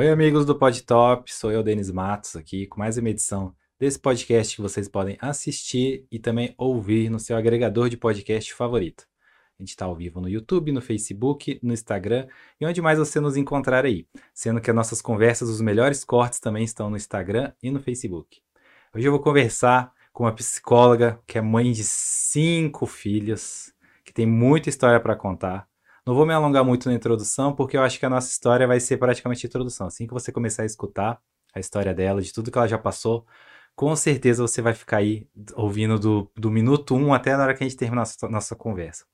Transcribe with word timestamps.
Oi, 0.00 0.08
amigos 0.08 0.46
do 0.46 0.56
PodTop, 0.56 1.30
sou 1.30 1.52
eu, 1.52 1.62
Denis 1.62 1.90
Matos, 1.90 2.34
aqui 2.34 2.66
com 2.66 2.78
mais 2.78 2.96
uma 2.96 3.10
edição 3.10 3.54
desse 3.78 3.98
podcast 3.98 4.56
que 4.56 4.62
vocês 4.62 4.88
podem 4.88 5.18
assistir 5.20 6.06
e 6.10 6.18
também 6.18 6.54
ouvir 6.56 7.10
no 7.10 7.18
seu 7.18 7.36
agregador 7.36 7.90
de 7.90 7.98
podcast 7.98 8.54
favorito. 8.54 9.06
A 9.58 9.62
gente 9.62 9.68
está 9.68 9.84
ao 9.84 9.94
vivo 9.94 10.18
no 10.18 10.26
YouTube, 10.26 10.72
no 10.72 10.80
Facebook, 10.80 11.60
no 11.62 11.74
Instagram 11.74 12.26
e 12.58 12.64
onde 12.64 12.80
mais 12.80 12.98
você 12.98 13.20
nos 13.20 13.36
encontrar 13.36 13.84
aí. 13.84 14.06
Sendo 14.32 14.58
que 14.58 14.70
as 14.70 14.74
nossas 14.74 15.02
conversas, 15.02 15.50
os 15.50 15.60
melhores 15.60 16.02
cortes 16.02 16.40
também 16.40 16.64
estão 16.64 16.88
no 16.88 16.96
Instagram 16.96 17.52
e 17.62 17.70
no 17.70 17.78
Facebook. 17.78 18.40
Hoje 18.94 19.06
eu 19.06 19.12
vou 19.12 19.20
conversar 19.20 19.92
com 20.14 20.24
uma 20.24 20.32
psicóloga 20.32 21.20
que 21.26 21.36
é 21.36 21.42
mãe 21.42 21.72
de 21.72 21.84
cinco 21.84 22.86
filhos, 22.86 23.70
que 24.02 24.14
tem 24.14 24.24
muita 24.24 24.70
história 24.70 24.98
para 24.98 25.14
contar. 25.14 25.69
Não 26.10 26.16
vou 26.16 26.26
me 26.26 26.34
alongar 26.34 26.64
muito 26.64 26.88
na 26.88 26.94
introdução, 26.96 27.52
porque 27.52 27.76
eu 27.76 27.82
acho 27.82 27.96
que 27.96 28.04
a 28.04 28.10
nossa 28.10 28.28
história 28.28 28.66
vai 28.66 28.80
ser 28.80 28.96
praticamente 28.96 29.46
introdução. 29.46 29.86
Assim 29.86 30.08
que 30.08 30.12
você 30.12 30.32
começar 30.32 30.64
a 30.64 30.66
escutar 30.66 31.20
a 31.54 31.60
história 31.60 31.94
dela, 31.94 32.20
de 32.20 32.32
tudo 32.32 32.50
que 32.50 32.58
ela 32.58 32.66
já 32.66 32.76
passou, 32.76 33.24
com 33.76 33.94
certeza 33.94 34.42
você 34.42 34.60
vai 34.60 34.74
ficar 34.74 34.96
aí 34.96 35.28
ouvindo 35.54 36.00
do, 36.00 36.28
do 36.36 36.50
minuto 36.50 36.96
1 36.96 36.98
um 37.06 37.14
até 37.14 37.36
na 37.36 37.44
hora 37.44 37.54
que 37.54 37.62
a 37.62 37.68
gente 37.68 37.76
terminar 37.76 38.00
nossa, 38.00 38.28
nossa 38.28 38.56
conversa. 38.56 39.04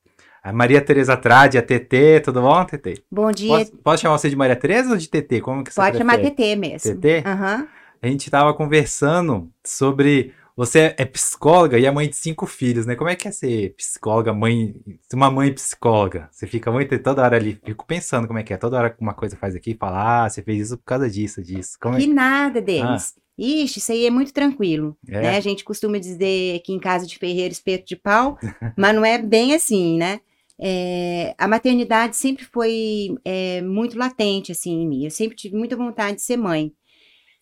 A 0.42 0.54
Maria 0.54 0.80
Tereza 0.80 1.18
Trade, 1.18 1.58
a 1.58 1.62
TT, 1.62 2.22
tudo 2.24 2.40
bom, 2.40 2.64
TT? 2.64 3.04
Bom 3.10 3.30
dia. 3.30 3.58
Posso, 3.58 3.76
posso, 3.76 4.02
chamar 4.02 4.16
você 4.16 4.30
de 4.30 4.36
Maria 4.36 4.56
Tereza 4.56 4.92
ou 4.92 4.96
de 4.96 5.06
TT? 5.06 5.42
Como 5.42 5.62
que 5.62 5.74
você 5.74 5.78
Pode 5.78 5.98
prefere? 5.98 6.22
chamar 6.22 6.30
TT 6.30 6.56
mesmo. 6.56 6.94
TT? 6.98 7.24
Aham. 7.26 7.56
Uhum. 7.58 7.68
A 8.00 8.06
gente 8.06 8.24
estava 8.24 8.54
conversando 8.54 9.50
sobre 9.62 10.32
você 10.56 10.94
é 10.96 11.04
psicóloga 11.04 11.78
e 11.78 11.84
é 11.84 11.90
mãe 11.90 12.08
de 12.08 12.16
cinco 12.16 12.46
filhos, 12.46 12.86
né? 12.86 12.96
Como 12.96 13.10
é 13.10 13.14
que 13.14 13.28
é 13.28 13.30
ser 13.30 13.74
psicóloga, 13.76 14.32
mãe, 14.32 14.74
uma 15.12 15.30
mãe 15.30 15.52
psicóloga? 15.52 16.30
Você 16.32 16.46
fica 16.46 16.72
muito 16.72 16.98
toda 16.98 17.22
hora 17.22 17.36
ali, 17.36 17.60
fico 17.62 17.86
pensando 17.86 18.26
como 18.26 18.38
é 18.38 18.42
que 18.42 18.54
é, 18.54 18.56
toda 18.56 18.78
hora 18.78 18.96
uma 18.98 19.12
coisa 19.12 19.36
faz 19.36 19.54
aqui, 19.54 19.76
fala, 19.78 20.24
ah, 20.24 20.30
você 20.30 20.42
fez 20.42 20.68
isso 20.68 20.78
por 20.78 20.84
causa 20.84 21.10
disso, 21.10 21.42
disso. 21.42 21.76
Como 21.78 21.96
é? 21.96 22.00
Que 22.00 22.06
nada, 22.06 22.62
Denis. 22.62 23.14
Ah. 23.16 23.20
Ixi, 23.38 23.80
isso 23.80 23.92
aí 23.92 24.06
é 24.06 24.10
muito 24.10 24.32
tranquilo, 24.32 24.96
é. 25.06 25.20
né? 25.20 25.36
A 25.36 25.40
gente 25.40 25.62
costuma 25.62 25.98
dizer 25.98 26.60
que 26.60 26.72
em 26.72 26.80
casa 26.80 27.06
de 27.06 27.18
ferreiro, 27.18 27.52
espeto 27.52 27.86
de 27.86 27.94
pau, 27.94 28.38
mas 28.78 28.94
não 28.94 29.04
é 29.04 29.18
bem 29.18 29.54
assim, 29.54 29.98
né? 29.98 30.20
É, 30.58 31.34
a 31.36 31.46
maternidade 31.46 32.16
sempre 32.16 32.46
foi 32.46 33.14
é, 33.26 33.60
muito 33.60 33.98
latente, 33.98 34.52
assim, 34.52 34.80
em 34.80 34.88
mim. 34.88 35.04
Eu 35.04 35.10
sempre 35.10 35.36
tive 35.36 35.54
muita 35.54 35.76
vontade 35.76 36.16
de 36.16 36.22
ser 36.22 36.38
mãe. 36.38 36.72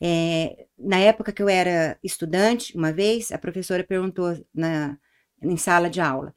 É, 0.01 0.67
na 0.79 0.99
época 0.99 1.33
que 1.33 1.43
eu 1.43 1.49
era 1.49 1.99
estudante, 2.03 2.77
uma 2.77 2.93
vez, 2.93 3.33
a 3.33 3.39
professora 3.39 3.85
perguntou 3.85 4.37
na, 4.55 4.99
em 5.43 5.57
sala 5.57 5.89
de 5.89 6.01
aula: 6.01 6.35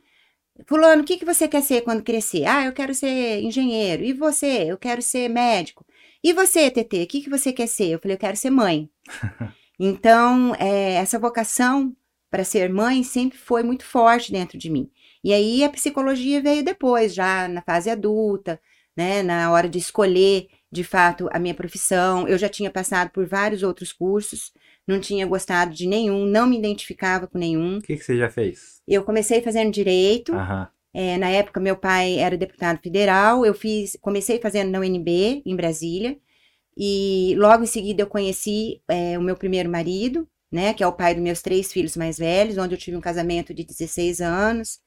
Fulano, 0.65 1.03
o 1.03 1.05
que, 1.05 1.17
que 1.17 1.25
você 1.25 1.47
quer 1.47 1.61
ser 1.61 1.81
quando 1.81 2.03
crescer? 2.03 2.45
Ah, 2.45 2.65
eu 2.65 2.73
quero 2.73 2.93
ser 2.93 3.41
engenheiro. 3.41 4.03
E 4.03 4.13
você? 4.13 4.65
Eu 4.71 4.77
quero 4.77 5.01
ser 5.01 5.29
médico. 5.29 5.85
E 6.23 6.33
você, 6.33 6.71
TT, 6.71 7.03
o 7.03 7.07
que, 7.07 7.21
que 7.21 7.29
você 7.29 7.53
quer 7.53 7.67
ser? 7.67 7.89
Eu 7.89 7.99
falei: 7.99 8.15
eu 8.15 8.19
quero 8.19 8.37
ser 8.37 8.49
mãe. 8.49 8.89
então, 9.79 10.55
é, 10.55 10.93
essa 10.95 11.19
vocação 11.19 11.95
para 12.29 12.43
ser 12.43 12.69
mãe 12.69 13.03
sempre 13.03 13.37
foi 13.37 13.63
muito 13.63 13.85
forte 13.85 14.31
dentro 14.31 14.57
de 14.57 14.69
mim. 14.69 14.89
E 15.23 15.33
aí 15.33 15.63
a 15.63 15.69
psicologia 15.69 16.41
veio 16.41 16.63
depois, 16.63 17.13
já 17.13 17.47
na 17.47 17.61
fase 17.61 17.89
adulta, 17.89 18.59
né, 18.97 19.21
na 19.21 19.51
hora 19.51 19.69
de 19.69 19.77
escolher 19.77 20.47
de 20.71 20.83
fato 20.83 21.29
a 21.31 21.37
minha 21.37 21.53
profissão. 21.53 22.27
Eu 22.27 22.37
já 22.37 22.49
tinha 22.49 22.71
passado 22.71 23.11
por 23.11 23.27
vários 23.27 23.61
outros 23.61 23.93
cursos, 23.93 24.51
não 24.87 24.99
tinha 24.99 25.25
gostado 25.27 25.73
de 25.73 25.85
nenhum, 25.85 26.25
não 26.25 26.47
me 26.47 26.57
identificava 26.57 27.27
com 27.27 27.37
nenhum. 27.37 27.77
O 27.77 27.81
que, 27.81 27.95
que 27.95 28.03
você 28.03 28.17
já 28.17 28.29
fez? 28.29 28.81
Eu 28.87 29.03
comecei 29.03 29.41
fazendo 29.41 29.71
direito. 29.71 30.33
Aham. 30.33 30.67
É, 30.93 31.15
na 31.17 31.29
época, 31.29 31.59
meu 31.59 31.75
pai 31.75 32.17
era 32.17 32.35
deputado 32.35 32.79
federal. 32.81 33.45
Eu 33.45 33.53
fiz, 33.53 33.95
comecei 34.01 34.39
fazendo 34.39 34.71
na 34.71 34.79
UNB, 34.79 35.43
em 35.45 35.55
Brasília. 35.55 36.17
E 36.75 37.35
logo 37.37 37.63
em 37.63 37.67
seguida 37.67 38.01
eu 38.01 38.07
conheci 38.07 38.81
é, 38.87 39.17
o 39.17 39.21
meu 39.21 39.35
primeiro 39.35 39.69
marido, 39.69 40.27
né? 40.51 40.73
Que 40.73 40.83
é 40.83 40.87
o 40.87 40.93
pai 40.93 41.13
dos 41.13 41.23
meus 41.23 41.41
três 41.41 41.71
filhos 41.71 41.95
mais 41.95 42.17
velhos, 42.17 42.57
onde 42.57 42.73
eu 42.73 42.79
tive 42.79 42.97
um 42.97 43.01
casamento 43.01 43.53
de 43.53 43.63
16 43.63 44.21
anos. 44.21 44.79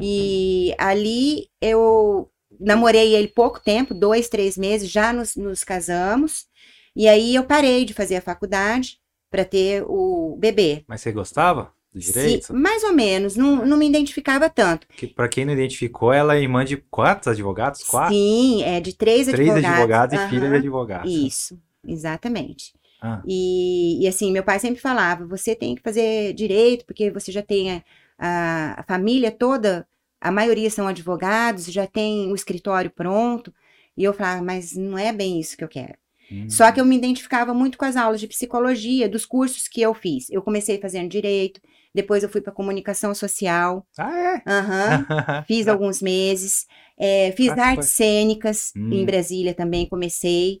E 0.00 0.72
ali 0.78 1.48
eu 1.60 2.30
namorei 2.58 3.14
ele 3.14 3.28
pouco 3.28 3.60
tempo, 3.60 3.94
dois, 3.94 4.28
três 4.28 4.56
meses, 4.56 4.90
já 4.90 5.12
nos, 5.12 5.36
nos 5.36 5.64
casamos. 5.64 6.46
E 6.94 7.06
aí 7.06 7.34
eu 7.34 7.44
parei 7.44 7.84
de 7.84 7.94
fazer 7.94 8.16
a 8.16 8.22
faculdade 8.22 8.98
para 9.30 9.44
ter 9.44 9.84
o 9.86 10.36
bebê. 10.38 10.84
Mas 10.86 11.00
você 11.00 11.12
gostava 11.12 11.72
do 11.92 12.00
direito? 12.00 12.46
Sim, 12.46 12.52
mais 12.54 12.82
ou 12.82 12.92
menos, 12.92 13.36
não, 13.36 13.64
não 13.64 13.76
me 13.76 13.88
identificava 13.88 14.48
tanto. 14.48 14.86
Que, 14.88 15.06
para 15.06 15.28
quem 15.28 15.44
não 15.44 15.52
identificou, 15.52 16.12
ela 16.12 16.36
é 16.36 16.40
irmã 16.40 16.64
de 16.64 16.76
quantos 16.76 17.28
advogados? 17.28 17.82
Quatro? 17.84 18.14
Sim, 18.14 18.62
é 18.62 18.80
de 18.80 18.94
três, 18.94 19.26
três 19.28 19.50
advogados. 19.50 19.78
advogados 19.78 20.18
uhum. 20.18 20.26
e 20.26 20.30
filha 20.30 20.48
de 20.48 20.56
advogados. 20.56 21.12
Isso, 21.12 21.58
exatamente. 21.86 22.72
Ah. 23.00 23.22
E, 23.26 24.02
e, 24.02 24.08
assim, 24.08 24.32
meu 24.32 24.42
pai 24.42 24.58
sempre 24.58 24.80
falava: 24.80 25.26
você 25.26 25.54
tem 25.54 25.74
que 25.74 25.82
fazer 25.82 26.32
direito, 26.32 26.84
porque 26.84 27.10
você 27.10 27.30
já 27.30 27.42
tem 27.42 27.82
a, 28.18 28.80
a 28.80 28.82
família 28.82 29.30
toda 29.30 29.86
a 30.20 30.30
maioria 30.30 30.70
são 30.70 30.86
advogados, 30.88 31.66
já 31.66 31.86
tem 31.86 32.30
o 32.30 32.34
escritório 32.34 32.90
pronto. 32.90 33.52
E 33.96 34.04
eu 34.04 34.12
falava, 34.14 34.42
mas 34.42 34.76
não 34.76 34.96
é 34.98 35.12
bem 35.12 35.40
isso 35.40 35.56
que 35.56 35.64
eu 35.64 35.68
quero. 35.68 35.94
Hum. 36.30 36.48
Só 36.48 36.70
que 36.70 36.80
eu 36.80 36.84
me 36.84 36.96
identificava 36.96 37.52
muito 37.54 37.78
com 37.78 37.84
as 37.84 37.96
aulas 37.96 38.20
de 38.20 38.28
psicologia, 38.28 39.08
dos 39.08 39.24
cursos 39.26 39.66
que 39.66 39.80
eu 39.80 39.94
fiz. 39.94 40.28
Eu 40.30 40.42
comecei 40.42 40.78
fazendo 40.78 41.08
direito, 41.08 41.60
depois 41.94 42.22
eu 42.22 42.28
fui 42.28 42.40
para 42.40 42.52
comunicação 42.52 43.14
social. 43.14 43.86
Ah, 43.98 44.18
é? 44.18 44.34
Uhum, 44.36 45.42
fiz 45.46 45.66
alguns 45.68 46.00
meses. 46.02 46.66
É, 46.98 47.32
fiz 47.32 47.48
Ah, 47.50 47.62
artes 47.70 47.88
foi. 47.88 48.04
cênicas 48.06 48.72
Hum. 48.76 48.92
em 48.92 49.04
Brasília 49.04 49.54
também, 49.54 49.88
comecei. 49.88 50.58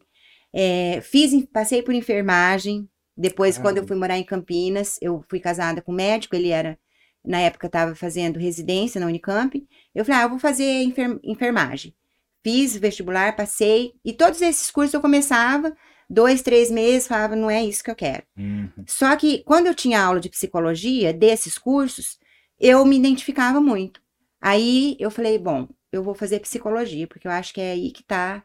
É, 0.52 1.00
fiz, 1.02 1.32
passei 1.52 1.82
por 1.82 1.94
enfermagem. 1.94 2.88
Depois, 3.16 3.58
quando 3.58 3.78
eu 3.78 3.86
fui 3.86 3.96
morar 3.96 4.16
em 4.16 4.24
Campinas, 4.24 4.96
eu 5.02 5.22
fui 5.28 5.40
casada 5.40 5.82
com 5.82 5.92
um 5.92 5.94
médico, 5.96 6.34
ele 6.36 6.48
era, 6.50 6.78
na 7.24 7.40
época, 7.40 7.66
estava 7.66 7.94
fazendo 7.94 8.38
residência 8.38 9.00
na 9.00 9.06
Unicamp. 9.06 9.66
Eu 9.94 10.04
falei, 10.04 10.20
ah, 10.20 10.24
eu 10.24 10.30
vou 10.30 10.38
fazer 10.38 10.82
enfer- 10.82 11.20
enfermagem. 11.22 11.94
Fiz 12.42 12.76
vestibular, 12.76 13.36
passei, 13.36 13.92
e 14.04 14.12
todos 14.12 14.40
esses 14.40 14.70
cursos 14.70 14.94
eu 14.94 15.00
começava, 15.00 15.76
dois, 16.08 16.40
três 16.40 16.70
meses, 16.70 17.08
falava, 17.08 17.36
não 17.36 17.50
é 17.50 17.62
isso 17.62 17.82
que 17.82 17.90
eu 17.90 17.96
quero. 17.96 18.22
Uhum. 18.36 18.70
Só 18.86 19.14
que 19.16 19.42
quando 19.44 19.66
eu 19.66 19.74
tinha 19.74 20.00
aula 20.00 20.20
de 20.20 20.30
psicologia 20.30 21.12
desses 21.12 21.58
cursos, 21.58 22.18
eu 22.58 22.84
me 22.84 22.96
identificava 22.96 23.60
muito. 23.60 24.00
Aí 24.40 24.96
eu 24.98 25.10
falei, 25.10 25.38
bom, 25.38 25.68
eu 25.92 26.02
vou 26.02 26.14
fazer 26.14 26.40
psicologia, 26.40 27.06
porque 27.06 27.26
eu 27.26 27.32
acho 27.32 27.52
que 27.52 27.60
é 27.60 27.72
aí 27.72 27.90
que 27.90 28.02
está 28.02 28.42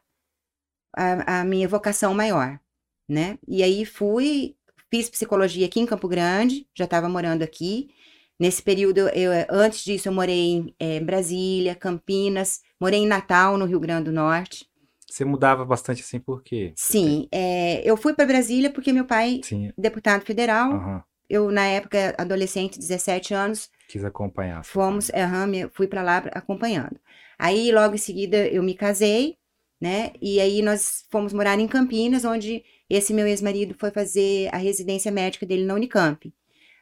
a, 0.96 1.42
a 1.42 1.46
minha 1.46 1.68
vocação 1.68 2.14
maior, 2.14 2.60
né? 3.08 3.38
E 3.48 3.64
aí 3.64 3.86
fui, 3.86 4.56
fiz 4.90 5.10
psicologia 5.10 5.66
aqui 5.66 5.80
em 5.80 5.86
Campo 5.86 6.08
Grande, 6.08 6.68
já 6.76 6.86
estava 6.86 7.08
morando 7.08 7.44
aqui. 7.44 7.90
Nesse 8.40 8.62
período, 8.62 9.08
eu, 9.10 9.32
antes 9.50 9.84
disso, 9.84 10.10
eu 10.10 10.14
morei 10.14 10.40
em 10.54 10.76
eh, 10.80 11.00
Brasília, 11.00 11.76
Campinas, 11.76 12.62
morei 12.80 13.00
em 13.02 13.08
Natal, 13.08 13.58
no 13.58 13.66
Rio 13.66 13.80
Grande 13.80 14.06
do 14.06 14.12
Norte. 14.12 14.66
Você 15.10 15.24
mudava 15.24 15.64
bastante 15.64 16.02
assim 16.02 16.20
por 16.20 16.42
quê? 16.44 16.74
Sim, 16.76 17.28
eh, 17.32 17.82
eu 17.86 17.96
fui 17.96 18.14
para 18.14 18.26
Brasília 18.26 18.72
porque 18.72 18.92
meu 18.92 19.06
pai, 19.06 19.42
Sim. 19.44 19.72
deputado 19.78 20.26
federal, 20.26 20.72
Aham. 20.74 21.04
eu, 21.30 21.52
na 21.52 21.66
época, 21.68 22.16
adolescente, 22.18 22.80
17 22.80 23.34
anos, 23.34 23.70
Quis 23.88 24.04
acompanhar. 24.04 24.64
fomos, 24.66 25.12
aham, 25.12 25.46
me- 25.48 25.70
fui 25.70 25.88
para 25.88 26.02
lá 26.02 26.18
acompanhando. 26.34 27.00
Aí, 27.38 27.72
logo 27.72 27.94
em 27.94 27.98
seguida, 28.00 28.48
eu 28.48 28.64
me 28.64 28.74
casei, 28.74 29.38
né? 29.80 30.14
E 30.22 30.40
aí 30.40 30.62
nós 30.64 31.06
fomos 31.12 31.32
morar 31.34 31.60
em 31.60 31.68
Campinas, 31.68 32.26
onde 32.26 32.64
esse 32.90 33.14
meu 33.14 33.28
ex-marido 33.28 33.76
foi 33.78 33.92
fazer 33.92 34.50
a 34.54 34.58
residência 34.58 35.12
médica 35.12 35.46
dele 35.46 35.66
na 35.66 35.76
Unicamp. 35.76 36.34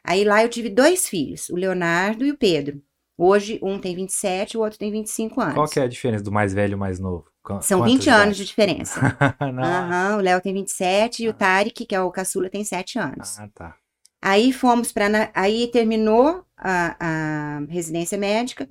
Aí 0.04 0.24
lá 0.24 0.42
eu 0.42 0.48
tive 0.48 0.68
dois 0.68 1.08
filhos, 1.08 1.48
o 1.48 1.56
Leonardo 1.56 2.24
e 2.24 2.30
o 2.32 2.36
Pedro. 2.36 2.82
Hoje, 3.16 3.58
um 3.62 3.78
tem 3.78 3.94
27 3.94 4.52
e 4.52 4.56
o 4.56 4.60
outro 4.62 4.78
tem 4.78 4.90
25 4.90 5.40
anos. 5.40 5.54
Qual 5.54 5.68
que 5.68 5.78
é 5.78 5.84
a 5.84 5.88
diferença 5.88 6.24
do 6.24 6.32
mais 6.32 6.52
velho 6.52 6.72
e 6.72 6.76
mais 6.76 6.98
novo? 6.98 7.24
Qu- 7.42 7.60
São 7.62 7.80
quantas 7.80 7.94
20 7.94 8.08
anos 8.08 8.36
de 8.36 8.44
diferença. 8.44 9.00
Aham, 9.40 10.16
o 10.16 10.20
Léo 10.20 10.40
tem 10.40 10.52
27 10.54 11.24
e 11.24 11.28
o 11.28 11.32
Tarek, 11.34 11.84
que 11.86 11.94
é 11.94 12.00
o 12.00 12.10
caçula, 12.10 12.48
tem 12.50 12.64
7 12.64 12.98
anos. 12.98 13.38
Ah, 13.38 13.48
tá. 13.54 13.76
Aí 14.20 14.52
fomos 14.52 14.92
para. 14.92 15.30
Aí 15.34 15.68
terminou 15.70 16.44
a, 16.56 16.96
a 16.98 17.58
residência 17.68 18.16
médica. 18.18 18.68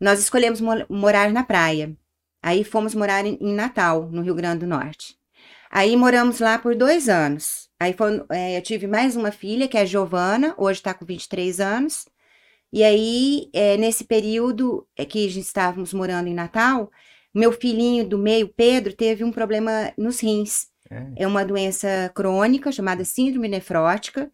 Nós 0.00 0.18
escolhemos 0.20 0.60
mo- 0.60 0.86
morar 0.88 1.30
na 1.32 1.44
praia. 1.44 1.94
Aí 2.42 2.64
fomos 2.64 2.94
morar 2.94 3.24
em, 3.24 3.36
em 3.40 3.52
Natal, 3.54 4.08
no 4.10 4.22
Rio 4.22 4.34
Grande 4.34 4.60
do 4.60 4.66
Norte. 4.66 5.16
Aí 5.70 5.96
moramos 5.96 6.40
lá 6.40 6.58
por 6.58 6.74
dois 6.74 7.08
anos. 7.08 7.68
Aí 7.82 7.92
foi, 7.94 8.22
é, 8.30 8.56
eu 8.56 8.62
tive 8.62 8.86
mais 8.86 9.16
uma 9.16 9.32
filha, 9.32 9.66
que 9.66 9.76
é 9.76 9.80
a 9.80 9.84
Giovana, 9.84 10.54
hoje 10.56 10.78
está 10.78 10.94
com 10.94 11.04
23 11.04 11.58
anos. 11.58 12.06
E 12.72 12.84
aí, 12.84 13.50
é, 13.52 13.76
nesse 13.76 14.04
período 14.04 14.86
é, 14.96 15.04
que 15.04 15.26
a 15.26 15.28
gente 15.28 15.44
estávamos 15.44 15.92
morando 15.92 16.28
em 16.28 16.34
Natal, 16.34 16.92
meu 17.34 17.50
filhinho 17.50 18.06
do 18.06 18.16
meio, 18.16 18.46
Pedro, 18.46 18.92
teve 18.92 19.24
um 19.24 19.32
problema 19.32 19.92
nos 19.98 20.20
rins. 20.20 20.68
É. 20.88 21.24
É 21.24 21.26
uma 21.26 21.44
doença 21.44 22.08
crônica 22.14 22.70
chamada 22.70 23.04
síndrome 23.04 23.48
nefrótica. 23.48 24.30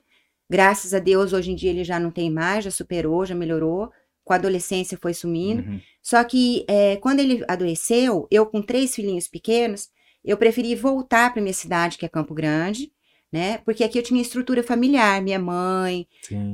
Graças 0.51 0.93
a 0.93 0.99
Deus, 0.99 1.33
hoje 1.33 1.51
em 1.51 1.55
dia 1.55 1.71
ele 1.71 1.85
já 1.85 1.99
não 1.99 2.11
tem 2.11 2.31
mais, 2.31 2.65
já 2.65 2.71
superou, 2.71 3.25
já 3.25 3.35
melhorou. 3.35 3.91
Com 4.25 4.35
a 4.35 4.37
adolescência 4.37 4.99
foi 5.01 5.15
sumindo. 5.15 5.63
Uhum. 5.63 5.81
Só 6.03 6.23
que 6.23 6.67
é, 6.69 6.97
quando 6.97 7.21
ele 7.21 7.43
adoeceu, 7.49 8.29
eu 8.31 8.45
com 8.45 8.61
três 8.61 8.95
filhinhos 8.95 9.27
pequenos, 9.27 9.89
eu 10.23 10.37
preferi 10.37 10.75
voltar 10.75 11.33
para 11.33 11.41
minha 11.41 11.55
cidade, 11.55 11.97
que 11.97 12.05
é 12.05 12.11
Campo 12.11 12.35
Grande, 12.35 12.93
né? 13.33 13.59
Porque 13.59 13.85
aqui 13.85 13.99
eu 13.99 14.03
tinha 14.03 14.21
estrutura 14.21 14.63
familiar, 14.63 15.21
minha 15.23 15.39
mãe, 15.39 16.07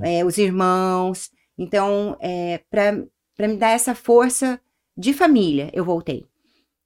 é, 0.02 0.24
os 0.24 0.38
irmãos. 0.38 1.30
Então, 1.56 2.16
é, 2.20 2.60
para 2.70 3.48
me 3.48 3.56
dar 3.56 3.70
essa 3.70 3.94
força 3.94 4.60
de 4.96 5.12
família, 5.12 5.70
eu 5.72 5.84
voltei. 5.84 6.26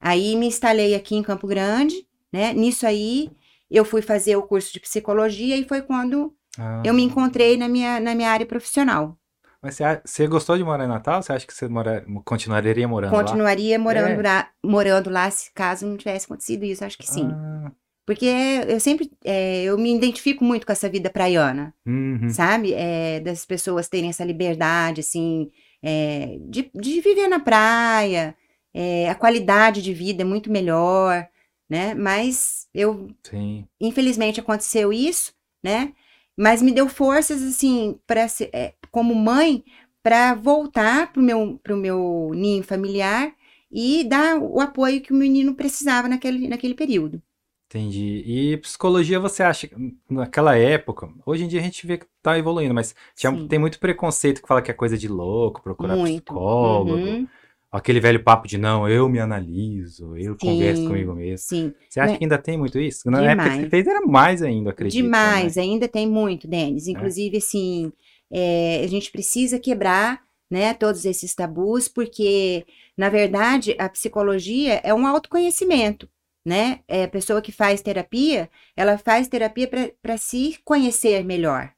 Aí 0.00 0.36
me 0.36 0.46
instalei 0.46 0.94
aqui 0.94 1.16
em 1.16 1.22
Campo 1.22 1.46
Grande, 1.46 2.06
né? 2.32 2.52
Nisso 2.52 2.86
aí, 2.86 3.30
eu 3.70 3.84
fui 3.84 4.02
fazer 4.02 4.36
o 4.36 4.42
curso 4.42 4.72
de 4.72 4.80
psicologia 4.80 5.56
e 5.56 5.64
foi 5.64 5.82
quando 5.82 6.32
ah. 6.58 6.82
eu 6.84 6.94
me 6.94 7.02
encontrei 7.02 7.56
na 7.56 7.68
minha, 7.68 7.98
na 7.98 8.14
minha 8.14 8.30
área 8.30 8.46
profissional. 8.46 9.16
Mas 9.60 9.74
você, 9.74 10.00
você 10.04 10.26
gostou 10.28 10.56
de 10.56 10.62
morar 10.62 10.84
em 10.84 10.88
Natal? 10.88 11.20
Você 11.20 11.32
acha 11.32 11.46
que 11.46 11.52
você 11.52 11.66
mora, 11.66 12.04
continuaria 12.24 12.86
morando 12.86 13.10
continuaria 13.10 13.76
lá? 13.76 13.78
Continuaria 13.78 13.78
morando, 13.78 14.20
é. 14.20 14.22
lá, 14.22 14.48
morando 14.64 15.10
lá 15.10 15.30
se 15.30 15.52
caso 15.52 15.84
não 15.84 15.96
tivesse 15.96 16.26
acontecido 16.26 16.64
isso, 16.64 16.84
acho 16.84 16.96
que 16.96 17.06
sim. 17.06 17.28
Ah. 17.28 17.72
Porque 18.08 18.24
eu 18.66 18.80
sempre, 18.80 19.10
é, 19.22 19.64
eu 19.64 19.76
me 19.76 19.94
identifico 19.94 20.42
muito 20.42 20.64
com 20.64 20.72
essa 20.72 20.88
vida 20.88 21.10
praiana, 21.10 21.74
uhum. 21.84 22.30
sabe? 22.30 22.72
É, 22.72 23.20
das 23.20 23.44
pessoas 23.44 23.86
terem 23.86 24.08
essa 24.08 24.24
liberdade, 24.24 25.02
assim, 25.02 25.50
é, 25.82 26.38
de, 26.48 26.70
de 26.74 27.02
viver 27.02 27.28
na 27.28 27.38
praia, 27.38 28.34
é, 28.72 29.10
a 29.10 29.14
qualidade 29.14 29.82
de 29.82 29.92
vida 29.92 30.22
é 30.22 30.24
muito 30.24 30.50
melhor, 30.50 31.28
né? 31.68 31.92
Mas 31.92 32.66
eu, 32.72 33.10
Sim. 33.24 33.66
infelizmente 33.78 34.40
aconteceu 34.40 34.90
isso, 34.90 35.34
né? 35.62 35.92
Mas 36.34 36.62
me 36.62 36.72
deu 36.72 36.88
forças, 36.88 37.42
assim, 37.42 38.00
para 38.06 38.26
é, 38.54 38.72
como 38.90 39.14
mãe, 39.14 39.62
para 40.02 40.32
voltar 40.32 41.12
pro 41.12 41.20
meu, 41.20 41.60
pro 41.62 41.76
meu 41.76 42.30
ninho 42.34 42.62
familiar 42.62 43.34
e 43.70 44.02
dar 44.04 44.38
o 44.38 44.60
apoio 44.60 45.02
que 45.02 45.12
o 45.12 45.16
menino 45.16 45.54
precisava 45.54 46.08
naquele, 46.08 46.48
naquele 46.48 46.72
período. 46.72 47.22
Entendi. 47.68 48.22
E 48.24 48.56
psicologia, 48.56 49.20
você 49.20 49.42
acha 49.42 49.68
que 49.68 49.76
naquela 50.08 50.56
época, 50.56 51.10
hoje 51.26 51.44
em 51.44 51.48
dia 51.48 51.60
a 51.60 51.62
gente 51.62 51.86
vê 51.86 51.98
que 51.98 52.06
tá 52.22 52.38
evoluindo, 52.38 52.72
mas 52.72 52.94
tinha, 53.14 53.46
tem 53.46 53.58
muito 53.58 53.78
preconceito 53.78 54.40
que 54.40 54.48
fala 54.48 54.62
que 54.62 54.70
é 54.70 54.74
coisa 54.74 54.96
de 54.96 55.06
louco, 55.06 55.62
procurar 55.62 55.94
muito. 55.94 56.32
psicólogo. 56.32 56.94
Uhum. 56.94 57.28
Aquele 57.70 58.00
velho 58.00 58.24
papo 58.24 58.48
de 58.48 58.56
não, 58.56 58.88
eu 58.88 59.06
me 59.10 59.20
analiso, 59.20 60.16
eu 60.16 60.32
sim, 60.32 60.46
converso 60.46 60.86
comigo 60.86 61.14
mesmo. 61.14 61.46
Sim. 61.46 61.74
Você 61.86 62.00
acha 62.00 62.12
né? 62.12 62.18
que 62.18 62.24
ainda 62.24 62.38
tem 62.38 62.56
muito 62.56 62.78
isso? 62.80 63.10
Na 63.10 63.20
Demais. 63.20 63.38
época 63.38 63.50
que 63.50 63.62
você 63.64 63.68
fez 63.68 63.86
era 63.86 64.00
mais 64.00 64.42
ainda, 64.42 64.70
acredito. 64.70 65.02
Demais, 65.02 65.56
né? 65.56 65.62
ainda 65.62 65.86
tem 65.86 66.08
muito, 66.08 66.48
Denis. 66.48 66.88
É. 66.88 66.92
Inclusive, 66.92 67.36
é. 67.36 67.38
assim, 67.38 67.92
é, 68.30 68.80
a 68.82 68.86
gente 68.86 69.12
precisa 69.12 69.58
quebrar 69.58 70.22
né, 70.50 70.72
todos 70.72 71.04
esses 71.04 71.34
tabus, 71.34 71.86
porque, 71.86 72.64
na 72.96 73.10
verdade, 73.10 73.76
a 73.78 73.90
psicologia 73.90 74.80
é 74.82 74.94
um 74.94 75.06
autoconhecimento 75.06 76.08
né? 76.48 76.80
É, 76.88 77.04
a 77.04 77.08
pessoa 77.08 77.42
que 77.42 77.52
faz 77.52 77.82
terapia, 77.82 78.48
ela 78.74 78.96
faz 78.96 79.28
terapia 79.28 79.68
para 80.00 80.16
se 80.16 80.58
conhecer 80.64 81.22
melhor, 81.22 81.70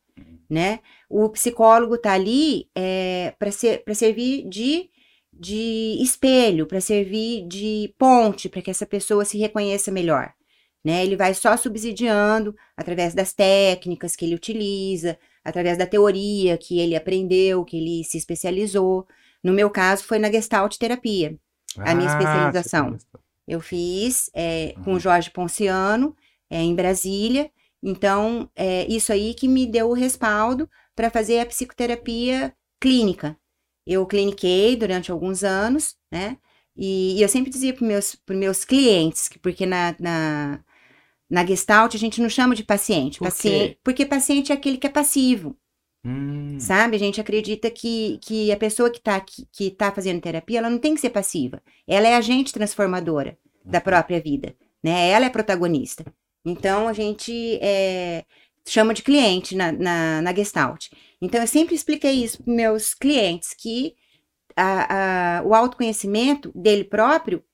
né? 0.49 0.79
O 1.09 1.29
psicólogo 1.29 1.99
tá 1.99 2.13
ali 2.13 2.69
é, 2.73 3.35
para 3.37 3.51
ser, 3.51 3.83
servir 3.95 4.49
de, 4.49 4.89
de 5.33 5.99
espelho, 6.01 6.69
para 6.69 6.81
servir 6.81 7.49
de 7.49 7.93
ponte, 7.99 8.49
para 8.49 8.63
que 8.63 8.71
essa 8.71 8.87
pessoa 8.87 9.25
se 9.25 9.39
reconheça 9.39 9.91
melhor. 9.91 10.33
Né? 10.85 11.05
Ele 11.05 11.17
vai 11.17 11.35
só 11.35 11.57
subsidiando 11.57 12.55
através 12.77 13.13
das 13.13 13.33
técnicas 13.33 14.15
que 14.15 14.25
ele 14.25 14.37
utiliza, 14.37 15.19
através 15.45 15.77
da 15.77 15.85
teoria 15.85 16.57
que 16.57 16.79
ele 16.79 16.95
aprendeu, 16.95 17.65
que 17.65 17.77
ele 17.77 18.05
se 18.05 18.17
especializou. 18.17 19.05
No 19.43 19.53
meu 19.53 19.69
caso, 19.69 20.05
foi 20.05 20.21
na 20.21 20.31
Gestalt 20.31 20.77
terapia, 20.79 21.37
a 21.77 21.93
minha 21.93 22.09
ah, 22.09 22.13
especialização. 22.13 22.97
Eu 23.51 23.61
fiz 23.61 24.31
é, 24.33 24.75
com 24.85 24.91
o 24.91 24.95
uhum. 24.95 25.01
Jorge 25.01 25.29
Ponciano, 25.29 26.17
é, 26.49 26.63
em 26.63 26.73
Brasília. 26.73 27.51
Então, 27.83 28.49
é 28.55 28.87
isso 28.87 29.13
aí 29.13 29.35
que 29.35 29.49
me 29.49 29.67
deu 29.67 29.89
o 29.91 29.93
respaldo 29.93 30.71
para 30.95 31.11
fazer 31.11 31.41
a 31.41 31.47
psicoterapia 31.47 32.55
clínica. 32.81 33.37
Eu 33.85 34.07
cliniquei 34.07 34.77
durante 34.77 35.11
alguns 35.11 35.43
anos, 35.43 35.97
né? 36.13 36.37
E, 36.77 37.19
e 37.19 37.23
eu 37.23 37.29
sempre 37.29 37.51
dizia 37.51 37.75
para 37.75 37.85
meus, 37.85 38.17
meus 38.31 38.65
clientes, 38.65 39.29
porque 39.43 39.67
na, 39.67 39.97
na, 39.99 40.65
na 41.29 41.45
Gestalt 41.45 41.97
a 41.97 41.99
gente 41.99 42.21
não 42.21 42.29
chama 42.29 42.55
de 42.55 42.63
paciente. 42.63 43.19
Por 43.19 43.25
paciente 43.25 43.81
porque 43.83 44.07
paciente 44.07 44.53
é 44.53 44.55
aquele 44.55 44.79
que 44.79 44.87
é 44.87 44.91
passivo. 44.91 45.59
Hum. 46.05 46.59
Sabe? 46.59 46.97
A 46.97 46.99
gente 46.99 47.21
acredita 47.21 47.71
que, 47.71 48.19
que 48.23 48.51
a 48.51 48.57
pessoa 48.57 48.91
que 48.91 48.99
está 48.99 49.21
que, 49.21 49.47
que 49.53 49.71
tá 49.71 49.93
fazendo 49.93 50.21
terapia, 50.21 50.59
ela 50.59 50.71
não 50.71 50.79
tem 50.79 50.95
que 50.95 51.01
ser 51.01 51.11
passiva. 51.11 51.63
Ela 51.87 52.09
é 52.09 52.17
agente 52.17 52.53
transformadora 52.53 53.39
da 53.65 53.79
uhum. 53.79 53.85
própria 53.85 54.21
vida, 54.21 54.55
né? 54.83 55.11
Ela 55.11 55.27
é 55.27 55.31
protagonista. 55.31 56.05
Então, 56.45 56.89
a 56.89 56.93
gente 56.93 57.59
é, 57.61 58.25
chama 58.67 58.95
de 58.95 59.03
cliente 59.03 59.55
na, 59.55 59.73
na, 59.73 60.23
na 60.23 60.35
Gestalt. 60.35 60.89
Então, 61.21 61.41
eu 61.41 61.47
sempre 61.47 61.75
expliquei 61.75 62.25
isso 62.25 62.43
para 62.43 62.53
meus 62.53 62.95
clientes, 62.95 63.55
que 63.55 63.95
a, 64.57 65.39
a, 65.39 65.43
o 65.43 65.55
autoconhecimento 65.55 66.51
dele 66.55 66.85
próprio 66.85 67.45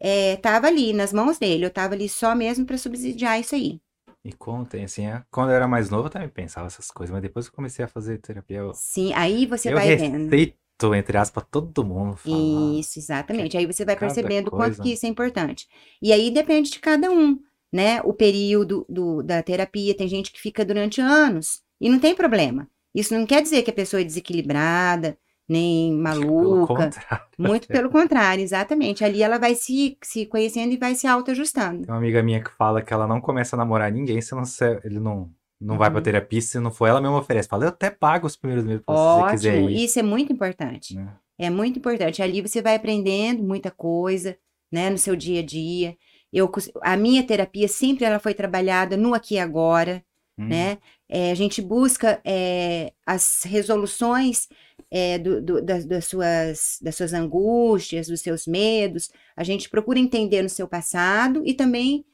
estava 0.00 0.68
é, 0.68 0.70
ali, 0.70 0.92
nas 0.92 1.12
mãos 1.12 1.38
dele. 1.38 1.64
Eu 1.64 1.68
estava 1.68 1.94
ali 1.94 2.08
só 2.08 2.34
mesmo 2.34 2.64
para 2.64 2.78
subsidiar 2.78 3.40
isso 3.40 3.54
aí. 3.54 3.80
E 4.24 4.32
contem, 4.32 4.84
assim, 4.84 5.06
é, 5.06 5.22
quando 5.30 5.50
eu 5.50 5.56
era 5.56 5.66
mais 5.66 5.88
novo 5.88 6.06
eu 6.06 6.10
também 6.10 6.28
pensava 6.28 6.66
essas 6.66 6.90
coisas, 6.90 7.12
mas 7.12 7.22
depois 7.22 7.46
que 7.46 7.52
eu 7.52 7.56
comecei 7.56 7.84
a 7.84 7.88
fazer 7.88 8.18
terapia, 8.18 8.58
eu, 8.58 8.74
Sim, 8.74 9.12
aí 9.14 9.46
você 9.46 9.70
eu 9.70 9.76
vai 9.76 9.96
vendo. 9.96 10.18
respeito, 10.18 10.94
entre 10.94 11.16
aspas, 11.16 11.44
todo 11.50 11.84
mundo. 11.84 12.16
Falar 12.16 12.78
Isso, 12.78 12.98
exatamente. 12.98 13.56
Aí 13.56 13.64
você 13.64 13.84
vai 13.84 13.96
percebendo 13.96 14.48
o 14.48 14.50
quanto 14.50 14.82
que 14.82 14.92
isso 14.92 15.06
é 15.06 15.08
importante. 15.08 15.66
E 16.02 16.12
aí 16.12 16.30
depende 16.30 16.70
de 16.70 16.78
cada 16.80 17.10
um, 17.10 17.38
né? 17.72 18.02
O 18.02 18.12
período 18.12 18.84
do, 18.88 19.22
da 19.22 19.42
terapia, 19.42 19.96
tem 19.96 20.06
gente 20.06 20.30
que 20.30 20.40
fica 20.40 20.64
durante 20.64 21.00
anos 21.00 21.62
e 21.80 21.88
não 21.88 21.98
tem 21.98 22.14
problema. 22.14 22.68
Isso 22.94 23.14
não 23.14 23.24
quer 23.24 23.42
dizer 23.42 23.62
que 23.62 23.70
a 23.70 23.74
pessoa 23.74 24.02
é 24.02 24.04
desequilibrada, 24.04 25.16
nem 25.50 25.92
maluca. 25.92 26.90
Pelo 26.90 27.20
muito 27.50 27.66
pelo 27.66 27.90
contrário, 27.90 28.42
exatamente. 28.42 29.04
Ali 29.04 29.20
ela 29.20 29.36
vai 29.36 29.56
se, 29.56 29.98
se 30.00 30.24
conhecendo 30.26 30.72
e 30.72 30.76
vai 30.76 30.94
se 30.94 31.08
autoajustando. 31.08 31.82
Tem 31.82 31.92
uma 31.92 31.98
amiga 31.98 32.22
minha 32.22 32.40
que 32.40 32.52
fala 32.52 32.80
que 32.80 32.94
ela 32.94 33.06
não 33.06 33.20
começa 33.20 33.56
a 33.56 33.58
namorar 33.58 33.90
ninguém 33.90 34.20
se 34.20 34.32
não 34.32 34.44
ele 34.84 35.00
não 35.00 35.28
não 35.60 35.74
uhum. 35.74 35.78
vai 35.78 35.90
pra 35.90 35.98
uhum. 35.98 36.02
terapia, 36.02 36.40
se 36.40 36.58
não 36.58 36.70
for 36.70 36.86
ela 36.86 37.02
mesma 37.02 37.18
oferece. 37.18 37.48
Fala, 37.48 37.64
eu 37.64 37.68
até 37.68 37.90
pago 37.90 38.26
os 38.26 38.34
primeiros 38.34 38.64
meses 38.64 38.80
se 38.80 38.94
você 38.94 39.30
quiser 39.32 39.60
ir. 39.60 39.84
Isso 39.84 39.98
é 39.98 40.02
muito 40.02 40.32
importante. 40.32 40.94
Né? 40.94 41.12
É 41.36 41.50
muito 41.50 41.78
importante. 41.78 42.22
Ali 42.22 42.40
você 42.40 42.62
vai 42.62 42.76
aprendendo 42.76 43.42
muita 43.42 43.70
coisa, 43.70 44.38
né, 44.72 44.88
no 44.88 44.96
seu 44.96 45.14
dia 45.14 45.40
a 45.40 45.44
dia. 45.44 45.96
Eu, 46.32 46.50
a 46.80 46.96
minha 46.96 47.22
terapia 47.24 47.68
sempre 47.68 48.04
ela 48.04 48.18
foi 48.18 48.32
trabalhada 48.32 48.96
no 48.96 49.12
aqui 49.12 49.34
e 49.34 49.38
agora, 49.38 50.02
hum. 50.38 50.46
né? 50.46 50.78
É, 51.08 51.32
a 51.32 51.34
gente 51.34 51.60
busca 51.60 52.20
é, 52.24 52.92
as 53.04 53.42
resoluções 53.42 54.48
é, 54.90 55.18
do, 55.18 55.40
do, 55.40 55.62
das, 55.62 55.84
das, 55.84 56.06
suas, 56.06 56.78
das 56.82 56.96
suas 56.96 57.12
angústias, 57.12 58.08
dos 58.08 58.20
seus 58.20 58.46
medos. 58.46 59.10
A 59.36 59.44
gente 59.44 59.70
procura 59.70 59.98
entender 59.98 60.42
no 60.42 60.48
seu 60.48 60.66
passado 60.66 61.42
e 61.46 61.54
também 61.54 62.04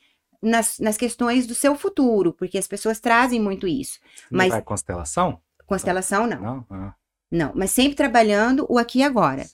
nas, 0.42 0.78
nas 0.78 0.97
questões 0.97 1.47
do 1.47 1.54
seu 1.54 1.75
futuro, 1.75 2.33
porque 2.33 2.59
as 2.59 2.68
pessoas 2.68 3.00
trazem 3.00 3.40
muito 3.40 3.66
isso. 3.66 3.99
Mas 4.30 4.50
vai 4.50 4.62
constelação? 4.62 5.40
Constelação 5.66 6.26
não. 6.26 6.40
Não, 6.40 6.66
ah. 6.71 6.95
não, 7.30 7.52
mas 7.54 7.71
sempre 7.71 7.97
trabalhando 7.97 8.66
o 8.68 8.78
aqui 8.78 8.99
e 8.99 9.02
agora. 9.02 9.45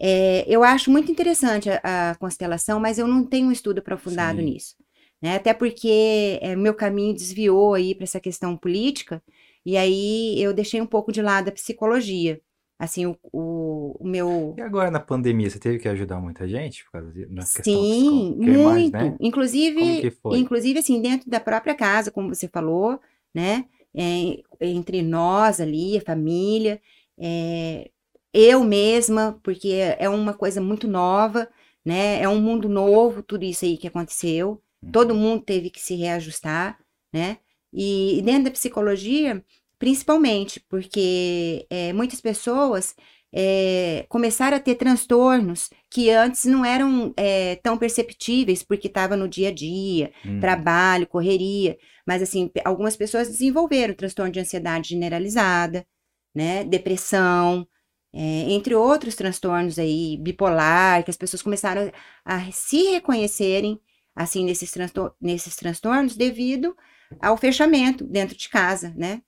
É, 0.00 0.44
eu 0.46 0.62
acho 0.62 0.90
muito 0.92 1.10
interessante 1.10 1.68
a, 1.68 2.10
a, 2.10 2.14
constelação, 2.14 2.78
mas 2.78 2.98
eu 2.98 3.08
não 3.08 3.24
tenho 3.24 3.48
um 3.48 3.52
estudo 3.52 3.80
aprofundado 3.80 4.38
Sim. 4.38 4.44
nisso. 4.44 4.76
Né? 5.20 5.34
Até 5.34 5.52
porque 5.52 6.38
é, 6.40 6.54
meu 6.54 6.72
caminho 6.72 7.12
desviou 7.12 7.74
aí 7.74 7.96
para 7.96 8.04
essa 8.04 8.20
questão 8.20 8.56
política, 8.56 9.20
e 9.66 9.76
aí 9.76 10.40
eu 10.40 10.54
deixei 10.54 10.80
um 10.80 10.86
pouco 10.86 11.10
de 11.10 11.20
lado 11.20 11.48
a 11.48 11.52
psicologia 11.52 12.40
assim, 12.78 13.06
o, 13.06 13.18
o, 13.32 13.96
o, 13.98 14.06
meu... 14.06 14.54
E 14.56 14.60
agora 14.60 14.90
na 14.90 15.00
pandemia, 15.00 15.50
você 15.50 15.58
teve 15.58 15.78
que 15.78 15.88
ajudar 15.88 16.20
muita 16.20 16.46
gente 16.46 16.84
por 16.84 16.92
causa 16.92 17.12
de, 17.12 17.26
na 17.26 17.42
Sim, 17.42 18.36
muito. 18.38 18.92
né? 18.92 19.16
Inclusive, 19.20 20.12
inclusive, 20.26 20.78
assim, 20.78 21.02
dentro 21.02 21.28
da 21.28 21.40
própria 21.40 21.74
casa, 21.74 22.10
como 22.10 22.32
você 22.32 22.46
falou, 22.46 23.00
né? 23.34 23.66
É, 23.94 24.42
entre 24.60 25.02
nós 25.02 25.60
ali, 25.60 25.98
a 25.98 26.02
família, 26.02 26.80
é, 27.18 27.90
eu 28.32 28.62
mesma, 28.62 29.40
porque 29.42 29.72
é 29.98 30.08
uma 30.08 30.32
coisa 30.32 30.60
muito 30.60 30.86
nova, 30.86 31.48
né? 31.84 32.22
É 32.22 32.28
um 32.28 32.40
mundo 32.40 32.68
novo, 32.68 33.22
tudo 33.22 33.44
isso 33.44 33.64
aí 33.64 33.76
que 33.76 33.88
aconteceu. 33.88 34.62
Hum. 34.82 34.90
Todo 34.92 35.14
mundo 35.14 35.42
teve 35.42 35.70
que 35.70 35.80
se 35.80 35.96
reajustar, 35.96 36.78
né? 37.12 37.38
E, 37.72 38.18
e 38.18 38.22
dentro 38.22 38.44
da 38.44 38.50
psicologia, 38.50 39.44
principalmente 39.78 40.60
porque 40.68 41.66
é, 41.70 41.92
muitas 41.92 42.20
pessoas 42.20 42.94
é, 43.32 44.06
começaram 44.08 44.56
a 44.56 44.60
ter 44.60 44.74
transtornos 44.74 45.70
que 45.90 46.10
antes 46.10 46.44
não 46.46 46.64
eram 46.64 47.12
é, 47.16 47.56
tão 47.56 47.76
perceptíveis 47.76 48.62
porque 48.62 48.86
estava 48.86 49.16
no 49.16 49.28
dia 49.28 49.48
a 49.48 49.54
dia, 49.54 50.12
hum. 50.24 50.40
trabalho, 50.40 51.06
correria, 51.06 51.76
mas 52.06 52.22
assim 52.22 52.50
algumas 52.64 52.96
pessoas 52.96 53.28
desenvolveram 53.28 53.94
transtorno 53.94 54.32
de 54.32 54.40
ansiedade 54.40 54.90
generalizada, 54.90 55.86
né, 56.34 56.64
depressão, 56.64 57.66
é, 58.12 58.20
entre 58.52 58.74
outros 58.74 59.14
transtornos 59.14 59.78
aí 59.78 60.16
bipolar 60.16 61.04
que 61.04 61.10
as 61.10 61.16
pessoas 61.16 61.42
começaram 61.42 61.90
a 62.24 62.50
se 62.50 62.82
reconhecerem 62.92 63.78
assim 64.16 64.44
nesses, 64.44 64.70
transtor 64.70 65.14
nesses 65.20 65.54
transtornos 65.56 66.16
devido 66.16 66.74
ao 67.20 67.36
fechamento 67.36 68.04
dentro 68.04 68.36
de 68.36 68.48
casa, 68.48 68.92
né? 68.96 69.22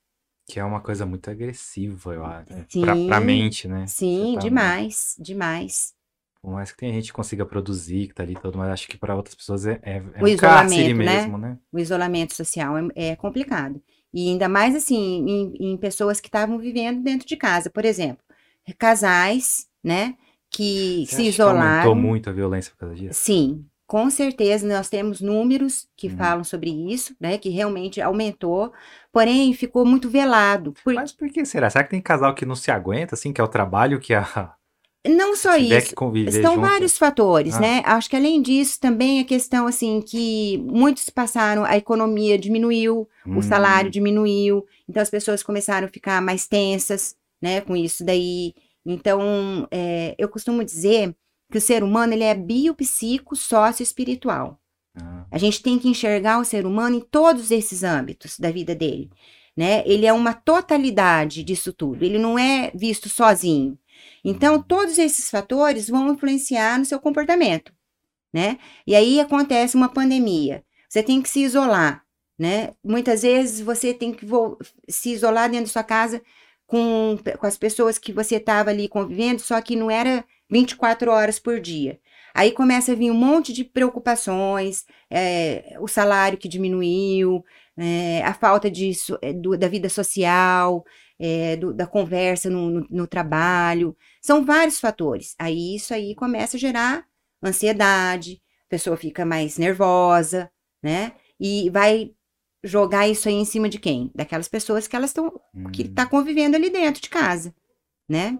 Que 0.51 0.59
é 0.59 0.65
uma 0.65 0.81
coisa 0.81 1.05
muito 1.05 1.31
agressiva, 1.31 2.13
eu 2.13 2.25
acho. 2.25 2.53
Sim, 2.67 2.81
pra, 2.81 2.93
pra 2.93 3.19
mente, 3.21 3.69
né? 3.69 3.87
Sim, 3.87 4.33
tá 4.33 4.41
demais, 4.41 5.15
muito... 5.17 5.25
demais. 5.25 5.93
Por 6.41 6.51
mais 6.51 6.73
que 6.73 6.77
tenha 6.77 6.91
gente 6.91 7.05
que 7.05 7.13
consiga 7.13 7.45
produzir, 7.45 8.09
que 8.09 8.13
tá 8.13 8.23
ali 8.23 8.35
todo, 8.35 8.57
mas 8.57 8.69
acho 8.69 8.89
que 8.89 8.97
para 8.97 9.15
outras 9.15 9.33
pessoas 9.33 9.65
é, 9.65 9.79
é, 9.81 10.03
é 10.15 10.21
o 10.21 10.25
um 10.25 10.27
isolamento, 10.27 10.97
né? 10.97 11.15
mesmo, 11.15 11.37
né? 11.37 11.57
O 11.71 11.79
isolamento 11.79 12.35
social 12.35 12.77
é, 12.77 12.83
é 12.95 13.15
complicado. 13.15 13.81
E 14.13 14.27
ainda 14.27 14.49
mais 14.49 14.75
assim, 14.75 15.23
em, 15.25 15.71
em 15.71 15.77
pessoas 15.77 16.19
que 16.19 16.27
estavam 16.27 16.59
vivendo 16.59 17.01
dentro 17.01 17.25
de 17.25 17.37
casa, 17.37 17.69
por 17.69 17.85
exemplo, 17.85 18.21
casais, 18.77 19.69
né? 19.81 20.17
Que 20.49 21.05
Você 21.07 21.15
se 21.15 21.27
isolaram. 21.27 21.61
Que 21.61 21.87
aumentou 21.87 21.95
muito 21.95 22.29
a 22.29 22.33
violência 22.33 22.73
por 22.73 22.79
causa 22.79 22.95
disso? 22.95 23.21
Sim, 23.23 23.65
com 23.91 24.09
certeza 24.09 24.65
nós 24.65 24.87
temos 24.87 25.19
números 25.19 25.85
que 25.97 26.07
uhum. 26.07 26.15
falam 26.15 26.43
sobre 26.45 26.69
isso, 26.69 27.13
né? 27.19 27.37
Que 27.37 27.49
realmente 27.49 27.99
aumentou, 27.99 28.71
porém 29.11 29.51
ficou 29.53 29.85
muito 29.85 30.09
velado. 30.09 30.73
Por... 30.81 30.93
Mas 30.93 31.11
por 31.11 31.27
que 31.27 31.43
será? 31.43 31.69
Será 31.69 31.83
que 31.83 31.89
tem 31.89 31.99
casal 31.99 32.33
que 32.33 32.45
não 32.45 32.55
se 32.55 32.71
aguenta, 32.71 33.15
assim, 33.15 33.33
que 33.33 33.41
é 33.41 33.43
o 33.43 33.49
trabalho 33.49 33.99
que 33.99 34.13
a. 34.13 34.53
Não 35.05 35.35
só 35.35 35.57
isso. 35.57 35.93
Estão 36.29 36.55
junto. 36.55 36.61
vários 36.61 36.97
fatores, 36.97 37.55
ah. 37.55 37.59
né? 37.59 37.81
Acho 37.83 38.09
que 38.09 38.15
além 38.15 38.41
disso, 38.41 38.79
também 38.79 39.19
a 39.19 39.25
questão 39.25 39.67
assim 39.67 39.99
que 39.99 40.57
muitos 40.59 41.09
passaram, 41.09 41.65
a 41.65 41.75
economia 41.75 42.37
diminuiu, 42.37 43.09
hum. 43.27 43.39
o 43.39 43.43
salário 43.43 43.91
diminuiu, 43.91 44.65
então 44.87 45.03
as 45.03 45.09
pessoas 45.09 45.43
começaram 45.43 45.87
a 45.87 45.91
ficar 45.91 46.21
mais 46.21 46.47
tensas, 46.47 47.13
né? 47.41 47.59
Com 47.59 47.75
isso 47.75 48.05
daí. 48.05 48.53
Então, 48.85 49.67
é, 49.69 50.15
eu 50.17 50.29
costumo 50.29 50.63
dizer 50.63 51.13
que 51.51 51.57
o 51.57 51.61
ser 51.61 51.83
humano 51.83 52.13
ele 52.13 52.23
é 52.23 52.33
biopsico 52.33 53.35
sócio-espiritual. 53.35 54.59
Ah. 54.95 55.25
A 55.29 55.37
gente 55.37 55.61
tem 55.61 55.77
que 55.77 55.87
enxergar 55.87 56.39
o 56.39 56.45
ser 56.45 56.65
humano 56.65 56.95
em 56.95 57.01
todos 57.01 57.51
esses 57.51 57.83
âmbitos 57.83 58.39
da 58.39 58.49
vida 58.49 58.73
dele. 58.73 59.09
Né? 59.55 59.83
Ele 59.85 60.05
é 60.05 60.13
uma 60.13 60.33
totalidade 60.33 61.43
disso 61.43 61.73
tudo, 61.73 62.03
ele 62.03 62.17
não 62.17 62.39
é 62.39 62.71
visto 62.73 63.09
sozinho. 63.09 63.77
Então, 64.23 64.55
uhum. 64.55 64.63
todos 64.63 64.97
esses 64.97 65.29
fatores 65.29 65.89
vão 65.89 66.13
influenciar 66.13 66.79
no 66.79 66.85
seu 66.85 66.99
comportamento, 66.99 67.73
né? 68.33 68.57
E 68.87 68.95
aí 68.95 69.19
acontece 69.19 69.75
uma 69.75 69.89
pandemia. 69.89 70.63
Você 70.87 71.03
tem 71.03 71.21
que 71.21 71.29
se 71.29 71.41
isolar, 71.41 72.03
né? 72.39 72.73
Muitas 72.83 73.23
vezes 73.23 73.61
você 73.61 73.93
tem 73.93 74.13
que 74.13 74.25
se 74.89 75.11
isolar 75.11 75.49
dentro 75.49 75.65
da 75.65 75.71
sua 75.71 75.83
casa 75.83 76.21
com, 76.65 77.17
com 77.37 77.45
as 77.45 77.57
pessoas 77.57 77.97
que 77.97 78.13
você 78.13 78.37
estava 78.37 78.69
ali 78.69 78.87
convivendo, 78.87 79.41
só 79.41 79.59
que 79.61 79.75
não 79.75 79.91
era 79.91 80.23
24 80.51 81.09
horas 81.09 81.39
por 81.39 81.59
dia. 81.59 81.99
Aí 82.33 82.51
começa 82.51 82.91
a 82.91 82.95
vir 82.95 83.09
um 83.09 83.15
monte 83.15 83.53
de 83.53 83.63
preocupações, 83.63 84.85
é, 85.09 85.77
o 85.79 85.87
salário 85.87 86.37
que 86.37 86.47
diminuiu, 86.47 87.43
é, 87.77 88.21
a 88.23 88.33
falta 88.33 88.69
de, 88.69 88.91
é, 89.21 89.33
do, 89.33 89.57
da 89.57 89.67
vida 89.67 89.89
social, 89.89 90.83
é, 91.19 91.55
do, 91.55 91.73
da 91.73 91.87
conversa 91.87 92.49
no, 92.49 92.69
no, 92.69 92.87
no, 92.89 93.07
trabalho. 93.07 93.95
São 94.21 94.45
vários 94.45 94.79
fatores. 94.79 95.35
Aí 95.39 95.75
isso 95.75 95.93
aí 95.93 96.15
começa 96.15 96.57
a 96.57 96.59
gerar 96.59 97.05
ansiedade, 97.43 98.41
a 98.67 98.69
pessoa 98.69 98.95
fica 98.95 99.25
mais 99.25 99.57
nervosa, 99.57 100.49
né? 100.81 101.13
E 101.39 101.69
vai 101.69 102.11
jogar 102.63 103.07
isso 103.07 103.27
aí 103.27 103.35
em 103.35 103.45
cima 103.45 103.67
de 103.67 103.79
quem? 103.79 104.11
Daquelas 104.13 104.47
pessoas 104.47 104.87
que 104.87 104.95
elas 104.95 105.09
estão 105.09 105.33
hum. 105.53 105.71
que 105.71 105.87
tá 105.87 106.05
convivendo 106.05 106.55
ali 106.55 106.69
dentro 106.69 107.01
de 107.01 107.09
casa, 107.09 107.53
né? 108.07 108.37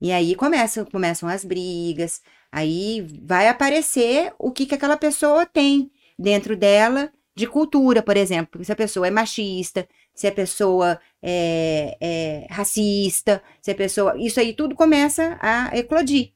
E 0.00 0.12
aí 0.12 0.34
começam, 0.34 0.84
começam 0.84 1.28
as 1.28 1.44
brigas, 1.44 2.22
aí 2.50 3.06
vai 3.22 3.48
aparecer 3.48 4.32
o 4.38 4.50
que, 4.50 4.64
que 4.66 4.74
aquela 4.74 4.96
pessoa 4.96 5.44
tem 5.44 5.90
dentro 6.18 6.56
dela 6.56 7.12
de 7.34 7.46
cultura, 7.46 8.02
por 8.02 8.16
exemplo. 8.16 8.64
Se 8.64 8.72
a 8.72 8.76
pessoa 8.76 9.06
é 9.06 9.10
machista, 9.10 9.88
se 10.14 10.26
a 10.26 10.32
pessoa 10.32 11.00
é, 11.22 11.96
é 12.00 12.46
racista, 12.50 13.42
se 13.60 13.70
a 13.70 13.74
pessoa. 13.74 14.14
Isso 14.18 14.40
aí 14.40 14.52
tudo 14.52 14.74
começa 14.74 15.38
a 15.40 15.76
eclodir. 15.76 16.32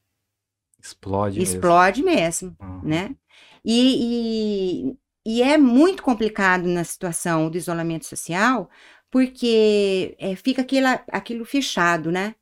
Explode 0.82 1.40
Explode 1.40 2.02
mesmo, 2.02 2.48
mesmo 2.50 2.56
uhum. 2.60 2.80
né? 2.82 3.16
E, 3.64 4.92
e, 5.24 5.38
e 5.38 5.42
é 5.42 5.56
muito 5.56 6.02
complicado 6.02 6.66
na 6.66 6.84
situação 6.84 7.48
do 7.48 7.56
isolamento 7.56 8.04
social, 8.04 8.68
porque 9.10 10.14
é, 10.18 10.36
fica 10.36 10.60
aquilo, 10.60 10.86
aquilo 11.08 11.44
fechado, 11.46 12.12
né? 12.12 12.34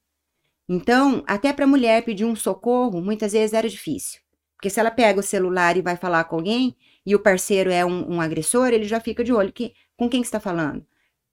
Então, 0.74 1.22
até 1.26 1.52
para 1.52 1.66
a 1.66 1.68
mulher 1.68 2.02
pedir 2.02 2.24
um 2.24 2.34
socorro, 2.34 3.02
muitas 3.02 3.32
vezes 3.32 3.52
era 3.52 3.68
difícil. 3.68 4.22
Porque 4.56 4.70
se 4.70 4.80
ela 4.80 4.90
pega 4.90 5.20
o 5.20 5.22
celular 5.22 5.76
e 5.76 5.82
vai 5.82 5.98
falar 5.98 6.24
com 6.24 6.36
alguém, 6.36 6.74
e 7.04 7.14
o 7.14 7.18
parceiro 7.18 7.70
é 7.70 7.84
um, 7.84 8.14
um 8.14 8.20
agressor, 8.22 8.68
ele 8.68 8.84
já 8.84 8.98
fica 8.98 9.22
de 9.22 9.34
olho. 9.34 9.52
Que, 9.52 9.74
com 9.98 10.08
quem 10.08 10.22
que 10.22 10.26
está 10.26 10.40
falando? 10.40 10.82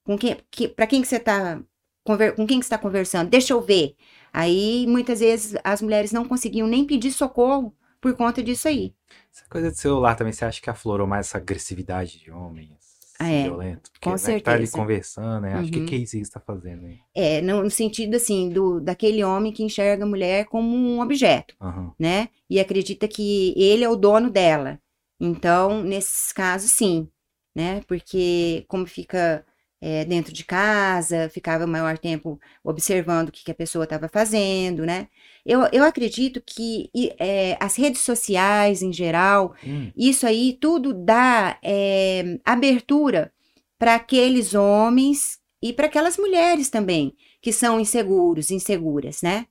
Com 0.04 0.18
quem, 0.18 0.36
que, 0.50 0.68
para 0.68 0.86
quem 0.86 1.00
que 1.00 1.08
você 1.08 1.16
está 1.16 1.58
com 2.04 2.46
quem 2.46 2.58
que 2.58 2.64
está 2.66 2.76
conversando? 2.76 3.30
Deixa 3.30 3.54
eu 3.54 3.62
ver. 3.62 3.94
Aí, 4.30 4.86
muitas 4.86 5.20
vezes, 5.20 5.58
as 5.64 5.80
mulheres 5.80 6.12
não 6.12 6.26
conseguiam 6.26 6.66
nem 6.66 6.84
pedir 6.84 7.10
socorro 7.10 7.74
por 7.98 8.14
conta 8.14 8.42
disso 8.42 8.68
aí. 8.68 8.94
Essa 9.32 9.44
coisa 9.48 9.70
de 9.70 9.78
celular 9.78 10.16
também, 10.16 10.34
você 10.34 10.44
acha 10.44 10.60
que 10.60 10.68
aflorou 10.68 11.06
mais 11.06 11.28
essa 11.28 11.38
agressividade 11.38 12.18
de 12.18 12.30
homens? 12.30 12.79
Ah, 13.20 13.30
é, 13.30 13.42
violento? 13.42 13.90
Porque, 13.92 14.04
com 14.04 14.12
né, 14.12 14.16
certeza. 14.16 14.44
Tá 14.44 14.52
ali 14.52 14.70
conversando, 14.70 15.42
né? 15.42 15.52
Acho 15.52 15.64
uhum. 15.64 15.70
que 15.70 15.84
que 15.84 15.94
é 15.94 15.98
isso 15.98 16.16
que 16.16 16.22
está 16.22 16.40
fazendo 16.40 16.86
aí? 16.86 16.98
É, 17.14 17.42
no, 17.42 17.62
no, 17.62 17.70
sentido, 17.70 18.16
assim, 18.16 18.48
do, 18.48 18.80
daquele 18.80 19.22
homem 19.22 19.52
que 19.52 19.62
enxerga 19.62 20.04
a 20.04 20.08
mulher 20.08 20.46
como 20.46 20.74
um 20.74 21.02
objeto, 21.02 21.54
uhum. 21.60 21.92
né? 21.98 22.30
E 22.48 22.58
acredita 22.58 23.06
que 23.06 23.52
ele 23.58 23.84
é 23.84 23.88
o 23.90 23.94
dono 23.94 24.30
dela. 24.30 24.80
Então, 25.20 25.82
nesses 25.82 26.32
casos, 26.32 26.70
sim, 26.70 27.10
né? 27.54 27.82
Porque 27.86 28.64
como 28.66 28.86
fica 28.86 29.44
é, 29.80 30.04
dentro 30.04 30.32
de 30.32 30.44
casa, 30.44 31.30
ficava 31.30 31.64
o 31.64 31.68
maior 31.68 31.96
tempo 31.96 32.38
observando 32.62 33.28
o 33.28 33.32
que, 33.32 33.44
que 33.44 33.50
a 33.50 33.54
pessoa 33.54 33.84
estava 33.84 34.08
fazendo, 34.08 34.84
né? 34.84 35.08
Eu, 35.44 35.66
eu 35.72 35.84
acredito 35.84 36.42
que 36.44 36.90
é, 37.18 37.56
as 37.58 37.76
redes 37.76 38.02
sociais, 38.02 38.82
em 38.82 38.92
geral, 38.92 39.54
hum. 39.64 39.90
isso 39.96 40.26
aí 40.26 40.58
tudo 40.60 40.92
dá 40.92 41.58
é, 41.62 42.38
abertura 42.44 43.32
para 43.78 43.94
aqueles 43.94 44.54
homens 44.54 45.38
e 45.62 45.72
para 45.72 45.86
aquelas 45.86 46.18
mulheres 46.18 46.68
também, 46.68 47.16
que 47.40 47.52
são 47.52 47.80
inseguros, 47.80 48.50
inseguras, 48.50 49.22
né? 49.22 49.46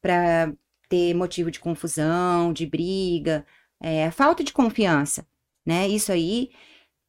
Para 0.00 0.52
ter 0.88 1.14
motivo 1.14 1.50
de 1.50 1.60
confusão, 1.60 2.52
de 2.52 2.66
briga, 2.66 3.44
é, 3.82 4.10
falta 4.10 4.42
de 4.42 4.52
confiança, 4.52 5.26
né? 5.64 5.86
Isso 5.88 6.10
aí 6.10 6.50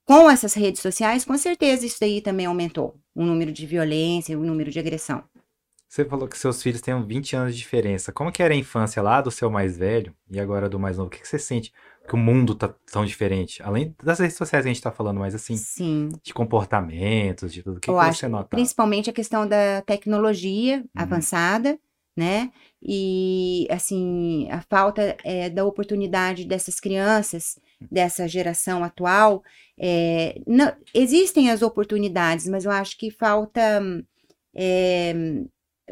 com 0.05 0.29
essas 0.29 0.53
redes 0.53 0.81
sociais, 0.81 1.25
com 1.25 1.37
certeza 1.37 1.85
isso 1.85 1.97
daí 1.99 2.21
também 2.21 2.45
aumentou 2.45 2.95
o 3.13 3.25
número 3.25 3.51
de 3.51 3.65
violência, 3.65 4.37
o 4.37 4.43
número 4.43 4.69
de 4.71 4.79
agressão. 4.79 5.23
Você 5.87 6.03
falou 6.03 6.27
que 6.27 6.37
seus 6.37 6.61
filhos 6.61 6.81
têm 6.81 7.01
20 7.01 7.35
anos 7.37 7.53
de 7.53 7.59
diferença. 7.59 8.11
Como 8.11 8.31
que 8.31 8.43
era 8.43 8.53
a 8.53 8.57
infância 8.57 9.01
lá 9.01 9.21
do 9.21 9.31
seu 9.31 9.49
mais 9.49 9.77
velho 9.77 10.13
e 10.29 10.39
agora 10.39 10.67
do 10.67 10.77
mais 10.77 10.97
novo? 10.97 11.07
O 11.07 11.09
que, 11.09 11.21
que 11.21 11.27
você 11.27 11.39
sente 11.39 11.71
que 12.05 12.15
o 12.15 12.17
mundo 12.17 12.53
tá 12.53 12.73
tão 12.91 13.05
diferente? 13.05 13.63
Além 13.63 13.95
das 14.03 14.19
redes 14.19 14.35
sociais 14.35 14.65
que 14.65 14.69
a 14.69 14.73
gente 14.73 14.83
tá 14.83 14.91
falando, 14.91 15.21
mas 15.21 15.33
assim, 15.33 15.55
Sim. 15.55 16.09
de 16.21 16.33
comportamentos, 16.33 17.53
de 17.53 17.63
tudo. 17.63 17.77
O 17.77 17.79
que, 17.79 17.89
que 17.89 18.13
você 18.13 18.27
nota? 18.27 18.49
Principalmente 18.49 19.09
a 19.09 19.13
questão 19.13 19.47
da 19.47 19.81
tecnologia 19.83 20.79
uhum. 20.79 20.83
avançada, 20.95 21.79
né? 22.17 22.51
E, 22.81 23.67
assim, 23.69 24.49
a 24.51 24.61
falta 24.61 25.15
é, 25.23 25.49
da 25.49 25.65
oportunidade 25.65 26.45
dessas 26.45 26.79
crianças, 26.79 27.57
dessa 27.91 28.27
geração 28.27 28.83
atual, 28.83 29.43
é, 29.79 30.39
não, 30.47 30.73
existem 30.93 31.49
as 31.51 31.61
oportunidades, 31.61 32.47
mas 32.47 32.65
eu 32.65 32.71
acho 32.71 32.97
que 32.97 33.11
falta 33.11 33.81
é, 34.55 35.13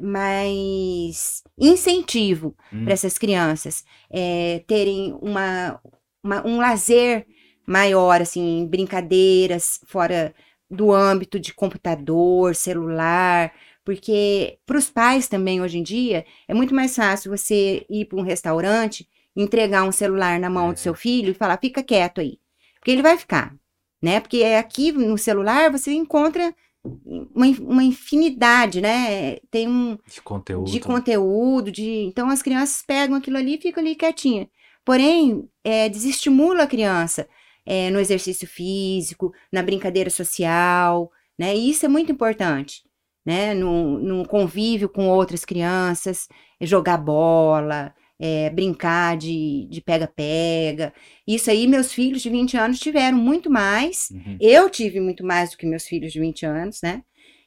mais 0.01 1.43
incentivo 1.57 2.55
hum. 2.71 2.85
para 2.85 2.93
essas 2.93 3.17
crianças 3.17 3.83
é, 4.09 4.63
terem 4.67 5.17
uma, 5.21 5.79
uma, 6.23 6.47
um 6.47 6.57
lazer 6.57 7.25
maior, 7.67 8.21
assim, 8.21 8.67
brincadeiras 8.67 9.79
fora 9.87 10.33
do 10.69 10.91
âmbito 10.91 11.39
de 11.39 11.53
computador, 11.53 12.55
celular, 12.55 13.53
porque 13.85 14.57
para 14.65 14.77
os 14.77 14.89
pais 14.89 15.27
também 15.27 15.61
hoje 15.61 15.77
em 15.77 15.83
dia 15.83 16.25
é 16.47 16.53
muito 16.53 16.73
mais 16.73 16.95
fácil 16.95 17.35
você 17.35 17.85
ir 17.89 18.05
para 18.05 18.17
um 18.17 18.23
restaurante, 18.23 19.07
entregar 19.35 19.83
um 19.83 19.91
celular 19.91 20.39
na 20.39 20.49
mão 20.49 20.69
é. 20.69 20.73
do 20.73 20.79
seu 20.79 20.93
filho 20.93 21.31
e 21.31 21.33
falar, 21.33 21.57
fica 21.57 21.83
quieto 21.83 22.21
aí. 22.21 22.39
Porque 22.79 22.91
ele 22.91 23.01
vai 23.01 23.17
ficar 23.17 23.55
né? 24.03 24.19
Porque 24.19 24.43
aqui 24.43 24.91
no 24.91 25.17
celular 25.17 25.71
você 25.71 25.93
encontra 25.93 26.53
uma, 26.83 27.47
uma 27.61 27.83
infinidade, 27.83 28.81
né? 28.81 29.37
Tem 29.49 29.65
um 29.65 29.97
de 30.05 30.21
conteúdo. 30.21 30.69
de 30.69 30.79
conteúdo, 30.81 31.71
de 31.71 32.03
então 32.03 32.29
as 32.29 32.41
crianças 32.41 32.83
pegam 32.85 33.15
aquilo 33.15 33.37
ali 33.37 33.55
e 33.55 33.61
ficam 33.61 33.81
ali 33.81 33.95
quietinha. 33.95 34.49
Porém, 34.83 35.47
é, 35.63 35.87
desestimula 35.87 36.63
a 36.63 36.67
criança 36.67 37.29
é, 37.65 37.89
no 37.89 37.97
exercício 37.97 38.45
físico, 38.45 39.33
na 39.49 39.63
brincadeira 39.63 40.09
social, 40.09 41.09
né? 41.39 41.55
E 41.55 41.69
isso 41.69 41.85
é 41.85 41.89
muito 41.89 42.11
importante, 42.11 42.83
né? 43.25 43.53
No, 43.53 43.97
no 43.99 44.27
convívio 44.27 44.89
com 44.89 45.07
outras 45.07 45.45
crianças, 45.45 46.27
jogar 46.59 46.97
bola, 46.97 47.95
é, 48.19 48.49
brincar 48.49 49.17
de 49.17 49.81
pega-pega. 49.85 50.93
Isso 51.27 51.49
aí, 51.49 51.67
meus 51.67 51.91
filhos 51.91 52.21
de 52.21 52.29
20 52.29 52.57
anos 52.57 52.79
tiveram 52.79 53.17
muito 53.17 53.49
mais. 53.49 54.09
Uhum. 54.11 54.37
Eu 54.39 54.69
tive 54.69 54.99
muito 54.99 55.25
mais 55.25 55.51
do 55.51 55.57
que 55.57 55.65
meus 55.65 55.85
filhos 55.85 56.11
de 56.11 56.19
20 56.19 56.45
anos, 56.45 56.79
né? 56.81 57.03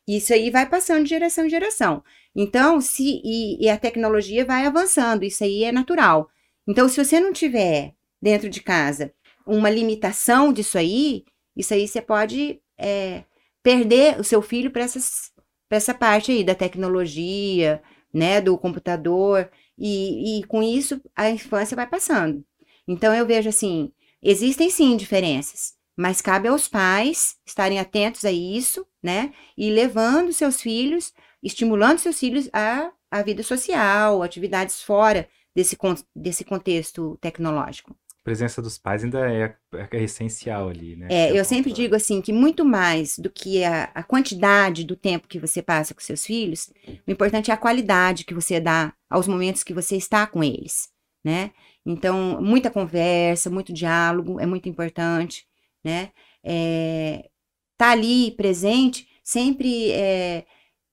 Isso 0.07 0.33
aí 0.33 0.51
vai 0.51 0.69
passando 0.69 1.03
de 1.03 1.11
geração 1.11 1.47
em 1.47 1.51
geração. 1.51 2.03
Então, 2.35 2.81
se 2.81 3.21
e, 3.25 3.65
e, 3.65 3.69
a 3.69 3.77
tecnologia 3.77 4.45
vai 4.45 4.67
avançando, 4.67 5.25
isso 5.25 5.43
aí 5.43 5.65
é 5.65 5.73
natural. 5.73 6.29
Então, 6.69 6.89
se 6.89 7.03
você 7.03 7.19
não 7.19 7.33
tiver 7.33 7.95
dentro 8.23 8.49
de 8.49 8.61
casa 8.61 9.13
uma 9.47 9.71
limitação 9.71 10.53
disso 10.53 10.79
aí, 10.79 11.25
isso 11.57 11.73
aí 11.73 11.89
você 11.89 12.01
pode 12.01 12.61
é, 12.79 13.25
perder 13.63 14.21
o 14.21 14.25
seu 14.25 14.43
filho 14.43 14.71
para 14.71 14.85
essa 15.71 15.95
parte 15.95 16.31
aí 16.31 16.45
da 16.45 16.55
tecnologia, 16.55 17.83
né, 18.13 18.41
do 18.41 18.57
computador, 18.57 19.51
e, 19.79 20.41
e 20.41 20.45
com 20.45 20.63
isso 20.63 21.01
a 21.15 21.31
infância 21.31 21.77
vai 21.77 21.87
passando. 21.87 22.45
Então 22.87 23.15
eu 23.15 23.27
vejo 23.27 23.49
assim, 23.49 23.93
existem 24.23 24.71
sim 24.71 24.97
diferenças, 24.97 25.75
mas 25.97 26.21
cabe 26.21 26.49
aos 26.49 26.69
pais 26.69 27.37
estarem 27.45 27.79
atentos 27.79 28.25
a 28.25 28.33
isso, 28.33 28.87
né, 29.03 29.33
e 29.57 29.71
levando 29.71 30.33
seus 30.33 30.61
filhos, 30.61 31.13
estimulando 31.43 31.99
seus 31.99 32.19
filhos 32.19 32.49
a, 32.53 32.91
a 33.11 33.23
vida 33.23 33.43
social, 33.43 34.23
atividades 34.23 34.83
fora 34.83 35.29
desse, 35.55 35.77
desse 36.15 36.45
contexto 36.45 37.17
tecnológico 37.21 37.97
presença 38.27 38.61
dos 38.61 38.77
pais 38.77 39.05
ainda 39.05 39.21
é, 39.33 39.55
é 39.93 40.03
essencial 40.03 40.69
ali, 40.69 40.97
né? 40.97 41.07
É, 41.09 41.39
eu 41.39 41.45
sempre 41.45 41.73
digo 41.73 41.95
assim 41.95 42.21
que 42.21 42.33
muito 42.33 42.65
mais 42.65 43.17
do 43.17 43.31
que 43.31 43.63
a, 43.63 43.85
a, 43.95 44.03
quantidade 44.03 44.83
do 44.83 44.97
tempo 44.97 45.29
que 45.29 45.39
você 45.39 45.63
passa 45.63 45.95
com 45.95 46.01
seus 46.01 46.27
filhos, 46.27 46.69
o 47.07 47.13
importante 47.13 47.53
é 47.53 47.55
a 47.55 47.57
qualidade 47.57 48.25
que 48.25 48.35
você 48.35 48.59
dá 48.59 48.93
aos 49.09 49.29
momentos 49.29 49.63
que 49.63 49.73
você 49.73 49.95
está 49.95 50.27
com 50.27 50.43
eles, 50.43 50.89
né? 51.25 51.53
Então, 51.87 52.43
muita 52.43 52.69
conversa, 52.69 53.49
muito 53.49 53.73
diálogo 53.73 54.41
é 54.41 54.47
muito 54.47 54.69
importante, 54.69 55.47
né? 55.85 56.11
É, 56.43 57.31
tá 57.79 57.93
ali 57.93 58.33
presente, 58.33 59.07
sempre 59.23 59.93
é, 59.93 60.45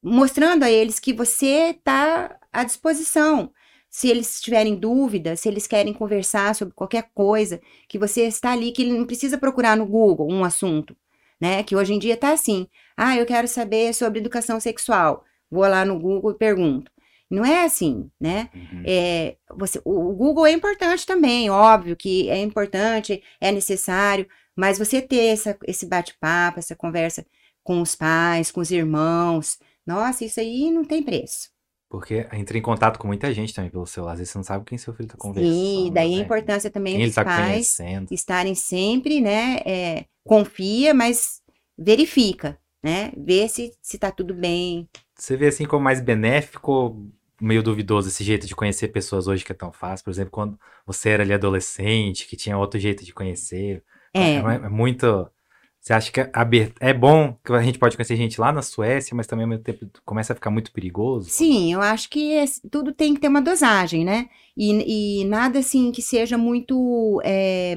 mostrando 0.03 0.61
a 0.61 0.69
eles 0.69 0.99
que 0.99 1.11
você 1.11 1.71
está 1.71 2.37
à 2.51 2.63
disposição 2.63 3.51
se 3.93 4.09
eles 4.09 4.41
tiverem 4.41 4.75
dúvida, 4.75 5.35
se 5.35 5.47
eles 5.47 5.67
querem 5.67 5.93
conversar 5.93 6.55
sobre 6.55 6.73
qualquer 6.73 7.11
coisa, 7.13 7.61
que 7.87 7.99
você 7.99 8.23
está 8.23 8.51
ali, 8.51 8.71
que 8.71 8.81
ele 8.81 8.97
não 8.97 9.05
precisa 9.05 9.37
procurar 9.37 9.77
no 9.77 9.85
Google 9.85 10.27
um 10.31 10.43
assunto, 10.43 10.97
né? 11.39 11.61
Que 11.61 11.75
hoje 11.75 11.93
em 11.93 11.99
dia 11.99 12.15
está 12.15 12.31
assim. 12.31 12.67
Ah, 12.97 13.15
eu 13.15 13.23
quero 13.23 13.47
saber 13.47 13.93
sobre 13.93 14.17
educação 14.17 14.59
sexual. 14.59 15.23
Vou 15.49 15.61
lá 15.67 15.85
no 15.85 15.99
Google 15.99 16.31
e 16.31 16.35
pergunto. 16.35 16.91
Não 17.29 17.45
é 17.45 17.65
assim, 17.65 18.09
né? 18.19 18.49
Uhum. 18.55 18.83
É, 18.83 19.37
você, 19.55 19.79
o, 19.85 20.09
o 20.09 20.15
Google 20.15 20.47
é 20.47 20.51
importante 20.51 21.05
também, 21.05 21.51
óbvio 21.51 21.95
que 21.95 22.27
é 22.31 22.41
importante, 22.41 23.21
é 23.39 23.51
necessário, 23.51 24.27
mas 24.55 24.79
você 24.79 25.03
ter 25.03 25.25
essa, 25.27 25.55
esse 25.67 25.85
bate-papo, 25.85 26.57
essa 26.57 26.75
conversa 26.75 27.23
com 27.63 27.79
os 27.79 27.93
pais, 27.93 28.49
com 28.49 28.59
os 28.59 28.71
irmãos, 28.71 29.59
nossa, 29.85 30.25
isso 30.25 30.39
aí 30.39 30.71
não 30.71 30.83
tem 30.83 31.03
preço. 31.03 31.52
Porque 31.93 32.25
entra 32.33 32.57
em 32.57 32.61
contato 32.61 32.97
com 32.97 33.05
muita 33.05 33.31
gente 33.31 33.53
também 33.53 33.69
pelo 33.69 33.85
celular. 33.85 34.13
Às 34.13 34.17
vezes 34.17 34.31
você 34.31 34.39
não 34.39 34.43
sabe 34.43 34.65
quem 34.65 34.79
seu 34.79 34.95
filho 34.95 35.05
está 35.05 35.15
conversando. 35.15 35.53
Sim, 35.53 35.91
daí 35.93 36.15
né? 36.15 36.21
a 36.21 36.25
importância 36.25 36.71
também 36.71 36.97
quem 36.97 37.05
dos 37.05 37.13
tá 37.13 37.23
pais 37.23 37.77
conhecendo. 37.77 38.07
estarem 38.11 38.55
sempre, 38.55 39.21
né? 39.21 39.59
É, 39.63 40.05
confia, 40.23 40.91
mas 40.91 41.39
verifica, 41.77 42.57
né? 42.81 43.11
Vê 43.15 43.47
se, 43.47 43.71
se 43.79 43.99
tá 43.99 44.09
tudo 44.09 44.33
bem. 44.33 44.89
Você 45.15 45.37
vê 45.37 45.49
assim 45.49 45.67
como 45.67 45.83
mais 45.83 46.01
benéfico 46.01 46.99
meio 47.39 47.61
duvidoso 47.61 48.07
esse 48.07 48.23
jeito 48.23 48.47
de 48.47 48.55
conhecer 48.55 48.87
pessoas 48.87 49.27
hoje 49.27 49.45
que 49.45 49.51
é 49.51 49.55
tão 49.55 49.71
fácil? 49.71 50.03
Por 50.03 50.09
exemplo, 50.09 50.31
quando 50.31 50.59
você 50.87 51.09
era 51.09 51.21
ali 51.21 51.31
adolescente, 51.31 52.25
que 52.25 52.35
tinha 52.35 52.57
outro 52.57 52.79
jeito 52.79 53.05
de 53.05 53.13
conhecer. 53.13 53.83
É, 54.11 54.37
é, 54.37 54.37
é 54.37 54.69
muito 54.69 55.29
você 55.83 55.91
acha 55.91 56.11
que 56.13 56.21
é, 56.21 56.31
é 56.79 56.93
bom 56.93 57.37
que 57.43 57.51
a 57.51 57.61
gente 57.61 57.77
pode 57.77 57.97
conhecer 57.97 58.15
gente 58.15 58.39
lá 58.39 58.53
na 58.53 58.61
Suécia, 58.61 59.13
mas 59.13 59.27
também 59.27 59.43
ao 59.43 59.49
mesmo 59.49 59.65
tempo 59.65 59.85
começa 60.05 60.31
a 60.31 60.35
ficar 60.35 60.49
muito 60.49 60.71
perigoso? 60.71 61.29
Sim, 61.29 61.73
eu 61.73 61.81
acho 61.81 62.09
que 62.09 62.41
tudo 62.71 62.93
tem 62.93 63.13
que 63.13 63.19
ter 63.19 63.27
uma 63.27 63.41
dosagem, 63.41 64.05
né? 64.05 64.29
E, 64.55 65.21
e 65.21 65.25
nada 65.25 65.59
assim 65.59 65.91
que 65.91 66.01
seja 66.01 66.37
muito 66.37 67.19
é, 67.25 67.75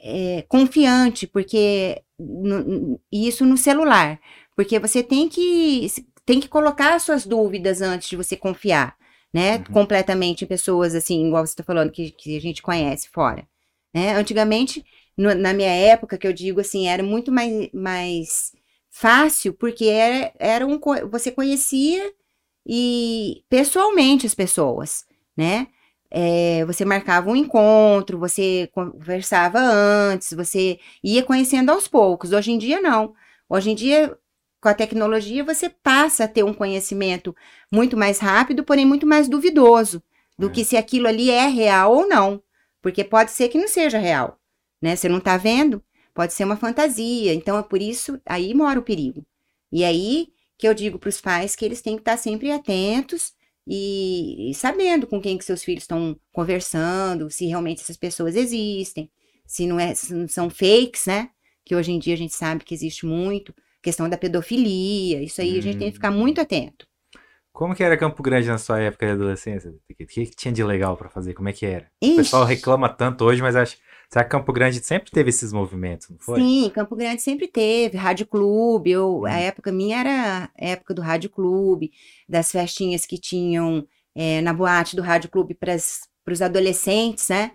é, 0.00 0.44
confiante, 0.46 1.26
porque 1.26 2.00
no, 2.16 3.00
isso 3.10 3.44
no 3.44 3.56
celular. 3.56 4.20
Porque 4.54 4.78
você 4.78 5.02
tem 5.02 5.28
que, 5.28 5.88
tem 6.24 6.38
que 6.38 6.48
colocar 6.48 6.94
as 6.94 7.02
suas 7.02 7.26
dúvidas 7.26 7.82
antes 7.82 8.08
de 8.08 8.14
você 8.14 8.36
confiar, 8.36 8.96
né? 9.34 9.56
Uhum. 9.56 9.64
Completamente 9.72 10.44
em 10.44 10.46
pessoas 10.46 10.94
assim, 10.94 11.26
igual 11.26 11.44
você 11.44 11.50
está 11.50 11.64
falando, 11.64 11.90
que, 11.90 12.12
que 12.12 12.36
a 12.36 12.40
gente 12.40 12.62
conhece 12.62 13.08
fora. 13.08 13.44
Né? 13.92 14.14
Antigamente 14.14 14.84
no, 15.22 15.34
na 15.34 15.54
minha 15.54 15.70
época, 15.70 16.18
que 16.18 16.26
eu 16.26 16.32
digo 16.32 16.60
assim, 16.60 16.88
era 16.88 17.02
muito 17.02 17.30
mais, 17.30 17.70
mais 17.72 18.52
fácil, 18.90 19.54
porque 19.54 19.86
era, 19.86 20.32
era 20.38 20.66
um, 20.66 20.80
você 21.08 21.30
conhecia 21.30 22.12
e 22.66 23.44
pessoalmente 23.48 24.26
as 24.26 24.34
pessoas, 24.34 25.06
né? 25.36 25.68
É, 26.10 26.64
você 26.66 26.84
marcava 26.84 27.30
um 27.30 27.36
encontro, 27.36 28.18
você 28.18 28.68
conversava 28.74 29.58
antes, 29.58 30.32
você 30.34 30.78
ia 31.02 31.22
conhecendo 31.22 31.70
aos 31.70 31.88
poucos. 31.88 32.32
Hoje 32.32 32.52
em 32.52 32.58
dia, 32.58 32.82
não. 32.82 33.14
Hoje 33.48 33.70
em 33.70 33.74
dia, 33.74 34.14
com 34.60 34.68
a 34.68 34.74
tecnologia, 34.74 35.42
você 35.42 35.70
passa 35.70 36.24
a 36.24 36.28
ter 36.28 36.44
um 36.44 36.52
conhecimento 36.52 37.34
muito 37.70 37.96
mais 37.96 38.18
rápido, 38.18 38.62
porém 38.62 38.84
muito 38.84 39.06
mais 39.06 39.26
duvidoso 39.26 40.02
do 40.38 40.48
é. 40.48 40.50
que 40.50 40.64
se 40.64 40.76
aquilo 40.76 41.08
ali 41.08 41.30
é 41.30 41.46
real 41.46 41.94
ou 41.94 42.06
não. 42.06 42.42
Porque 42.82 43.04
pode 43.04 43.30
ser 43.30 43.48
que 43.48 43.58
não 43.58 43.68
seja 43.68 43.98
real 43.98 44.38
né? 44.82 44.96
Você 44.96 45.08
não 45.08 45.18
está 45.18 45.36
vendo? 45.36 45.82
Pode 46.12 46.34
ser 46.34 46.44
uma 46.44 46.56
fantasia. 46.56 47.32
Então 47.32 47.56
é 47.56 47.62
por 47.62 47.80
isso 47.80 48.20
aí 48.26 48.52
mora 48.52 48.78
o 48.78 48.82
perigo. 48.82 49.24
E 49.70 49.84
aí 49.84 50.28
que 50.58 50.68
eu 50.68 50.74
digo 50.74 50.98
para 50.98 51.08
os 51.08 51.20
pais 51.20 51.56
que 51.56 51.64
eles 51.64 51.82
têm 51.82 51.96
que 51.96 52.02
estar 52.02 52.12
tá 52.12 52.18
sempre 52.18 52.52
atentos 52.52 53.32
e, 53.66 54.50
e, 54.50 54.54
sabendo 54.54 55.06
com 55.06 55.20
quem 55.20 55.38
que 55.38 55.44
seus 55.44 55.64
filhos 55.64 55.84
estão 55.84 56.16
conversando, 56.32 57.30
se 57.30 57.46
realmente 57.46 57.80
essas 57.80 57.96
pessoas 57.96 58.36
existem, 58.36 59.10
se 59.46 59.66
não, 59.66 59.78
é, 59.78 59.94
se 59.94 60.12
não 60.14 60.28
são 60.28 60.48
fakes, 60.50 61.06
né? 61.06 61.30
Que 61.64 61.74
hoje 61.74 61.92
em 61.92 61.98
dia 61.98 62.14
a 62.14 62.18
gente 62.18 62.34
sabe 62.34 62.64
que 62.64 62.74
existe 62.74 63.06
muito, 63.06 63.54
questão 63.82 64.08
da 64.08 64.16
pedofilia, 64.16 65.22
isso 65.22 65.40
aí 65.40 65.56
hum. 65.56 65.58
a 65.58 65.62
gente 65.62 65.78
tem 65.78 65.88
que 65.88 65.94
ficar 65.94 66.10
muito 66.10 66.40
atento. 66.40 66.86
Como 67.52 67.74
que 67.74 67.84
era 67.84 67.96
Campo 67.96 68.22
Grande 68.22 68.48
na 68.48 68.58
sua 68.58 68.80
época 68.80 69.06
de 69.06 69.12
adolescência? 69.12 69.70
O 69.70 69.94
que, 69.94 70.06
que 70.06 70.36
tinha 70.36 70.52
de 70.52 70.64
legal 70.64 70.96
para 70.96 71.10
fazer? 71.10 71.34
Como 71.34 71.48
é 71.48 71.52
que 71.52 71.66
era? 71.66 71.90
Ixi. 72.00 72.12
O 72.12 72.16
pessoal 72.16 72.44
reclama 72.44 72.88
tanto 72.88 73.24
hoje, 73.24 73.42
mas 73.42 73.54
acho 73.54 73.76
Será 74.12 74.24
que 74.24 74.30
Campo 74.30 74.52
Grande 74.52 74.84
sempre 74.84 75.10
teve 75.10 75.30
esses 75.30 75.54
movimentos, 75.54 76.10
não 76.10 76.18
foi? 76.18 76.38
Sim, 76.38 76.70
Campo 76.74 76.94
Grande 76.94 77.22
sempre 77.22 77.48
teve. 77.48 77.96
Rádio 77.96 78.26
Clube, 78.26 78.90
eu, 78.90 79.20
hum. 79.20 79.24
a 79.24 79.38
época 79.38 79.72
minha 79.72 80.00
era 80.00 80.44
a 80.44 80.50
época 80.54 80.92
do 80.92 81.00
Rádio 81.00 81.30
Clube, 81.30 81.90
das 82.28 82.52
festinhas 82.52 83.06
que 83.06 83.16
tinham 83.16 83.86
é, 84.14 84.42
na 84.42 84.52
boate 84.52 84.96
do 84.96 85.00
Rádio 85.00 85.30
Clube 85.30 85.54
para 85.54 85.74
os 85.74 86.42
adolescentes, 86.42 87.30
né? 87.30 87.52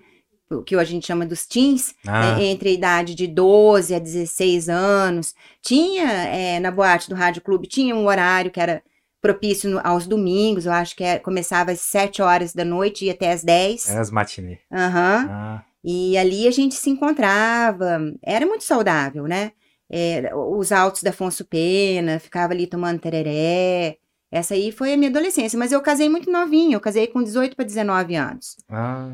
O 0.49 0.63
que 0.63 0.75
a 0.75 0.83
gente 0.83 1.05
chama 1.05 1.27
dos 1.27 1.45
teens, 1.45 1.93
ah. 2.07 2.39
é, 2.39 2.45
entre 2.45 2.69
a 2.69 2.73
idade 2.73 3.13
de 3.13 3.27
12 3.27 3.93
a 3.93 3.99
16 3.99 4.67
anos. 4.67 5.35
Tinha, 5.61 6.09
é, 6.09 6.59
na 6.59 6.71
boate 6.71 7.07
do 7.07 7.13
Rádio 7.13 7.43
Clube, 7.43 7.67
tinha 7.67 7.95
um 7.95 8.07
horário 8.07 8.49
que 8.49 8.59
era 8.59 8.81
propício 9.21 9.69
no, 9.69 9.79
aos 9.83 10.07
domingos, 10.07 10.65
eu 10.65 10.71
acho 10.71 10.95
que 10.95 11.03
é, 11.03 11.19
começava 11.19 11.69
às 11.69 11.81
7 11.81 12.19
horas 12.23 12.51
da 12.51 12.65
noite 12.65 13.05
e 13.05 13.11
até 13.11 13.31
às 13.31 13.43
10. 13.43 13.89
É 13.89 13.99
as 13.99 14.09
matinê. 14.09 14.57
Aham. 14.71 15.21
Uhum. 15.21 15.29
Ah. 15.29 15.66
E 15.83 16.17
ali 16.17 16.47
a 16.47 16.51
gente 16.51 16.75
se 16.75 16.89
encontrava, 16.89 17.99
era 18.23 18.45
muito 18.45 18.63
saudável, 18.63 19.25
né? 19.25 19.51
É, 19.89 20.31
os 20.35 20.71
altos 20.71 21.01
da 21.01 21.11
Afonso 21.11 21.45
Pena, 21.45 22.19
ficava 22.19 22.53
ali 22.53 22.67
tomando 22.67 22.99
tereré. 22.99 23.97
Essa 24.29 24.55
aí 24.55 24.73
foi 24.73 24.93
a 24.93 24.97
minha 24.97 25.09
adolescência, 25.09 25.57
mas 25.57 25.71
eu 25.71 25.81
casei 25.81 26.09
muito 26.09 26.29
novinha, 26.29 26.75
eu 26.75 26.81
casei 26.81 27.07
com 27.07 27.23
18 27.23 27.55
para 27.55 27.63
19 27.63 28.15
anos. 28.15 28.57
Ah. 28.69 29.09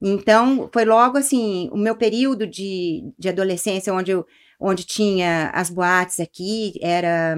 Então, 0.00 0.70
foi 0.72 0.86
logo 0.86 1.18
assim, 1.18 1.68
o 1.70 1.76
meu 1.76 1.94
período 1.94 2.46
de, 2.46 3.12
de 3.18 3.28
adolescência, 3.28 3.92
onde, 3.92 4.12
eu, 4.12 4.26
onde 4.58 4.84
tinha 4.84 5.50
as 5.52 5.68
boates 5.68 6.18
aqui, 6.18 6.72
era. 6.80 7.36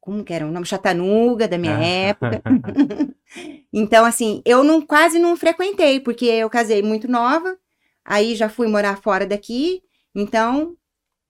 Como 0.00 0.24
que 0.24 0.32
era? 0.32 0.46
O 0.46 0.50
nome 0.50 0.64
Chatanuga, 0.64 1.46
da 1.46 1.58
minha 1.58 1.76
ah. 1.76 1.84
época. 1.84 2.42
então, 3.70 4.06
assim, 4.06 4.40
eu 4.46 4.64
não, 4.64 4.80
quase 4.80 5.18
não 5.18 5.36
frequentei, 5.36 6.00
porque 6.00 6.24
eu 6.24 6.48
casei 6.48 6.82
muito 6.82 7.06
nova, 7.06 7.54
Aí 8.10 8.34
já 8.34 8.48
fui 8.48 8.66
morar 8.66 9.00
fora 9.00 9.24
daqui, 9.24 9.84
então 10.12 10.76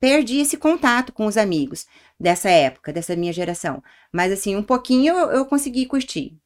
perdi 0.01 0.39
esse 0.39 0.57
contato 0.57 1.13
com 1.13 1.27
os 1.27 1.37
amigos 1.37 1.87
dessa 2.19 2.49
época, 2.49 2.91
dessa 2.91 3.15
minha 3.15 3.35
geração. 3.35 3.83
Mas 4.11 4.33
assim, 4.33 4.57
um 4.57 4.63
pouquinho 4.63 5.15
eu, 5.15 5.31
eu 5.31 5.45
consegui 5.45 5.85
curtir. 5.85 6.39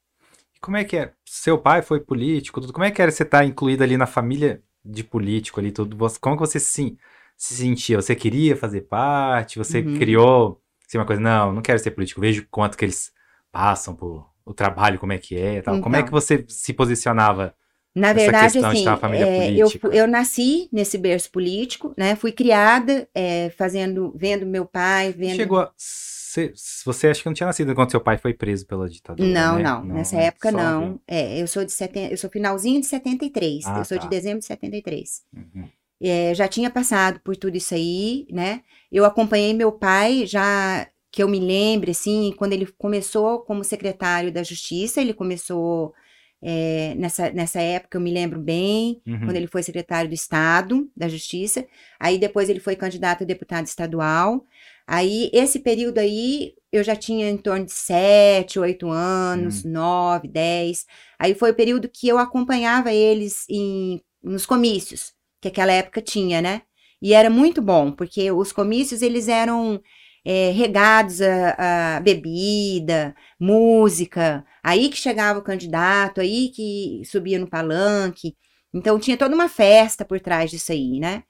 Como 0.61 0.77
é 0.77 0.83
que 0.83 0.97
é? 0.97 1.13
Seu 1.25 1.57
pai 1.57 1.83
foi 1.83 2.01
político, 2.01 2.61
tudo. 2.61 2.73
Como 2.73 2.85
é 2.85 2.91
que 2.91 3.01
era 3.01 3.13
você 3.13 3.23
estar 3.23 3.39
tá 3.39 3.45
incluída 3.45 3.85
ali 3.85 3.97
na 3.97 4.07
família 4.07 4.61
de 4.85 5.05
político 5.05 5.61
ali, 5.61 5.71
tudo? 5.71 5.97
Como 6.21 6.35
que 6.37 6.41
você 6.41 6.59
se, 6.59 6.99
se 7.37 7.55
sentia? 7.55 8.03
Você 8.03 8.17
queria 8.17 8.57
fazer 8.57 8.81
parte? 8.81 9.57
Você 9.57 9.83
uhum. 9.83 9.97
criou 9.99 10.61
assim, 10.85 10.99
uma 10.99 11.07
coisa, 11.07 11.23
não, 11.23 11.53
não 11.53 11.63
quero 11.63 11.79
ser 11.79 11.93
político, 11.93 12.21
vejo 12.21 12.45
quanto 12.51 12.77
que 12.77 12.85
eles 12.85 13.13
passam 13.53 13.95
por 13.95 14.29
o 14.45 14.53
trabalho, 14.53 14.99
como 14.99 15.13
é 15.13 15.19
que 15.19 15.37
é, 15.37 15.63
tal. 15.63 15.75
Então. 15.75 15.81
Como 15.81 15.95
é 15.95 16.03
que 16.03 16.09
então. 16.09 16.21
você 16.21 16.45
se 16.49 16.73
posicionava 16.73 17.55
Na 17.95 18.09
Essa 18.09 18.15
verdade, 18.15 18.59
assim, 18.59 18.85
é, 19.17 19.53
eu, 19.53 19.69
eu 19.93 20.09
nasci 20.09 20.69
nesse 20.73 20.99
berço 20.99 21.31
político, 21.31 21.95
né? 21.97 22.17
Fui 22.17 22.33
criada 22.33 23.09
é, 23.15 23.51
fazendo, 23.51 24.13
vendo 24.17 24.45
meu 24.45 24.67
pai, 24.67 25.13
vendo. 25.13 25.37
Chegou 25.37 25.61
a... 25.61 25.73
Você, 25.77 26.53
você 26.85 27.07
acha 27.07 27.23
que 27.23 27.27
não 27.27 27.35
tinha 27.35 27.47
nascido 27.47 27.73
quando 27.77 27.93
seu 27.93 28.01
pai 28.01 28.19
foi 28.19 28.35
preso 28.35 28.67
pela 28.67 28.89
ditadura, 28.89 29.29
Não, 29.29 29.57
né? 29.57 29.63
não, 29.63 29.85
nessa 29.85 30.17
época 30.17 30.51
só 30.51 30.57
não. 30.57 31.01
É, 31.07 31.41
eu 31.41 31.47
sou 31.47 31.65
de 31.65 31.71
seten... 31.71 32.11
eu 32.11 32.17
sou 32.17 32.29
finalzinho 32.29 32.81
de 32.81 32.87
73. 32.89 33.65
Ah, 33.65 33.79
eu 33.79 33.85
sou 33.85 33.97
tá. 33.97 34.03
de 34.03 34.11
dezembro 34.11 34.41
de 34.41 34.47
73. 34.47 35.23
Uhum. 35.33 35.69
É, 36.03 36.35
já 36.35 36.49
tinha 36.49 36.69
passado 36.71 37.21
por 37.21 37.37
tudo 37.37 37.57
isso 37.57 37.73
aí, 37.73 38.27
né? 38.33 38.63
Eu 38.91 39.05
acompanhei 39.05 39.55
meu 39.55 39.71
pai 39.71 40.27
já 40.27 40.89
que 41.13 41.23
eu 41.23 41.29
me 41.29 41.39
lembre, 41.39 41.93
assim, 41.93 42.35
quando 42.37 42.55
ele 42.55 42.67
começou 42.77 43.39
como 43.43 43.63
secretário 43.63 44.33
da 44.33 44.43
Justiça, 44.43 45.01
ele 45.01 45.15
começou 45.15 45.95
é, 46.43 46.95
nessa, 46.97 47.31
nessa 47.31 47.61
época, 47.61 47.97
eu 47.97 48.03
me 48.03 48.13
lembro 48.13 48.39
bem, 48.41 49.01
Uhum. 49.07 49.21
quando 49.21 49.37
ele 49.37 49.47
foi 49.47 49.63
secretário 49.63 50.09
do 50.11 50.15
Estado 50.15 50.89
da 50.97 51.09
Justiça. 51.09 51.67
Aí 51.99 52.19
depois 52.19 52.49
ele 52.49 52.61
foi 52.61 52.77
candidato 52.77 53.23
a 53.23 53.27
deputado 53.27 53.67
estadual. 53.67 54.45
Aí 54.87 55.31
esse 55.33 55.61
período 55.61 55.99
aí 55.99 56.53
eu 56.71 56.83
já 56.85 56.95
tinha 56.97 57.31
em 57.31 57.37
torno 57.39 57.65
de 57.65 57.73
sete, 57.73 58.59
oito 58.59 58.89
anos, 58.91 59.65
nove, 59.65 60.29
dez. 60.29 60.87
Aí 61.19 61.35
foi 61.35 61.53
o 61.53 61.55
período 61.55 61.89
que 61.89 62.09
eu 62.09 62.19
acompanhava 62.19 62.93
eles 62.93 63.47
em, 63.49 64.03
nos 64.23 64.45
comícios, 64.45 65.13
que 65.41 65.49
aquela 65.49 65.73
época 65.73 66.03
tinha, 66.03 66.43
né? 66.43 66.63
E 67.01 67.15
era 67.15 67.31
muito 67.31 67.63
bom, 67.63 67.93
porque 67.93 68.31
os 68.31 68.53
comícios 68.53 69.03
eles 69.03 69.29
eram 69.29 69.81
é, 70.25 70.51
regados 70.51 71.21
a, 71.21 71.97
a 71.97 72.01
bebida, 72.01 73.15
música. 73.39 74.45
Aí 74.63 74.89
que 74.89 74.97
chegava 74.97 75.39
o 75.39 75.43
candidato, 75.43 76.21
aí 76.21 76.49
que 76.49 77.03
subia 77.05 77.39
no 77.39 77.49
palanque. 77.49 78.35
Então 78.73 78.99
tinha 78.99 79.17
toda 79.17 79.35
uma 79.35 79.49
festa 79.49 80.05
por 80.05 80.19
trás 80.21 80.51
disso 80.51 80.73
aí, 80.73 80.99
né? 80.99 81.23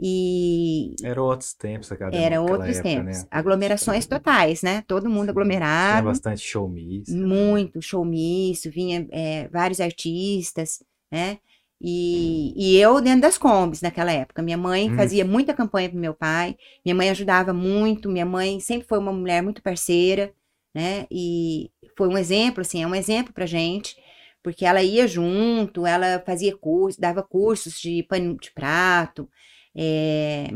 E 0.00 0.94
Eram 1.02 1.24
outros 1.24 1.54
tempos, 1.54 1.88
cara. 1.88 2.14
eram 2.14 2.42
outros 2.44 2.76
época, 2.76 2.82
tempos. 2.82 3.18
né? 3.22 3.28
Aglomerações 3.30 4.06
totais, 4.06 4.62
né? 4.62 4.82
Todo 4.86 5.08
mundo 5.10 5.22
Tinha 5.24 5.30
aglomerado. 5.32 6.06
bastante 6.06 6.40
showmício. 6.40 7.16
Muito 7.16 7.82
showmício, 7.82 8.70
vinha 8.70 9.08
é, 9.10 9.48
vários 9.48 9.80
artistas, 9.80 10.82
né? 11.10 11.38
E, 11.80 12.52
e 12.56 12.76
eu 12.78 13.00
dentro 13.00 13.20
das 13.22 13.38
combis 13.38 13.80
naquela 13.80 14.12
época. 14.12 14.42
Minha 14.42 14.56
mãe 14.58 14.90
Hum. 14.90 14.96
fazia 14.96 15.24
muita 15.24 15.54
campanha 15.54 15.88
pro 15.88 15.98
meu 15.98 16.14
pai, 16.14 16.56
minha 16.84 16.94
mãe 16.94 17.10
ajudava 17.10 17.52
muito, 17.52 18.10
minha 18.10 18.26
mãe 18.26 18.58
sempre 18.60 18.88
foi 18.88 18.98
uma 18.98 19.12
mulher 19.12 19.42
muito 19.42 19.62
parceira, 19.62 20.32
né? 20.74 21.06
E 21.10 21.70
foi 21.96 22.08
um 22.08 22.18
exemplo, 22.18 22.60
assim, 22.62 22.82
é 22.82 22.86
um 22.86 22.94
exemplo 22.94 23.32
pra 23.32 23.46
gente, 23.46 23.96
porque 24.42 24.64
ela 24.64 24.82
ia 24.82 25.06
junto, 25.06 25.86
ela 25.86 26.22
fazia 26.26 26.56
curso, 26.56 27.00
dava 27.00 27.22
cursos 27.22 27.80
de 27.80 28.02
pano 28.04 28.36
de 28.40 28.50
prato, 28.52 29.28
é, 29.76 30.50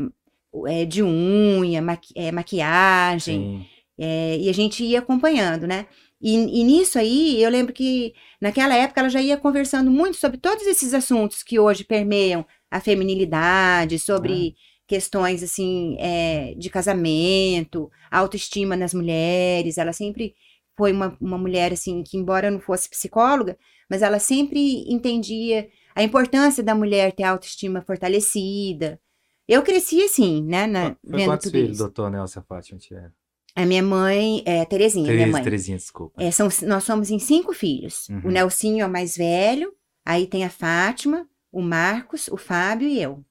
é, 0.67 0.85
de 0.85 1.01
unha, 1.03 1.81
maqui- 1.81 2.13
é, 2.15 2.31
maquiagem, 2.31 3.67
é, 3.97 4.37
e 4.37 4.49
a 4.49 4.53
gente 4.53 4.83
ia 4.83 4.99
acompanhando, 4.99 5.67
né? 5.67 5.85
E, 6.23 6.61
e 6.61 6.63
nisso 6.63 6.97
aí, 6.97 7.43
eu 7.43 7.49
lembro 7.49 7.73
que 7.73 8.13
naquela 8.39 8.73
época 8.73 9.01
ela 9.01 9.09
já 9.09 9.21
ia 9.21 9.35
conversando 9.35 9.91
muito 9.91 10.15
sobre 10.15 10.37
todos 10.37 10.65
esses 10.65 10.93
assuntos 10.93 11.43
que 11.43 11.59
hoje 11.59 11.83
permeiam 11.83 12.45
a 12.71 12.79
feminilidade, 12.79 13.99
sobre 13.99 14.55
questões 14.87 15.43
assim 15.43 15.97
é, 15.99 16.55
de 16.55 16.69
casamento, 16.69 17.91
autoestima 18.09 18.77
nas 18.77 18.93
mulheres. 18.93 19.77
Ela 19.77 19.91
sempre 19.91 20.33
foi 20.77 20.93
uma, 20.93 21.17
uma 21.19 21.37
mulher 21.37 21.73
assim 21.73 22.01
que, 22.01 22.15
embora 22.17 22.49
não 22.49 22.61
fosse 22.61 22.89
psicóloga, 22.89 23.57
mas 23.89 24.01
ela 24.01 24.17
sempre 24.17 24.89
entendia 24.89 25.67
a 25.93 26.03
importância 26.03 26.63
da 26.63 26.73
mulher 26.73 27.11
ter 27.11 27.23
autoestima 27.23 27.81
fortalecida. 27.81 28.97
Eu 29.45 29.61
cresci 29.61 30.01
assim, 30.03 30.41
né, 30.41 30.67
na, 30.67 30.95
Foi 31.05 31.19
vendo 31.19 31.25
quantos 31.25 31.47
tudo 31.47 31.51
filhos, 31.51 31.71
isso. 31.71 31.83
doutor 31.83 32.09
Nelson 32.09 32.41
Fátima, 32.47 32.79
tiveram? 32.79 33.11
A 33.55 33.65
minha 33.65 33.83
mãe, 33.83 34.41
é, 34.45 34.65
Terezinha, 34.65 35.05
minha 35.05 35.17
Três, 35.17 35.31
mãe. 35.31 35.43
Terezinha, 35.43 35.77
desculpa. 35.77 36.21
É, 36.23 36.31
são, 36.31 36.47
nós 36.63 36.83
somos 36.83 37.11
em 37.11 37.19
cinco 37.19 37.53
filhos. 37.53 38.09
Uhum. 38.09 38.21
O 38.25 38.31
Nelsinho 38.31 38.83
é 38.83 38.87
o 38.87 38.91
mais 38.91 39.15
velho, 39.15 39.71
aí 40.05 40.25
tem 40.25 40.43
a 40.43 40.49
Fátima, 40.49 41.27
o 41.51 41.61
Marcos, 41.61 42.27
o 42.29 42.37
Fábio 42.37 42.87
e 42.87 42.99
eu. 43.01 43.23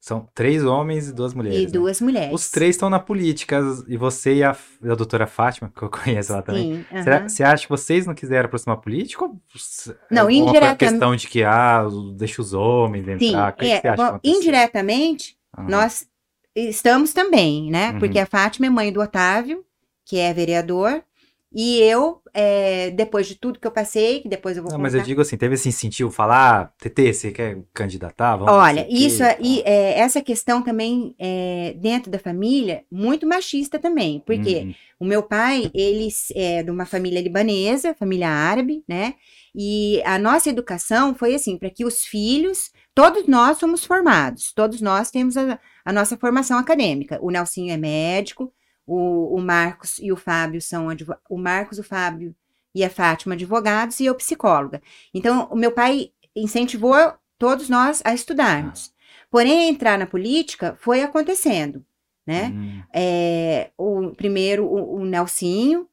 São 0.00 0.28
três 0.34 0.64
homens 0.64 1.08
e 1.08 1.12
duas 1.12 1.34
mulheres. 1.34 1.58
e 1.60 1.64
né? 1.64 1.70
duas 1.72 2.00
mulheres. 2.00 2.32
Os 2.32 2.48
três 2.48 2.76
estão 2.76 2.88
na 2.88 3.00
política, 3.00 3.60
e 3.88 3.96
você 3.96 4.36
e 4.36 4.44
a, 4.44 4.56
a 4.84 4.94
doutora 4.94 5.26
Fátima, 5.26 5.70
que 5.76 5.82
eu 5.82 5.90
conheço 5.90 6.32
lá 6.32 6.42
também. 6.42 6.86
Sim, 6.88 7.02
Será-. 7.02 7.28
Você 7.28 7.42
acha 7.42 7.64
que 7.64 7.68
vocês 7.68 8.06
não 8.06 8.14
quiseram 8.14 8.46
aproximar 8.46 8.80
Não, 10.10 10.22
é 10.22 10.24
uma 10.24 10.32
indiretamente- 10.32 10.78
questão 10.78 11.16
de 11.16 11.26
que, 11.26 11.42
ah, 11.42 11.84
deixa 12.16 12.40
os 12.40 12.52
homens 12.54 13.04
Sim, 13.18 13.28
entrar. 13.30 13.52
O 13.52 13.56
que, 13.56 13.64
que 13.64 13.72
é, 13.72 13.80
você 13.80 13.88
acha 13.88 13.96
que 13.96 14.12
bom, 14.12 14.20
indiretamente, 14.22 15.36
Aham. 15.58 15.68
nós 15.68 16.06
estamos 16.56 17.12
também, 17.12 17.70
né? 17.70 17.92
Uhum. 17.92 17.98
Porque 17.98 18.18
a 18.18 18.26
Fátima 18.26 18.66
é 18.66 18.70
mãe 18.70 18.92
do 18.92 19.00
Otávio, 19.00 19.64
que 20.04 20.18
é 20.18 20.32
vereador, 20.32 21.02
e 21.52 21.78
eu, 21.80 22.20
é, 22.34 22.90
depois 22.90 23.26
de 23.26 23.34
tudo 23.36 23.58
que 23.58 23.66
eu 23.66 23.70
passei, 23.70 24.20
que 24.20 24.28
depois 24.28 24.56
eu 24.56 24.62
vou 24.62 24.70
Não, 24.70 24.78
contar. 24.78 24.82
mas 24.82 24.94
eu 24.94 25.02
digo 25.02 25.20
assim, 25.22 25.36
teve 25.36 25.54
esse 25.54 25.68
incentivo, 25.68 26.10
falar, 26.10 26.60
ah, 26.62 26.66
TT, 26.78 27.12
você 27.14 27.30
quer 27.30 27.58
candidatar? 27.72 28.36
Vamos 28.36 28.52
Olha, 28.52 28.82
não 28.82 28.90
sei 28.90 28.94
o 28.94 28.98
quê 28.98 29.06
isso 29.06 29.22
e 29.40 29.60
é, 29.64 29.98
essa 29.98 30.20
questão 30.20 30.62
também 30.62 31.14
é, 31.18 31.74
dentro 31.78 32.10
da 32.10 32.18
família, 32.18 32.84
muito 32.90 33.26
machista 33.26 33.78
também, 33.78 34.22
porque 34.26 34.56
Uhum. 34.66 34.74
o 35.00 35.04
meu 35.06 35.22
pai, 35.22 35.70
ele 35.72 36.08
é 36.34 36.62
de 36.62 36.70
uma 36.70 36.84
família 36.84 37.20
libanesa, 37.20 37.94
família 37.94 38.28
árabe, 38.28 38.82
né? 38.88 39.14
E 39.54 40.02
a 40.04 40.18
nossa 40.18 40.50
educação 40.50 41.14
foi 41.14 41.34
assim, 41.34 41.56
para 41.58 41.70
que 41.70 41.84
os 41.84 42.02
filhos, 42.04 42.70
todos 42.94 43.26
nós 43.26 43.56
somos 43.58 43.84
formados, 43.84 44.52
todos 44.52 44.80
nós 44.82 45.10
temos 45.10 45.36
a, 45.36 45.58
a 45.84 45.92
nossa 45.92 46.16
formação 46.18 46.58
acadêmica. 46.58 47.18
O 47.22 47.30
Nelsinho 47.30 47.72
é 47.72 47.76
médico, 47.78 48.52
o, 48.86 49.36
o 49.36 49.40
Marcos 49.40 49.98
e 49.98 50.12
o 50.12 50.16
Fábio 50.16 50.60
são 50.62 50.88
advo- 50.88 51.16
o 51.28 51.36
Marcos, 51.36 51.78
o 51.78 51.82
Fábio 51.82 52.34
e 52.74 52.84
a 52.84 52.90
Fátima 52.90 53.34
advogados 53.34 54.00
e 54.00 54.06
eu 54.06 54.14
psicóloga. 54.14 54.82
Então, 55.12 55.48
o 55.50 55.56
meu 55.56 55.72
pai 55.72 56.10
incentivou 56.34 56.94
todos 57.38 57.68
nós 57.68 58.02
a 58.04 58.14
estudarmos. 58.14 58.92
Porém, 59.30 59.68
entrar 59.68 59.98
na 59.98 60.06
política 60.06 60.76
foi 60.78 61.02
acontecendo, 61.02 61.84
né? 62.26 62.48
Hum, 62.54 62.82
É, 62.94 63.70
o 63.76 64.10
primeiro 64.14 64.64
o, 64.66 64.96
o 65.00 65.04
Nelsinho, 65.04 65.88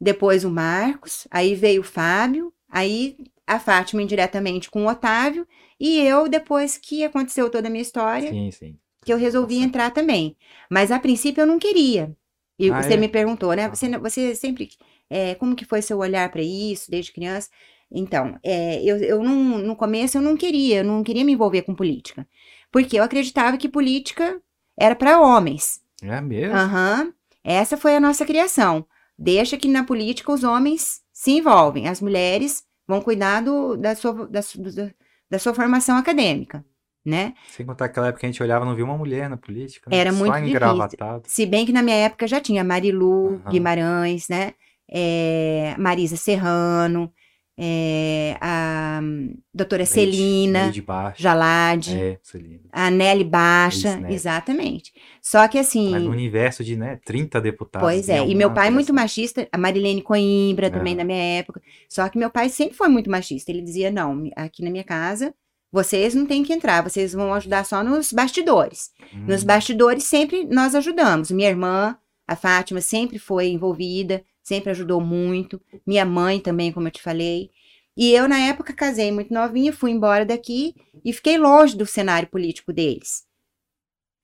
depois 0.00 0.44
o 0.44 0.50
Marcos, 0.50 1.26
aí 1.30 1.54
veio 1.54 1.80
o 1.80 1.84
Fábio, 1.84 2.52
aí 2.68 3.16
a 3.46 3.58
Fátima 3.58 4.02
indiretamente 4.02 4.70
com 4.70 4.84
o 4.84 4.88
Otávio, 4.88 5.46
e 5.78 5.98
eu, 6.00 6.28
depois 6.28 6.76
que 6.76 7.04
aconteceu 7.04 7.48
toda 7.48 7.68
a 7.68 7.70
minha 7.70 7.82
história, 7.82 8.30
sim, 8.30 8.50
sim. 8.50 8.76
que 9.04 9.12
eu 9.12 9.16
resolvi 9.16 9.56
Nossa. 9.56 9.66
entrar 9.68 9.90
também. 9.90 10.36
Mas 10.70 10.90
a 10.90 10.98
princípio 10.98 11.42
eu 11.42 11.46
não 11.46 11.58
queria. 11.58 12.14
E 12.58 12.70
Ah, 12.70 12.82
você 12.82 12.94
é? 12.94 12.96
me 12.96 13.08
perguntou, 13.08 13.52
né? 13.54 13.66
Ah. 13.66 13.68
Você, 13.74 13.88
você 13.98 14.34
sempre. 14.34 14.68
é, 15.10 15.34
como 15.36 15.54
que 15.56 15.64
foi 15.64 15.82
seu 15.82 15.98
olhar 15.98 16.30
para 16.30 16.42
isso, 16.42 16.90
desde 16.90 17.12
criança? 17.12 17.48
Então, 17.90 18.38
é, 18.42 18.82
eu, 18.82 18.96
eu 18.98 19.22
não, 19.22 19.58
no 19.58 19.76
começo 19.76 20.18
eu 20.18 20.22
não 20.22 20.36
queria, 20.36 20.78
eu 20.78 20.84
não 20.84 21.02
queria 21.04 21.24
me 21.24 21.32
envolver 21.32 21.62
com 21.62 21.74
política. 21.74 22.26
Porque 22.72 22.98
eu 22.98 23.04
acreditava 23.04 23.56
que 23.56 23.68
política 23.68 24.40
era 24.78 24.94
para 24.96 25.20
homens. 25.20 25.80
É 26.02 26.20
mesmo? 26.20 26.54
Aham. 26.56 27.12
Essa 27.44 27.76
foi 27.76 27.94
a 27.96 28.00
nossa 28.00 28.26
criação. 28.26 28.84
Deixa 29.18 29.56
que 29.56 29.68
na 29.68 29.84
política 29.84 30.32
os 30.32 30.42
homens 30.44 31.00
se 31.12 31.30
envolvem, 31.30 31.88
as 31.88 32.00
mulheres 32.00 32.64
vão 32.86 33.00
cuidar 33.00 33.40
do- 33.42 33.76
da, 33.76 33.94
sua, 33.94 34.26
da, 34.28 34.42
su- 34.42 34.60
da, 34.62 34.90
da 35.30 35.38
sua 35.38 35.54
formação 35.54 35.96
acadêmica, 35.96 36.64
né? 37.06 37.34
Sem 37.48 37.64
contar 37.64 37.86
aquela 37.86 38.08
época 38.08 38.20
que 38.20 38.26
a 38.26 38.28
gente 38.30 38.42
olhava 38.42 38.64
e 38.64 38.68
não 38.68 38.74
via 38.74 38.84
uma 38.84 38.96
mulher 38.98 39.28
na 39.30 39.36
política. 39.36 39.90
né? 39.90 39.96
Era 39.96 40.12
Só 40.12 40.18
muito 40.18 40.32
difícil. 40.34 40.50
engravatado. 40.50 41.22
Se 41.26 41.46
bem 41.46 41.64
que 41.64 41.72
na 41.72 41.82
minha 41.82 41.96
época 41.96 42.26
já 42.26 42.40
tinha 42.40 42.62
Marilu 42.64 43.36
Aham. 43.36 43.50
Guimarães, 43.50 44.28
né? 44.28 44.52
É, 44.88 45.74
Marisa 45.78 46.16
Serrano, 46.16 47.12
é, 47.58 48.36
a 48.40 49.00
hum, 49.02 49.34
doutora 49.52 49.82
Leite- 49.82 49.92
Celina 49.94 50.62
leite 50.64 50.74
de 50.74 50.82
baixo. 50.82 51.22
Jalade, 51.22 51.96
É, 51.98 52.18
Celina. 52.22 52.60
a 52.70 52.90
Nelly 52.90 53.24
Baixa, 53.24 53.88
Isso, 53.94 54.00
né? 54.00 54.12
exatamente. 54.12 54.92
Só 55.22 55.48
que 55.48 55.58
assim, 55.58 55.90
Mas 55.90 56.02
no 56.04 56.10
universo 56.10 56.62
de, 56.62 56.76
né, 56.76 57.00
30 57.04 57.40
deputados. 57.40 57.86
Pois 57.88 58.08
é, 58.08 58.18
e 58.24 58.34
meu 58.34 58.52
pai 58.52 58.70
muito 58.70 58.86
seleção. 58.86 59.02
machista, 59.02 59.48
a 59.50 59.58
Marilene 59.58 60.02
Coimbra 60.02 60.70
também 60.70 60.94
na 60.94 61.02
minha 61.04 61.18
época. 61.38 61.60
Só 61.88 62.08
que 62.08 62.18
meu 62.18 62.30
pai 62.30 62.48
sempre 62.48 62.76
foi 62.76 62.88
muito 62.88 63.10
machista. 63.10 63.50
Ele 63.50 63.62
dizia: 63.62 63.90
não, 63.90 64.30
aqui 64.36 64.62
na 64.62 64.70
minha 64.70 64.84
casa, 64.84 65.34
vocês 65.72 66.14
não 66.14 66.26
têm 66.26 66.42
que 66.42 66.52
entrar, 66.52 66.82
vocês 66.82 67.12
vão 67.12 67.34
ajudar 67.34 67.64
só 67.64 67.82
nos 67.82 68.12
bastidores. 68.12 68.90
Nos 69.12 69.42
Hum, 69.42 69.46
bastidores 69.46 70.04
sempre 70.04 70.44
nós 70.44 70.74
ajudamos. 70.74 71.30
Minha 71.30 71.48
irmã, 71.48 71.96
a 72.26 72.34
Fátima, 72.34 72.80
sempre 72.80 73.18
foi 73.18 73.48
envolvida, 73.48 74.24
sempre 74.42 74.70
ajudou 74.70 75.00
muito. 75.00 75.60
Minha 75.86 76.04
mãe 76.04 76.40
também, 76.40 76.72
como 76.72 76.86
eu 76.86 76.92
te 76.92 77.02
falei. 77.02 77.50
E 77.96 78.12
eu, 78.12 78.28
na 78.28 78.38
época, 78.38 78.72
casei 78.72 79.10
muito 79.10 79.32
novinha, 79.32 79.72
fui 79.72 79.90
embora 79.90 80.24
daqui 80.24 80.74
e 81.04 81.12
fiquei 81.12 81.38
longe 81.38 81.76
do 81.76 81.86
cenário 81.86 82.28
político 82.28 82.72
deles. 82.72 83.24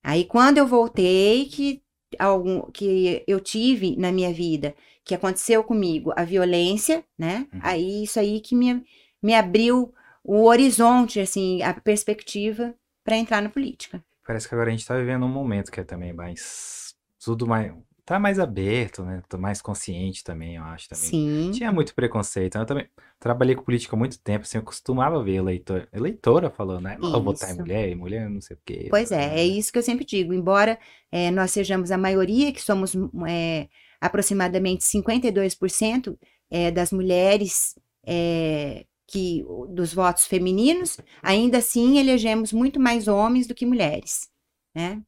Aí, 0.03 0.25
quando 0.25 0.59
eu 0.59 0.67
voltei, 0.67 1.47
que, 1.47 1.83
algum, 2.19 2.71
que 2.71 3.23
eu 3.27 3.41
tive 3.41 3.97
na 3.97 4.13
minha 4.13 4.33
vida, 4.33 4.75
que 5.05 5.15
aconteceu 5.15 5.65
comigo, 5.65 6.13
a 6.17 6.25
violência, 6.25 7.05
né? 7.19 7.47
Uhum. 7.53 7.61
Aí, 7.63 8.05
isso 8.05 8.21
aí 8.21 8.41
que 8.41 8.55
me, 8.55 8.85
me 9.23 9.35
abriu 9.35 9.93
o 10.25 10.45
horizonte, 10.45 11.21
assim, 11.21 11.63
a 11.63 11.75
perspectiva 11.75 12.75
para 13.05 13.17
entrar 13.17 13.43
na 13.43 13.49
política. 13.49 14.03
Parece 14.27 14.49
que 14.49 14.55
agora 14.55 14.69
a 14.69 14.71
gente 14.71 14.81
está 14.81 14.97
vivendo 14.97 15.27
um 15.27 15.29
momento 15.29 15.71
que 15.71 15.81
é 15.81 15.85
também 15.85 16.13
mais. 16.13 16.95
Tudo 17.23 17.47
mais. 17.47 17.73
Tá 18.05 18.19
mais 18.19 18.41
aberto, 18.41 19.05
né? 19.05 19.23
Tô 19.29 19.39
mais 19.39 19.63
consciente 19.63 20.25
também, 20.25 20.57
eu 20.57 20.65
acho 20.65 20.89
também. 20.89 21.05
Sim. 21.05 21.51
Tinha 21.55 21.71
muito 21.71 21.95
preconceito. 21.95 22.59
Eu 22.59 22.67
também 22.67 22.89
trabalhei 23.21 23.55
com 23.55 23.63
política 23.63 23.95
há 23.95 23.99
muito 23.99 24.19
tempo, 24.19 24.43
assim, 24.43 24.59
eu 24.59 24.63
costumava 24.65 25.23
ver 25.23 25.35
eleitor, 25.35 25.89
eleitora 25.93 26.51
falando, 26.51 26.83
né? 26.83 26.97
Não 27.01 27.23
votar 27.23 27.51
em 27.51 27.59
mulher, 27.59 27.89
e 27.89 27.95
mulher 27.95 28.29
não 28.29 28.41
sei 28.41 28.57
o 28.57 28.61
quê. 28.65 28.89
Pois 28.91 29.13
é, 29.13 29.39
é 29.39 29.45
isso 29.45 29.73
que 29.73 29.79
eu 29.79 29.83
sempre 29.83 30.05
digo. 30.05 30.35
Embora 30.35 30.79
eh, 31.13 31.31
nós 31.31 31.53
sejamos 31.53 31.93
a 31.93 31.99
maioria, 31.99 32.53
que 32.53 32.61
somos 32.61 32.93
eh, 33.29 33.69
aproximadamente 34.01 34.85
52% 34.85 36.19
eh, 36.51 36.73
das 36.73 36.91
mulheres 36.91 37.79
eh, 38.05 38.85
que 39.13 39.45
dos 39.69 39.93
votos 39.93 40.25
femininos, 40.25 40.99
ainda 41.23 41.59
assim 41.59 41.99
elegemos 41.99 42.51
muito 42.51 42.81
mais 42.81 43.09
homens 43.09 43.47
do 43.47 43.55
que 43.55 43.67
mulheres, 43.67 44.31
né? 44.75 45.03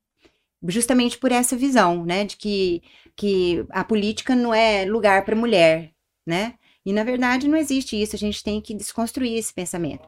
Justamente 0.68 1.18
por 1.18 1.32
essa 1.32 1.56
visão, 1.56 2.04
né, 2.04 2.24
de 2.24 2.36
que, 2.36 2.82
que 3.16 3.64
a 3.70 3.82
política 3.82 4.34
não 4.36 4.52
é 4.54 4.84
lugar 4.84 5.24
para 5.24 5.34
mulher, 5.34 5.92
né? 6.26 6.54
E 6.84 6.92
na 6.92 7.02
verdade 7.02 7.48
não 7.48 7.56
existe 7.56 8.00
isso, 8.00 8.14
a 8.14 8.18
gente 8.18 8.42
tem 8.42 8.60
que 8.60 8.74
desconstruir 8.74 9.38
esse 9.38 9.54
pensamento. 9.54 10.06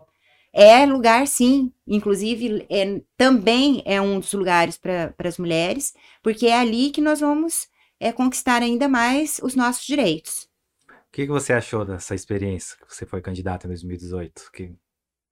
É 0.53 0.85
lugar, 0.87 1.27
sim. 1.27 1.73
Inclusive, 1.87 2.67
é, 2.71 3.01
também 3.17 3.83
é 3.85 4.01
um 4.01 4.21
dos 4.21 4.33
lugares 4.33 4.79
para 4.79 5.15
as 5.19 5.39
mulheres, 5.39 5.95
porque 6.23 6.47
é 6.47 6.59
ali 6.59 6.91
que 6.91 7.01
nós 7.01 7.21
vamos 7.21 7.69
é, 8.01 8.13
conquistar 8.13 8.63
ainda 8.63 8.89
mais 8.89 9.39
os 9.43 9.55
nossos 9.55 9.87
direitos. 9.87 10.49
O 11.17 11.19
que, 11.19 11.23
que 11.25 11.33
você 11.33 11.55
achou 11.55 11.83
dessa 11.83 12.15
experiência 12.15 12.77
que 12.77 12.95
você 12.95 13.07
foi 13.07 13.23
candidata 13.23 13.67
em 13.67 13.71
2018? 13.71 14.51
Que 14.53 14.75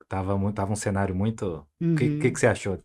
tava, 0.08 0.38
muito, 0.38 0.54
tava 0.54 0.72
um 0.72 0.76
cenário 0.76 1.14
muito. 1.14 1.44
O 1.78 1.94
que, 1.94 2.04
Uhum. 2.04 2.18
que, 2.20 2.30
que 2.30 2.40
você 2.40 2.46
achou? 2.46 2.78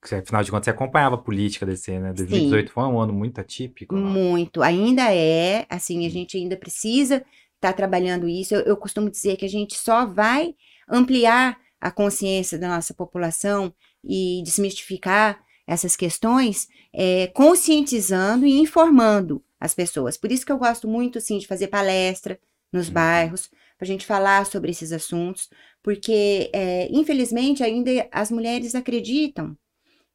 Que 0.00 0.08
você, 0.08 0.14
afinal 0.16 0.40
de 0.44 0.52
contas, 0.52 0.66
você 0.66 0.70
acompanhava 0.70 1.16
a 1.16 1.18
política 1.18 1.66
desse 1.66 1.90
ano, 1.90 2.04
né? 2.04 2.12
2018 2.12 2.70
foi 2.70 2.84
um 2.84 3.00
ano 3.00 3.12
muito 3.12 3.40
atípico. 3.40 3.96
não? 3.96 4.08
Muito. 4.08 4.62
Ainda 4.62 5.12
é, 5.12 5.66
assim, 5.68 6.06
a 6.06 6.08
gente 6.08 6.36
ainda 6.36 6.56
precisa 6.56 7.24
estar 7.56 7.72
trabalhando 7.72 8.28
isso. 8.28 8.54
Eu, 8.54 8.60
eu 8.60 8.76
costumo 8.76 9.10
dizer 9.10 9.36
que 9.36 9.44
a 9.44 9.50
gente 9.50 9.74
só 9.76 10.06
vai 10.06 10.54
ampliar 10.88 11.58
a 11.80 11.90
consciência 11.90 12.56
da 12.56 12.68
nossa 12.68 12.94
população 12.94 13.74
e 14.04 14.40
desmistificar 14.44 15.43
essas 15.66 15.96
questões 15.96 16.68
é, 16.92 17.28
conscientizando 17.28 18.46
e 18.46 18.58
informando 18.58 19.42
as 19.58 19.74
pessoas. 19.74 20.16
Por 20.16 20.30
isso 20.30 20.44
que 20.44 20.52
eu 20.52 20.58
gosto 20.58 20.86
muito, 20.88 21.18
assim, 21.18 21.38
de 21.38 21.46
fazer 21.46 21.68
palestra 21.68 22.38
nos 22.72 22.88
Uhum. 22.88 22.94
bairros, 22.94 23.48
para 23.78 23.84
a 23.84 23.86
gente 23.86 24.06
falar 24.06 24.46
sobre 24.46 24.70
esses 24.70 24.92
assuntos, 24.92 25.48
porque, 25.82 26.50
é, 26.52 26.88
infelizmente, 26.90 27.62
ainda 27.62 28.08
as 28.12 28.30
mulheres 28.30 28.74
acreditam 28.74 29.56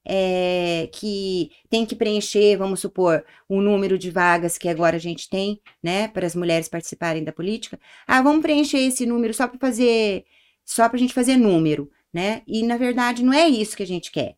é, 0.05 0.89
que 0.93 1.51
tem 1.69 1.85
que 1.85 1.95
preencher, 1.95 2.57
vamos 2.57 2.79
supor, 2.79 3.23
o 3.47 3.61
número 3.61 3.97
de 3.97 4.09
vagas 4.09 4.57
que 4.57 4.67
agora 4.69 4.95
a 4.95 4.99
gente 4.99 5.29
tem, 5.29 5.61
né, 5.83 6.07
para 6.07 6.25
as 6.25 6.35
mulheres 6.35 6.67
participarem 6.67 7.23
da 7.23 7.31
política. 7.31 7.79
Ah, 8.07 8.21
vamos 8.21 8.41
preencher 8.41 8.79
esse 8.79 9.05
número 9.05 9.33
só 9.33 9.47
para 9.47 9.59
fazer, 9.59 10.25
só 10.65 10.87
para 10.89 10.97
a 10.97 10.99
gente 10.99 11.13
fazer 11.13 11.37
número, 11.37 11.91
né? 12.13 12.41
E 12.47 12.63
na 12.63 12.77
verdade 12.77 13.23
não 13.23 13.33
é 13.33 13.47
isso 13.47 13.77
que 13.77 13.83
a 13.83 13.87
gente 13.87 14.11
quer, 14.11 14.35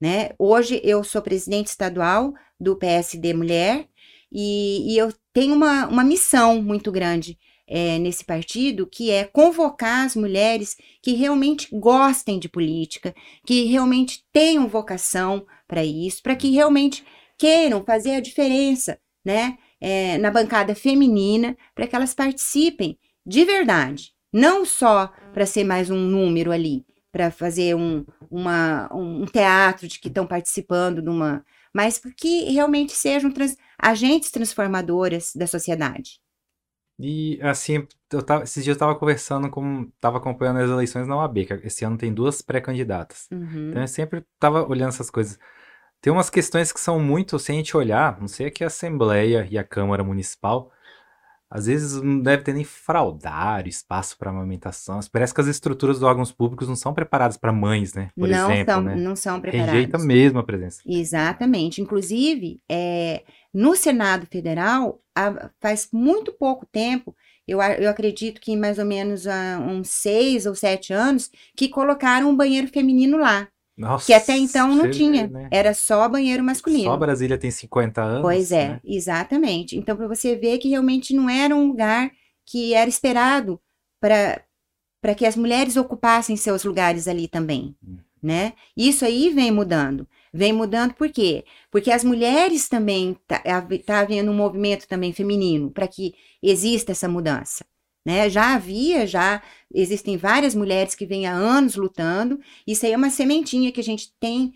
né? 0.00 0.30
Hoje 0.38 0.80
eu 0.82 1.04
sou 1.04 1.20
presidente 1.20 1.66
estadual 1.66 2.32
do 2.58 2.76
PSD 2.76 3.34
Mulher 3.34 3.86
e, 4.32 4.94
e 4.94 4.98
eu 4.98 5.12
tenho 5.32 5.54
uma, 5.54 5.86
uma 5.86 6.04
missão 6.04 6.62
muito 6.62 6.90
grande 6.90 7.38
é, 7.70 7.98
nesse 7.98 8.24
partido, 8.24 8.86
que 8.86 9.10
é 9.10 9.24
convocar 9.24 10.04
as 10.04 10.16
mulheres 10.16 10.76
que 11.00 11.12
realmente 11.12 11.68
gostem 11.72 12.38
de 12.38 12.48
política, 12.48 13.14
que 13.46 13.64
realmente 13.66 14.24
tenham 14.32 14.66
vocação 14.66 15.46
para 15.68 15.84
isso, 15.84 16.20
para 16.20 16.34
que 16.34 16.50
realmente 16.50 17.04
queiram 17.38 17.84
fazer 17.84 18.16
a 18.16 18.20
diferença, 18.20 18.98
né, 19.24 19.56
é, 19.80 20.18
na 20.18 20.30
bancada 20.30 20.74
feminina, 20.74 21.56
para 21.74 21.86
que 21.86 21.94
elas 21.94 22.12
participem 22.12 22.98
de 23.24 23.44
verdade, 23.44 24.12
não 24.32 24.64
só 24.64 25.12
para 25.32 25.46
ser 25.46 25.62
mais 25.62 25.90
um 25.90 25.98
número 25.98 26.50
ali, 26.50 26.84
para 27.12 27.30
fazer 27.30 27.76
um, 27.76 28.04
uma, 28.30 28.88
um 28.94 29.26
teatro 29.26 29.88
de 29.88 29.98
que 29.98 30.08
estão 30.08 30.26
participando 30.26 31.02
de 31.02 31.08
uma, 31.08 31.44
mas 31.74 32.00
que 32.16 32.44
realmente 32.50 32.92
sejam 32.92 33.30
trans, 33.30 33.56
agentes 33.78 34.30
transformadoras 34.30 35.32
da 35.34 35.46
sociedade. 35.46 36.20
E 37.02 37.40
assim, 37.42 37.86
eu 38.12 38.22
tava, 38.22 38.44
esses 38.44 38.62
dias 38.62 38.76
eu 38.76 38.78
tava 38.78 38.94
conversando 38.94 39.48
com. 39.50 39.90
tava 39.98 40.18
acompanhando 40.18 40.58
as 40.58 40.68
eleições 40.68 41.06
na 41.08 41.16
OAB, 41.16 41.46
que 41.46 41.54
esse 41.66 41.84
ano 41.84 41.96
tem 41.96 42.12
duas 42.12 42.42
pré-candidatas. 42.42 43.26
Uhum. 43.32 43.70
Então 43.70 43.82
eu 43.82 43.88
sempre 43.88 44.24
tava 44.38 44.68
olhando 44.68 44.90
essas 44.90 45.10
coisas. 45.10 45.38
Tem 46.00 46.12
umas 46.12 46.28
questões 46.30 46.72
que 46.72 46.80
são 46.80 47.00
muito, 47.00 47.38
se 47.38 47.52
a 47.52 47.54
gente 47.54 47.76
olhar, 47.76 48.20
não 48.20 48.28
sei 48.28 48.46
aqui 48.46 48.64
a 48.64 48.68
Assembleia 48.68 49.46
e 49.50 49.58
a 49.58 49.64
Câmara 49.64 50.04
Municipal, 50.04 50.70
às 51.50 51.66
vezes 51.66 52.00
não 52.00 52.20
deve 52.20 52.44
ter 52.44 52.54
nem 52.54 52.62
fraldário, 52.64 53.68
espaço 53.68 54.16
para 54.16 54.30
amamentação. 54.30 55.00
Parece 55.10 55.34
que 55.34 55.40
as 55.40 55.48
estruturas 55.48 55.98
dos 55.98 56.08
órgãos 56.08 56.30
públicos 56.30 56.68
não 56.68 56.76
são 56.76 56.94
preparadas 56.94 57.36
para 57.36 57.52
mães, 57.52 57.92
né? 57.92 58.10
Por 58.16 58.28
não 58.28 58.50
exemplo, 58.52 58.72
são, 58.74 58.82
né? 58.82 58.94
não 58.96 59.16
são 59.16 59.40
preparados. 59.40 59.72
Rejeita 59.72 59.98
mesmo 59.98 60.38
a 60.38 60.44
presença. 60.44 60.80
Exatamente. 60.86 61.82
Inclusive, 61.82 62.60
é, 62.70 63.24
no 63.52 63.74
Senado 63.74 64.26
Federal, 64.30 65.00
há- 65.14 65.50
faz 65.60 65.88
muito 65.92 66.32
pouco 66.32 66.64
tempo, 66.66 67.14
eu, 67.48 67.60
eu 67.60 67.90
acredito 67.90 68.40
que 68.40 68.56
mais 68.56 68.78
ou 68.78 68.84
menos 68.84 69.26
há 69.26 69.58
uns 69.58 69.88
seis 69.90 70.46
ou 70.46 70.54
sete 70.54 70.92
anos, 70.92 71.30
que 71.56 71.68
colocaram 71.68 72.30
um 72.30 72.36
banheiro 72.36 72.68
feminino 72.68 73.18
lá. 73.18 73.48
Nossa, 73.80 74.06
Que 74.06 74.12
até 74.12 74.36
então 74.36 74.68
não 74.68 74.76
você 74.82 74.88
vê, 74.88 74.90
tinha. 74.90 75.26
né? 75.28 75.48
Era 75.50 75.72
só 75.74 76.08
banheiro 76.08 76.44
masculino. 76.44 76.84
Só 76.84 76.96
Brasília 76.96 77.38
tem 77.38 77.50
50 77.50 78.02
anos. 78.02 78.22
Pois 78.22 78.52
é, 78.52 78.68
né? 78.68 78.80
exatamente. 78.84 79.76
Então, 79.76 79.96
para 79.96 80.06
você 80.06 80.36
ver 80.36 80.58
que 80.58 80.68
realmente 80.68 81.14
não 81.14 81.28
era 81.30 81.54
um 81.56 81.68
lugar 81.68 82.10
que 82.44 82.74
era 82.74 82.88
esperado 82.90 83.60
para 84.00 85.14
que 85.16 85.24
as 85.26 85.36
mulheres 85.36 85.76
ocupassem 85.76 86.36
seus 86.36 86.64
lugares 86.64 87.08
ali 87.08 87.26
também, 87.26 87.74
Hum. 87.86 87.96
né? 88.22 88.52
Isso 88.76 89.04
aí 89.04 89.30
vem 89.30 89.50
mudando. 89.50 90.06
Vem 90.32 90.52
mudando 90.52 90.94
por 90.94 91.08
quê? 91.10 91.44
Porque 91.70 91.90
as 91.90 92.04
mulheres 92.04 92.68
também 92.68 93.16
tá, 93.26 93.42
hav- 93.44 93.78
tá 93.84 94.00
havendo 94.00 94.30
um 94.30 94.34
movimento 94.34 94.86
também 94.86 95.12
feminino 95.12 95.70
para 95.70 95.88
que 95.88 96.14
exista 96.42 96.92
essa 96.92 97.08
mudança, 97.08 97.64
né? 98.04 98.28
Já 98.30 98.54
havia, 98.54 99.06
já 99.06 99.42
existem 99.72 100.16
várias 100.16 100.54
mulheres 100.54 100.94
que 100.94 101.06
vêm 101.06 101.26
há 101.26 101.32
anos 101.32 101.76
lutando. 101.76 102.40
Isso 102.66 102.86
aí 102.86 102.92
é 102.92 102.96
uma 102.96 103.10
sementinha 103.10 103.72
que 103.72 103.80
a 103.80 103.84
gente 103.84 104.12
tem 104.18 104.54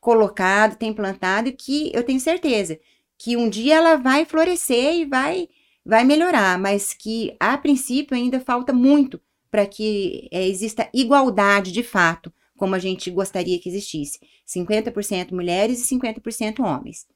colocado, 0.00 0.76
tem 0.76 0.92
plantado 0.92 1.48
e 1.48 1.52
que 1.52 1.90
eu 1.94 2.02
tenho 2.02 2.20
certeza 2.20 2.78
que 3.18 3.36
um 3.36 3.48
dia 3.48 3.76
ela 3.76 3.96
vai 3.96 4.24
florescer 4.24 4.94
e 4.94 5.04
vai 5.04 5.48
vai 5.84 6.02
melhorar, 6.04 6.58
mas 6.58 6.92
que 6.92 7.36
a 7.38 7.56
princípio 7.56 8.16
ainda 8.16 8.40
falta 8.40 8.72
muito 8.72 9.20
para 9.50 9.64
que 9.66 10.28
eh, 10.32 10.48
exista 10.48 10.88
igualdade 10.92 11.70
de 11.70 11.82
fato, 11.84 12.32
como 12.56 12.74
a 12.74 12.78
gente 12.80 13.08
gostaria 13.08 13.58
que 13.60 13.68
existisse. 13.68 14.18
50% 14.46 15.32
mulheres 15.32 15.80
e 15.80 15.94
50% 15.94 16.58
homens. 16.60 17.06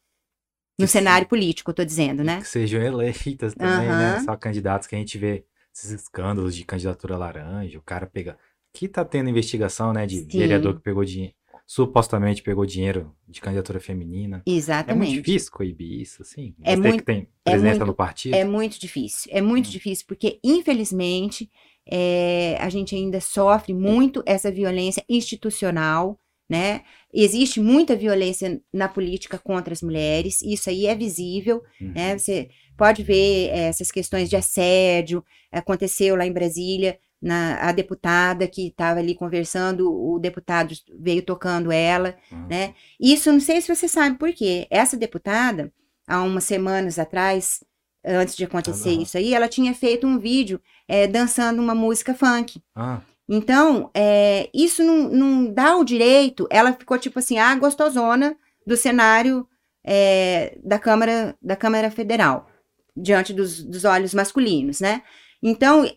No 0.79 0.87
Que 0.87 0.93
cenário 0.93 1.27
político, 1.29 1.75
tô 1.75 1.85
dizendo, 1.85 2.23
né? 2.23 2.41
Que 2.41 2.47
sejam 2.47 2.81
eleitas 2.81 3.55
também, 3.55 3.89
né? 3.89 4.17
Aham. 4.17 4.25
Só 4.25 4.37
candidatos 4.37 4.87
que 4.87 4.95
a 4.95 4.99
gente 4.99 5.19
vê 5.19 5.45
esses 5.75 5.91
escândalos 5.93 6.55
de 6.55 6.65
candidatura 6.65 7.17
laranja, 7.17 7.79
o 7.79 7.83
cara 7.83 8.07
pega. 8.07 8.37
Que 8.73 8.87
tá 8.87 9.05
tendo 9.05 9.29
investigação, 9.29 9.93
né? 9.93 10.07
De 10.07 10.19
Sim. 10.21 10.27
vereador 10.39 10.75
que 10.77 10.81
pegou 10.83 11.05
dinheiro. 11.05 11.35
Supostamente 11.67 12.43
pegou 12.43 12.67
dinheiro 12.67 13.15
de 13.29 13.41
candidatura 13.41 13.79
feminina. 13.81 14.39
É 14.39 14.51
muito 14.51 14.59
Exatamente. 14.59 15.13
difícil 15.13 15.53
coibir 15.53 16.01
isso, 16.01 16.23
assim. 16.23 16.55
É 16.63 16.75
Você 16.75 16.83
muito- 16.83 16.99
que 16.99 17.05
tem 17.05 17.29
é 17.45 17.51
presença 17.51 17.71
muito- 17.79 17.87
no 17.87 17.95
partido. 17.95 18.35
É 18.35 18.45
muito 18.45 18.81
difícil, 18.81 19.31
é 19.33 19.41
muito 19.41 19.69
Hum. 19.69 19.71
difícil, 19.71 20.05
porque 20.09 20.39
infelizmente 20.45 21.51
é, 21.93 22.57
a 22.61 22.69
gente 22.69 22.95
ainda 22.95 23.21
sofre 23.21 23.73
muito 23.75 24.23
essa 24.27 24.51
violência 24.53 25.03
institucional, 25.09 26.19
né? 26.49 26.83
Existe 27.13 27.59
muita 27.61 27.97
violência 27.97 28.61
na 28.73 28.89
política 28.89 29.39
contra 29.39 29.73
as 29.73 29.83
mulheres, 29.83 30.41
isso 30.43 30.71
aí 30.71 30.87
é 30.87 30.95
visível, 30.95 31.63
Uhum. 31.81 31.93
né? 31.93 32.17
Você 32.19 32.49
pode 32.81 33.03
ver 33.03 33.51
eh, 33.51 33.69
essas 33.69 33.91
questões 33.91 34.29
de 34.31 34.37
assédio, 34.37 35.25
aconteceu 35.53 36.17
lá 36.17 36.25
em 36.27 36.33
Brasília, 36.33 36.99
na, 37.23 37.69
a 37.69 37.73
deputada 37.73 38.49
que 38.49 38.69
estava 38.69 38.99
ali 39.01 39.15
conversando, 39.15 39.93
o 39.93 40.19
deputado 40.19 40.75
veio 40.99 41.23
tocando 41.23 41.71
ela, 41.71 42.15
Uhum. 42.33 42.47
né? 42.49 42.75
Isso, 42.99 43.31
não 43.31 43.41
sei 43.41 43.61
se 43.61 43.75
você 43.75 43.87
sabe 43.87 44.17
por 44.19 44.33
quê. 44.33 44.67
Essa 44.71 44.97
deputada, 44.97 45.71
há 46.09 46.23
umas 46.23 46.45
semanas 46.45 46.99
atrás, 46.99 47.63
antes 48.03 48.35
de 48.35 48.45
acontecer 48.45 48.91
Aham. 48.95 49.03
isso 49.03 49.19
aí, 49.19 49.35
ela 49.35 49.49
tinha 49.49 49.75
feito 49.75 50.07
um 50.07 50.19
vídeo 50.19 50.59
eh, 50.89 51.07
dançando 51.07 51.61
uma 51.61 51.75
música 51.75 52.15
funk. 52.15 52.63
Ah, 52.75 53.01
Então, 53.29 53.91
eh, 53.95 54.49
isso 54.55 54.83
não, 54.83 55.09
não 55.11 55.53
dá 55.53 55.77
o 55.77 55.85
direito. 55.85 56.47
Ela 56.51 56.73
ficou 56.73 56.99
tipo 56.99 57.19
assim, 57.19 57.39
a 57.39 57.55
gostosona 57.55 58.35
do 58.67 58.77
cenário 58.77 59.47
eh, 59.85 60.59
da 60.65 60.79
Câmara, 60.79 61.37
da 61.43 61.55
Câmara 61.57 61.91
Federal, 61.91 62.49
diante 62.97 63.33
dos, 63.33 63.63
dos 63.63 63.85
olhos 63.85 64.15
masculinos, 64.15 64.81
né? 64.81 65.03
Então, 65.43 65.91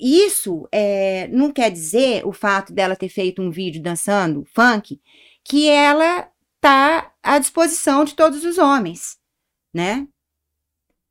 isso 0.00 0.68
é, 0.70 1.28
não 1.28 1.50
quer 1.52 1.70
dizer 1.70 2.24
o 2.24 2.32
fato 2.32 2.72
dela 2.72 2.94
ter 2.94 3.08
feito 3.08 3.42
um 3.42 3.50
vídeo 3.50 3.82
dançando 3.82 4.46
funk, 4.54 5.00
que 5.42 5.68
ela 5.68 6.28
tá 6.60 7.12
à 7.22 7.38
disposição 7.38 8.04
de 8.04 8.14
todos 8.14 8.44
os 8.44 8.56
homens, 8.56 9.18
né? 9.72 10.06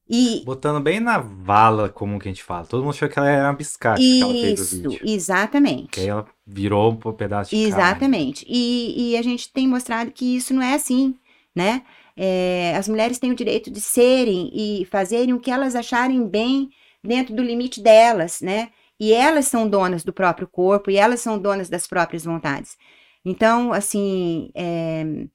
E... 0.09 0.43
Botando 0.45 0.81
bem 0.81 0.99
na 0.99 1.17
vala, 1.17 1.89
como 1.89 2.19
que 2.19 2.27
a 2.27 2.31
gente 2.31 2.43
fala. 2.43 2.65
Todo 2.65 2.81
mundo 2.81 2.93
achou 2.93 3.09
que 3.09 3.17
ela 3.17 3.29
era 3.29 3.47
uma 3.47 3.53
biscate 3.53 4.01
Isso, 4.01 4.17
que 4.17 4.23
ela 4.23 4.33
fez 4.33 4.73
o 4.73 4.75
vídeo. 4.75 4.99
exatamente. 5.03 5.87
Que 5.87 5.99
aí 6.01 6.07
ela 6.07 6.25
virou 6.45 6.91
um 6.91 7.13
pedaço 7.13 7.49
de 7.49 7.63
Exatamente. 7.63 8.45
E, 8.47 9.11
e, 9.11 9.17
a 9.17 9.21
gente 9.21 9.51
tem 9.51 9.67
mostrado 9.67 10.11
que 10.11 10.35
isso 10.35 10.53
não 10.53 10.61
é 10.61 10.75
assim, 10.75 11.15
né? 11.55 11.83
É, 12.15 12.75
as 12.75 12.87
mulheres 12.87 13.19
têm 13.19 13.31
o 13.31 13.35
direito 13.35 13.71
de 13.71 13.81
serem 13.81 14.51
e 14.53 14.85
fazerem 14.85 15.33
o 15.33 15.39
que 15.39 15.51
elas 15.51 15.75
acharem 15.75 16.27
bem 16.27 16.69
dentro 17.03 17.35
do 17.35 17.41
limite 17.43 17.81
delas, 17.81 18.41
né? 18.41 18.69
E 18.99 19.11
elas 19.11 19.47
são 19.47 19.67
donas 19.67 20.03
do 20.03 20.13
próprio 20.13 20.47
corpo 20.47 20.91
e 20.91 20.97
elas 20.97 21.19
são 21.19 21.39
donas 21.39 21.69
das 21.69 21.87
próprias 21.87 22.23
vontades. 22.23 22.77
Então, 23.25 23.71
assim, 23.71 24.51
é, 24.53 25.25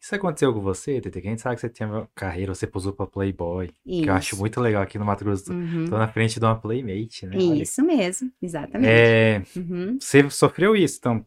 isso 0.00 0.14
aconteceu 0.14 0.54
com 0.54 0.60
você, 0.60 1.00
Tete? 1.00 1.20
Que 1.20 1.26
a 1.26 1.30
gente 1.30 1.42
sabe 1.42 1.56
que 1.56 1.60
você 1.60 1.68
tinha 1.68 1.88
uma 1.88 2.08
carreira, 2.14 2.54
você 2.54 2.66
posou 2.66 2.92
pra 2.92 3.06
Playboy. 3.06 3.70
Isso. 3.84 4.02
Que 4.02 4.08
eu 4.10 4.14
acho 4.14 4.36
muito 4.36 4.60
legal 4.60 4.82
aqui 4.82 4.98
no 4.98 5.04
Mato 5.04 5.24
Grosso. 5.24 5.52
Uhum. 5.52 5.86
Tô 5.86 5.98
na 5.98 6.08
frente 6.08 6.38
de 6.38 6.46
uma 6.46 6.54
Playmate, 6.58 7.26
né? 7.26 7.36
Isso 7.36 7.82
Olha. 7.82 7.96
mesmo, 7.96 8.30
exatamente. 8.40 8.90
É... 8.90 9.42
Uhum. 9.56 9.98
Você 10.00 10.30
sofreu 10.30 10.76
isso, 10.76 10.98
então, 10.98 11.26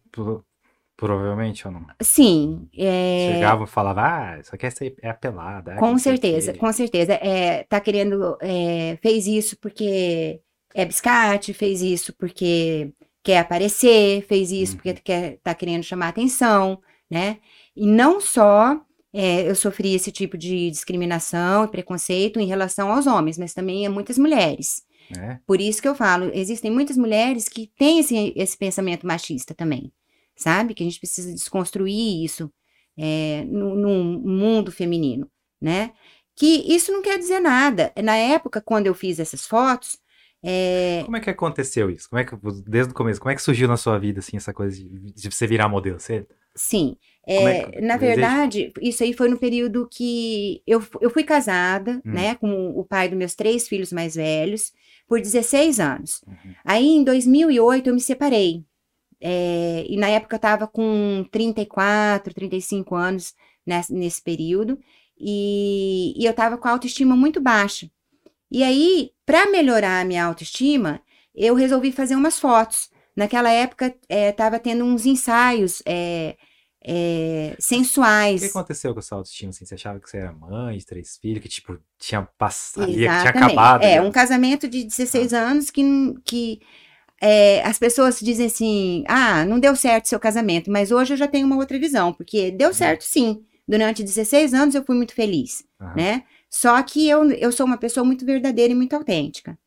provavelmente 1.01 1.65
ou 1.67 1.73
não? 1.73 1.83
Sim. 1.99 2.69
É... 2.77 3.31
Chegava 3.33 3.63
e 3.63 3.67
falava, 3.67 4.01
ah, 4.03 4.39
isso 4.39 4.53
aqui 4.53 4.67
é, 4.67 4.71
é 5.01 5.09
apelada. 5.09 5.75
Com 5.77 5.97
certeza, 5.97 6.53
com 6.53 6.71
certeza. 6.71 7.13
É, 7.13 7.63
tá 7.63 7.79
querendo, 7.79 8.37
é, 8.39 8.99
fez 9.01 9.25
isso 9.25 9.57
porque 9.59 10.39
é 10.75 10.85
biscate, 10.85 11.53
fez 11.53 11.81
isso 11.81 12.13
porque 12.13 12.93
quer 13.23 13.39
aparecer, 13.39 14.23
fez 14.27 14.51
isso 14.51 14.73
uhum. 14.73 14.77
porque 14.77 14.93
quer, 15.01 15.39
tá 15.43 15.55
querendo 15.55 15.81
chamar 15.81 16.09
atenção, 16.09 16.79
né? 17.09 17.39
E 17.75 17.87
não 17.87 18.21
só 18.21 18.79
é, 19.11 19.49
eu 19.49 19.55
sofri 19.55 19.95
esse 19.95 20.11
tipo 20.11 20.37
de 20.37 20.69
discriminação 20.69 21.65
e 21.65 21.67
preconceito 21.67 22.39
em 22.39 22.45
relação 22.45 22.91
aos 22.91 23.07
homens, 23.07 23.39
mas 23.39 23.55
também 23.55 23.87
a 23.87 23.89
muitas 23.89 24.19
mulheres. 24.19 24.83
É. 25.17 25.39
Por 25.47 25.59
isso 25.59 25.81
que 25.81 25.87
eu 25.87 25.95
falo, 25.95 26.29
existem 26.31 26.69
muitas 26.69 26.95
mulheres 26.95 27.49
que 27.49 27.71
têm 27.75 27.97
esse, 27.97 28.33
esse 28.35 28.55
pensamento 28.55 29.07
machista 29.07 29.55
também, 29.55 29.91
sabe? 30.41 30.73
Que 30.73 30.83
a 30.83 30.85
gente 30.85 30.99
precisa 30.99 31.31
desconstruir 31.33 32.23
isso 32.23 32.51
é, 32.97 33.43
no, 33.45 33.75
no 33.75 33.93
mundo 34.19 34.71
feminino, 34.71 35.29
né? 35.61 35.91
Que 36.35 36.63
isso 36.73 36.91
não 36.91 37.01
quer 37.01 37.17
dizer 37.19 37.39
nada. 37.39 37.91
Na 38.03 38.15
época, 38.15 38.61
quando 38.61 38.87
eu 38.87 38.93
fiz 38.93 39.19
essas 39.19 39.45
fotos, 39.45 39.99
é... 40.43 41.01
Como 41.05 41.17
é 41.17 41.19
que 41.19 41.29
aconteceu 41.29 41.89
isso? 41.89 42.09
Como 42.09 42.19
é 42.19 42.25
que, 42.25 42.35
desde 42.67 42.91
o 42.91 42.95
começo, 42.95 43.19
como 43.19 43.31
é 43.31 43.35
que 43.35 43.41
surgiu 43.41 43.67
na 43.67 43.77
sua 43.77 43.99
vida, 43.99 44.19
assim, 44.19 44.37
essa 44.37 44.53
coisa 44.53 44.75
de, 44.75 45.13
de 45.13 45.31
você 45.31 45.45
virar 45.45 45.69
modelo? 45.69 45.99
Você... 45.99 46.25
Sim. 46.55 46.97
É, 47.25 47.77
é, 47.77 47.81
na 47.81 47.97
verdade, 47.97 48.73
isso 48.81 49.03
aí 49.03 49.13
foi 49.13 49.29
no 49.29 49.37
período 49.37 49.87
que 49.89 50.63
eu, 50.65 50.83
eu 50.99 51.11
fui 51.11 51.23
casada, 51.23 52.01
hum. 52.03 52.11
né, 52.11 52.35
com 52.35 52.71
o 52.71 52.83
pai 52.83 53.07
dos 53.07 53.17
meus 53.17 53.35
três 53.35 53.67
filhos 53.67 53.93
mais 53.93 54.15
velhos, 54.15 54.71
por 55.07 55.21
16 55.21 55.79
anos. 55.79 56.21
Uhum. 56.25 56.55
Aí, 56.65 56.87
em 56.87 57.03
2008, 57.03 57.87
eu 57.87 57.93
me 57.93 58.01
separei. 58.01 58.65
É, 59.21 59.85
e 59.87 59.97
na 59.97 60.07
época 60.07 60.35
eu 60.35 60.37
estava 60.37 60.67
com 60.67 61.23
34, 61.31 62.33
35 62.33 62.95
anos 62.95 63.35
nesse, 63.65 63.93
nesse 63.93 64.21
período, 64.21 64.79
e, 65.17 66.13
e 66.17 66.25
eu 66.25 66.31
estava 66.31 66.57
com 66.57 66.67
a 66.67 66.71
autoestima 66.71 67.15
muito 67.15 67.39
baixa. 67.39 67.89
E 68.49 68.63
aí, 68.63 69.11
para 69.25 69.49
melhorar 69.49 70.01
a 70.01 70.05
minha 70.05 70.25
autoestima, 70.25 71.01
eu 71.35 71.55
resolvi 71.55 71.91
fazer 71.91 72.15
umas 72.15 72.39
fotos. 72.39 72.89
Naquela 73.15 73.51
época, 73.51 73.95
estava 74.09 74.55
é, 74.55 74.59
tendo 74.59 74.83
uns 74.83 75.05
ensaios 75.05 75.81
é, 75.85 76.35
é, 76.83 77.55
sensuais. 77.59 78.41
O 78.41 78.45
que 78.45 78.49
aconteceu 78.49 78.93
com 78.93 78.99
a 78.99 79.03
sua 79.03 79.19
autoestima? 79.19 79.51
Assim, 79.51 79.65
você 79.65 79.75
achava 79.75 79.99
que 79.99 80.09
você 80.09 80.17
era 80.17 80.33
mãe 80.33 80.77
de 80.77 80.85
três 80.85 81.17
filhos, 81.17 81.41
que 81.41 81.49
tipo, 81.49 81.77
tinha 81.99 82.23
passado, 82.37 82.91
tinha 82.91 83.21
acabado? 83.21 83.83
É, 83.83 84.01
um 84.01 84.11
casamento 84.11 84.67
de 84.67 84.83
16 84.83 85.33
ah. 85.33 85.39
anos 85.39 85.69
que, 85.69 85.83
que 86.25 86.61
é, 87.21 87.61
as 87.63 87.77
pessoas 87.77 88.19
dizem 88.19 88.47
assim, 88.47 89.03
ah, 89.07 89.45
não 89.45 89.59
deu 89.59 89.75
certo 89.75 90.07
seu 90.07 90.19
casamento, 90.19 90.71
mas 90.71 90.91
hoje 90.91 91.13
eu 91.13 91.17
já 91.17 91.27
tenho 91.27 91.45
uma 91.45 91.57
outra 91.57 91.77
visão, 91.77 92.11
porque 92.11 92.49
deu 92.49 92.69
uhum. 92.69 92.73
certo 92.73 93.03
sim. 93.03 93.45
Durante 93.67 94.03
16 94.03 94.53
anos 94.53 94.75
eu 94.75 94.83
fui 94.83 94.95
muito 94.95 95.13
feliz, 95.13 95.63
uhum. 95.79 95.93
né? 95.95 96.23
Só 96.49 96.81
que 96.81 97.07
eu, 97.07 97.31
eu 97.31 97.51
sou 97.51 97.65
uma 97.65 97.77
pessoa 97.77 98.03
muito 98.03 98.25
verdadeira 98.25 98.73
e 98.73 98.75
muito 98.75 98.95
autêntica. 98.95 99.57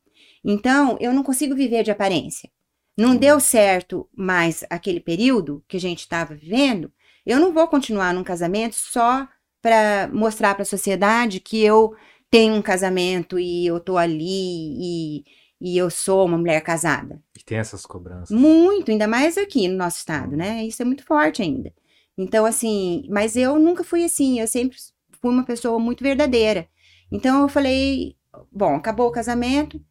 Então, 0.43 0.97
eu 0.99 1.11
não 1.13 1.23
consigo 1.23 1.55
viver 1.55 1.81
de 1.81 1.89
aparência. 1.89 2.49
Não 2.95 3.11
uhum. 3.11 3.17
deu 3.17 3.39
certo 3.39 4.07
mais 4.15 4.63
aquele 4.69 4.99
período 4.99 5.63
que 5.67 5.77
a 5.77 5.79
gente 5.79 6.01
estava 6.01 6.35
vivendo, 6.35 6.91
eu 7.25 7.39
não 7.39 7.51
vou 7.51 7.67
continuar 7.67 8.13
num 8.13 8.23
casamento 8.23 8.75
só 8.75 9.27
para 9.61 10.09
mostrar 10.13 10.53
para 10.53 10.61
a 10.61 10.65
sociedade 10.65 11.39
que 11.39 11.63
eu 11.63 11.95
tenho 12.29 12.53
um 12.53 12.61
casamento 12.61 13.39
e 13.39 13.65
eu 13.65 13.79
tô 13.79 13.97
ali 13.97 14.21
e, 14.21 15.23
e 15.59 15.77
eu 15.77 15.89
sou 15.89 16.25
uma 16.25 16.37
mulher 16.37 16.61
casada. 16.61 17.21
E 17.37 17.43
tem 17.43 17.57
essas 17.57 17.85
cobranças. 17.85 18.29
Muito, 18.29 18.91
ainda 18.91 19.07
mais 19.07 19.37
aqui 19.37 19.67
no 19.67 19.77
nosso 19.77 19.97
estado, 19.97 20.35
né? 20.35 20.65
Isso 20.65 20.81
é 20.81 20.85
muito 20.85 21.05
forte 21.05 21.41
ainda. 21.41 21.73
Então, 22.17 22.45
assim, 22.45 23.05
mas 23.09 23.35
eu 23.35 23.59
nunca 23.59 23.83
fui 23.83 24.03
assim, 24.03 24.39
eu 24.39 24.47
sempre 24.47 24.77
fui 25.21 25.31
uma 25.31 25.45
pessoa 25.45 25.79
muito 25.79 26.03
verdadeira. 26.03 26.67
Então 27.11 27.41
eu 27.41 27.49
falei, 27.49 28.15
bom, 28.51 28.75
acabou 28.75 29.07
o 29.07 29.11
casamento. 29.11 29.81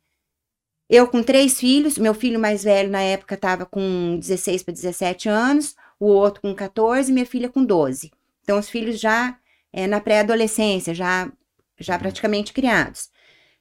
Eu 0.88 1.09
com 1.09 1.22
três 1.22 1.59
filhos, 1.59 1.98
meu 1.98 2.14
filho 2.14 2.38
mais 2.38 2.62
velho 2.62 2.90
na 2.90 3.00
época 3.00 3.35
estava 3.35 3.64
com 3.64 4.18
16 4.18 4.62
para 4.62 4.74
17 4.74 5.29
anos, 5.29 5.74
o 5.98 6.07
outro 6.07 6.42
com 6.42 6.55
14 6.55 7.11
e 7.11 7.14
minha 7.14 7.27
filha 7.27 7.48
com 7.48 7.64
12. 7.64 8.12
Então, 8.42 8.59
os 8.59 8.68
filhos 8.68 9.00
já 9.00 9.38
é, 9.72 9.87
na 9.87 10.00
pré-adolescência, 10.00 10.94
já, 10.94 11.33
já 11.79 11.98
praticamente 11.98 12.53
criados. 12.53 13.09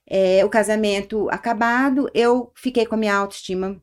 É, 0.08 0.44
o 0.44 0.50
casamento 0.50 1.30
acabado, 1.30 2.10
eu 2.14 2.52
fiquei 2.56 2.86
com 2.86 2.96
a 2.96 2.98
minha 2.98 3.16
autoestima 3.16 3.82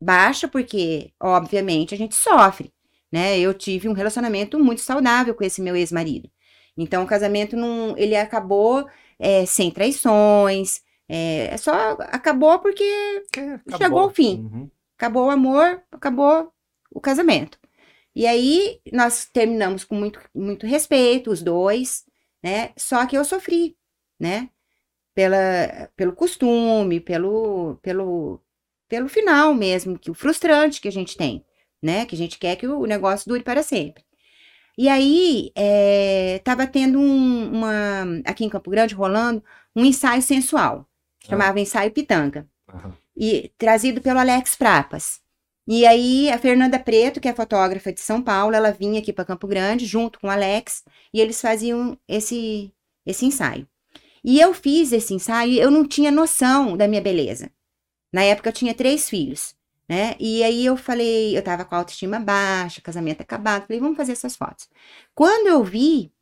baixa, 0.00 0.48
porque, 0.48 1.12
obviamente, 1.20 1.94
a 1.94 1.98
gente 1.98 2.14
sofre, 2.14 2.72
né? 3.12 3.38
Eu 3.38 3.52
tive 3.52 3.88
um 3.88 3.92
relacionamento 3.92 4.58
muito 4.58 4.80
saudável 4.80 5.34
com 5.34 5.44
esse 5.44 5.60
meu 5.60 5.76
ex-marido. 5.76 6.30
Então, 6.76 7.02
o 7.02 7.06
casamento 7.06 7.56
não, 7.56 7.96
ele 7.98 8.16
acabou 8.16 8.88
é, 9.18 9.44
sem 9.44 9.70
traições, 9.70 10.80
é, 11.08 11.56
só 11.56 11.72
acabou 12.00 12.58
porque 12.60 12.84
acabou. 13.32 13.78
chegou 13.78 13.98
ao 14.00 14.10
fim. 14.10 14.40
Uhum. 14.40 14.70
Acabou 14.96 15.26
o 15.26 15.30
amor, 15.30 15.82
acabou 15.90 16.52
o 16.90 17.00
casamento. 17.00 17.58
E 18.14 18.26
aí 18.26 18.80
nós 18.92 19.26
terminamos 19.26 19.84
com 19.84 19.94
muito, 19.94 20.20
muito 20.34 20.66
respeito, 20.66 21.30
os 21.30 21.42
dois, 21.42 22.04
né? 22.42 22.72
Só 22.76 23.06
que 23.06 23.16
eu 23.16 23.24
sofri, 23.24 23.76
né? 24.18 24.50
Pela, 25.18 25.90
pelo 25.96 26.12
costume, 26.12 27.00
pelo, 27.00 27.76
pelo, 27.82 28.40
pelo 28.88 29.08
final 29.08 29.52
mesmo, 29.52 29.98
que 29.98 30.12
o 30.12 30.14
frustrante 30.14 30.80
que 30.80 30.86
a 30.86 30.92
gente 30.92 31.16
tem, 31.16 31.44
né? 31.82 32.06
Que 32.06 32.14
a 32.14 32.18
gente 32.18 32.38
quer 32.38 32.54
que 32.54 32.68
o 32.68 32.86
negócio 32.86 33.28
dure 33.28 33.42
para 33.42 33.64
sempre. 33.64 34.04
E 34.78 34.88
aí, 34.88 35.50
é, 35.56 36.40
tava 36.44 36.68
tendo 36.68 37.00
um, 37.00 37.50
uma, 37.52 38.04
aqui 38.24 38.44
em 38.44 38.48
Campo 38.48 38.70
Grande, 38.70 38.94
rolando, 38.94 39.42
um 39.74 39.84
ensaio 39.84 40.22
sensual, 40.22 40.88
chamava 41.28 41.58
ah. 41.58 41.62
Ensaio 41.62 41.90
Pitanga, 41.90 42.48
e 43.16 43.50
trazido 43.58 44.00
pelo 44.00 44.20
Alex 44.20 44.54
Prapas. 44.54 45.20
E 45.66 45.84
aí 45.84 46.30
a 46.30 46.38
Fernanda 46.38 46.78
Preto, 46.78 47.20
que 47.20 47.26
é 47.26 47.34
fotógrafa 47.34 47.92
de 47.92 48.00
São 48.00 48.22
Paulo, 48.22 48.54
ela 48.54 48.70
vinha 48.70 49.00
aqui 49.00 49.12
para 49.12 49.24
Campo 49.24 49.48
Grande 49.48 49.84
junto 49.84 50.20
com 50.20 50.28
o 50.28 50.30
Alex 50.30 50.84
e 51.12 51.20
eles 51.20 51.40
faziam 51.40 51.98
esse 52.06 52.72
esse 53.04 53.26
ensaio. 53.26 53.66
E 54.24 54.40
eu 54.40 54.52
fiz 54.54 54.92
esse 54.92 55.14
ensaio 55.14 55.60
eu 55.60 55.70
não 55.70 55.86
tinha 55.86 56.10
noção 56.10 56.76
da 56.76 56.88
minha 56.88 57.00
beleza. 57.00 57.50
Na 58.12 58.22
época 58.22 58.48
eu 58.48 58.52
tinha 58.52 58.74
três 58.74 59.08
filhos, 59.08 59.54
né? 59.88 60.14
E 60.18 60.42
aí 60.42 60.64
eu 60.64 60.76
falei, 60.76 61.36
eu 61.36 61.42
tava 61.42 61.64
com 61.64 61.74
a 61.74 61.78
autoestima 61.78 62.18
baixa, 62.18 62.80
casamento 62.80 63.20
acabado, 63.20 63.66
falei, 63.66 63.80
vamos 63.80 63.96
fazer 63.96 64.12
essas 64.12 64.36
fotos. 64.36 64.68
Quando 65.14 65.48
eu 65.48 65.62
vi 65.62 66.12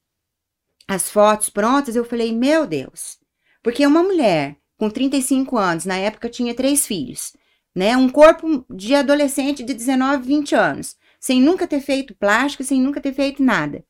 as 0.88 1.10
fotos 1.10 1.50
prontas, 1.50 1.96
eu 1.96 2.04
falei, 2.04 2.32
meu 2.32 2.66
Deus, 2.66 3.18
porque 3.62 3.86
uma 3.86 4.02
mulher 4.02 4.56
com 4.78 4.90
35 4.90 5.56
anos, 5.56 5.84
na 5.84 5.96
época 5.96 6.26
eu 6.26 6.30
tinha 6.30 6.54
três 6.54 6.86
filhos, 6.86 7.32
né? 7.74 7.96
Um 7.96 8.08
corpo 8.08 8.64
de 8.70 8.94
adolescente 8.94 9.62
de 9.62 9.74
19, 9.74 10.26
20 10.26 10.54
anos, 10.54 10.96
sem 11.18 11.40
nunca 11.40 11.66
ter 11.66 11.80
feito 11.80 12.14
plástico, 12.14 12.62
sem 12.62 12.80
nunca 12.80 13.00
ter 13.00 13.12
feito 13.12 13.42
nada. 13.42 13.84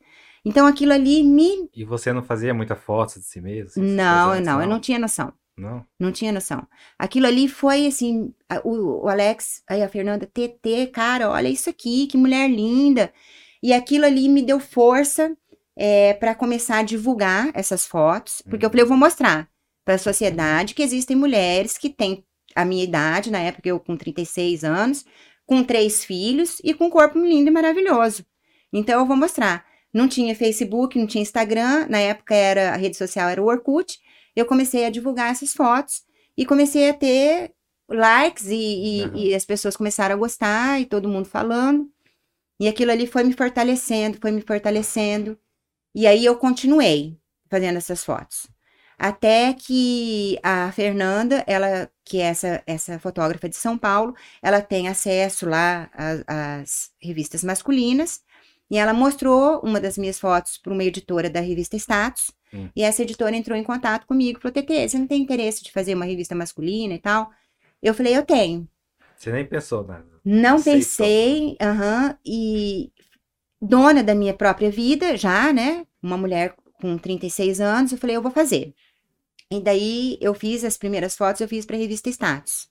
Então 0.47 0.65
aquilo 0.65 0.93
ali 0.93 1.25
me. 1.25 1.69
E 1.75 1.85
você 1.85 2.13
não 2.13 2.23
fazia 2.23 2.55
muita 2.55 2.77
foto 2.77 3.19
de 3.19 3.27
si 3.27 3.41
mesmo? 3.41 3.67
Assim, 3.67 3.81
não, 3.83 4.41
não, 4.41 4.63
eu 4.63 4.69
não 4.69 4.79
tinha 4.79 4.97
noção. 4.97 5.33
Não? 5.59 5.85
Não 5.99 6.13
tinha 6.13 6.31
noção. 6.31 6.65
Aquilo 6.97 7.27
ali 7.27 7.49
foi 7.49 7.89
assim, 7.89 8.33
o, 8.63 9.05
o 9.05 9.09
Alex, 9.09 9.65
aí 9.69 9.83
a 9.83 9.89
Fernanda, 9.89 10.25
TT, 10.25 10.89
cara, 10.93 11.29
olha 11.31 11.49
isso 11.49 11.69
aqui, 11.69 12.07
que 12.07 12.17
mulher 12.17 12.49
linda. 12.49 13.13
E 13.61 13.73
aquilo 13.73 14.05
ali 14.05 14.29
me 14.29 14.41
deu 14.41 14.61
força 14.61 15.37
é, 15.75 16.15
para 16.15 16.33
começar 16.33 16.79
a 16.79 16.83
divulgar 16.85 17.51
essas 17.53 17.85
fotos, 17.85 18.41
porque 18.49 18.65
hum. 18.65 18.69
eu 18.69 18.71
falei, 18.71 18.85
eu 18.85 18.89
vou 18.89 18.97
mostrar 18.97 19.49
para 19.85 19.95
a 19.95 19.99
sociedade 19.99 20.75
que 20.75 20.83
existem 20.83 21.17
mulheres 21.17 21.77
que 21.77 21.91
têm 21.91 22.25
a 22.55 22.65
minha 22.65 22.85
idade, 22.85 23.33
na 23.33 23.41
época 23.41 23.69
eu 23.69 23.81
com 23.81 23.97
36 23.97 24.63
anos, 24.63 25.05
com 25.45 25.65
três 25.65 26.05
filhos 26.05 26.61
e 26.63 26.73
com 26.73 26.87
um 26.87 26.91
corpo 26.91 27.19
lindo 27.19 27.51
e 27.51 27.53
maravilhoso. 27.53 28.25
Então 28.73 29.01
eu 29.01 29.07
vou 29.07 29.17
mostrar. 29.17 29.65
Não 29.97 30.07
tinha 30.07 30.37
Facebook, 30.37 30.99
não 30.99 31.07
tinha 31.07 31.23
Instagram, 31.23 31.87
na 31.89 31.99
época 31.99 32.35
era 32.35 32.75
a 32.75 32.77
rede 32.77 32.99
social 32.99 33.31
era 33.31 33.43
o 33.43 33.47
Orkut. 33.47 33.99
Eu 34.37 34.45
comecei 34.45 34.85
a 34.85 34.91
divulgar 34.91 35.31
essas 35.31 35.55
fotos 35.55 36.03
e 36.37 36.45
comecei 36.45 36.91
a 36.91 36.93
ter 36.93 37.55
likes 37.89 38.47
e, 38.49 38.55
e, 38.55 39.05
uhum. 39.05 39.17
e 39.17 39.35
as 39.35 39.47
pessoas 39.47 39.75
começaram 39.75 40.15
a 40.15 40.19
gostar 40.19 40.79
e 40.79 40.85
todo 40.85 41.09
mundo 41.09 41.27
falando. 41.27 41.91
E 42.61 42.69
aquilo 42.69 42.91
ali 42.91 43.07
foi 43.07 43.25
me 43.25 43.33
fortalecendo, 43.33 44.19
foi 44.21 44.31
me 44.33 44.43
fortalecendo. 44.43 45.39
E 45.95 46.07
aí 46.07 46.27
eu 46.27 46.37
continuei 46.37 47.19
fazendo 47.51 47.79
essas 47.79 48.05
fotos. 48.05 48.47
Até 48.99 49.55
que 49.55 50.39
a 50.43 50.71
Fernanda, 50.73 51.43
ela, 51.47 51.91
que 52.05 52.19
é 52.19 52.27
essa, 52.27 52.63
essa 52.67 52.99
fotógrafa 52.99 53.49
de 53.49 53.57
São 53.57 53.79
Paulo, 53.79 54.15
ela 54.43 54.61
tem 54.61 54.89
acesso 54.89 55.49
lá 55.49 55.89
às, 55.95 56.25
às 56.27 56.91
revistas 57.01 57.43
masculinas. 57.43 58.21
E 58.71 58.77
ela 58.79 58.93
mostrou 58.93 59.61
uma 59.61 59.81
das 59.81 59.97
minhas 59.97 60.19
fotos 60.19 60.59
para 60.59 60.73
uma 60.73 60.85
editora 60.85 61.31
da 61.31 61.41
revista 61.41 61.77
Status. 61.77 62.33
Hum. 62.53 62.69
E 62.75 62.83
essa 62.83 63.03
editora 63.03 63.37
entrou 63.37 63.57
em 63.57 63.63
contato 63.63 64.07
comigo 64.07 64.39
e 64.39 64.43
falou: 64.43 64.53
TT, 64.53 64.89
você 64.89 64.99
não 64.99 65.07
tem 65.07 65.23
interesse 65.23 65.63
de 65.63 65.73
fazer 65.73 65.95
uma 65.95 66.05
revista 66.05 66.35
masculina 66.35 66.95
e 66.95 66.99
tal? 66.99 67.31
Eu 67.83 67.95
falei: 67.95 68.17
Eu 68.17 68.25
tenho. 68.25 68.69
Você 69.17 69.33
nem 69.33 69.47
pensou 69.47 69.87
nada. 69.87 70.05
Não 70.25 70.57
Aceitou. 70.57 70.81
pensei, 70.81 71.57
aham, 71.61 72.19
e 72.25 72.93
dona 73.61 74.03
da 74.03 74.15
minha 74.15 74.35
própria 74.35 74.71
vida, 74.71 75.17
já, 75.17 75.53
né? 75.53 75.87
Uma 76.03 76.19
mulher 76.19 76.55
com 76.81 76.99
36 76.99 77.61
anos, 77.61 77.93
eu 77.93 77.99
falei, 77.99 78.17
eu 78.17 78.23
vou 78.23 78.31
fazer. 78.31 78.75
E 79.51 79.61
daí 79.61 80.19
eu 80.21 80.35
fiz 80.35 80.65
as 80.65 80.77
primeiras 80.77 81.17
fotos, 81.17 81.41
eu 81.41 81.49
fiz 81.49 81.65
para 81.65 81.77
a 81.77 81.79
revista 81.79 82.09
Status. 82.11 82.69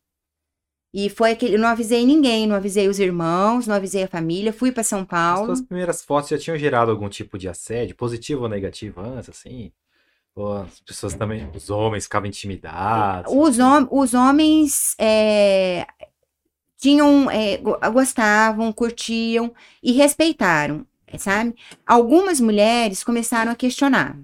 E 0.97 1.09
foi 1.09 1.31
aquele, 1.31 1.57
não 1.57 1.67
avisei 1.67 2.05
ninguém, 2.05 2.47
não 2.47 2.55
avisei 2.55 2.87
os 2.87 2.99
irmãos, 2.99 3.67
não 3.67 3.75
avisei 3.75 4.03
a 4.03 4.07
família, 4.07 4.53
fui 4.53 4.71
para 4.71 4.81
São 4.81 5.03
Paulo. 5.03 5.51
As 5.51 5.57
suas 5.57 5.67
primeiras 5.67 6.01
fotos 6.01 6.29
já 6.29 6.37
tinham 6.37 6.57
gerado 6.57 6.89
algum 6.89 7.09
tipo 7.09 7.37
de 7.37 7.49
assédio, 7.49 7.97
positivo 7.97 8.43
ou 8.43 8.49
negativo 8.49 9.01
antes, 9.01 9.29
assim? 9.29 9.73
Ou 10.33 10.53
as 10.53 10.79
pessoas 10.79 11.13
também, 11.13 11.51
os 11.53 11.69
homens 11.69 12.05
ficavam 12.05 12.29
intimidados? 12.29 13.29
Os, 13.35 13.59
hom 13.59 13.89
os 13.91 14.13
homens 14.13 14.95
é, 14.97 15.85
tinham, 16.77 17.29
é, 17.29 17.57
gostavam, 17.91 18.71
curtiam 18.71 19.53
e 19.83 19.91
respeitaram, 19.91 20.87
sabe? 21.17 21.55
Algumas 21.85 22.39
mulheres 22.39 23.03
começaram 23.03 23.51
a 23.51 23.55
questionar. 23.55 24.17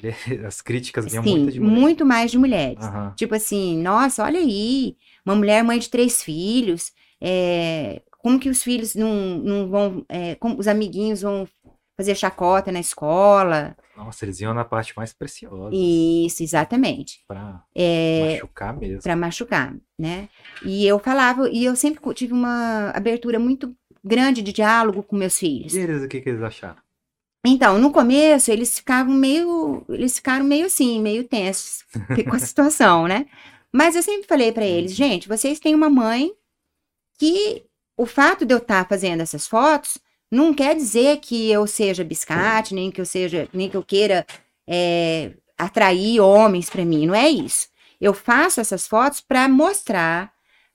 As 0.46 0.60
críticas 0.60 1.06
vinham 1.06 1.24
Sim, 1.24 1.38
muito 1.38 1.52
de 1.52 1.60
mulheres. 1.60 1.80
muito 1.80 2.06
mais 2.06 2.30
de 2.30 2.38
mulheres. 2.38 2.84
Uhum. 2.84 3.10
Tipo 3.16 3.34
assim, 3.34 3.82
nossa, 3.82 4.22
olha 4.22 4.38
aí, 4.38 4.96
uma 5.24 5.34
mulher 5.34 5.62
mãe 5.62 5.78
de 5.78 5.88
três 5.88 6.22
filhos, 6.22 6.92
é, 7.20 8.02
como 8.18 8.38
que 8.38 8.48
os 8.48 8.62
filhos 8.62 8.94
não, 8.94 9.38
não 9.38 9.68
vão, 9.68 10.04
é, 10.08 10.34
como 10.36 10.58
os 10.58 10.68
amiguinhos 10.68 11.22
vão 11.22 11.48
fazer 11.96 12.14
chacota 12.14 12.72
na 12.72 12.80
escola. 12.80 13.76
Nossa, 13.96 14.24
eles 14.24 14.40
iam 14.40 14.52
na 14.52 14.64
parte 14.64 14.96
mais 14.96 15.12
preciosa. 15.12 15.74
Isso, 15.74 16.42
exatamente. 16.42 17.22
Pra 17.28 17.62
é, 17.74 18.34
machucar 18.34 18.76
mesmo. 18.76 19.02
Pra 19.02 19.16
machucar, 19.16 19.74
né? 19.98 20.28
E 20.64 20.86
eu 20.86 20.98
falava, 20.98 21.48
e 21.50 21.64
eu 21.64 21.76
sempre 21.76 22.02
tive 22.14 22.32
uma 22.32 22.90
abertura 22.90 23.38
muito 23.38 23.74
grande 24.02 24.42
de 24.42 24.52
diálogo 24.52 25.02
com 25.02 25.16
meus 25.16 25.38
filhos. 25.38 25.74
E 25.74 25.80
eles, 25.80 26.02
o 26.02 26.08
que, 26.08 26.20
que 26.20 26.28
eles 26.28 26.42
acharam? 26.42 26.82
Então, 27.46 27.78
no 27.78 27.92
começo, 27.92 28.50
eles 28.50 28.78
ficavam 28.78 29.12
meio, 29.12 29.84
eles 29.90 30.16
ficaram 30.16 30.44
meio 30.44 30.66
assim, 30.66 31.00
meio 31.00 31.24
tensos 31.24 31.84
com 32.28 32.34
a 32.34 32.38
situação, 32.38 33.06
né? 33.06 33.26
Mas 33.74 33.96
eu 33.96 34.04
sempre 34.04 34.28
falei 34.28 34.52
para 34.52 34.64
eles, 34.64 34.92
uhum. 34.92 34.96
gente, 34.96 35.26
vocês 35.26 35.58
têm 35.58 35.74
uma 35.74 35.90
mãe 35.90 36.32
que 37.18 37.64
o 37.96 38.06
fato 38.06 38.46
de 38.46 38.54
eu 38.54 38.58
estar 38.58 38.84
tá 38.84 38.88
fazendo 38.88 39.20
essas 39.20 39.48
fotos 39.48 39.98
não 40.30 40.54
quer 40.54 40.76
dizer 40.76 41.18
que 41.18 41.50
eu 41.50 41.66
seja 41.66 42.04
biscate, 42.04 42.72
nem 42.72 42.88
que 42.88 43.00
eu 43.00 43.04
seja, 43.04 43.48
nem 43.52 43.68
que 43.68 43.76
eu 43.76 43.82
queira 43.82 44.24
é, 44.64 45.32
atrair 45.58 46.20
homens 46.20 46.70
para 46.70 46.84
mim. 46.84 47.04
Não 47.04 47.16
é 47.16 47.28
isso. 47.28 47.66
Eu 48.00 48.14
faço 48.14 48.60
essas 48.60 48.86
fotos 48.86 49.20
para 49.20 49.48
mostrar 49.48 50.32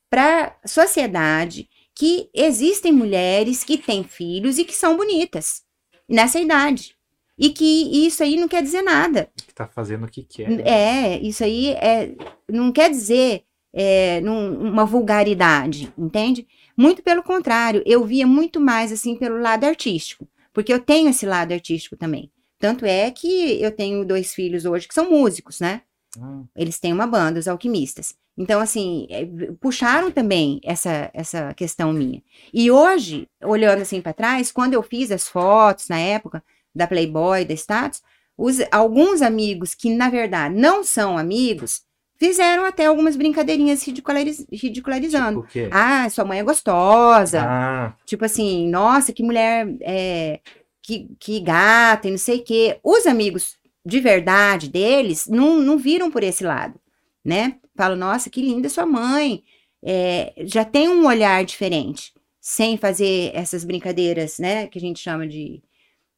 para 0.09 0.57
a 0.61 0.67
sociedade 0.67 1.69
que 1.95 2.29
existem 2.33 2.91
mulheres 2.91 3.63
que 3.63 3.77
têm 3.77 4.03
filhos 4.03 4.57
e 4.57 4.65
que 4.65 4.75
são 4.75 4.97
bonitas 4.97 5.63
nessa 6.07 6.37
idade. 6.37 6.97
E 7.37 7.49
que 7.49 8.05
isso 8.05 8.23
aí 8.23 8.35
não 8.35 8.49
quer 8.49 8.61
dizer 8.61 8.81
nada. 8.81 9.31
Que 9.59 9.65
tá 9.65 9.67
fazendo 9.67 10.05
o 10.05 10.09
que 10.09 10.23
quer. 10.23 10.49
Né? 10.49 10.63
É, 10.65 11.19
isso 11.19 11.43
aí 11.43 11.71
é, 11.71 12.15
não 12.49 12.71
quer 12.71 12.89
dizer 12.89 13.43
é, 13.73 14.21
num, 14.21 14.69
uma 14.69 14.85
vulgaridade, 14.85 15.93
entende? 15.97 16.47
Muito 16.77 17.03
pelo 17.03 17.21
contrário, 17.21 17.83
eu 17.85 18.05
via 18.05 18.25
muito 18.25 18.59
mais 18.59 18.91
assim 18.91 19.15
pelo 19.15 19.37
lado 19.39 19.65
artístico, 19.65 20.27
porque 20.53 20.71
eu 20.71 20.79
tenho 20.79 21.09
esse 21.09 21.25
lado 21.25 21.53
artístico 21.53 21.97
também. 21.97 22.31
Tanto 22.57 22.85
é 22.85 23.09
que 23.11 23.61
eu 23.61 23.71
tenho 23.71 24.05
dois 24.05 24.33
filhos 24.33 24.65
hoje 24.65 24.87
que 24.87 24.93
são 24.93 25.09
músicos, 25.09 25.59
né? 25.59 25.81
Hum. 26.17 26.45
Eles 26.55 26.79
têm 26.79 26.91
uma 26.91 27.07
banda, 27.07 27.39
os 27.39 27.47
alquimistas. 27.47 28.15
Então, 28.37 28.61
assim, 28.61 29.05
é, 29.09 29.25
puxaram 29.59 30.11
também 30.11 30.61
essa, 30.63 31.11
essa 31.13 31.53
questão 31.53 31.91
minha. 31.91 32.23
E 32.53 32.71
hoje, 32.71 33.27
olhando 33.43 33.81
assim 33.81 34.01
para 34.01 34.13
trás, 34.13 34.51
quando 34.51 34.73
eu 34.73 34.81
fiz 34.81 35.11
as 35.11 35.27
fotos 35.27 35.89
na 35.89 35.99
época 35.99 36.41
da 36.73 36.87
Playboy, 36.87 37.43
da 37.43 37.53
Status, 37.53 38.01
os, 38.39 38.57
alguns 38.71 39.21
amigos 39.21 39.75
que, 39.75 39.93
na 39.93 40.09
verdade, 40.09 40.55
não 40.55 40.83
são 40.83 41.17
amigos, 41.17 41.83
Fizeram 42.19 42.65
até 42.65 42.85
algumas 42.85 43.15
brincadeirinhas 43.15 43.81
ridiculariz 43.81 44.45
ridicularizando. 44.51 45.47
Tipo 45.49 45.69
ah, 45.71 46.09
sua 46.09 46.25
mãe 46.25 46.39
é 46.39 46.43
gostosa. 46.43 47.41
Ah. 47.41 47.93
Tipo 48.05 48.25
assim, 48.25 48.67
nossa, 48.67 49.13
que 49.13 49.23
mulher 49.23 49.73
é, 49.79 50.41
que, 50.81 51.07
que 51.17 51.39
gata 51.39 52.09
e 52.09 52.11
não 52.11 52.17
sei 52.17 52.39
o 52.39 52.43
quê. 52.43 52.77
Os 52.83 53.07
amigos 53.07 53.55
de 53.85 54.01
verdade 54.01 54.67
deles 54.67 55.27
não, 55.27 55.61
não 55.61 55.77
viram 55.77 56.11
por 56.11 56.21
esse 56.21 56.43
lado, 56.43 56.77
né? 57.23 57.55
Falam, 57.73 57.95
nossa, 57.95 58.29
que 58.29 58.41
linda 58.41 58.67
sua 58.67 58.85
mãe. 58.85 59.41
É, 59.81 60.33
já 60.39 60.65
tem 60.65 60.89
um 60.89 61.07
olhar 61.07 61.45
diferente, 61.45 62.13
sem 62.41 62.75
fazer 62.75 63.31
essas 63.33 63.63
brincadeiras, 63.63 64.39
né? 64.39 64.67
Que 64.67 64.77
a 64.77 64.81
gente 64.81 64.99
chama 64.99 65.25
de. 65.25 65.63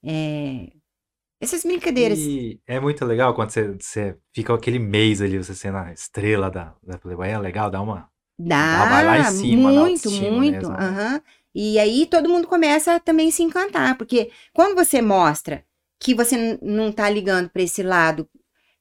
É, 0.03 0.67
essas 1.41 1.63
brincadeiras. 1.63 2.19
E 2.19 2.61
é 2.67 2.79
muito 2.79 3.03
legal 3.03 3.33
quando 3.33 3.49
você, 3.49 3.75
você 3.79 4.15
fica 4.31 4.53
aquele 4.53 4.77
mês 4.77 5.21
ali, 5.21 5.37
você 5.37 5.55
sendo 5.55 5.77
a 5.77 5.91
estrela 5.91 6.51
da, 6.51 6.75
da 6.83 6.99
Playboy. 6.99 7.27
É 7.27 7.37
legal, 7.39 7.71
dá 7.71 7.81
uma. 7.81 8.07
Dá, 8.39 8.85
vai 8.85 9.05
lá 9.05 9.19
em 9.19 9.23
cima, 9.25 9.71
muito, 9.71 10.09
muito. 10.09 10.69
Né? 10.69 11.21
E 11.53 11.77
aí 11.77 12.05
todo 12.05 12.29
mundo 12.29 12.47
começa 12.47 12.95
a 12.95 12.99
também 12.99 13.29
se 13.29 13.43
encantar, 13.43 13.97
porque 13.97 14.31
quando 14.53 14.75
você 14.75 15.01
mostra 15.01 15.65
que 15.99 16.15
você 16.15 16.57
não 16.61 16.91
tá 16.91 17.09
ligando 17.09 17.49
para 17.49 17.61
esse 17.61 17.83
lado 17.83 18.27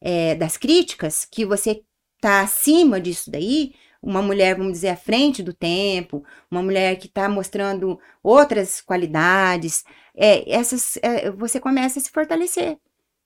é, 0.01 0.35
das 0.35 0.57
críticas, 0.57 1.27
que 1.31 1.45
você 1.45 1.83
tá 2.21 2.41
acima 2.41 3.01
disso 3.01 3.31
daí, 3.31 3.75
uma 4.03 4.23
mulher, 4.23 4.57
vamos 4.57 4.73
dizer, 4.73 4.89
à 4.89 4.97
frente 4.97 5.43
do 5.43 5.53
tempo, 5.53 6.25
uma 6.51 6.63
mulher 6.63 6.97
que 6.97 7.07
está 7.07 7.29
mostrando 7.29 7.99
outras 8.23 8.81
qualidades, 8.81 9.85
é, 10.17 10.51
essas, 10.51 10.99
é, 11.03 11.31
você 11.31 11.61
começa 11.61 11.99
a 11.99 12.03
se 12.03 12.11
fortalecer. 12.11 12.79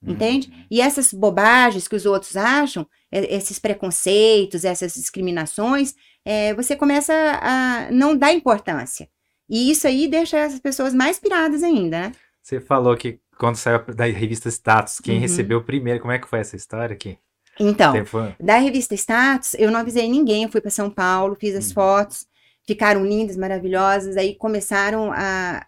Entende? 0.05 0.49
Uhum. 0.49 0.65
E 0.69 0.81
essas 0.81 1.11
bobagens 1.11 1.87
que 1.87 1.95
os 1.95 2.05
outros 2.05 2.37
acham, 2.37 2.87
é, 3.11 3.35
esses 3.35 3.57
preconceitos, 3.57 4.63
essas 4.63 4.93
discriminações, 4.93 5.95
é, 6.23 6.53
você 6.53 6.75
começa 6.75 7.13
a 7.41 7.89
não 7.91 8.15
dar 8.15 8.31
importância. 8.31 9.09
E 9.49 9.71
isso 9.71 9.87
aí 9.87 10.07
deixa 10.07 10.43
as 10.43 10.59
pessoas 10.59 10.93
mais 10.93 11.17
piradas 11.17 11.63
ainda, 11.63 11.99
né? 11.99 12.11
Você 12.41 12.59
falou 12.59 12.95
que 12.95 13.19
quando 13.39 13.55
saiu 13.55 13.83
da 13.95 14.05
revista 14.05 14.49
Status, 14.49 14.99
quem 14.99 15.15
uhum. 15.15 15.21
recebeu 15.21 15.63
primeiro, 15.63 15.99
como 15.99 16.11
é 16.11 16.19
que 16.19 16.27
foi 16.27 16.39
essa 16.39 16.55
história 16.55 16.93
aqui? 16.93 17.17
Então, 17.59 17.93
da 18.39 18.57
revista 18.57 18.93
Status, 18.95 19.53
eu 19.55 19.71
não 19.71 19.79
avisei 19.79 20.09
ninguém, 20.09 20.43
eu 20.43 20.49
fui 20.49 20.61
para 20.61 20.71
São 20.71 20.89
Paulo, 20.89 21.35
fiz 21.39 21.55
as 21.55 21.67
uhum. 21.67 21.73
fotos, 21.73 22.27
ficaram 22.67 23.05
lindas, 23.05 23.37
maravilhosas, 23.37 24.17
aí 24.17 24.35
começaram 24.35 25.11
a 25.13 25.65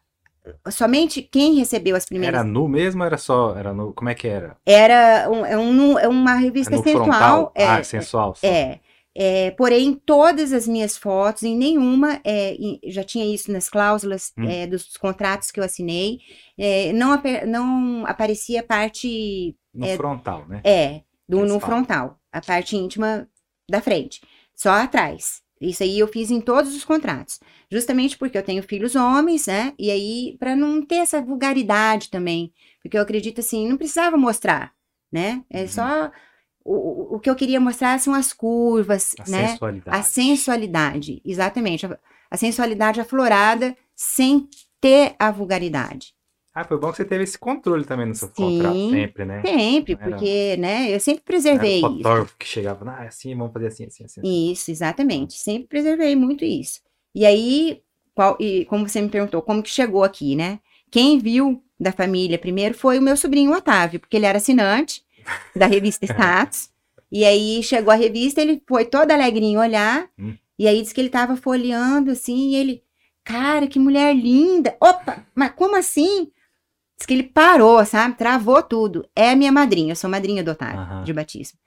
somente 0.70 1.22
quem 1.22 1.56
recebeu 1.56 1.96
as 1.96 2.06
primeiras. 2.06 2.40
Era 2.40 2.48
nu 2.48 2.68
mesmo 2.68 3.04
era 3.04 3.18
só, 3.18 3.56
era 3.58 3.74
nu, 3.74 3.94
como 3.94 4.10
é 4.10 4.16
que 4.16 4.28
era? 4.28 4.58
Era 4.66 5.30
um, 5.30 5.46
é 5.46 5.58
um, 5.58 6.00
é 6.00 6.08
uma 6.08 6.36
revista 6.36 6.76
é 6.76 6.78
sensual. 6.78 7.06
Frontal? 7.06 7.52
É, 7.56 7.68
ah, 7.68 7.84
sensual. 7.84 8.36
Só. 8.36 8.48
É, 8.48 8.80
é, 9.16 9.52
porém, 9.52 10.00
todas 10.06 10.54
as 10.54 10.68
minhas 10.68 10.96
fotos, 10.96 11.44
em 11.44 11.56
nenhuma, 11.56 12.20
é, 12.24 12.56
já 12.86 13.04
tinha 13.04 13.26
isso 13.26 13.52
nas 13.52 13.68
cláusulas 13.70 14.32
hum. 14.38 14.48
é, 14.48 14.68
dos 14.68 14.96
contratos 14.98 15.50
que 15.50 15.60
eu 15.60 15.64
assinei, 15.64 16.20
é, 16.58 16.94
não, 16.94 17.22
não 17.48 18.06
aparecia 18.06 18.62
a 18.62 18.64
parte... 18.64 19.56
No 19.74 19.86
é, 19.86 19.96
frontal, 19.96 20.46
né? 20.48 20.62
É, 20.64 21.02
do, 21.28 21.46
no 21.46 21.60
frontal, 21.60 22.20
a 22.32 22.42
parte 22.42 22.76
íntima 22.76 23.28
da 23.70 23.82
frente, 23.82 24.22
só 24.56 24.72
atrás. 24.72 25.42
Isso 25.60 25.82
aí 25.82 25.98
eu 25.98 26.08
fiz 26.08 26.30
em 26.30 26.40
todos 26.40 26.76
os 26.76 26.86
contratos, 26.86 27.40
justamente 27.72 28.18
porque 28.18 28.38
eu 28.38 28.44
tenho 28.44 28.62
filhos 28.62 28.96
homens, 28.96 29.48
né? 29.48 29.74
E 29.78 29.90
aí, 29.90 30.38
para 30.40 30.56
não 30.56 30.86
ter 30.86 30.98
essa 30.98 31.20
vulgaridade 31.20 32.10
também, 32.10 32.54
porque 32.82 32.98
eu 32.98 33.02
acredito 33.02 33.40
assim, 33.40 33.68
não 33.68 33.78
precisava 33.78 34.16
mostrar, 34.18 34.72
né? 35.12 35.44
É 35.50 35.62
uhum. 35.62 35.68
só 35.68 36.12
o, 36.64 37.16
o 37.16 37.20
que 37.20 37.30
eu 37.30 37.36
queria 37.36 37.60
mostrar 37.60 37.98
são 38.00 38.14
as 38.14 38.34
curvas, 38.34 39.16
A 39.20 39.30
né? 39.30 39.48
sensualidade. 39.48 39.98
A 39.98 40.04
sensualidade, 40.04 41.22
exatamente. 41.26 41.86
A, 41.86 41.98
a 42.30 42.38
sensualidade 42.38 43.00
aflorada 43.00 43.76
sem 43.96 44.48
ter 44.82 45.16
a 45.18 45.32
vulgaridade. 45.32 46.14
Ah, 46.60 46.64
foi 46.64 46.80
bom 46.80 46.90
que 46.90 46.98
você 46.98 47.06
teve 47.06 47.24
esse 47.24 47.38
controle 47.38 47.86
também 47.86 48.08
no 48.08 48.16
seu 48.16 48.30
Sim. 48.30 48.34
contrato, 48.58 48.90
sempre, 48.90 49.26
né? 49.26 49.44
Sempre, 49.46 49.94
Era- 49.94 50.10
porque, 50.10 50.58
né, 50.58 50.90
eu 50.92 51.00
sempre 51.00 51.22
Era 51.22 51.26
preservei 51.26 51.84
o 51.84 51.86
isso. 51.86 51.98
fotógrafo 51.98 52.36
que 52.36 52.48
chegava, 52.48 52.90
ah, 52.90 53.04
assim, 53.04 53.36
vamos 53.36 53.54
fazer 53.54 53.68
assim, 53.68 53.86
assim, 53.86 54.04
assim. 54.06 54.22
Isso, 54.52 54.72
exatamente. 54.72 55.36
Sempre 55.38 55.68
preservei 55.68 56.16
muito 56.16 56.44
isso. 56.44 56.82
E 57.14 57.28
aí, 57.28 57.84
qual- 58.16 58.36
e 58.40 58.66
como 58.66 58.90
você 58.90 59.00
me 59.00 59.08
perguntou, 59.08 59.40
como 59.44 59.62
que 59.62 59.70
chegou 59.70 60.04
aqui, 60.04 60.36
né? 60.36 60.60
Quem 60.90 61.20
viu 61.20 61.62
da 61.80 61.92
família 61.92 62.40
primeiro 62.40 62.74
foi 62.74 62.98
o 62.98 63.04
meu 63.04 63.16
sobrinho 63.16 63.54
Otávio, 63.56 64.00
porque 64.00 64.18
ele 64.18 64.26
era 64.26 64.40
assinante 64.40 65.04
da 65.56 65.68
revista 65.68 66.06
Status. 66.10 66.72
e 67.12 67.24
aí 67.24 67.62
chegou 67.62 67.92
a 67.94 67.96
revista, 67.96 68.42
ele 68.42 68.64
foi 68.68 68.84
todo 68.84 69.12
alegrinho 69.12 69.60
olhar, 69.60 70.10
Hum. 70.18 70.34
e 70.58 70.68
aí 70.68 70.82
disse 70.82 70.92
que 70.96 71.02
ele 71.02 71.10
tava 71.10 71.36
folheando 71.38 72.10
assim, 72.10 72.50
e 72.50 72.56
ele, 72.56 72.84
cara, 73.24 73.68
que 73.68 73.78
mulher 73.78 74.16
linda! 74.16 74.76
Opa, 74.82 75.24
mas 75.36 75.52
como 75.52 75.76
assim? 75.76 76.32
Diz 76.98 77.06
que 77.06 77.14
ele 77.14 77.24
parou, 77.24 77.84
sabe? 77.86 78.16
Travou 78.16 78.62
tudo. 78.64 79.06
É 79.16 79.32
a 79.32 79.36
minha 79.36 79.52
madrinha, 79.52 79.92
eu 79.92 79.96
sou 79.96 80.10
madrinha 80.10 80.44
do 80.44 80.52
Otávio, 80.52 80.80
Aham. 80.80 81.04
de 81.04 81.14
batismo. 81.14 81.58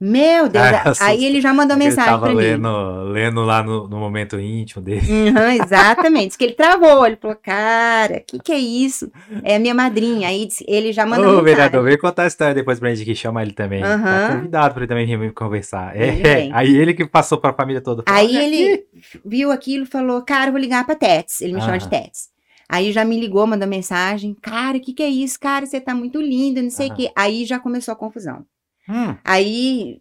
Meu 0.00 0.48
Deus, 0.48 0.64
Ah, 1.00 1.06
aí 1.06 1.24
ele 1.24 1.40
já 1.40 1.54
mandou 1.54 1.76
Ele 1.76 1.84
mensagem 1.84 2.10
tava 2.12 2.26
pra 2.26 2.34
mim. 2.34 2.40
lendo, 2.40 3.02
lendo 3.04 3.42
lá 3.42 3.62
no, 3.62 3.88
no 3.88 3.96
momento 3.98 4.38
íntimo 4.38 4.82
dele. 4.82 5.00
Uhum, 5.10 5.50
exatamente. 5.64 6.28
Diz 6.28 6.36
que 6.36 6.44
ele 6.44 6.52
travou. 6.54 7.06
Ele 7.06 7.16
falou, 7.16 7.36
cara, 7.40 8.16
o 8.18 8.20
que, 8.20 8.38
que 8.38 8.52
é 8.52 8.58
isso? 8.58 9.10
É 9.42 9.56
a 9.56 9.58
minha 9.58 9.74
madrinha. 9.74 10.28
Aí 10.28 10.48
ele 10.66 10.92
já 10.92 11.06
mandou 11.06 11.24
Ô, 11.26 11.28
mensagem. 11.30 11.44
vereador, 11.54 11.84
vem 11.84 11.96
contar 11.98 12.24
a 12.24 12.26
história 12.26 12.54
depois 12.54 12.78
pra 12.80 12.92
gente 12.94 13.04
que 13.04 13.14
chama 13.14 13.40
ele 13.42 13.52
também. 13.52 13.80
Tá 13.82 13.94
Aham. 13.94 14.34
convidado 14.36 14.74
pra 14.74 14.82
ele 14.82 14.88
também 14.88 15.06
vir 15.18 15.32
conversar. 15.32 15.96
É, 15.96 16.08
Ele 16.08 16.52
aí 16.52 16.76
ele 16.76 16.92
que 16.92 17.06
passou 17.06 17.38
pra 17.38 17.52
família 17.52 17.80
toda. 17.80 18.02
falou, 18.02 18.20
Aí 18.20 18.36
"Olha 18.36 18.44
ele 18.44 18.74
aqui." 18.74 18.84
viu 19.24 19.50
aquilo 19.52 19.84
e 19.84 19.86
falou, 19.88 20.22
cara, 20.22 20.48
eu 20.48 20.52
vou 20.52 20.60
ligar 20.60 20.84
pra 20.84 20.94
Tets. 20.96 21.40
Ele 21.40 21.54
me 21.54 21.60
chama 21.60 21.78
de. 21.78 21.88
Tets. 21.88 22.33
Aí 22.68 22.92
já 22.92 23.04
me 23.04 23.18
ligou, 23.18 23.46
mandou 23.46 23.68
mensagem. 23.68 24.34
Cara, 24.34 24.76
o 24.78 24.80
que, 24.80 24.92
que 24.92 25.02
é 25.02 25.08
isso? 25.08 25.38
Cara, 25.38 25.66
você 25.66 25.80
tá 25.80 25.94
muito 25.94 26.20
linda, 26.20 26.62
não 26.62 26.70
sei 26.70 26.86
o 26.88 26.90
Aham. 26.90 26.96
quê. 26.96 27.12
Aí 27.16 27.44
já 27.44 27.58
começou 27.58 27.92
a 27.92 27.96
confusão. 27.96 28.44
Hum, 28.88 29.16
Aí 29.24 30.00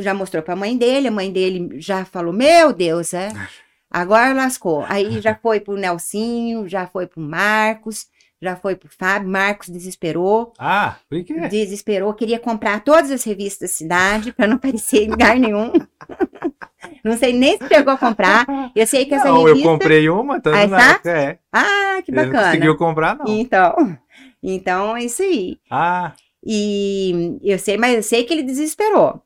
já 0.00 0.12
mostrou 0.12 0.42
pra 0.42 0.56
mãe 0.56 0.76
dele, 0.76 1.08
a 1.08 1.12
mãe 1.12 1.30
dele 1.32 1.80
já 1.80 2.04
falou: 2.04 2.32
Meu 2.32 2.72
Deus, 2.72 3.14
é. 3.14 3.28
Agora 3.90 4.32
lascou. 4.34 4.84
Aí 4.88 5.20
já 5.20 5.34
foi 5.40 5.60
pro 5.60 5.76
Nelsinho, 5.76 6.68
já 6.68 6.86
foi 6.86 7.06
pro 7.06 7.20
Marcos, 7.20 8.06
já 8.42 8.56
foi 8.56 8.74
pro 8.76 8.88
Fábio. 8.88 9.28
Marcos 9.28 9.68
desesperou, 9.68 10.52
Ah, 10.58 10.96
por 11.08 11.22
quê? 11.24 11.34
desesperou, 11.48 12.12
queria 12.14 12.38
comprar 12.38 12.82
todas 12.82 13.10
as 13.10 13.22
revistas 13.24 13.70
da 13.70 13.74
cidade 13.74 14.32
pra 14.32 14.46
não 14.46 14.56
aparecer 14.56 15.04
em 15.04 15.10
lugar 15.10 15.38
nenhum. 15.38 15.72
Não 17.06 17.16
sei 17.16 17.32
nem 17.32 17.56
se 17.58 17.68
chegou 17.68 17.92
a 17.94 17.96
comprar. 17.98 18.46
Eu 18.74 18.86
sei 18.86 19.04
que 19.06 19.14
essa 19.14 19.26
Não, 19.28 19.40
eu 19.42 19.54
revista. 19.54 19.68
comprei 19.68 20.08
uma, 20.08 20.40
tá 20.40 20.50
Ah, 20.62 20.66
na 20.66 20.98
tá? 20.98 21.10
é. 21.10 21.38
Ah, 21.52 22.02
que 22.04 22.10
Ele 22.10 22.20
não 22.20 22.26
bacana. 22.32 22.44
conseguiu 22.48 22.76
comprar, 22.76 23.16
não. 23.16 23.26
Então, 23.28 23.98
então 24.42 24.96
é 24.96 25.04
isso 25.04 25.22
aí. 25.22 25.58
Ah, 25.70 26.12
E 26.44 27.38
eu 27.42 27.58
sei, 27.58 27.76
mas 27.76 27.94
eu 27.96 28.02
sei 28.02 28.24
que 28.24 28.32
ele 28.32 28.42
desesperou. 28.42 29.20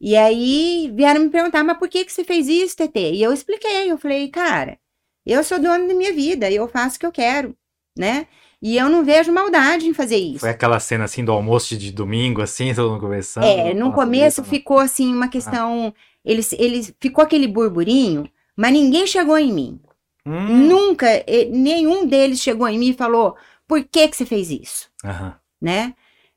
E 0.00 0.14
aí 0.16 0.92
vieram 0.94 1.22
me 1.22 1.30
perguntar, 1.30 1.64
mas 1.64 1.78
por 1.78 1.88
que 1.88 2.04
que 2.04 2.12
você 2.12 2.22
fez 2.22 2.48
isso, 2.48 2.76
Tetê? 2.76 3.12
E 3.12 3.22
eu 3.22 3.32
expliquei, 3.32 3.90
eu 3.90 3.96
falei, 3.96 4.28
cara, 4.28 4.76
eu 5.24 5.42
sou 5.42 5.58
dono 5.58 5.88
da 5.88 5.94
minha 5.94 6.12
vida, 6.12 6.50
eu 6.50 6.68
faço 6.68 6.96
o 6.96 7.00
que 7.00 7.06
eu 7.06 7.12
quero, 7.12 7.56
né? 7.98 8.26
E 8.62 8.76
eu 8.76 8.88
não 8.88 9.04
vejo 9.04 9.32
maldade 9.32 9.86
em 9.86 9.94
fazer 9.94 10.16
isso. 10.16 10.40
foi 10.40 10.50
aquela 10.50 10.78
cena 10.80 11.04
assim 11.04 11.24
do 11.24 11.32
almoço 11.32 11.76
de 11.76 11.90
domingo, 11.92 12.42
assim, 12.42 12.74
todo 12.74 12.90
mundo 12.90 13.00
conversando. 13.00 13.46
É, 13.46 13.72
no 13.74 13.92
começo 13.92 14.42
ficou 14.44 14.78
assim 14.78 15.14
uma 15.14 15.28
questão, 15.28 15.94
eles, 16.26 16.52
eles 16.54 16.94
ficou 17.00 17.24
aquele 17.24 17.48
burburinho, 17.48 18.30
mas 18.56 18.72
ninguém 18.72 19.06
chegou 19.06 19.38
em 19.38 19.52
mim. 19.52 19.80
Hum, 20.26 20.68
Nunca, 20.68 21.06
eh, 21.08 21.46
nenhum 21.50 22.06
deles 22.06 22.40
chegou 22.40 22.68
em 22.68 22.78
mim 22.78 22.90
e 22.90 22.94
falou, 22.94 23.36
por 23.68 23.84
que 23.84 24.08
que 24.08 24.16
você 24.16 24.26
fez 24.26 24.50
isso? 24.50 24.90
aham. 25.04 25.40
né? 25.60 25.94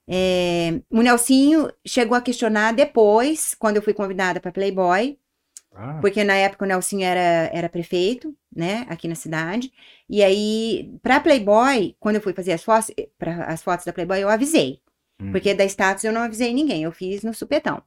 É, 0.08 0.82
o 0.90 1.02
Nelsinho 1.02 1.72
chegou 1.86 2.18
a 2.18 2.22
questionar 2.22 2.74
depois, 2.74 3.56
quando 3.56 3.78
eu 3.78 3.82
fui 3.84 3.94
convidada 3.94 4.40
para 4.42 4.52
Playboy, 4.52 5.18
Ah, 5.72 6.02
porque 6.02 6.24
na 6.24 6.36
época 6.36 6.66
o 6.66 6.68
Nelsinho 6.68 7.04
era, 7.06 7.50
era 7.54 7.70
prefeito, 7.70 8.36
né, 8.56 8.86
aqui 8.90 9.08
na 9.08 9.16
cidade. 9.16 9.72
E 10.10 10.24
aí, 10.24 10.92
para 11.02 11.20
Playboy, 11.20 11.96
quando 12.00 12.16
eu 12.18 12.22
fui 12.22 12.34
fazer 12.34 12.54
as 12.54 12.64
fotos, 12.64 12.92
pra, 13.18 13.46
as 13.46 13.62
fotos 13.64 13.86
da 13.86 13.94
Playboy, 13.94 14.20
eu 14.22 14.30
avisei. 14.30 14.82
hum. 15.20 15.32
Porque 15.32 15.54
da 15.54 15.66
status 15.66 16.04
eu 16.04 16.14
não 16.14 16.22
avisei 16.22 16.54
ninguém, 16.54 16.84
eu 16.84 16.92
fiz 16.92 17.24
no 17.24 17.34
supetão. 17.34 17.84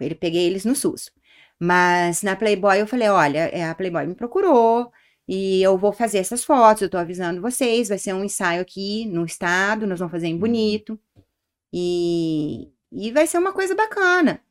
Ele 0.00 0.14
peguei 0.14 0.46
eles 0.46 0.64
no 0.64 0.74
SUS. 0.74 1.10
Mas 1.64 2.24
na 2.24 2.34
Playboy 2.34 2.80
eu 2.80 2.88
falei, 2.88 3.08
olha, 3.08 3.48
é, 3.52 3.62
a 3.64 3.72
Playboy 3.72 4.04
me 4.04 4.16
procurou 4.16 4.90
e 5.28 5.62
eu 5.62 5.78
vou 5.78 5.92
fazer 5.92 6.18
essas 6.18 6.42
fotos, 6.42 6.82
eu 6.82 6.90
tô 6.90 6.98
avisando 6.98 7.40
vocês, 7.40 7.88
vai 7.88 7.98
ser 7.98 8.12
um 8.12 8.24
ensaio 8.24 8.60
aqui 8.60 9.06
no 9.06 9.24
estado, 9.24 9.86
nós 9.86 10.00
vamos 10.00 10.10
fazer 10.10 10.26
em 10.26 10.36
bonito. 10.36 10.98
E, 11.72 12.68
e 12.90 13.12
vai 13.12 13.28
ser 13.28 13.38
uma 13.38 13.52
coisa 13.52 13.76
bacana. 13.76 14.42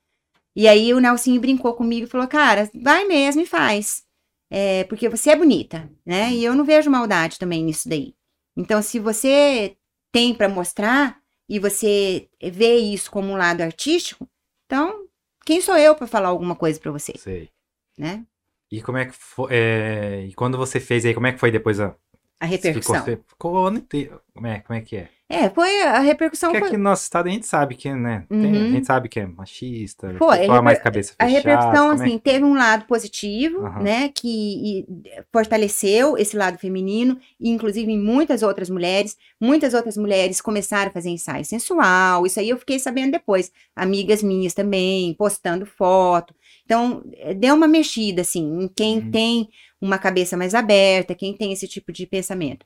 E 0.55 0.69
aí 0.69 0.93
o 0.93 1.01
Nelsinho 1.01 1.41
brincou 1.41 1.73
comigo 1.73 2.07
e 2.07 2.09
falou, 2.09 2.29
cara, 2.29 2.71
vai 2.73 3.03
mesmo 3.03 3.41
e 3.41 3.45
faz. 3.45 4.05
É, 4.49 4.85
porque 4.85 5.09
você 5.09 5.31
é 5.31 5.35
bonita, 5.35 5.91
né? 6.05 6.31
E 6.31 6.45
eu 6.45 6.55
não 6.55 6.63
vejo 6.63 6.89
maldade 6.89 7.37
também 7.37 7.61
nisso 7.61 7.89
daí. 7.89 8.15
Então, 8.55 8.81
se 8.81 8.99
você 8.99 9.75
tem 10.13 10.33
para 10.33 10.47
mostrar 10.47 11.19
e 11.49 11.59
você 11.59 12.29
vê 12.41 12.77
isso 12.77 13.11
como 13.11 13.33
um 13.33 13.37
lado 13.37 13.59
artístico, 13.59 14.29
então 14.65 15.10
quem 15.45 15.61
sou 15.61 15.77
eu 15.77 15.95
para 15.95 16.07
falar 16.07 16.29
alguma 16.29 16.55
coisa 16.55 16.79
para 16.79 16.91
você, 16.91 17.13
Sei. 17.17 17.49
né? 17.97 18.25
E 18.71 18.81
como 18.81 18.97
é 18.97 19.05
que 19.05 19.11
foi? 19.13 19.53
é, 19.53 20.25
E 20.25 20.33
quando 20.33 20.57
você 20.57 20.79
fez 20.79 21.05
aí, 21.05 21.13
como 21.13 21.27
é 21.27 21.33
que 21.33 21.39
foi 21.39 21.51
depois 21.51 21.79
a. 21.79 21.95
A 22.39 22.47
Ficou, 22.47 22.95
repercussão. 22.95 23.05
ficou 23.27 23.53
o 23.53 23.67
ano 23.67 23.77
inteiro. 23.77 24.21
Como 24.33 24.47
é, 24.47 24.61
como 24.61 24.77
é 24.79 24.81
que 24.81 24.95
é? 24.97 25.09
É, 25.33 25.49
foi 25.49 25.81
a 25.83 25.99
repercussão 25.99 26.49
Porque 26.49 26.59
foi, 26.59 26.67
aqui 26.69 26.77
no 26.77 26.83
nosso 26.83 27.03
estado 27.03 27.27
a 27.27 27.31
gente 27.31 27.45
sabe 27.47 27.75
que, 27.75 27.93
né? 27.93 28.25
tem- 28.29 28.37
Uhum. 28.39 28.67
a 28.67 28.71
gente 28.71 28.85
sabe 28.87 29.09
que 29.09 29.19
é 29.19 29.25
machista, 29.25 30.13
Foi, 30.17 30.37
pessoal 30.39 30.57
a 30.57 30.59
é 30.59 30.61
mais 30.63 30.77
reper- 30.77 30.83
cabeça 30.83 31.13
a 31.17 31.25
fechada. 31.25 31.37
repercussão 31.49 31.89
como 31.89 32.01
é 32.03 32.05
assim 32.05 32.17
teve 32.19 32.43
um 32.45 32.53
lado 32.53 32.85
positivo, 32.85 33.65
Aham. 33.65 33.83
né, 33.83 34.09
que 34.09 34.85
fortaleceu 35.31 36.17
esse 36.17 36.35
lado 36.35 36.57
feminino, 36.57 37.17
e 37.39 37.49
inclusive 37.49 37.91
em 37.91 37.99
muitas 37.99 38.43
outras 38.43 38.69
mulheres, 38.69 39.17
muitas 39.39 39.73
outras 39.73 39.97
mulheres 39.97 40.41
começaram 40.41 40.89
a 40.89 40.93
fazer 40.93 41.09
ensaio 41.09 41.45
sensual. 41.45 42.25
Isso 42.25 42.39
aí 42.39 42.49
eu 42.49 42.57
fiquei 42.57 42.79
sabendo 42.79 43.11
depois, 43.11 43.51
amigas 43.75 44.21
minhas 44.21 44.53
também 44.53 45.13
postando 45.15 45.65
foto. 45.65 46.33
Então, 46.65 47.03
eh, 47.17 47.33
deu 47.33 47.55
uma 47.55 47.67
mexida 47.67 48.21
assim 48.21 48.63
em 48.63 48.67
quem 48.67 48.97
Uhum. 48.99 49.11
tem 49.11 49.49
uma 49.81 49.97
cabeça 49.97 50.37
mais 50.37 50.53
aberta, 50.53 51.15
quem 51.15 51.33
tem 51.35 51.51
esse 51.51 51.67
tipo 51.67 51.91
de 51.91 52.05
pensamento. 52.05 52.65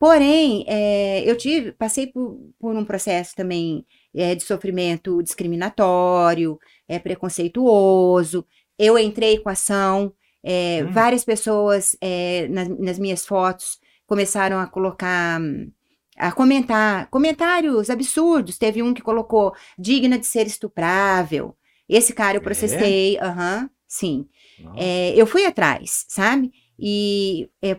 Porém, 0.00 0.64
eh, 0.68 1.22
eu 1.30 1.36
tive, 1.38 1.72
passei 1.72 2.08
por, 2.08 2.38
por 2.58 2.74
um 2.76 2.86
processo 2.86 3.36
também 3.36 3.86
eh, 4.16 4.34
de 4.34 4.42
sofrimento 4.44 5.22
discriminatório, 5.22 6.58
é 6.88 6.98
preconceituoso. 6.98 8.46
Eu 8.78 8.98
entrei 8.98 9.38
com 9.40 9.50
ação, 9.50 10.14
é, 10.42 10.84
Hum. 10.84 10.90
várias 10.90 11.24
pessoas 11.24 11.96
é, 12.00 12.48
nas, 12.48 12.68
nas 12.80 12.98
minhas 12.98 13.26
fotos 13.26 13.78
começaram 14.06 14.58
a 14.58 14.66
colocar, 14.66 15.40
a 16.16 16.32
comentar, 16.32 17.08
comentários 17.10 17.90
absurdos. 17.90 18.58
Teve 18.58 18.82
um 18.82 18.94
que 18.94 19.02
colocou 19.02 19.54
digna 19.78 20.18
de 20.18 20.26
ser 20.26 20.46
estuprável. 20.46 21.56
Esse 21.88 22.12
cara 22.14 22.36
eu 22.38 22.40
É? 22.40 22.44
processei, 22.44 23.18
aham, 23.18 23.70
sim. 23.86 24.26
Nossa. 24.58 24.82
É, 24.82 25.14
eu 25.20 25.26
fui 25.26 25.44
atrás, 25.46 26.04
sabe? 26.08 26.52
E 26.80 27.50
é, 27.60 27.76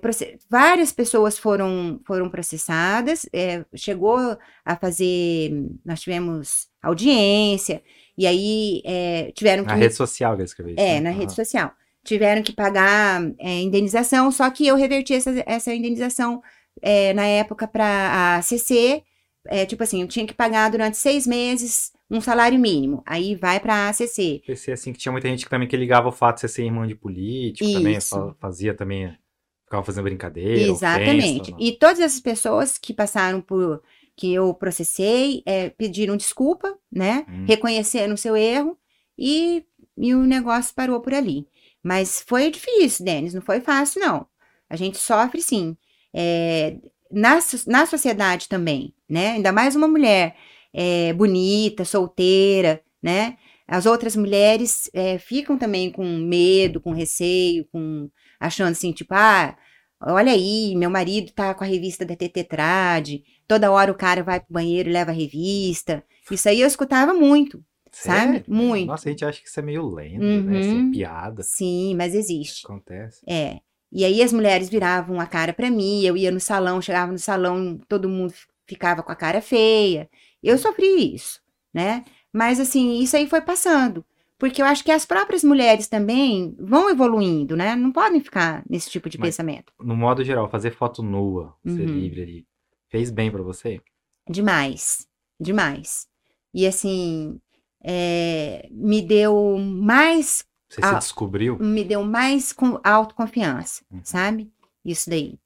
várias 0.47 0.91
pessoas 0.91 1.37
foram, 1.37 1.99
foram 2.05 2.29
processadas, 2.29 3.27
é, 3.33 3.65
chegou 3.73 4.37
a 4.63 4.75
fazer. 4.75 5.51
Nós 5.83 6.01
tivemos 6.01 6.67
audiência, 6.83 7.81
e 8.17 8.27
aí 8.27 8.81
é, 8.85 9.31
tiveram 9.33 9.63
que. 9.63 9.69
Na 9.69 9.75
rede 9.75 9.95
social 9.95 10.35
que 10.35 10.41
eu 10.41 10.45
escrevi. 10.45 10.75
é, 10.77 10.95
né? 10.95 10.99
na 11.01 11.09
Aham. 11.09 11.19
rede 11.19 11.33
social. 11.33 11.71
Tiveram 12.03 12.43
que 12.43 12.53
pagar 12.53 13.21
é, 13.39 13.61
indenização, 13.61 14.31
só 14.31 14.49
que 14.49 14.67
eu 14.67 14.75
reverti 14.75 15.13
essa, 15.13 15.31
essa 15.45 15.73
indenização 15.73 16.41
é, 16.81 17.13
na 17.13 17.25
época 17.25 17.67
para 17.67 18.37
a 18.37 18.41
CC. 18.41 19.03
É, 19.47 19.65
tipo 19.65 19.83
assim, 19.83 20.01
eu 20.01 20.07
tinha 20.07 20.25
que 20.25 20.33
pagar 20.33 20.69
durante 20.69 20.97
seis 20.97 21.25
meses 21.25 21.91
um 22.09 22.21
salário 22.21 22.59
mínimo. 22.59 23.01
Aí 23.05 23.35
vai 23.35 23.59
para 23.59 23.73
a 23.73 23.89
ACC. 23.89 24.41
Pensei 24.45 24.73
assim 24.73 24.91
que 24.93 24.99
tinha 24.99 25.11
muita 25.11 25.27
gente 25.27 25.45
que 25.45 25.49
também 25.49 25.67
que 25.67 25.77
ligava 25.77 26.09
o 26.09 26.11
fato 26.11 26.35
de 26.35 26.41
você 26.41 26.47
ser 26.47 26.65
irmão 26.65 26.85
de 26.85 26.95
político, 26.95 27.71
também 27.71 27.95
Isso. 27.95 28.15
fa- 28.15 28.35
fazia 28.39 28.73
também, 28.73 29.17
ficava 29.65 29.83
fazendo 29.83 30.03
brincadeira, 30.03 30.71
Exatamente. 30.73 31.39
ofensa, 31.39 31.55
E 31.59 31.71
todas 31.73 31.99
essas 31.99 32.19
pessoas 32.19 32.77
que 32.77 32.93
passaram 32.93 33.41
por 33.41 33.81
que 34.15 34.33
eu 34.33 34.53
processei 34.53 35.41
é, 35.45 35.69
pediram 35.69 36.17
desculpa, 36.17 36.77
né? 36.91 37.25
Hum. 37.29 37.45
Reconheceram 37.47 38.13
o 38.13 38.17
seu 38.17 38.35
erro 38.35 38.77
e, 39.17 39.65
e 39.97 40.13
o 40.13 40.23
negócio 40.23 40.75
parou 40.75 40.99
por 40.99 41.13
ali. 41.13 41.47
Mas 41.81 42.21
foi 42.27 42.51
difícil, 42.51 43.05
Denis, 43.05 43.33
não 43.33 43.41
foi 43.41 43.61
fácil, 43.61 44.01
não. 44.01 44.27
A 44.69 44.75
gente 44.75 44.97
sofre 44.97 45.41
sim. 45.41 45.75
É, 46.13 46.75
na, 47.11 47.39
na 47.67 47.85
sociedade 47.85 48.47
também, 48.47 48.93
né? 49.09 49.31
Ainda 49.31 49.51
mais 49.51 49.75
uma 49.75 49.87
mulher 49.87 50.35
é, 50.73 51.13
bonita, 51.13 51.85
solteira, 51.85 52.81
né? 53.01 53.37
as 53.71 53.85
outras 53.85 54.17
mulheres 54.17 54.89
é, 54.93 55.17
ficam 55.17 55.57
também 55.57 55.89
com 55.89 56.05
medo, 56.05 56.81
com 56.81 56.91
receio, 56.91 57.65
com 57.71 58.09
achando 58.37 58.71
assim, 58.71 58.91
tipo, 58.91 59.13
ah, 59.13 59.57
olha 60.01 60.33
aí, 60.33 60.75
meu 60.75 60.89
marido 60.89 61.31
tá 61.31 61.53
com 61.53 61.63
a 61.63 61.67
revista 61.67 62.03
da 62.03 62.13
Tetrad, 62.13 63.21
toda 63.47 63.71
hora 63.71 63.89
o 63.89 63.95
cara 63.95 64.23
vai 64.23 64.41
pro 64.41 64.53
banheiro 64.53 64.89
e 64.89 64.91
leva 64.91 65.11
a 65.11 65.13
revista. 65.13 66.03
Isso 66.29 66.49
aí 66.49 66.59
eu 66.59 66.67
escutava 66.67 67.13
muito. 67.13 67.63
Sério? 67.93 68.39
Sabe? 68.39 68.43
Muito. 68.49 68.87
Nossa, 68.87 69.07
a 69.07 69.11
gente 69.11 69.23
acha 69.23 69.41
que 69.41 69.47
isso 69.47 69.59
é 69.59 69.63
meio 69.63 69.87
lento, 69.87 70.21
uhum. 70.21 70.43
né? 70.43 70.59
Assim, 70.59 70.75
uhum. 70.75 70.91
piada. 70.91 71.41
Sim, 71.41 71.95
mas 71.95 72.13
existe. 72.13 72.65
Acontece. 72.65 73.21
É. 73.25 73.59
E 73.91 74.05
aí 74.05 74.23
as 74.23 74.31
mulheres 74.31 74.69
viravam 74.69 75.19
a 75.19 75.25
cara 75.25 75.53
para 75.53 75.69
mim, 75.69 76.01
eu 76.03 76.15
ia 76.15 76.31
no 76.31 76.39
salão, 76.39 76.81
chegava 76.81 77.11
no 77.11 77.19
salão, 77.19 77.79
todo 77.87 78.07
mundo 78.07 78.33
ficava 78.65 79.03
com 79.03 79.11
a 79.11 79.15
cara 79.15 79.41
feia. 79.41 80.09
Eu 80.41 80.57
sofri 80.57 81.13
isso, 81.13 81.41
né? 81.73 82.05
Mas 82.31 82.59
assim, 82.59 82.99
isso 82.99 83.17
aí 83.17 83.27
foi 83.27 83.41
passando. 83.41 84.05
Porque 84.41 84.59
eu 84.59 84.65
acho 84.65 84.83
que 84.83 84.89
as 84.89 85.05
próprias 85.05 85.43
mulheres 85.43 85.87
também 85.87 86.55
vão 86.57 86.89
evoluindo, 86.89 87.55
né? 87.55 87.75
Não 87.75 87.91
podem 87.91 88.19
ficar 88.19 88.63
nesse 88.67 88.89
tipo 88.89 89.07
de 89.07 89.19
Mas, 89.19 89.27
pensamento. 89.27 89.71
No 89.79 89.95
modo 89.95 90.23
geral, 90.23 90.49
fazer 90.49 90.71
foto 90.71 91.03
nua, 91.03 91.53
uhum. 91.63 91.75
ser 91.75 91.85
livre 91.85 92.23
ali, 92.23 92.47
fez 92.89 93.11
bem 93.11 93.29
para 93.29 93.43
você? 93.43 93.79
Demais, 94.27 95.07
demais. 95.39 96.07
E 96.53 96.65
assim, 96.65 97.39
é, 97.83 98.67
me 98.71 99.01
deu 99.01 99.57
mais. 99.59 100.43
Você 100.71 100.79
a, 100.85 100.87
se 100.87 101.07
descobriu? 101.07 101.57
Me 101.59 101.83
deu 101.83 102.03
mais 102.03 102.53
com 102.53 102.79
autoconfiança, 102.81 103.83
uhum. 103.91 103.99
sabe? 104.03 104.49
Isso 104.85 105.09
daí. 105.09 105.37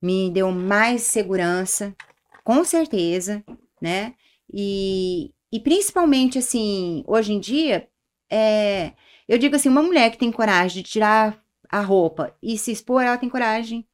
Me 0.00 0.28
deu 0.28 0.50
mais 0.50 1.02
segurança, 1.02 1.94
com 2.42 2.64
certeza, 2.64 3.44
né? 3.80 4.14
E, 4.52 5.30
e 5.52 5.60
principalmente, 5.60 6.38
assim, 6.38 7.04
hoje 7.06 7.32
em 7.32 7.38
dia, 7.38 7.88
é, 8.28 8.92
eu 9.28 9.38
digo 9.38 9.54
assim, 9.54 9.68
uma 9.68 9.82
mulher 9.82 10.10
que 10.10 10.18
tem 10.18 10.32
coragem 10.32 10.82
de 10.82 10.88
tirar 10.88 11.40
a 11.70 11.80
roupa 11.80 12.36
e 12.42 12.58
se 12.58 12.72
expor, 12.72 13.02
ela 13.02 13.16
tem 13.16 13.28
coragem 13.28 13.86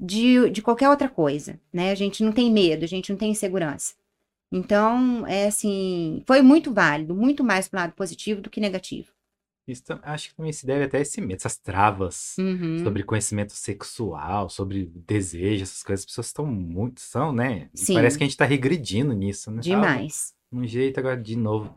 de, 0.00 0.48
de 0.48 0.62
qualquer 0.62 0.88
outra 0.88 1.08
coisa, 1.08 1.60
né? 1.70 1.90
A 1.90 1.94
gente 1.94 2.24
não 2.24 2.32
tem 2.32 2.50
medo, 2.50 2.82
a 2.82 2.88
gente 2.88 3.10
não 3.10 3.18
tem 3.18 3.30
insegurança. 3.30 3.94
Então, 4.50 5.26
é 5.26 5.48
assim, 5.48 6.22
foi 6.26 6.40
muito 6.40 6.72
válido, 6.72 7.14
muito 7.14 7.44
mais 7.44 7.68
pro 7.68 7.78
lado 7.78 7.92
positivo 7.92 8.40
do 8.40 8.48
que 8.48 8.60
negativo. 8.60 9.13
Isso 9.66 9.82
acho 10.02 10.28
que 10.28 10.34
também 10.34 10.52
se 10.52 10.66
deve 10.66 10.84
até 10.84 10.98
a 10.98 11.00
esse 11.00 11.20
medo, 11.20 11.36
essas 11.36 11.56
travas 11.56 12.36
uhum. 12.38 12.84
sobre 12.84 13.02
conhecimento 13.02 13.52
sexual, 13.54 14.50
sobre 14.50 14.90
desejo, 14.94 15.62
essas 15.62 15.82
coisas, 15.82 16.02
as 16.02 16.06
pessoas 16.06 16.26
estão 16.26 16.44
muito, 16.44 17.00
são, 17.00 17.32
né? 17.32 17.70
Sim. 17.72 17.94
Parece 17.94 18.18
que 18.18 18.24
a 18.24 18.26
gente 18.26 18.36
tá 18.36 18.44
regredindo 18.44 19.14
nisso, 19.14 19.50
né? 19.50 19.62
Demais. 19.62 20.34
Ah, 20.52 20.56
um 20.56 20.66
jeito 20.66 21.00
agora, 21.00 21.16
de 21.16 21.34
novo, 21.34 21.74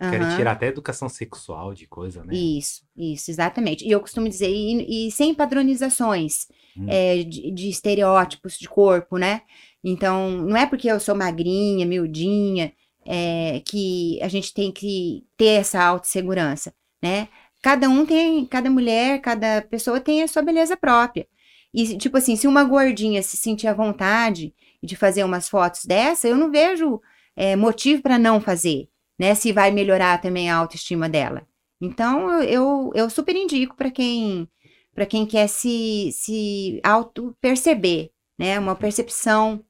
uhum. 0.00 0.10
querem 0.10 0.36
tirar 0.36 0.52
até 0.52 0.66
educação 0.66 1.08
sexual 1.08 1.74
de 1.74 1.86
coisa, 1.86 2.24
né? 2.24 2.34
Isso, 2.34 2.82
isso, 2.96 3.30
exatamente. 3.30 3.86
E 3.86 3.90
eu 3.92 4.00
costumo 4.00 4.28
dizer, 4.28 4.50
e, 4.50 5.06
e 5.06 5.12
sem 5.12 5.32
padronizações 5.32 6.48
hum. 6.76 6.86
é, 6.88 7.22
de, 7.22 7.52
de 7.52 7.68
estereótipos 7.68 8.58
de 8.58 8.68
corpo, 8.68 9.16
né? 9.16 9.42
Então, 9.82 10.30
não 10.30 10.56
é 10.56 10.66
porque 10.66 10.90
eu 10.90 10.98
sou 10.98 11.14
magrinha, 11.14 11.86
miudinha, 11.86 12.72
é, 13.06 13.62
que 13.64 14.20
a 14.22 14.28
gente 14.28 14.52
tem 14.52 14.70
que 14.70 15.24
ter 15.36 15.60
essa 15.60 15.82
autossegurança, 15.82 16.74
né? 17.02 17.28
Cada 17.62 17.88
um 17.88 18.06
tem, 18.06 18.44
cada 18.46 18.70
mulher, 18.70 19.20
cada 19.20 19.62
pessoa 19.62 20.00
tem 20.00 20.22
a 20.22 20.28
sua 20.28 20.42
beleza 20.42 20.76
própria. 20.76 21.26
E, 21.74 21.96
tipo 21.98 22.16
assim, 22.16 22.36
se 22.36 22.46
uma 22.46 22.64
gordinha 22.64 23.22
se 23.22 23.36
sentir 23.36 23.66
à 23.66 23.74
vontade 23.74 24.54
de 24.82 24.96
fazer 24.96 25.24
umas 25.24 25.48
fotos 25.48 25.84
dessa, 25.84 26.28
eu 26.28 26.36
não 26.36 26.50
vejo 26.50 27.00
é, 27.36 27.56
motivo 27.56 28.02
para 28.02 28.18
não 28.18 28.40
fazer, 28.40 28.88
né? 29.18 29.34
Se 29.34 29.52
vai 29.52 29.70
melhorar 29.70 30.20
também 30.20 30.50
a 30.50 30.56
autoestima 30.56 31.08
dela. 31.08 31.46
Então, 31.80 32.42
eu, 32.42 32.90
eu 32.94 33.10
super 33.10 33.36
indico 33.36 33.76
para 33.76 33.90
quem 33.90 34.48
para 34.94 35.06
quem 35.06 35.24
quer 35.24 35.48
se, 35.48 36.10
se 36.12 36.80
auto-perceber, 36.82 38.10
né? 38.36 38.58
Uma 38.58 38.74
percepção 38.74 39.64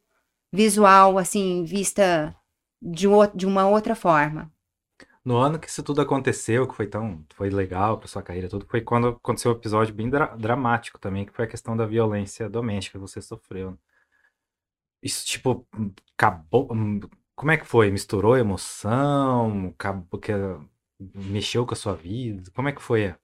visual, 0.51 1.19
assim, 1.19 1.65
vista 1.65 2.35
de, 2.81 3.07
de 3.35 3.47
uma 3.47 3.69
outra 3.69 3.95
forma. 3.95 4.51
No 5.29 5.37
ano 5.37 5.59
que 5.59 5.69
isso 5.69 5.83
tudo 5.83 6.01
aconteceu, 6.01 6.67
que 6.67 6.75
foi 6.75 6.87
tão, 6.87 7.23
foi 7.35 7.51
legal 7.51 7.99
para 7.99 8.09
sua 8.09 8.23
carreira, 8.23 8.49
tudo, 8.49 8.65
foi 8.67 8.81
quando 8.81 9.09
aconteceu 9.09 9.53
um 9.53 9.55
episódio 9.55 9.95
bem 9.95 10.09
dra 10.09 10.35
dramático 10.35 10.99
também, 10.99 11.27
que 11.27 11.35
foi 11.35 11.45
a 11.45 11.49
questão 11.49 11.77
da 11.77 11.85
violência 11.85 12.49
doméstica 12.49 12.99
que 12.99 13.03
você 13.03 13.21
sofreu. 13.21 13.77
Isso, 15.03 15.27
tipo, 15.27 15.67
acabou. 16.17 16.73
Hum, 16.73 17.01
como 17.37 17.51
é 17.51 17.59
que 17.59 17.67
foi? 17.67 17.91
Misturou 17.91 18.39
emoção? 18.39 19.75
Acabou 19.79 20.19
que 20.19 20.33
mexeu 21.15 21.67
com 21.67 21.75
a 21.75 21.77
sua 21.77 21.95
vida? 21.95 22.51
Como 22.55 22.71
é 22.71 22.73
que 22.73 22.81
foi? 22.81 23.15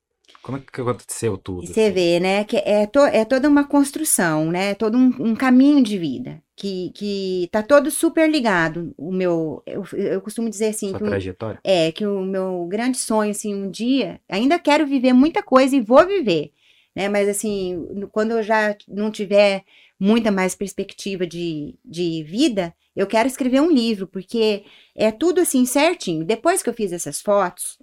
Como 0.42 0.59
é 0.59 0.61
que 0.61 0.80
aconteceu 0.82 1.38
tudo? 1.38 1.66
Você 1.66 1.84
assim? 1.84 1.90
vê, 1.90 2.20
né, 2.20 2.44
que 2.44 2.59
é, 2.59 2.86
to, 2.86 2.98
é 3.00 3.24
toda 3.24 3.48
uma 3.48 3.66
construção, 3.66 4.50
né, 4.50 4.72
é 4.72 4.74
todo 4.74 4.98
um, 4.98 5.30
um, 5.30 5.34
caminho 5.34 5.82
de 5.82 5.98
vida, 5.98 6.42
que, 6.57 6.90
que 6.94 7.48
tá 7.50 7.62
todo 7.62 7.90
super 7.90 8.30
ligado, 8.30 8.94
o 8.96 9.12
meu, 9.12 9.62
eu, 9.66 9.84
eu 9.92 10.20
costumo 10.20 10.48
dizer 10.48 10.68
assim... 10.68 10.90
Sua 10.90 10.98
que 10.98 11.05
trajetória? 11.05 11.61
O, 11.64 11.68
é, 11.68 11.90
que 11.92 12.07
o 12.07 12.22
meu 12.22 12.66
grande 12.68 12.98
sonho, 12.98 13.30
assim, 13.30 13.55
um 13.55 13.70
dia, 13.70 14.20
ainda 14.28 14.59
quero 14.59 14.86
viver 14.86 15.12
muita 15.12 15.42
coisa 15.42 15.74
e 15.74 15.80
vou 15.80 16.07
viver, 16.07 16.52
né, 16.94 17.09
mas 17.09 17.28
assim, 17.28 18.07
quando 18.12 18.32
eu 18.32 18.42
já 18.42 18.76
não 18.88 19.11
tiver 19.11 19.64
muita 19.98 20.30
mais 20.30 20.55
perspectiva 20.55 21.26
de, 21.26 21.74
de 21.84 22.22
vida, 22.24 22.74
eu 22.94 23.07
quero 23.07 23.26
escrever 23.26 23.61
um 23.61 23.70
livro, 23.70 24.07
porque 24.07 24.64
é 24.94 25.11
tudo 25.11 25.40
assim 25.40 25.64
certinho. 25.66 26.24
Depois 26.24 26.62
que 26.62 26.68
eu 26.68 26.74
fiz 26.74 26.92
essas 26.92 27.20
fotos, 27.20 27.78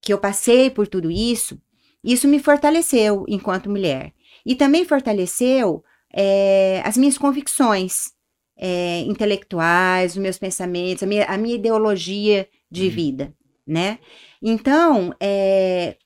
que 0.00 0.12
eu 0.12 0.18
passei 0.18 0.70
por 0.70 0.86
tudo 0.86 1.10
isso, 1.10 1.60
isso 2.02 2.28
me 2.28 2.38
fortaleceu 2.38 3.24
enquanto 3.26 3.70
mulher. 3.70 4.12
E 4.46 4.54
também 4.54 4.84
fortaleceu 4.84 5.82
é, 6.14 6.80
as 6.84 6.96
minhas 6.96 7.18
convicções 7.18 8.12
é, 8.56 9.00
intelectuais, 9.00 10.12
os 10.12 10.18
meus 10.18 10.38
pensamentos, 10.38 11.02
a 11.02 11.06
minha, 11.06 11.24
a 11.24 11.36
minha 11.36 11.56
ideologia 11.56 12.48
de 12.70 12.84
uhum. 12.84 12.90
vida, 12.90 13.34
né? 13.66 13.98
Então, 14.40 15.12
é, 15.20 15.96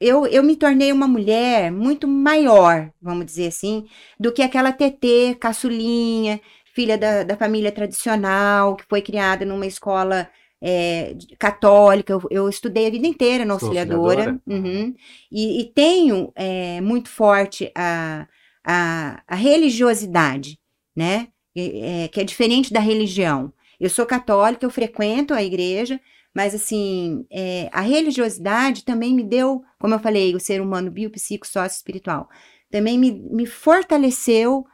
eu, 0.00 0.26
eu 0.26 0.42
me 0.42 0.56
tornei 0.56 0.90
uma 0.90 1.06
mulher 1.06 1.70
muito 1.70 2.08
maior, 2.08 2.90
vamos 3.00 3.26
dizer 3.26 3.48
assim, 3.48 3.86
do 4.18 4.32
que 4.32 4.42
aquela 4.42 4.72
TT 4.72 5.36
caçulinha, 5.38 6.40
filha 6.74 6.96
da, 6.96 7.22
da 7.22 7.36
família 7.36 7.70
tradicional, 7.70 8.76
que 8.76 8.84
foi 8.88 9.02
criada 9.02 9.44
numa 9.44 9.66
escola 9.66 10.28
é, 10.60 11.14
católica, 11.38 12.12
eu, 12.12 12.22
eu, 12.30 12.48
estudei 12.48 12.86
a 12.86 12.90
vida 12.90 13.06
inteira 13.06 13.44
na 13.44 13.54
auxiliadora, 13.54 13.98
auxiliadora. 13.98 14.40
Uhum, 14.46 14.94
e, 15.30 15.60
e, 15.60 15.64
tenho 15.72 16.32
é, 16.36 16.80
muito 16.80 17.08
forte 17.08 17.70
a, 17.74 18.26
a, 18.64 19.22
a 19.26 19.34
religiosidade, 19.34 20.58
né? 20.94 21.28
É, 21.54 22.08
que 22.08 22.20
é 22.20 22.24
diferente 22.24 22.72
da 22.72 22.80
religião. 22.80 23.52
Eu 23.78 23.90
sou 23.90 24.06
católica, 24.06 24.64
eu 24.64 24.70
frequento 24.70 25.34
a 25.34 25.42
igreja, 25.42 26.00
mas 26.34 26.54
assim, 26.54 27.26
é, 27.30 27.68
a 27.72 27.80
religiosidade 27.80 28.84
também 28.84 29.14
me 29.14 29.22
deu, 29.22 29.62
como 29.78 29.94
eu 29.94 29.98
falei, 29.98 30.34
o 30.34 30.40
ser 30.40 30.62
humano 30.62 30.90
biopsico, 30.90 31.46
sócio 31.46 31.76
espiritual, 31.76 32.28
também 32.70 32.98
me, 32.98 33.12
me 33.12 33.44
fortaleceu 33.44 34.64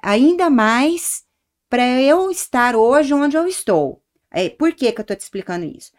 ainda 0.00 0.48
mais 0.48 1.24
para 1.68 2.00
eu 2.00 2.30
estar 2.30 2.76
hoje 2.76 3.12
onde 3.12 3.36
eu 3.36 3.46
estou. 3.46 4.00
É, 4.32 4.48
por 4.48 4.72
que, 4.72 4.92
que 4.92 5.00
eu 5.00 5.02
estou 5.02 5.16
te 5.16 5.20
explicando 5.20 5.64
isso? 5.64 5.90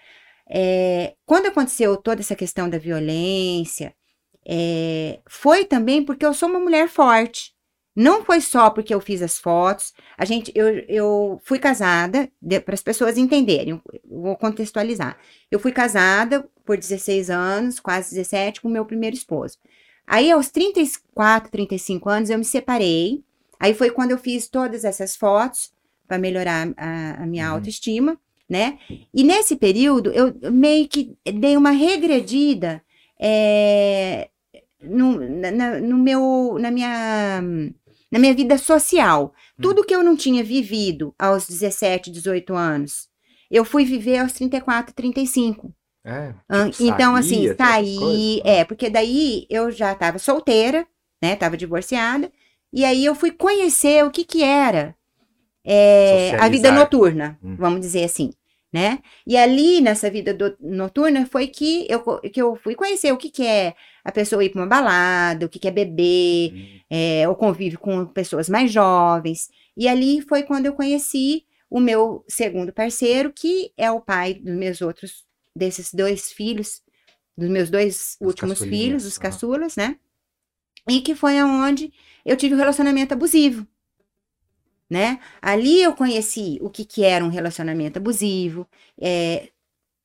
É, 0.49 1.15
quando 1.25 1.47
aconteceu 1.47 1.97
toda 1.97 2.21
essa 2.21 2.35
questão 2.35 2.69
da 2.69 2.77
violência, 2.77 3.93
é, 4.51 5.19
foi 5.29 5.63
também 5.63 6.03
porque 6.03 6.25
eu 6.25 6.33
sou 6.33 6.49
uma 6.49 6.59
mulher 6.59 6.89
forte. 6.89 7.53
Não 7.95 8.25
foi 8.25 8.41
só 8.41 8.71
porque 8.71 8.91
eu 8.91 8.99
fiz 8.99 9.21
as 9.21 9.37
fotos. 9.37 9.93
A 10.17 10.25
gente, 10.25 10.51
eu, 10.55 10.67
eu 10.87 11.39
fui 11.43 11.59
casada, 11.59 12.31
para 12.65 12.73
as 12.73 12.81
pessoas 12.81 13.15
entenderem, 13.15 13.79
vou 14.09 14.35
contextualizar. 14.35 15.19
Eu 15.51 15.59
fui 15.59 15.71
casada 15.71 16.49
por 16.65 16.77
16 16.77 17.29
anos, 17.29 17.79
quase 17.79 18.15
17, 18.15 18.61
com 18.61 18.69
meu 18.69 18.85
primeiro 18.85 19.15
esposo. 19.15 19.57
Aí, 20.07 20.31
aos 20.31 20.49
34, 20.49 21.51
35 21.51 22.09
anos, 22.09 22.29
eu 22.31 22.39
me 22.39 22.45
separei. 22.45 23.23
Aí 23.59 23.75
foi 23.75 23.91
quando 23.91 24.11
eu 24.11 24.17
fiz 24.17 24.47
todas 24.47 24.83
essas 24.83 25.15
fotos 25.15 25.71
para 26.07 26.17
melhorar 26.17 26.73
a, 26.75 27.23
a 27.23 27.25
minha 27.27 27.49
uhum. 27.49 27.55
autoestima, 27.55 28.19
né? 28.49 28.79
E 29.13 29.23
nesse 29.23 29.55
período 29.55 30.11
eu 30.11 30.33
meio 30.51 30.87
que 30.87 31.15
dei 31.23 31.55
uma 31.55 31.69
regredida 31.69 32.81
é, 33.19 34.29
no, 34.81 35.19
na, 35.19 35.79
no 35.79 35.97
meu, 35.97 36.57
na 36.59 36.71
minha, 36.71 37.41
na 38.11 38.19
minha 38.19 38.33
vida 38.33 38.57
social. 38.57 39.23
Uhum. 39.57 39.61
Tudo 39.61 39.83
que 39.83 39.95
eu 39.95 40.03
não 40.03 40.15
tinha 40.15 40.43
vivido 40.43 41.13
aos 41.17 41.47
17, 41.47 42.11
18 42.11 42.53
anos, 42.53 43.07
eu 43.49 43.65
fui 43.65 43.85
viver 43.85 44.19
aos 44.19 44.33
34, 44.33 44.93
35. 44.93 45.73
É, 46.03 46.33
tipo, 46.69 46.83
então, 46.83 47.15
assim, 47.15 47.53
saí. 47.55 48.41
É, 48.43 48.63
porque 48.63 48.89
daí 48.89 49.45
eu 49.49 49.69
já 49.69 49.91
estava 49.91 50.17
solteira, 50.17 50.87
né? 51.21 51.35
Tava 51.35 51.57
divorciada. 51.57 52.31
E 52.71 52.85
aí 52.85 53.03
eu 53.03 53.15
fui 53.15 53.31
conhecer 53.31 54.05
o 54.05 54.11
que 54.11 54.23
que 54.23 54.43
era 54.43 54.95
é, 55.65 56.35
a 56.39 56.47
vida 56.47 56.71
noturna, 56.71 57.37
hum. 57.43 57.55
vamos 57.57 57.81
dizer 57.81 58.03
assim. 58.03 58.31
Né? 58.71 58.99
E 59.25 59.35
ali 59.35 59.81
nessa 59.81 60.09
vida 60.09 60.33
do, 60.33 60.55
noturna 60.59 61.25
foi 61.25 61.47
que 61.47 61.87
eu, 61.89 62.01
que 62.19 62.41
eu 62.41 62.55
fui 62.55 62.75
conhecer 62.75 63.11
o 63.11 63.17
que, 63.17 63.29
que 63.29 63.45
é 63.45 63.73
a 64.03 64.11
pessoa 64.11 64.43
ir 64.43 64.49
para 64.49 64.61
uma 64.61 64.67
balada, 64.67 65.45
o 65.45 65.49
que, 65.49 65.59
que 65.59 65.67
é 65.67 65.71
beber, 65.71 66.53
uhum. 66.53 66.79
é, 66.89 67.27
o 67.27 67.35
convívio 67.35 67.79
com 67.79 68.05
pessoas 68.05 68.47
mais 68.47 68.71
jovens. 68.71 69.49
E 69.75 69.87
ali 69.87 70.21
foi 70.21 70.43
quando 70.43 70.67
eu 70.67 70.73
conheci 70.73 71.45
o 71.69 71.79
meu 71.79 72.23
segundo 72.27 72.71
parceiro, 72.71 73.33
que 73.33 73.71
é 73.77 73.91
o 73.91 74.01
pai 74.01 74.35
dos 74.35 74.55
meus 74.55 74.81
outros, 74.81 75.25
desses 75.55 75.93
dois 75.93 76.31
filhos, 76.31 76.81
dos 77.37 77.49
meus 77.49 77.69
dois 77.69 78.17
os 78.19 78.27
últimos 78.27 78.59
filhos, 78.59 79.05
os 79.05 79.17
caçulas, 79.17 79.75
né? 79.75 79.97
E 80.87 81.01
que 81.01 81.15
foi 81.15 81.37
aonde 81.37 81.91
eu 82.25 82.35
tive 82.37 82.55
um 82.55 82.57
relacionamento 82.57 83.13
abusivo 83.13 83.67
né? 84.89 85.19
Ali 85.41 85.81
eu 85.81 85.93
conheci 85.93 86.57
o 86.61 86.69
que, 86.69 86.83
que 86.83 87.03
era 87.03 87.23
um 87.23 87.29
relacionamento 87.29 87.99
abusivo, 87.99 88.67
é, 88.99 89.49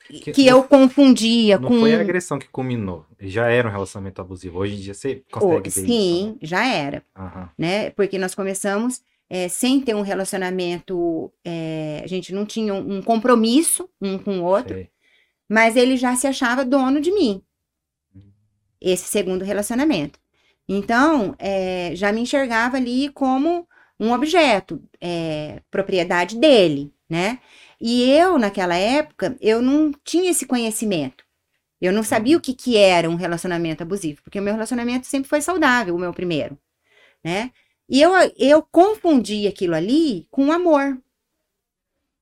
que, 0.07 0.33
que 0.33 0.51
não, 0.51 0.59
eu 0.59 0.65
confundia 0.65 1.59
não 1.59 1.69
com. 1.69 1.75
Não 1.75 1.81
foi 1.81 1.95
a 1.95 2.01
agressão 2.01 2.39
que 2.39 2.49
culminou, 2.49 3.07
já 3.19 3.49
era 3.49 3.67
um 3.67 3.73
relacionamento 3.73 4.21
abusivo. 4.21 4.59
Hoje 4.59 4.75
em 4.75 4.81
dia 4.81 4.95
você 4.95 5.23
consegue 5.31 5.57
oh, 5.57 5.63
ver 5.63 5.71
Sim, 5.71 6.19
isso, 6.19 6.27
né? 6.33 6.37
já 6.43 6.67
era. 6.67 7.03
Uhum. 7.17 7.49
Né? 7.57 7.91
Porque 7.91 8.19
nós 8.19 8.35
começamos 8.35 9.01
é, 9.31 9.49
sem 9.49 9.81
ter 9.81 9.95
um 9.95 10.03
relacionamento, 10.03 11.33
é, 11.43 12.03
a 12.05 12.07
gente 12.07 12.35
não 12.35 12.45
tinha 12.45 12.75
um, 12.75 12.97
um, 12.97 13.03
compromisso 13.03 13.89
um 14.01 14.19
com 14.19 14.41
o 14.41 14.45
outro, 14.45 14.75
Sei. 14.75 14.91
mas 15.49 15.77
ele 15.77 15.97
já 15.97 16.15
se 16.15 16.27
achava 16.27 16.65
dono 16.65 17.01
de 17.01 17.11
mim. 17.11 17.43
Hum. 18.15 18.21
Esse 18.81 19.09
segundo 19.09 19.43
relacionamento. 19.43 20.21
Então, 20.69 21.35
é, 21.39 21.93
já 21.95 22.13
me 22.13 22.21
enxergava 22.21 22.77
ali 22.77 23.09
como 23.11 23.67
um 23.99 24.13
objeto, 24.13 24.83
é, 25.01 25.61
propriedade 25.71 26.37
dele, 26.39 26.93
né? 27.09 27.39
E 27.81 28.11
eu, 28.11 28.39
naquela 28.39 28.77
época, 28.77 29.37
eu 29.41 29.61
não 29.61 29.93
tinha 30.05 30.31
esse 30.31 30.47
conhecimento. 30.47 31.25
Eu 31.81 31.93
não 31.93 32.03
sabia 32.03 32.37
o 32.37 32.41
que, 32.41 32.55
que 32.55 32.77
era 32.77 33.11
um 33.11 33.15
relacionamento 33.15 33.83
abusivo, 33.83 34.23
porque 34.23 34.41
o 34.41 34.43
meu 34.43 34.55
relacionamento 34.55 35.07
sempre 35.07 35.29
foi 35.29 35.41
saudável, 35.41 35.95
o 35.95 35.99
meu 35.99 36.13
primeiro, 36.13 36.59
né? 37.23 37.51
E 37.89 38.01
eu, 38.01 38.13
eu 38.39 38.63
confundi 38.63 39.47
aquilo 39.47 39.75
ali 39.75 40.27
com 40.31 40.51
amor. 40.51 40.99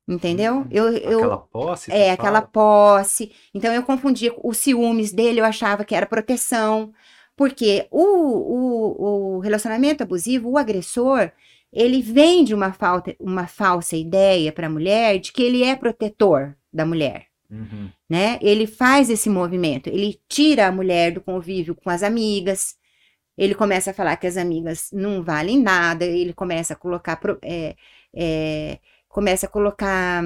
Entendeu? 0.08 0.56
Hum, 0.56 0.68
eu, 0.70 0.88
eu, 0.96 1.18
aquela 1.18 1.38
posse? 1.38 1.92
É, 1.92 2.10
aquela 2.10 2.42
posse. 2.42 3.32
Então 3.54 3.72
eu 3.72 3.84
confundia 3.84 4.34
os 4.42 4.58
ciúmes 4.58 5.12
dele, 5.12 5.40
eu 5.40 5.44
achava 5.44 5.84
que 5.84 5.94
era 5.94 6.06
proteção. 6.06 6.92
Porque 7.36 7.86
o, 7.90 8.02
o, 8.02 9.36
o 9.36 9.38
relacionamento 9.38 10.02
abusivo, 10.02 10.50
o 10.50 10.58
agressor, 10.58 11.30
ele 11.72 12.02
vende 12.02 12.54
uma, 12.54 12.72
falta, 12.72 13.16
uma 13.18 13.46
falsa 13.46 13.96
ideia 13.96 14.52
para 14.52 14.66
a 14.66 14.70
mulher 14.70 15.18
de 15.18 15.32
que 15.32 15.42
ele 15.42 15.64
é 15.64 15.74
protetor 15.74 16.54
da 16.72 16.84
mulher. 16.84 17.26
Uhum. 17.50 17.90
Né? 18.08 18.38
Ele 18.42 18.66
faz 18.66 19.08
esse 19.08 19.30
movimento, 19.30 19.88
ele 19.88 20.20
tira 20.28 20.66
a 20.66 20.72
mulher 20.72 21.12
do 21.12 21.20
convívio 21.20 21.74
com 21.74 21.90
as 21.90 22.02
amigas, 22.02 22.76
ele 23.36 23.54
começa 23.54 23.90
a 23.90 23.94
falar 23.94 24.16
que 24.16 24.26
as 24.26 24.36
amigas 24.36 24.90
não 24.92 25.22
valem 25.22 25.60
nada, 25.60 26.04
ele 26.04 26.32
começa 26.32 26.74
a 26.74 26.76
colocar 26.76 27.18
é, 27.42 27.74
é, 28.14 28.78
começa 29.08 29.46
a 29.46 29.48
colocar 29.48 30.22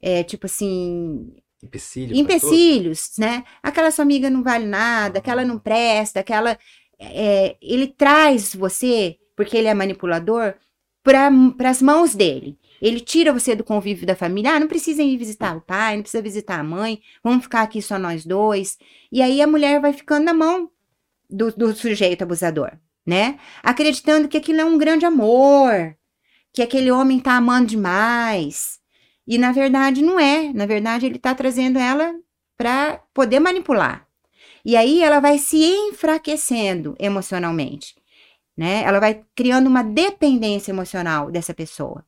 é, 0.00 0.22
tipo 0.22 0.46
assim 0.46 1.34
Empecilho 1.62 2.16
empecilhos, 2.16 3.12
né? 3.18 3.44
Aquela 3.62 3.90
sua 3.90 4.02
amiga 4.02 4.30
não 4.30 4.42
vale 4.42 4.64
nada, 4.64 5.18
aquela 5.18 5.44
não 5.44 5.58
presta, 5.58 6.20
aquela 6.20 6.58
é, 6.98 7.56
ele 7.60 7.86
traz 7.86 8.54
você 8.54 9.18
porque 9.36 9.56
ele 9.56 9.68
é 9.68 9.74
manipulador 9.74 10.54
para 11.02 11.70
as 11.70 11.80
mãos 11.82 12.14
dele. 12.14 12.58
Ele 12.80 13.00
tira 13.00 13.32
você 13.32 13.54
do 13.54 13.64
convívio 13.64 14.06
da 14.06 14.16
família. 14.16 14.52
Ah, 14.52 14.60
não 14.60 14.66
precisa 14.66 15.02
ir 15.02 15.16
visitar 15.16 15.56
o 15.56 15.60
pai, 15.60 15.96
não 15.96 16.02
precisa 16.02 16.22
visitar 16.22 16.58
a 16.58 16.64
mãe, 16.64 17.00
vamos 17.22 17.42
ficar 17.42 17.62
aqui 17.62 17.82
só 17.82 17.98
nós 17.98 18.24
dois. 18.24 18.78
E 19.12 19.20
aí 19.20 19.42
a 19.42 19.46
mulher 19.46 19.80
vai 19.80 19.92
ficando 19.92 20.24
na 20.24 20.34
mão 20.34 20.70
do, 21.28 21.52
do 21.52 21.74
sujeito 21.74 22.22
abusador, 22.22 22.72
né? 23.06 23.38
Acreditando 23.62 24.28
que 24.28 24.38
aquilo 24.38 24.60
é 24.60 24.64
um 24.64 24.78
grande 24.78 25.04
amor, 25.04 25.94
que 26.52 26.62
aquele 26.62 26.90
homem 26.90 27.20
tá 27.20 27.34
amando 27.34 27.68
demais. 27.68 28.80
E 29.26 29.38
na 29.38 29.52
verdade 29.52 30.02
não 30.02 30.18
é. 30.18 30.52
Na 30.52 30.66
verdade, 30.66 31.06
ele 31.06 31.18
tá 31.18 31.34
trazendo 31.34 31.78
ela 31.78 32.14
para 32.56 33.00
poder 33.14 33.40
manipular. 33.40 34.06
E 34.64 34.76
aí 34.76 35.02
ela 35.02 35.20
vai 35.20 35.38
se 35.38 35.62
enfraquecendo 35.62 36.94
emocionalmente 36.98 37.99
né? 38.60 38.82
Ela 38.84 39.00
vai 39.00 39.24
criando 39.34 39.68
uma 39.68 39.82
dependência 39.82 40.70
emocional 40.70 41.30
dessa 41.30 41.54
pessoa, 41.54 42.04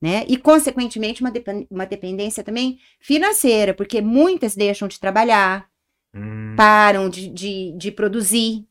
né? 0.00 0.24
E, 0.26 0.38
consequentemente, 0.38 1.20
uma, 1.20 1.30
uma 1.70 1.84
dependência 1.84 2.42
também 2.42 2.78
financeira, 2.98 3.74
porque 3.74 4.00
muitas 4.00 4.56
deixam 4.56 4.88
de 4.88 4.98
trabalhar, 4.98 5.68
hum. 6.14 6.54
param 6.56 7.10
de, 7.10 7.28
de, 7.28 7.76
de 7.76 7.92
produzir, 7.92 8.66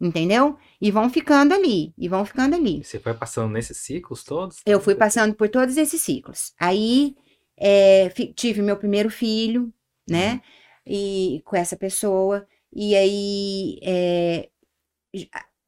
entendeu? 0.00 0.58
E 0.80 0.90
vão 0.90 1.08
ficando 1.08 1.54
ali, 1.54 1.94
e 1.96 2.08
vão 2.08 2.24
ficando 2.24 2.56
ali. 2.56 2.82
Você 2.82 2.98
foi 2.98 3.14
passando 3.14 3.52
nesses 3.52 3.76
ciclos 3.76 4.24
todos? 4.24 4.56
Eu 4.66 4.80
fui 4.80 4.96
passando 4.96 5.32
por 5.32 5.48
todos 5.48 5.76
esses 5.76 6.02
ciclos. 6.02 6.54
Aí, 6.58 7.14
é, 7.56 8.08
tive 8.34 8.62
meu 8.62 8.76
primeiro 8.76 9.10
filho, 9.10 9.72
né? 10.10 10.32
Uhum. 10.32 10.40
E 10.88 11.42
com 11.44 11.54
essa 11.54 11.76
pessoa. 11.76 12.44
E 12.74 12.96
aí, 12.96 13.78
é, 13.80 14.48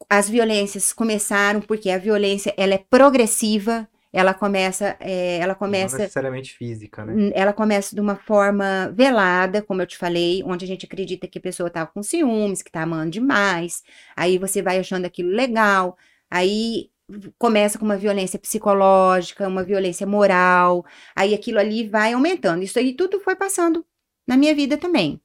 as 0.08 0.28
violências 0.28 0.92
começaram 0.92 1.60
porque 1.60 1.90
a 1.90 1.98
violência 1.98 2.54
ela 2.56 2.74
é 2.74 2.78
progressiva, 2.78 3.88
ela 4.12 4.32
começa, 4.32 4.96
é, 5.00 5.38
ela 5.38 5.54
começa 5.54 5.96
não 5.96 6.04
necessariamente 6.04 6.54
física, 6.54 7.04
né? 7.04 7.32
Ela 7.34 7.52
começa 7.52 7.94
de 7.94 8.00
uma 8.00 8.16
forma 8.16 8.90
velada, 8.94 9.60
como 9.60 9.82
eu 9.82 9.86
te 9.86 9.98
falei, 9.98 10.42
onde 10.44 10.64
a 10.64 10.68
gente 10.68 10.86
acredita 10.86 11.26
que 11.26 11.38
a 11.38 11.42
pessoa 11.42 11.68
tá 11.68 11.84
com 11.84 12.02
ciúmes, 12.02 12.62
que 12.62 12.70
tá 12.70 12.82
amando 12.82 13.10
demais. 13.10 13.82
Aí 14.16 14.38
você 14.38 14.62
vai 14.62 14.78
achando 14.78 15.04
aquilo 15.04 15.28
legal. 15.28 15.98
Aí 16.30 16.88
começa 17.36 17.78
com 17.78 17.84
uma 17.84 17.96
violência 17.96 18.38
psicológica, 18.38 19.46
uma 19.46 19.62
violência 19.62 20.06
moral. 20.06 20.86
Aí 21.14 21.34
aquilo 21.34 21.58
ali 21.58 21.86
vai 21.86 22.14
aumentando. 22.14 22.62
Isso 22.62 22.78
aí 22.78 22.94
tudo 22.94 23.20
foi 23.20 23.36
passando 23.36 23.84
na 24.26 24.36
minha 24.36 24.54
vida 24.54 24.78
também, 24.78 25.20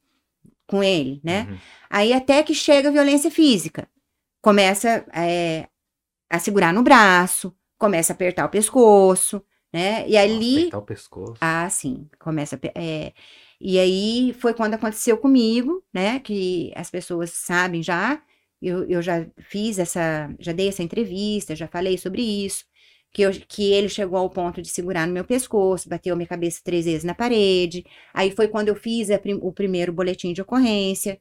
com 0.67 0.83
ele, 0.83 1.21
né? 1.23 1.47
Uhum. 1.49 1.57
Aí 1.89 2.13
até 2.13 2.43
que 2.43 2.53
chega 2.53 2.89
a 2.89 2.91
violência 2.91 3.31
física 3.31 3.87
começa 4.41 5.05
é, 5.13 5.67
a 6.29 6.39
segurar 6.39 6.73
no 6.73 6.83
braço, 6.83 7.55
começa 7.77 8.13
a 8.13 8.15
apertar 8.15 8.45
o 8.45 8.49
pescoço, 8.49 9.43
né? 9.71 10.07
E 10.07 10.17
ali. 10.17 10.59
apertar 10.59 10.77
o 10.79 10.81
pescoço. 10.81 11.37
Ah, 11.41 11.69
sim. 11.69 12.07
Começa 12.19 12.55
a. 12.55 12.79
É, 12.79 13.13
e 13.59 13.79
aí 13.79 14.35
foi 14.39 14.53
quando 14.53 14.73
aconteceu 14.73 15.17
comigo, 15.17 15.83
né? 15.93 16.19
Que 16.19 16.71
as 16.75 16.89
pessoas 16.89 17.31
sabem 17.31 17.81
já. 17.81 18.21
Eu, 18.61 18.83
eu 18.89 19.01
já 19.01 19.25
fiz 19.39 19.79
essa. 19.79 20.33
Já 20.39 20.51
dei 20.51 20.67
essa 20.69 20.83
entrevista, 20.83 21.55
já 21.55 21.67
falei 21.67 21.97
sobre 21.97 22.21
isso. 22.21 22.65
Que, 23.13 23.23
eu, 23.23 23.31
que 23.31 23.73
ele 23.73 23.89
chegou 23.89 24.17
ao 24.17 24.29
ponto 24.29 24.61
de 24.61 24.69
segurar 24.69 25.05
no 25.05 25.13
meu 25.13 25.25
pescoço, 25.25 25.89
bateu 25.89 26.15
minha 26.15 26.27
cabeça 26.27 26.61
três 26.63 26.85
vezes 26.85 27.03
na 27.03 27.13
parede. 27.13 27.85
Aí 28.13 28.31
foi 28.31 28.47
quando 28.47 28.69
eu 28.69 28.75
fiz 28.75 29.09
prim, 29.19 29.37
o 29.41 29.51
primeiro 29.51 29.91
boletim 29.91 30.31
de 30.33 30.41
ocorrência. 30.41 31.19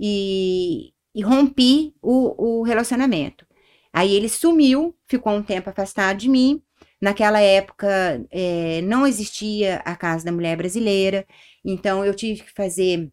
E, 0.00 0.92
e 1.18 1.22
rompi 1.22 1.92
o, 2.00 2.60
o 2.60 2.62
relacionamento. 2.62 3.44
Aí 3.92 4.14
ele 4.14 4.28
sumiu, 4.28 4.94
ficou 5.08 5.32
um 5.32 5.42
tempo 5.42 5.68
afastado 5.68 6.16
de 6.16 6.28
mim. 6.28 6.62
Naquela 7.00 7.40
época 7.40 8.24
é, 8.30 8.80
não 8.82 9.04
existia 9.04 9.82
a 9.84 9.96
Casa 9.96 10.24
da 10.24 10.30
Mulher 10.30 10.56
Brasileira, 10.56 11.26
então 11.64 12.04
eu 12.04 12.14
tive 12.14 12.42
que 12.42 12.52
fazer 12.52 13.10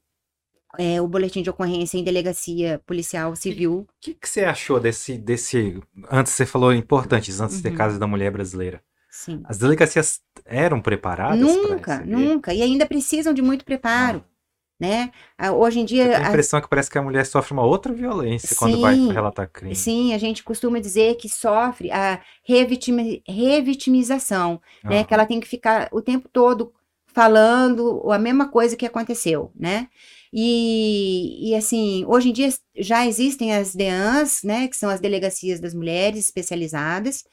é, 0.78 1.01
o 1.01 1.08
boletim 1.08 1.41
de 1.41 1.49
ocorrência 1.49 1.97
em 1.97 2.03
delegacia 2.03 2.80
policial 2.86 3.36
civil. 3.36 3.80
O 3.80 3.88
que, 3.99 4.14
que, 4.14 4.30
você 4.30 4.43
achou 4.43 4.80
desse, 4.80 5.18
desse. 5.18 5.82
Antes 6.12 6.34
você 6.34 6.45
falou 6.45 6.72
importantes, 6.72 7.41
antes 7.41 7.56
uhum. 7.56 7.62
de 7.64 7.72
Casa 7.72 7.97
da 7.97 8.06
Mulher 8.06 8.30
Brasileira. 8.30 8.84
Sim. 9.10 9.41
As 9.45 9.58
delegacias 9.58 10.20
eram 10.45 10.80
preparadas? 10.80 11.39
Nunca, 11.39 12.06
nunca. 12.06 12.53
E 12.53 12.62
ainda 12.62 12.86
precisam 12.86 13.34
de 13.34 13.41
muito 13.41 13.66
preparo. 13.66 14.24
Ah 14.24 14.35
né? 14.80 15.12
Ah, 15.38 15.54
hoje 15.54 15.80
em 15.80 15.86
dia. 15.86 16.18
a 16.18 16.30
impressão 16.30 16.60
que 16.60 16.70
parece 16.70 16.90
que 16.90 16.98
a 16.98 17.02
mulher 17.02 17.26
sofre 17.26 17.54
uma 17.54 17.64
outra 17.64 17.94
violência 17.94 18.50
sim, 18.50 18.56
quando 18.56 18.82
vai 18.82 18.96
relatar 18.96 19.50
crime. 19.50 19.76
Sim, 19.76 20.14
a 20.14 20.18
gente 20.18 20.44
costuma 20.44 20.80
dizer 20.80 21.16
que 21.16 21.30
sofre 21.30 21.92
a 21.92 22.22
revitimi 22.44 23.24
revitimização, 23.28 24.62
ah. 24.84 24.90
né? 24.90 25.04
Que 25.04 25.14
ela 25.14 25.26
tem 25.26 25.40
que 25.40 25.48
ficar 25.48 25.90
o 25.92 26.02
tempo 26.02 26.28
todo 26.28 26.74
falando 27.08 28.12
a 28.12 28.20
mesma 28.20 28.50
coisa 28.50 28.76
que 28.76 28.86
aconteceu, 28.86 29.52
né? 29.56 29.88
E, 30.34 31.50
e 31.50 31.56
assim, 31.56 32.04
hoje 32.06 32.30
em 32.30 32.34
dia 32.34 32.50
já 32.78 33.08
existem 33.08 33.56
as 33.56 33.74
DEANs, 33.74 34.44
né? 34.44 34.68
Que 34.68 34.76
são 34.76 34.90
as 34.90 35.00
delegacias 35.00 35.62
das 35.62 35.74
mulheres 35.74 36.26
especializadas, 36.26 37.24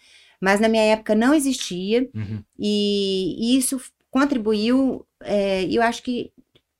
mas 0.40 0.60
na 0.60 0.68
minha 0.68 0.84
época 0.84 1.16
não 1.16 1.34
existia, 1.34 2.08
uhum. 2.14 2.44
e, 2.56 3.34
e, 3.38 3.58
isso 3.58 3.80
contribuiu, 4.08 5.04
é, 5.22 5.64
eu 5.64 5.82
acho 5.82 6.02
que 6.02 6.30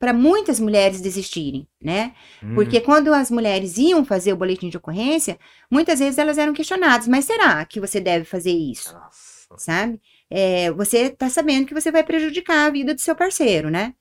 para 0.03 0.13
muitas 0.13 0.59
mulheres 0.59 1.01
desistirem, 1.01 1.65
né? 1.81 2.13
Hum, 2.43 2.57
Porque 2.57 2.81
quando 2.81 3.15
as 3.15 3.31
mulheres 3.31 3.79
iam 3.79 4.05
fazer 4.05 4.33
o 4.33 4.37
boletim 4.37 4.69
de 4.69 4.77
ocorrência, 4.77 5.39
muitas 5.71 6.01
vezes 6.01 6.19
elas 6.19 6.39
eram 6.39 6.53
questionadas, 6.53 7.07
mas 7.07 7.25
será 7.25 7.65
que 7.65 7.79
você 7.79 8.01
deve 8.01 8.25
fazer 8.25 8.51
isso? 8.51 8.93
nossa. 8.93 9.57
Sabe? 9.57 10.01
É, 10.29 10.73
você 10.73 11.09
tá 11.09 11.31
sabendo 11.31 11.69
que 11.69 11.75
você 11.75 11.93
vai 11.93 12.03
prejudicar 12.03 12.67
a 12.67 12.71
vida 12.71 12.95
do 12.95 13.01
seu 13.01 13.15
parceiro, 13.15 13.71
né? 13.71 13.95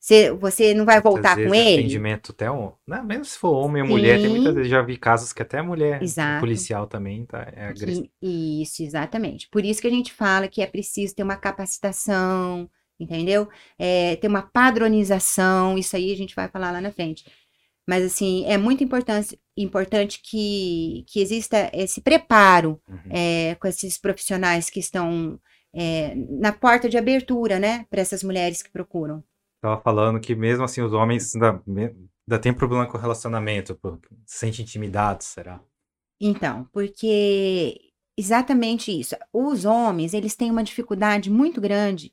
Você, 0.00 0.32
você 0.32 0.72
não 0.72 0.86
vai 0.86 1.02
voltar 1.02 1.36
Muitas 1.36 1.52
com 1.52 1.54
ele? 1.54 1.80
Atendimento 1.80 2.32
até 2.32 2.50
um. 2.50 2.72
Né? 2.86 3.02
Mesmo 3.02 3.26
se 3.26 3.38
for 3.38 3.52
homem 3.52 3.82
ou 3.82 3.88
mulher, 3.88 4.18
tem 4.22 4.30
muitas 4.30 4.54
vezes 4.54 4.70
já 4.70 4.80
vi 4.80 4.96
casos 4.96 5.34
que 5.34 5.42
até 5.42 5.58
a 5.58 5.62
mulher 5.62 6.02
Exato. 6.02 6.40
policial 6.40 6.86
também 6.86 7.26
tá, 7.26 7.52
é 7.54 7.66
agressiva. 7.66 8.08
Isso, 8.22 8.82
exatamente. 8.82 9.46
Por 9.50 9.62
isso 9.62 9.82
que 9.82 9.88
a 9.88 9.90
gente 9.90 10.10
fala 10.10 10.48
que 10.48 10.62
é 10.62 10.66
preciso 10.66 11.14
ter 11.14 11.22
uma 11.22 11.36
capacitação, 11.36 12.70
entendeu? 12.98 13.48
É, 13.78 14.16
ter 14.16 14.28
uma 14.28 14.42
padronização, 14.42 15.76
isso 15.78 15.96
aí 15.96 16.12
a 16.12 16.16
gente 16.16 16.34
vai 16.34 16.48
falar 16.48 16.70
lá 16.70 16.80
na 16.80 16.92
frente. 16.92 17.24
Mas, 17.86 18.02
assim, 18.04 18.44
é 18.46 18.56
muito 18.56 18.82
importante, 18.82 19.38
importante 19.56 20.20
que, 20.22 21.04
que 21.06 21.20
exista 21.20 21.70
esse 21.72 22.00
preparo 22.00 22.80
Uhum. 22.88 22.98
é, 23.10 23.54
com 23.56 23.68
esses 23.68 23.98
profissionais 23.98 24.70
que 24.70 24.80
estão 24.80 25.38
é, 25.74 26.14
na 26.14 26.52
porta 26.52 26.88
de 26.88 26.96
abertura, 26.96 27.58
né, 27.58 27.84
para 27.90 28.00
essas 28.00 28.22
mulheres 28.22 28.62
que 28.62 28.70
procuram. 28.70 29.22
Tava 29.60 29.80
falando 29.82 30.20
que 30.20 30.34
mesmo 30.34 30.64
assim 30.64 30.80
os 30.80 30.92
homens 30.92 31.34
ainda, 31.34 31.62
ainda 31.66 32.38
tem 32.40 32.52
problema 32.54 32.86
com 32.86 32.96
relacionamento, 32.96 33.74
pô, 33.74 33.98
se 34.24 34.38
sente 34.38 34.62
intimidado, 34.62 35.22
será? 35.22 35.60
Então, 36.20 36.68
porque 36.72 37.80
exatamente 38.16 38.98
isso. 38.98 39.16
Os 39.32 39.64
homens, 39.64 40.14
eles 40.14 40.34
têm 40.34 40.50
uma 40.50 40.62
dificuldade 40.62 41.30
muito 41.30 41.60
grande 41.60 42.12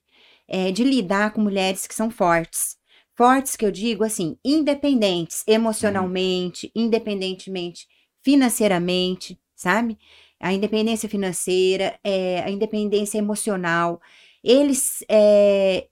eh, 0.52 0.72
de 0.72 0.84
lidar 0.84 1.32
com 1.32 1.42
mulheres 1.42 1.88
que 1.88 1.96
são 1.96 2.12
fortes. 2.12 2.78
Fortes 3.16 3.56
que 3.56 3.66
eu 3.66 3.72
digo 3.72 4.04
assim, 4.04 4.38
independentes 4.44 5.44
emocionalmente, 5.48 6.70
independentemente 6.76 7.88
financeiramente, 8.22 9.40
sabe? 9.56 9.98
A 10.40 10.52
independência 10.54 11.08
financeira, 11.08 11.98
eh, 12.04 12.42
a 12.44 12.50
independência 12.50 13.18
emocional. 13.18 14.02
Eles 14.44 15.04
eh, 15.08 15.88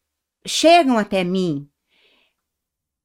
chegam 0.45 0.97
até 0.97 1.23
mim 1.23 1.67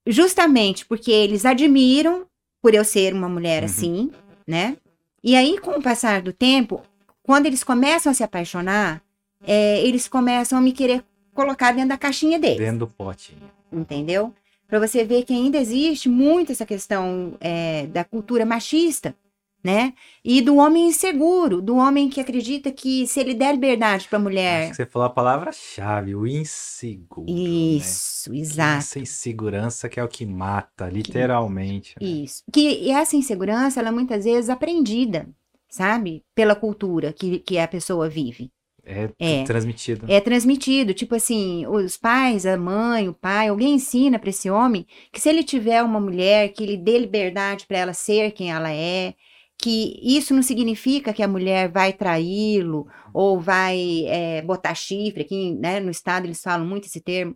justamente 0.07 0.85
porque 0.85 1.11
eles 1.11 1.45
admiram 1.45 2.27
por 2.61 2.75
eu 2.75 2.85
ser 2.85 3.15
uma 3.15 3.29
mulher 3.29 3.63
Uhum. 3.63 3.67
assim, 3.67 4.11
né? 4.47 4.77
E 5.23 5.37
aí, 5.37 5.59
com 5.59 5.71
o 5.73 5.83
passar 5.83 6.21
do 6.21 6.33
tempo, 6.33 6.83
quando 7.23 7.47
eles 7.47 7.65
começam 7.65 8.11
a 8.11 8.15
se 8.15 8.23
apaixonar, 8.23 9.03
é, 9.47 9.81
eles 9.87 10.09
começam 10.09 10.59
a 10.59 10.61
me 10.61 10.73
querer 10.73 11.03
colocar 11.35 11.73
dentro 11.73 11.91
da 11.91 11.99
caixinha 11.99 12.39
deles, 12.39 12.59
Dentro 12.59 12.79
do 12.81 12.87
pote. 12.87 13.37
entendeu? 13.73 14.33
Para 14.67 14.79
você 14.79 15.05
ver 15.05 15.25
que 15.25 15.33
ainda 15.35 15.59
existe 15.59 16.09
muito 16.09 16.53
essa 16.53 16.65
questão 16.65 17.37
é, 17.41 17.87
da 17.89 18.03
cultura 18.05 18.47
machista, 18.47 19.15
né? 19.63 19.95
E 20.25 20.41
do 20.43 20.57
homem 20.57 20.89
inseguro, 20.89 21.61
do 21.63 21.77
homem 21.77 22.09
que 22.11 22.21
acredita 22.21 22.71
que 22.73 23.07
se 23.07 23.19
ele 23.21 23.33
der 23.35 23.53
liberdade 23.53 24.09
para 24.09 24.19
a 24.19 24.21
Acho 24.21 24.25
mulher. 24.29 24.71
que 24.71 24.77
você 24.77 24.85
falou 24.87 25.07
a 25.07 25.11
palavra-chave, 25.11 26.15
o 26.15 26.27
inseguro. 26.27 27.31
né? 27.31 27.39
Isso, 27.39 28.31
Que 28.31 28.39
exato. 28.41 28.79
Essa 28.79 28.99
insegurança 28.99 29.89
que 29.89 29.99
é 30.01 30.05
o 30.05 30.09
que 30.09 30.27
mata, 30.27 30.89
literalmente. 30.89 31.95
né? 32.01 32.07
Isso. 32.07 32.43
Que 32.53 32.91
essa 32.91 33.17
insegurança, 33.17 33.81
ela 33.81 33.89
é 33.89 33.93
muitas 33.93 34.25
vezes 34.25 34.51
aprendida, 34.51 35.27
sabe? 35.69 36.23
Pela 36.35 36.55
cultura 36.55 37.13
que, 37.13 37.39
que 37.39 37.59
a 37.59 37.67
pessoa 37.69 38.09
vive. 38.09 38.51
É, 38.87 39.09
É. 39.19 39.45
transmitido. 39.45 40.07
É 40.09 40.21
transmitido, 40.21 40.93
tipo 40.93 41.15
assim, 41.15 41.67
os 41.67 41.97
pais, 41.97 42.45
a 42.45 42.57
mãe, 42.57 43.09
o 43.09 43.15
pai, 43.15 43.49
alguém 43.49 43.75
ensina 43.75 44.19
para 44.19 44.31
esse 44.31 44.51
homem 44.51 44.87
que 45.13 45.21
se 45.21 45.29
ele 45.29 45.43
tiver 45.43 45.83
uma 45.83 46.01
mulher, 46.01 46.49
que 46.53 46.63
ele 46.63 46.77
dê 46.77 46.99
liberdade 46.99 47.67
para 47.67 47.79
ela 47.79 47.93
ser 47.95 48.33
quem 48.33 48.51
ela 48.53 48.71
é, 48.73 49.15
que 49.57 49.99
isso 50.03 50.35
não 50.35 50.43
significa 50.43 51.13
que 51.15 51.23
a 51.23 51.29
mulher 51.29 51.71
vai 51.71 51.93
traí-lo 51.93 52.87
ou 53.15 53.41
vai 53.41 54.05
é, 54.07 54.43
botar 54.43 54.75
chifre. 54.75 55.23
Aqui 55.23 55.55
né, 55.55 55.81
no 55.81 55.91
estado 55.91 56.27
eles 56.27 56.43
falam 56.43 56.67
muito 56.67 56.87
esse 56.87 57.01
termo. 57.01 57.35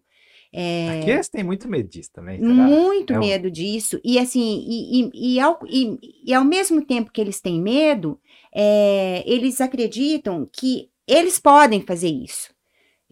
É, 0.53 1.01
Aqui 1.01 1.11
eles 1.11 1.29
têm 1.29 1.45
muito 1.45 1.69
medo 1.69 1.89
disso 1.89 2.11
também, 2.13 2.39
será? 2.41 2.53
muito 2.53 3.13
É 3.13 3.17
um- 3.19 3.21
medo 3.21 3.51
disso. 3.51 4.01
E 4.05 4.19
assim, 4.19 4.65
e, 4.67 5.03
e, 5.03 5.35
e, 5.35 5.41
ao, 5.41 5.59
e, 5.67 5.99
e 6.27 6.35
ao 6.35 6.45
mesmo 6.45 6.85
tempo 6.85 7.11
que 7.13 7.21
eles 7.21 7.41
têm 7.41 7.61
medo, 7.61 8.19
é, 8.55 9.23
eles 9.27 9.61
acreditam 9.61 10.49
que 10.53 10.89
eles 11.09 11.39
podem 11.39 11.81
fazer 11.81 12.09
isso. 12.11 12.51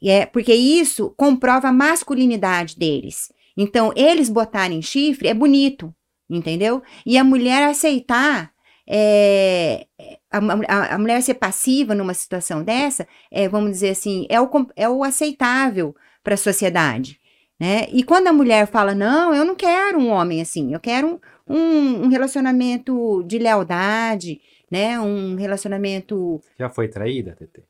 E 0.00 0.10
é, 0.10 0.26
porque 0.26 0.52
isso 0.54 1.14
comprova 1.16 1.68
a 1.68 1.72
masculinidade 1.72 2.76
deles. 2.76 3.32
Então, 3.56 3.92
eles 3.96 4.28
botarem 4.28 4.82
chifre 4.82 5.28
é 5.28 5.34
bonito, 5.34 5.94
entendeu? 6.28 6.82
E 7.06 7.16
a 7.16 7.24
mulher 7.24 7.62
aceitar, 7.68 8.52
é, 8.86 9.86
a, 10.30 10.38
a- 10.68 10.94
a 10.94 10.98
mulher 10.98 11.22
ser 11.22 11.34
passiva 11.34 11.94
numa 11.94 12.12
situação 12.14 12.62
dessa, 12.62 13.06
é, 13.30 13.48
vamos 13.48 13.70
dizer 13.70 13.90
assim, 13.90 14.26
é 14.28 14.38
o, 14.40 14.48
é 14.76 14.88
o 14.88 15.02
aceitável 15.02 15.96
para 16.22 16.34
a 16.34 16.38
sociedade. 16.38 17.18
Né? 17.58 17.86
E 17.90 18.02
quando 18.02 18.26
a 18.26 18.32
mulher 18.34 18.66
fala, 18.66 18.94
não, 18.94 19.34
eu 19.34 19.42
não 19.44 19.54
quero 19.54 19.98
um 19.98 20.10
homem 20.10 20.42
assim, 20.42 20.74
eu 20.74 20.80
quero 20.80 21.18
um, 21.48 21.56
um, 21.56 22.04
um 22.04 22.08
relacionamento 22.08 23.22
de 23.24 23.38
lealdade, 23.38 24.40
né? 24.70 25.00
Um 25.00 25.36
relacionamento. 25.36 26.38
Já 26.58 26.68
foi 26.68 26.88
traída, 26.88 27.32
TT? 27.32 27.62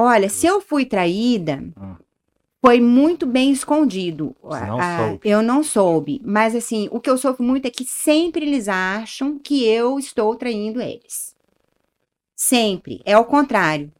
Olha, 0.00 0.28
se 0.28 0.46
eu 0.46 0.60
fui 0.60 0.84
traída, 0.86 1.64
Ah. 1.76 1.96
foi 2.64 2.80
muito 2.80 3.26
bem 3.26 3.50
escondido. 3.50 4.36
Você 4.42 4.64
não 4.66 4.78
A- 4.80 4.98
soube. 4.98 5.20
Eu 5.28 5.42
não 5.42 5.62
soube. 5.64 6.20
Mas 6.24 6.54
assim, 6.54 6.88
o 6.92 7.00
que 7.00 7.10
eu 7.10 7.18
sofro 7.18 7.42
muito 7.42 7.66
é 7.66 7.70
que 7.70 7.84
sempre 7.84 8.46
eles 8.46 8.68
acham 8.68 9.38
que 9.38 9.64
eu 9.66 9.98
estou 9.98 10.36
traindo 10.36 10.80
eles. 10.80 11.34
Sempre. 12.36 13.00
É 13.04 13.18
o 13.18 13.24
contrário. 13.24 13.90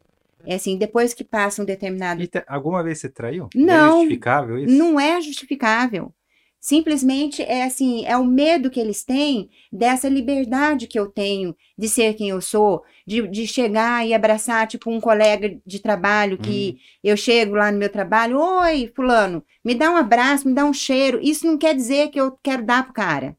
É 0.45 0.55
assim, 0.55 0.77
depois 0.77 1.13
que 1.13 1.23
passa 1.25 1.61
um 1.61 1.65
determinado 1.65 2.25
te- 2.25 2.43
alguma 2.47 2.81
vez 2.81 2.99
você 2.99 3.09
traiu? 3.09 3.49
Não. 3.53 3.97
É 3.97 3.99
justificável 4.03 4.57
isso? 4.57 4.73
Não 4.77 4.97
é 4.97 5.19
justificável. 5.19 6.13
Simplesmente 6.59 7.41
é 7.41 7.63
assim, 7.63 8.05
é 8.05 8.17
o 8.17 8.25
medo 8.25 8.69
que 8.69 8.79
eles 8.79 9.03
têm 9.03 9.49
dessa 9.71 10.09
liberdade 10.09 10.87
que 10.87 10.99
eu 10.99 11.07
tenho 11.09 11.55
de 11.77 11.87
ser 11.87 12.15
quem 12.15 12.29
eu 12.29 12.41
sou, 12.41 12.83
de, 13.07 13.25
de 13.29 13.47
chegar 13.47 14.05
e 14.05 14.13
abraçar, 14.13 14.67
tipo, 14.67 14.91
um 14.91 14.99
colega 14.99 15.57
de 15.65 15.79
trabalho 15.79 16.37
que 16.37 16.77
eu 17.01 17.15
chego 17.15 17.55
lá 17.55 17.71
no 17.71 17.77
meu 17.77 17.89
trabalho, 17.89 18.37
oi, 18.37 18.91
fulano, 18.93 19.41
me 19.63 19.73
dá 19.73 19.89
um 19.89 19.95
abraço, 19.95 20.47
me 20.47 20.53
dá 20.53 20.65
um 20.65 20.73
cheiro. 20.73 21.19
Isso 21.21 21.47
não 21.47 21.57
quer 21.57 21.73
dizer 21.73 22.09
que 22.09 22.19
eu 22.19 22.37
quero 22.43 22.65
dar 22.65 22.83
pro 22.83 22.93
cara, 22.93 23.37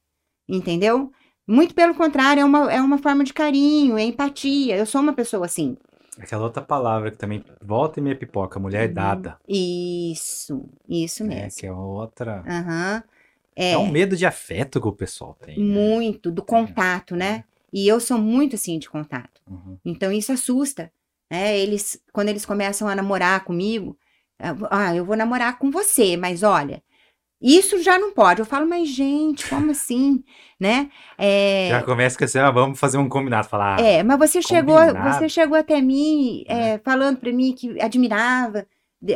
entendeu? 0.49 1.13
Muito 1.47 1.75
pelo 1.75 1.95
contrário, 1.95 2.41
é 2.41 2.45
uma, 2.45 2.73
é 2.73 2.81
uma 2.81 2.97
forma 2.99 3.25
de 3.25 3.35
carinho, 3.35 3.99
é 3.99 4.05
empatia. 4.05 4.77
Eu 4.77 4.87
sou 4.87 5.01
uma 5.01 5.13
pessoa 5.13 5.45
assim. 5.47 5.77
Aquela 6.19 6.45
outra 6.45 6.63
palavra 6.63 7.11
que 7.11 7.17
também 7.17 7.45
volta 7.63 8.01
e 8.01 8.03
meia 8.03 8.17
pipoca, 8.17 8.59
mulher 8.59 8.89
Uhum. 8.89 8.95
dada. 8.95 9.39
Isso, 9.49 10.69
isso 10.89 11.25
né? 11.25 11.43
mesmo. 11.45 11.61
Que 11.61 11.67
é 11.67 11.73
outra. 11.73 12.43
Aham. 12.47 13.03
É. 13.57 13.77
um 13.77 13.91
medo 13.91 14.17
de 14.17 14.25
afeto 14.25 14.81
que 14.81 14.89
o 14.89 14.93
pessoal 14.93 15.37
tem. 15.41 15.59
né? 15.59 15.65
Muito, 15.65 16.31
do 16.31 16.43
contato, 16.43 17.15
né? 17.15 17.45
E 17.73 17.87
eu 17.87 18.01
sou 18.01 18.17
muito 18.19 18.57
assim 18.57 18.79
de 18.79 18.89
contato. 18.89 19.41
Uhum. 19.47 19.77
Então 19.85 20.11
isso 20.11 20.33
assusta, 20.33 20.91
né? 21.31 21.59
Eles, 21.59 22.01
quando 22.13 22.29
eles 22.31 22.47
começam 22.47 22.89
a 22.89 22.95
namorar 22.95 23.45
comigo, 23.45 23.97
ah, 24.71 24.95
eu 24.95 25.05
vou 25.05 25.17
namorar 25.17 25.59
com 25.59 25.71
você, 25.71 26.17
mas 26.17 26.43
olha, 26.43 26.83
isso 27.41 27.83
já 27.83 27.99
não 27.99 28.13
pode. 28.13 28.41
Eu 28.41 28.47
falo, 28.47 28.69
mas 28.69 28.89
gente, 28.89 29.49
como 29.49 29.71
assim, 29.71 30.23
né? 30.59 30.91
É, 31.17 31.69
Já 31.71 31.83
começa 31.83 32.19
com 32.19 32.25
assim, 32.25 32.39
ah, 32.39 32.51
vamos 32.51 32.79
fazer 32.79 32.99
um 32.99 33.09
combinado. 33.09 33.49
Falar, 33.49 33.79
ah, 33.79 33.83
é, 33.83 34.03
mas 34.03 34.19
você 34.19 34.43
chegou, 34.43 34.79
combinado. 34.79 35.19
você 35.19 35.29
chegou 35.29 35.57
até 35.57 35.81
mim 35.81 36.45
é, 36.47 36.79
falando 36.79 37.19
para 37.19 37.33
mim 37.33 37.55
que 37.55 37.81
admirava 37.81 38.67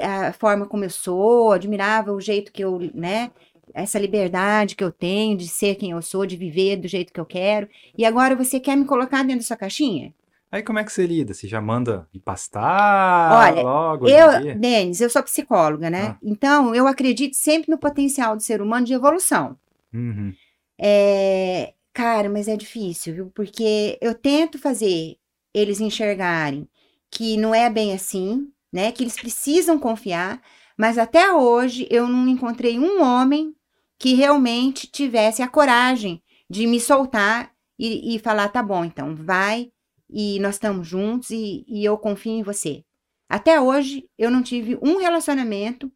a 0.03 0.33
forma 0.33 0.67
como 0.67 0.85
eu 0.85 0.91
sou, 0.91 1.53
admirava 1.53 2.13
o 2.13 2.21
jeito 2.21 2.51
que 2.51 2.65
eu, 2.65 2.91
né? 2.95 3.31
Essa 3.75 3.99
liberdade 3.99 4.77
que 4.77 4.85
eu 4.85 4.93
tenho 4.93 5.37
de 5.37 5.49
ser 5.49 5.75
quem 5.75 5.91
eu 5.91 6.01
sou, 6.01 6.25
de 6.25 6.37
viver 6.37 6.77
do 6.77 6.89
jeito 6.89 7.13
que 7.13 7.21
eu 7.21 7.27
quero. 7.27 7.69
E 7.97 8.05
agora 8.05 8.37
você 8.37 8.61
quer 8.61 8.77
me 8.77 8.85
colocar 8.85 9.23
dentro 9.23 9.41
da 9.41 9.47
sua 9.47 9.57
caixinha? 9.57 10.15
Aí 10.55 10.63
como 10.63 10.79
é 10.79 10.85
que 10.85 10.93
você 10.93 11.05
lida? 11.05 11.35
Você 11.35 11.49
já 11.49 11.61
manda 11.61 12.09
ir 12.15 12.21
pastar 12.21 13.33
Olha, 13.33 13.61
logo 13.61 14.07
Eu? 14.07 14.55
Denis, 14.55 15.01
eu 15.01 15.11
sou 15.11 15.21
psicóloga, 15.21 15.91
né? 15.91 16.11
Ah. 16.11 16.19
Então, 16.23 16.73
eu 16.73 16.87
acredito 16.87 17.35
sempre 17.35 17.73
no 17.73 17.77
potencial 17.77 18.37
do 18.37 18.43
ser 18.43 18.63
humano 18.63 18.87
de 18.87 18.93
evolução. 18.93 19.59
Uhum. 19.93 20.33
É, 20.81 21.75
cara, 21.93 22.31
mas 22.31 22.47
é 22.47 22.57
difícil, 22.57 23.15
viu? 23.15 23.33
Porque 23.35 23.99
eu 24.01 24.15
tento 24.15 24.57
fazer 24.57 25.17
eles 25.53 25.81
enxergarem 25.81 26.69
que 27.11 27.37
não 27.37 27.53
é 27.53 27.69
bem 27.69 27.93
assim, 27.93 28.49
né? 28.73 28.93
Que 28.93 29.03
eles 29.03 29.17
precisam 29.17 29.77
confiar, 29.77 30.41
mas 30.79 30.99
até 30.99 31.33
hoje 31.33 31.89
eu 31.91 32.07
não 32.07 32.29
encontrei 32.29 32.79
um 32.79 33.03
homem 33.03 33.57
que 33.99 34.15
realmente 34.15 34.87
tivesse 34.87 35.43
a 35.43 35.49
coragem 35.49 36.23
de 36.49 36.65
me 36.65 36.79
soltar 36.79 37.51
e, 37.77 38.15
e 38.15 38.21
falar: 38.21 38.51
tá 38.51 38.63
bom, 38.63 38.85
então 38.85 39.17
vai 39.17 39.73
e 40.15 40.39
nós 40.39 40.55
estamos 40.55 40.87
juntos 40.87 41.31
e, 41.31 41.65
e 41.67 41.85
eu 41.85 41.99
confio 41.99 42.33
em 42.33 42.43
você. 42.45 42.85
Até 43.29 43.61
hoje 43.61 44.09
eu 44.17 44.31
não 44.31 44.45
tive 44.45 44.79
um 44.81 44.97
relacionamento 44.99 45.91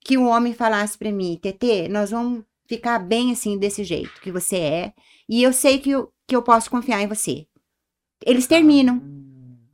que 0.00 0.16
o 0.16 0.26
homem 0.26 0.54
falasse 0.54 0.96
pra 0.96 1.10
mim: 1.10 1.36
TT, 1.42 1.88
nós 1.88 2.12
vamos 2.12 2.44
ficar 2.68 3.00
bem 3.00 3.32
assim, 3.32 3.58
desse 3.58 3.82
jeito 3.82 4.20
que 4.20 4.30
você 4.30 4.56
é. 4.56 4.92
E 5.28 5.42
eu 5.42 5.52
sei 5.52 5.80
que 5.80 5.90
eu, 5.90 6.12
que 6.24 6.36
eu 6.36 6.42
posso 6.42 6.70
confiar 6.70 7.02
em 7.02 7.08
você. 7.08 7.46
Eles 8.24 8.46
terminam. 8.46 9.02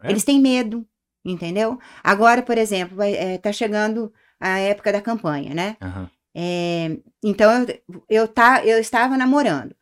Ah, 0.00 0.08
é? 0.08 0.10
Eles 0.10 0.24
têm 0.24 0.40
medo, 0.40 0.86
entendeu? 1.22 1.78
Agora, 2.02 2.42
por 2.42 2.56
exemplo, 2.56 2.96
vai, 2.96 3.12
é, 3.12 3.36
tá 3.36 3.52
chegando 3.52 4.10
a 4.40 4.58
época 4.58 4.92
da 4.92 5.02
campanha, 5.02 5.54
né? 5.54 5.76
Aham. 5.82 6.10
É, 6.34 6.96
então, 7.22 7.66
eu, 7.66 8.04
eu, 8.08 8.28
tá, 8.28 8.64
eu 8.64 8.78
estava 8.78 9.18
namorando. 9.18 9.74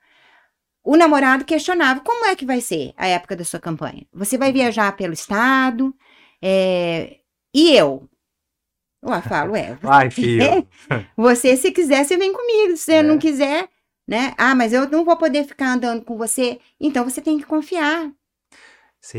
O 0.90 0.96
namorado 0.96 1.44
questionava 1.44 2.00
como 2.00 2.24
é 2.24 2.34
que 2.34 2.46
vai 2.46 2.62
ser 2.62 2.94
a 2.96 3.06
época 3.06 3.36
da 3.36 3.44
sua 3.44 3.60
campanha. 3.60 4.06
Você 4.10 4.38
vai 4.38 4.50
viajar 4.54 4.96
pelo 4.96 5.12
estado? 5.12 5.94
É, 6.40 7.18
e 7.54 7.76
eu? 7.76 8.08
Eu 9.02 9.20
falo, 9.20 9.54
é. 9.54 9.74
Vai, 9.82 10.10
filho. 10.10 10.66
Você, 11.14 11.58
se 11.58 11.70
quiser, 11.72 12.06
você 12.06 12.16
vem 12.16 12.32
comigo. 12.32 12.74
Se 12.74 12.84
você 12.84 12.92
É. 12.94 13.02
não 13.02 13.18
quiser, 13.18 13.68
né? 14.08 14.32
Ah, 14.38 14.54
mas 14.54 14.72
eu 14.72 14.88
não 14.88 15.04
vou 15.04 15.14
poder 15.18 15.44
ficar 15.44 15.74
andando 15.74 16.02
com 16.02 16.16
você. 16.16 16.58
Então, 16.80 17.04
você 17.04 17.20
tem 17.20 17.36
que 17.38 17.44
confiar. 17.44 18.10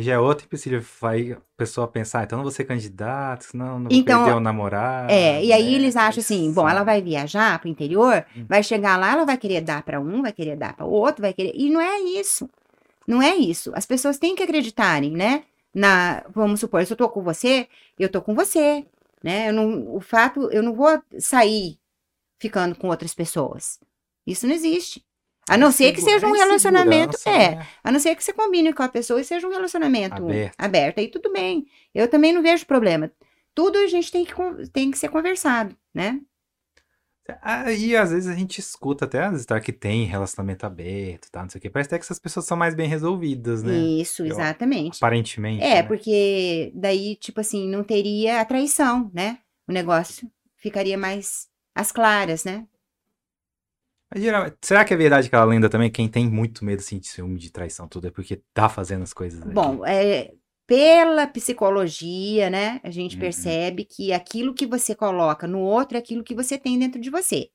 Já 0.01 0.13
é 0.13 0.19
outro 0.19 0.45
empecilho, 0.45 0.85
vai 1.01 1.31
a 1.31 1.37
pessoa 1.57 1.87
pensar, 1.87 2.23
então 2.23 2.37
não 2.37 2.43
vou 2.43 2.51
ser 2.51 2.65
candidato, 2.65 3.45
senão 3.45 3.79
não 3.79 3.89
vou 3.89 3.97
Então, 3.97 4.23
perder 4.23 4.37
o 4.37 4.39
namorado. 4.39 5.11
É, 5.11 5.43
e 5.43 5.51
aí 5.53 5.63
né? 5.63 5.71
eles 5.71 5.95
acham 5.95 6.19
assim, 6.21 6.51
bom, 6.53 6.67
ela 6.67 6.83
vai 6.83 7.01
viajar 7.01 7.57
pro 7.59 7.69
interior, 7.69 8.25
Hum. 8.35 8.45
vai 8.47 8.61
chegar 8.61 8.97
lá, 8.97 9.13
ela 9.13 9.25
vai 9.25 9.37
querer 9.37 9.61
dar 9.61 9.81
para 9.83 9.99
um, 9.99 10.21
vai 10.21 10.33
querer 10.33 10.57
dar 10.57 10.75
para 10.75 10.85
o 10.85 10.91
outro, 10.91 11.21
vai 11.21 11.33
querer. 11.33 11.53
E 11.55 11.69
não 11.69 11.79
é 11.81 11.99
isso. 12.01 12.49
Não 13.07 13.21
é 13.21 13.35
isso. 13.35 13.71
As 13.73 13.85
pessoas 13.85 14.19
têm 14.19 14.35
que 14.35 14.43
acreditarem, 14.43 15.11
né? 15.11 15.43
Na, 15.73 16.23
vamos 16.29 16.59
supor, 16.59 16.85
se 16.85 16.93
eu 16.93 16.97
tô 16.97 17.09
com 17.09 17.23
você, 17.23 17.67
eu 17.97 18.09
tô 18.09 18.21
com 18.21 18.35
você, 18.35 18.85
né? 19.23 19.49
Eu 19.49 19.53
não, 19.53 19.95
o 19.95 20.01
fato, 20.01 20.49
eu 20.51 20.61
não 20.61 20.73
vou 20.73 21.01
sair 21.17 21.79
ficando 22.37 22.75
com 22.75 22.87
outras 22.89 23.13
pessoas. 23.15 23.79
Isso 24.27 24.45
não 24.45 24.53
existe. 24.53 25.03
A 25.49 25.57
não 25.57 25.71
ser 25.71 25.91
que 25.93 26.01
seja 26.01 26.27
um 26.27 26.31
relacionamento, 26.31 27.17
é, 27.25 27.55
né? 27.55 27.67
a 27.83 27.91
não 27.91 27.99
ser 27.99 28.15
que 28.15 28.23
você 28.23 28.31
combine 28.33 28.73
com 28.73 28.83
a 28.83 28.89
pessoa 28.89 29.19
e 29.19 29.23
seja 29.23 29.47
um 29.47 29.51
relacionamento 29.51 30.15
Aberto. 30.15 30.55
aberto. 30.57 30.99
Aí 30.99 31.07
tudo 31.07 31.31
bem. 31.31 31.65
Eu 31.93 32.07
também 32.07 32.31
não 32.31 32.41
vejo 32.41 32.65
problema. 32.65 33.11
Tudo 33.53 33.77
a 33.77 33.87
gente 33.87 34.11
tem 34.11 34.25
que, 34.25 34.33
tem 34.71 34.91
que 34.91 34.97
ser 34.97 35.09
conversado, 35.09 35.75
né? 35.93 36.19
Aí, 37.41 37.95
às 37.95 38.11
vezes, 38.11 38.27
a 38.27 38.35
gente 38.35 38.59
escuta 38.59 39.05
até 39.05 39.23
as 39.23 39.41
histórias 39.41 39.65
que 39.65 39.71
tem 39.71 40.05
relacionamento 40.05 40.65
aberto, 40.65 41.29
tá? 41.29 41.43
Não 41.43 41.49
sei 41.49 41.59
o 41.59 41.61
quê. 41.61 41.69
Parece 41.69 41.89
até 41.89 41.99
que 41.99 42.05
essas 42.05 42.19
pessoas 42.19 42.45
são 42.45 42.57
mais 42.57 42.73
bem 42.73 42.87
resolvidas, 42.87 43.61
né? 43.61 43.77
Isso, 43.77 44.23
Eu- 44.23 44.27
exatamente. 44.27 44.97
Aparentemente. 44.97 45.63
É, 45.63 45.75
né? 45.75 45.83
porque 45.83 46.71
daí, 46.73 47.15
tipo 47.15 47.39
assim, 47.39 47.67
não 47.67 47.83
teria 47.83 48.41
a 48.41 48.45
traição, 48.45 49.11
né? 49.13 49.39
O 49.67 49.71
negócio 49.71 50.29
ficaria 50.57 50.97
mais 50.97 51.47
às 51.75 51.91
claras, 51.91 52.43
né? 52.43 52.65
Mas, 54.13 54.23
geralmente, 54.23 54.57
será 54.61 54.83
que 54.83 54.93
é 54.93 54.97
verdade 54.97 55.27
aquela 55.27 55.45
lenda 55.45 55.69
também? 55.69 55.91
Quem 55.91 56.09
tem 56.09 56.29
muito 56.29 56.65
medo 56.65 56.79
assim, 56.79 56.99
de 56.99 57.07
ciúme, 57.07 57.37
de 57.37 57.51
traição, 57.51 57.87
tudo 57.87 58.07
é 58.07 58.11
porque 58.11 58.41
tá 58.53 58.67
fazendo 58.67 59.03
as 59.03 59.13
coisas 59.13 59.39
aqui? 59.41 59.53
Bom, 59.53 59.85
é, 59.85 60.31
pela 60.65 61.27
psicologia, 61.27 62.49
né? 62.49 62.79
A 62.83 62.89
gente 62.89 63.15
Uhum. 63.15 63.21
percebe 63.21 63.85
que 63.85 64.11
aquilo 64.13 64.53
que 64.53 64.65
você 64.65 64.95
coloca 64.95 65.47
no 65.47 65.59
outro 65.59 65.97
é 65.97 65.99
aquilo 65.99 66.23
que 66.23 66.35
você 66.35 66.57
tem 66.57 66.77
dentro 66.77 66.99
de 66.99 67.09
você, 67.09 67.49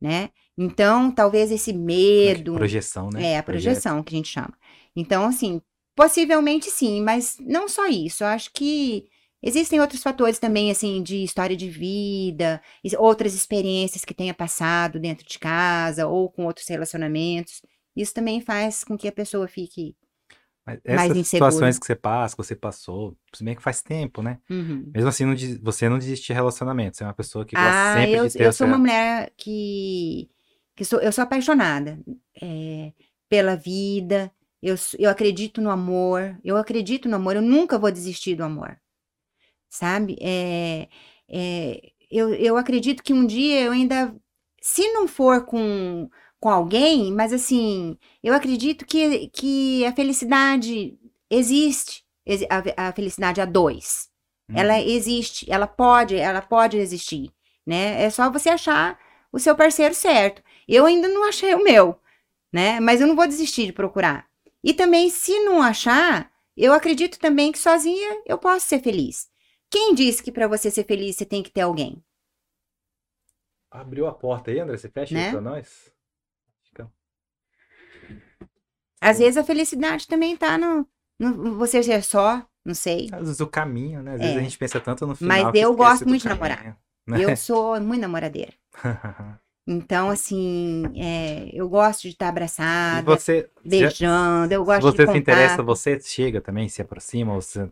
né? 0.00 0.30
Então, 0.56 1.10
talvez 1.10 1.50
esse 1.50 1.70
é 1.70 1.74
medo. 1.74 2.54
Projeção, 2.54 3.08
né? 3.10 3.32
É, 3.32 3.38
a 3.38 3.42
projeção 3.42 4.02
que 4.02 4.14
a 4.14 4.16
gente 4.18 4.28
chama. 4.28 4.52
Então, 4.94 5.24
assim, 5.24 5.60
possivelmente 5.96 6.70
sim, 6.70 7.02
mas 7.02 7.36
não 7.40 7.68
só 7.68 7.86
isso. 7.86 8.24
Eu 8.24 8.28
acho 8.28 8.50
que 8.52 9.06
existem 9.42 9.80
outros 9.80 10.02
fatores 10.02 10.38
também, 10.38 10.70
assim, 10.70 11.02
de 11.02 11.22
história 11.22 11.56
de 11.56 11.68
vida, 11.68 12.60
outras 12.98 13.34
experiências 13.34 14.04
que 14.04 14.14
tenha 14.14 14.34
passado 14.34 14.98
dentro 14.98 15.26
de 15.26 15.38
casa 15.38 16.06
ou 16.06 16.30
com 16.30 16.46
outros 16.46 16.68
relacionamentos. 16.68 17.62
Isso 17.96 18.14
também 18.14 18.40
faz 18.40 18.84
com 18.84 18.96
que 18.96 19.08
a 19.08 19.12
pessoa 19.12 19.48
fique. 19.48 19.96
Mas 20.66 20.78
mais 20.84 21.10
essas 21.10 21.16
inseguro. 21.16 21.50
situações 21.50 21.78
que 21.78 21.86
você 21.86 21.96
passa, 21.96 22.36
que 22.36 22.42
você 22.42 22.54
passou, 22.54 23.16
se 23.34 23.42
bem 23.42 23.56
que 23.56 23.62
faz 23.62 23.82
tempo, 23.82 24.22
né? 24.22 24.38
Uhum. 24.48 24.90
Mesmo 24.94 25.08
assim, 25.08 25.24
não 25.24 25.34
você 25.62 25.88
não 25.88 25.98
desiste 25.98 26.28
de 26.28 26.32
relacionamento. 26.32 26.96
Você 26.96 27.04
é 27.04 27.06
uma 27.06 27.14
pessoa 27.14 27.44
que 27.44 27.56
gosta 27.56 27.70
Ah, 27.70 27.94
sempre 27.94 28.18
eu, 28.18 28.26
de 28.28 28.32
ter 28.34 28.44
eu 28.44 28.52
sou 28.52 28.66
uma 28.66 28.78
mulher 28.78 29.32
que, 29.36 30.30
que 30.76 30.84
sou, 30.84 31.00
eu 31.00 31.10
sou 31.10 31.24
apaixonada 31.24 31.98
é, 32.40 32.92
pela 33.28 33.56
vida. 33.56 34.30
Eu, 34.62 34.76
eu 34.98 35.10
acredito 35.10 35.60
no 35.60 35.70
amor. 35.70 36.38
Eu 36.44 36.56
acredito 36.56 37.08
no 37.08 37.16
amor. 37.16 37.36
Eu 37.36 37.42
nunca 37.42 37.78
vou 37.78 37.90
desistir 37.90 38.36
do 38.36 38.44
amor. 38.44 38.78
Sabe? 39.70 40.18
É, 40.20 40.88
é, 41.28 41.92
eu, 42.10 42.34
eu 42.34 42.56
acredito 42.58 43.02
que 43.04 43.14
um 43.14 43.26
dia 43.26 43.62
eu 43.62 43.72
ainda, 43.72 44.14
se 44.62 44.92
não 44.92 45.08
for 45.08 45.46
com, 45.46 46.10
com 46.40 46.48
alguém, 46.50 47.12
mas 47.12 47.32
assim, 47.32 47.96
eu 48.22 48.34
acredito 48.34 48.84
que, 48.86 49.28
que 49.30 49.84
a 49.86 49.92
felicidade 49.94 50.98
existe. 51.30 52.04
Exi- 52.26 52.46
A, 52.76 52.88
a 52.88 52.92
felicidade 52.92 53.40
a 53.40 53.44
dois. 53.46 54.08
Ela 54.52 54.78
Uhum. 54.78 54.88
existe, 54.88 55.46
ela 55.50 55.66
pode, 55.66 56.16
ela 56.16 56.42
pode 56.42 56.76
existir, 56.76 57.30
né? 57.66 58.02
É 58.02 58.10
só 58.10 58.30
você 58.30 58.50
achar 58.50 58.98
o 59.32 59.38
seu 59.38 59.54
parceiro 59.56 59.94
certo. 59.94 60.42
Eu 60.68 60.86
ainda 60.86 61.08
não 61.08 61.24
achei 61.28 61.54
o 61.54 61.62
meu, 61.62 61.98
né? 62.52 62.80
Mas 62.80 63.00
eu 63.02 63.08
não 63.08 63.16
vou 63.16 63.28
desistir 63.28 63.66
de 63.66 63.74
procurar. 63.74 64.26
E 64.64 64.74
também, 64.74 65.10
se 65.10 65.38
não 65.44 65.62
achar, 65.62 66.32
eu 66.56 66.72
acredito 66.74 67.18
também 67.20 67.52
que 67.52 67.58
sozinha 67.60 68.22
eu 68.26 68.38
posso 68.38 68.66
ser 68.68 68.80
feliz. 68.82 69.29
Quem 69.70 69.94
disse 69.94 70.22
que 70.22 70.32
para 70.32 70.48
você 70.48 70.70
ser 70.70 70.84
feliz 70.84 71.16
você 71.16 71.24
tem 71.24 71.42
que 71.42 71.50
ter 71.50 71.60
alguém? 71.62 72.02
Abriu 73.70 74.06
a 74.08 74.12
porta 74.12 74.50
aí, 74.50 74.58
André? 74.58 74.76
Você 74.76 74.88
fecha 74.88 75.14
Né? 75.14 75.26
aí 75.26 75.30
pra 75.32 75.40
nós? 75.40 75.92
Às 79.02 79.16
Bom. 79.18 79.24
vezes 79.24 79.36
a 79.38 79.44
felicidade 79.44 80.06
também 80.06 80.36
tá 80.36 80.58
no, 80.58 80.86
no 81.18 81.56
você 81.56 81.82
ser 81.82 82.02
só, 82.02 82.44
não 82.64 82.74
sei. 82.74 83.08
Às 83.12 83.20
vezes 83.20 83.40
o 83.40 83.46
caminho, 83.46 84.02
né? 84.02 84.14
Às 84.14 84.20
vezes 84.20 84.36
É. 84.36 84.38
a 84.40 84.42
gente 84.42 84.58
pensa 84.58 84.80
tanto 84.80 85.06
no 85.06 85.14
final. 85.14 85.42
Mas 85.44 85.52
que 85.52 85.58
eu 85.58 85.74
gosto 85.74 86.06
muito 86.06 86.22
de 86.22 86.28
namorar. 86.28 86.76
né? 87.06 87.24
Eu 87.24 87.34
sou 87.36 87.80
muito 87.80 88.00
namoradeira. 88.00 88.52
Então, 89.68 90.10
assim, 90.10 90.82
é, 90.96 91.48
eu 91.52 91.68
gosto 91.68 92.02
de 92.02 92.08
estar 92.08 92.28
abraçada, 92.28 93.02
você, 93.04 93.48
beijando, 93.64 94.52
eu 94.52 94.62
se 94.62 94.66
gosto 94.66 94.82
você 94.82 95.06
de 95.06 95.12
se 95.12 95.18
interessa, 95.18 95.62
você 95.62 96.00
chega 96.00 96.40
também, 96.40 96.68
se 96.68 96.82
aproxima, 96.82 97.34
ou 97.34 97.40
você 97.40 97.70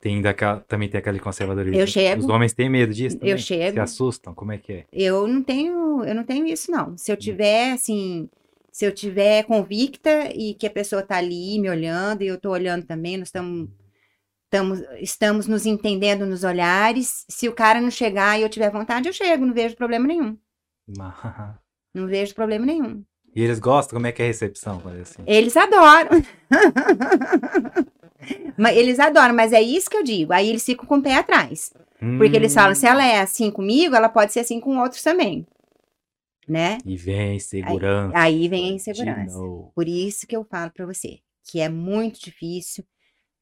tem 0.00 0.20
daquela, 0.22 0.60
também 0.60 0.88
tem 0.88 0.98
aquele 0.98 1.18
conservadorismo? 1.18 1.80
Eu 1.80 1.86
chego. 1.86 2.20
Os 2.20 2.28
homens 2.28 2.52
têm 2.52 2.68
medo 2.68 2.92
disso 2.92 3.16
também? 3.18 3.32
Eu 3.32 3.38
chego. 3.38 3.74
Se 3.74 3.80
assustam? 3.80 4.34
Como 4.34 4.52
é 4.52 4.58
que 4.58 4.72
é? 4.72 4.84
Eu 4.92 5.26
não 5.26 5.42
tenho, 5.42 6.04
eu 6.04 6.14
não 6.14 6.24
tenho 6.24 6.46
isso, 6.46 6.70
não. 6.70 6.90
Hum. 6.90 6.96
Se 6.96 7.10
eu 7.10 7.16
tiver, 7.16 7.72
assim, 7.72 8.28
se 8.70 8.84
eu 8.84 8.92
tiver 8.92 9.44
convicta 9.44 10.30
e 10.34 10.54
que 10.54 10.66
a 10.66 10.70
pessoa 10.70 11.02
tá 11.02 11.16
ali 11.16 11.58
me 11.58 11.68
olhando 11.68 12.22
e 12.22 12.26
eu 12.26 12.38
tô 12.38 12.50
olhando 12.50 12.84
também, 12.84 13.16
nós 13.16 13.28
estamos, 13.28 13.68
estamos, 14.44 14.80
estamos 15.00 15.46
nos 15.46 15.66
entendendo 15.66 16.26
nos 16.26 16.44
olhares. 16.44 17.24
Se 17.28 17.48
o 17.48 17.54
cara 17.54 17.80
não 17.80 17.90
chegar 17.90 18.38
e 18.38 18.42
eu 18.42 18.48
tiver 18.48 18.70
vontade, 18.70 19.08
eu 19.08 19.12
chego, 19.12 19.46
não 19.46 19.54
vejo 19.54 19.76
problema 19.76 20.06
nenhum. 20.06 20.36
Não 21.92 22.06
vejo 22.06 22.34
problema 22.34 22.66
nenhum. 22.66 23.02
E 23.34 23.42
eles 23.42 23.58
gostam? 23.58 23.96
Como 23.96 24.06
é 24.06 24.12
que 24.12 24.20
é 24.20 24.26
a 24.26 24.28
recepção? 24.28 24.82
é 24.94 25.00
assim? 25.00 25.22
Eles 25.26 25.56
adoram. 25.56 26.22
Mas 28.56 28.76
eles 28.76 28.98
adoram, 28.98 29.34
mas 29.34 29.52
é 29.52 29.60
isso 29.60 29.90
que 29.90 29.96
eu 29.96 30.02
digo. 30.02 30.32
Aí 30.32 30.48
eles 30.48 30.64
ficam 30.64 30.86
com 30.86 30.98
o 30.98 31.02
pé 31.02 31.14
atrás. 31.16 31.72
Porque 32.18 32.36
eles 32.36 32.52
falam, 32.52 32.72
Hum, 32.72 32.74
se 32.74 32.86
ela 32.86 33.04
é 33.04 33.20
assim 33.20 33.50
comigo, 33.50 33.94
ela 33.94 34.08
pode 34.08 34.32
ser 34.32 34.40
assim 34.40 34.60
com 34.60 34.78
outros 34.78 35.02
também. 35.02 35.46
Né? 36.46 36.78
E 36.84 36.96
vem 36.96 37.38
segurança. 37.38 38.16
Aí 38.16 38.48
vem 38.48 38.70
a 38.70 38.74
insegurança. 38.74 39.36
Por 39.74 39.88
isso 39.88 40.26
que 40.26 40.36
eu 40.36 40.44
falo 40.44 40.70
pra 40.70 40.86
você, 40.86 41.18
que 41.44 41.60
é 41.60 41.68
muito 41.68 42.20
difícil. 42.20 42.84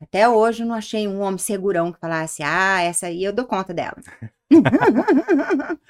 Até 0.00 0.28
hoje 0.28 0.62
eu 0.62 0.66
não 0.66 0.74
achei 0.74 1.06
um 1.06 1.20
homem 1.20 1.38
segurão 1.38 1.92
que 1.92 2.00
falasse, 2.00 2.42
ah, 2.42 2.80
essa 2.82 3.06
aí 3.06 3.22
eu 3.24 3.32
dou 3.32 3.44
conta 3.44 3.74
dela. 3.74 3.96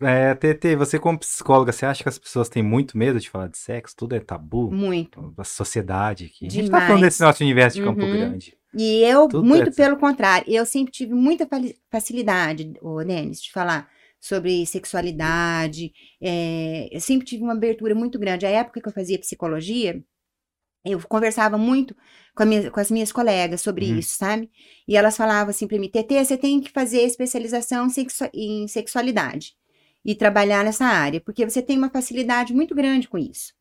É, 0.00 0.32
TT, 0.34 0.76
você 0.76 0.98
como 0.98 1.18
psicóloga, 1.18 1.72
você 1.72 1.84
acha 1.84 2.02
que 2.04 2.08
as 2.08 2.18
pessoas 2.18 2.48
têm 2.48 2.62
muito 2.62 2.96
medo 2.96 3.18
de 3.18 3.28
falar 3.28 3.48
de 3.48 3.58
sexo? 3.58 3.96
Tudo 3.96 4.14
é 4.14 4.20
tabu? 4.20 4.70
Muito. 4.70 5.34
A 5.36 5.42
sociedade 5.44 6.26
aqui. 6.26 6.46
A 6.46 6.50
gente 6.50 6.70
tá 6.70 6.76
falando 6.80 6.96
Demais. 6.98 7.12
desse 7.14 7.22
nosso 7.22 7.42
universo 7.42 7.78
de 7.78 7.84
Campo 7.84 8.02
Uhum. 8.02 8.12
Grande. 8.12 8.56
E 8.74 9.02
eu, 9.02 9.26
Tudo 9.28 9.44
muito 9.44 9.70
é- 9.70 9.72
pelo 9.72 9.96
contrário, 9.96 10.44
eu 10.48 10.64
sempre 10.64 10.92
tive 10.92 11.14
muita 11.14 11.48
facilidade, 11.90 12.74
ô 12.80 13.02
Denis, 13.02 13.42
de 13.42 13.50
falar 13.50 13.88
sobre 14.20 14.64
sexualidade. 14.66 15.92
é, 16.20 16.88
eu 16.92 17.00
sempre 17.00 17.26
tive 17.26 17.42
uma 17.42 17.52
abertura 17.54 17.94
muito 17.94 18.18
grande. 18.18 18.44
A 18.46 18.50
época 18.50 18.80
que 18.80 18.88
eu 18.88 18.92
fazia 18.92 19.18
psicologia, 19.18 20.00
eu 20.84 21.00
conversava 21.08 21.58
muito 21.58 21.94
com, 22.36 22.44
minha- 22.44 22.70
com 22.70 22.80
as 22.80 22.90
minhas 22.90 23.10
colegas 23.12 23.60
sobre 23.60 23.90
Uhum. 23.90 23.98
isso, 23.98 24.16
sabe? 24.16 24.50
E 24.86 24.96
elas 24.96 25.16
falavam 25.16 25.50
assim 25.50 25.66
para 25.66 25.78
mim, 25.78 25.88
TT, 25.88 26.24
você 26.24 26.36
tem 26.36 26.60
que 26.60 26.70
fazer 26.70 27.00
especialização 27.02 27.88
sexu- 27.90 28.30
em 28.34 28.68
sexualidade 28.68 29.54
e 30.08 30.14
trabalhar 30.14 30.64
nessa 30.64 30.86
área, 30.86 31.20
porque 31.20 31.44
você 31.44 31.60
tem 31.60 31.76
uma 31.76 31.90
facilidade 31.90 32.54
muito 32.54 32.74
grande 32.74 33.06
com 33.06 33.18
isso, 33.18 33.52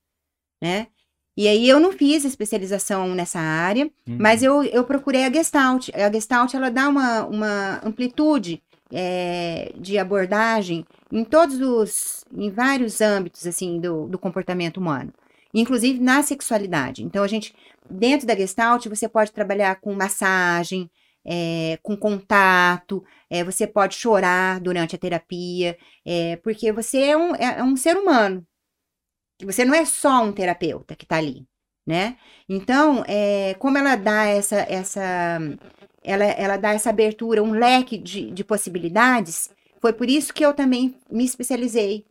né? 0.63 0.87
E 1.35 1.45
aí 1.45 1.67
eu 1.67 1.77
não 1.77 1.91
fiz 1.91 2.23
especialização 2.23 3.13
nessa 3.13 3.37
área, 3.39 3.91
Uhum. 4.07 4.17
mas 4.17 4.41
eu, 4.41 4.63
eu 4.63 4.85
procurei 4.85 5.25
a 5.25 5.29
Gestalt. 5.31 5.89
A 5.93 6.09
Gestalt, 6.09 6.53
ela 6.53 6.71
dá 6.71 6.87
uma, 6.87 7.25
uma 7.25 7.81
amplitude 7.85 8.63
é, 8.93 9.73
de 9.77 9.97
abordagem 9.97 10.85
em 11.11 11.25
todos 11.25 11.59
os, 11.59 12.23
em 12.33 12.49
vários 12.49 13.01
âmbitos, 13.01 13.45
assim, 13.45 13.79
do, 13.81 14.07
do 14.07 14.17
comportamento 14.17 14.77
humano. 14.77 15.13
Inclusive 15.53 15.99
na 15.99 16.23
sexualidade. 16.23 17.03
Então, 17.03 17.23
a 17.23 17.27
gente, 17.27 17.53
dentro 17.89 18.25
da 18.25 18.35
Gestalt, 18.35 18.87
você 18.87 19.07
pode 19.09 19.31
trabalhar 19.33 19.75
com 19.81 19.93
massagem, 19.93 20.89
é, 21.27 21.77
com 21.83 21.97
contato, 21.97 23.03
é, 23.29 23.43
você 23.43 23.67
pode 23.67 23.95
chorar 23.95 24.61
durante 24.61 24.95
a 24.95 24.99
terapia, 24.99 25.77
é, 26.05 26.37
porque 26.37 26.71
você 26.71 26.99
é 26.99 27.17
um, 27.17 27.35
é, 27.35 27.59
é 27.59 27.63
um 27.63 27.75
ser 27.75 27.97
humano. 27.97 28.47
Você 29.43 29.65
não 29.65 29.73
é 29.75 29.83
só 29.83 30.23
um 30.23 30.31
terapeuta 30.31 30.95
que 30.95 31.03
está 31.03 31.17
ali, 31.17 31.45
né? 31.85 32.17
Então, 32.47 33.03
é, 33.07 33.55
como 33.59 33.77
ela 33.77 33.95
dá 33.97 34.25
essa, 34.25 34.65
essa, 34.69 35.39
ela, 36.01 36.23
ela 36.23 36.57
dá 36.57 36.73
essa 36.73 36.89
abertura, 36.89 37.43
um 37.43 37.51
leque 37.51 37.97
de, 37.97 38.31
de 38.31 38.43
possibilidades, 38.43 39.49
foi 39.81 39.91
por 39.93 40.09
isso 40.09 40.33
que 40.33 40.45
eu 40.45 40.53
também 40.53 40.95
me 41.11 41.25
especializei, 41.25 42.05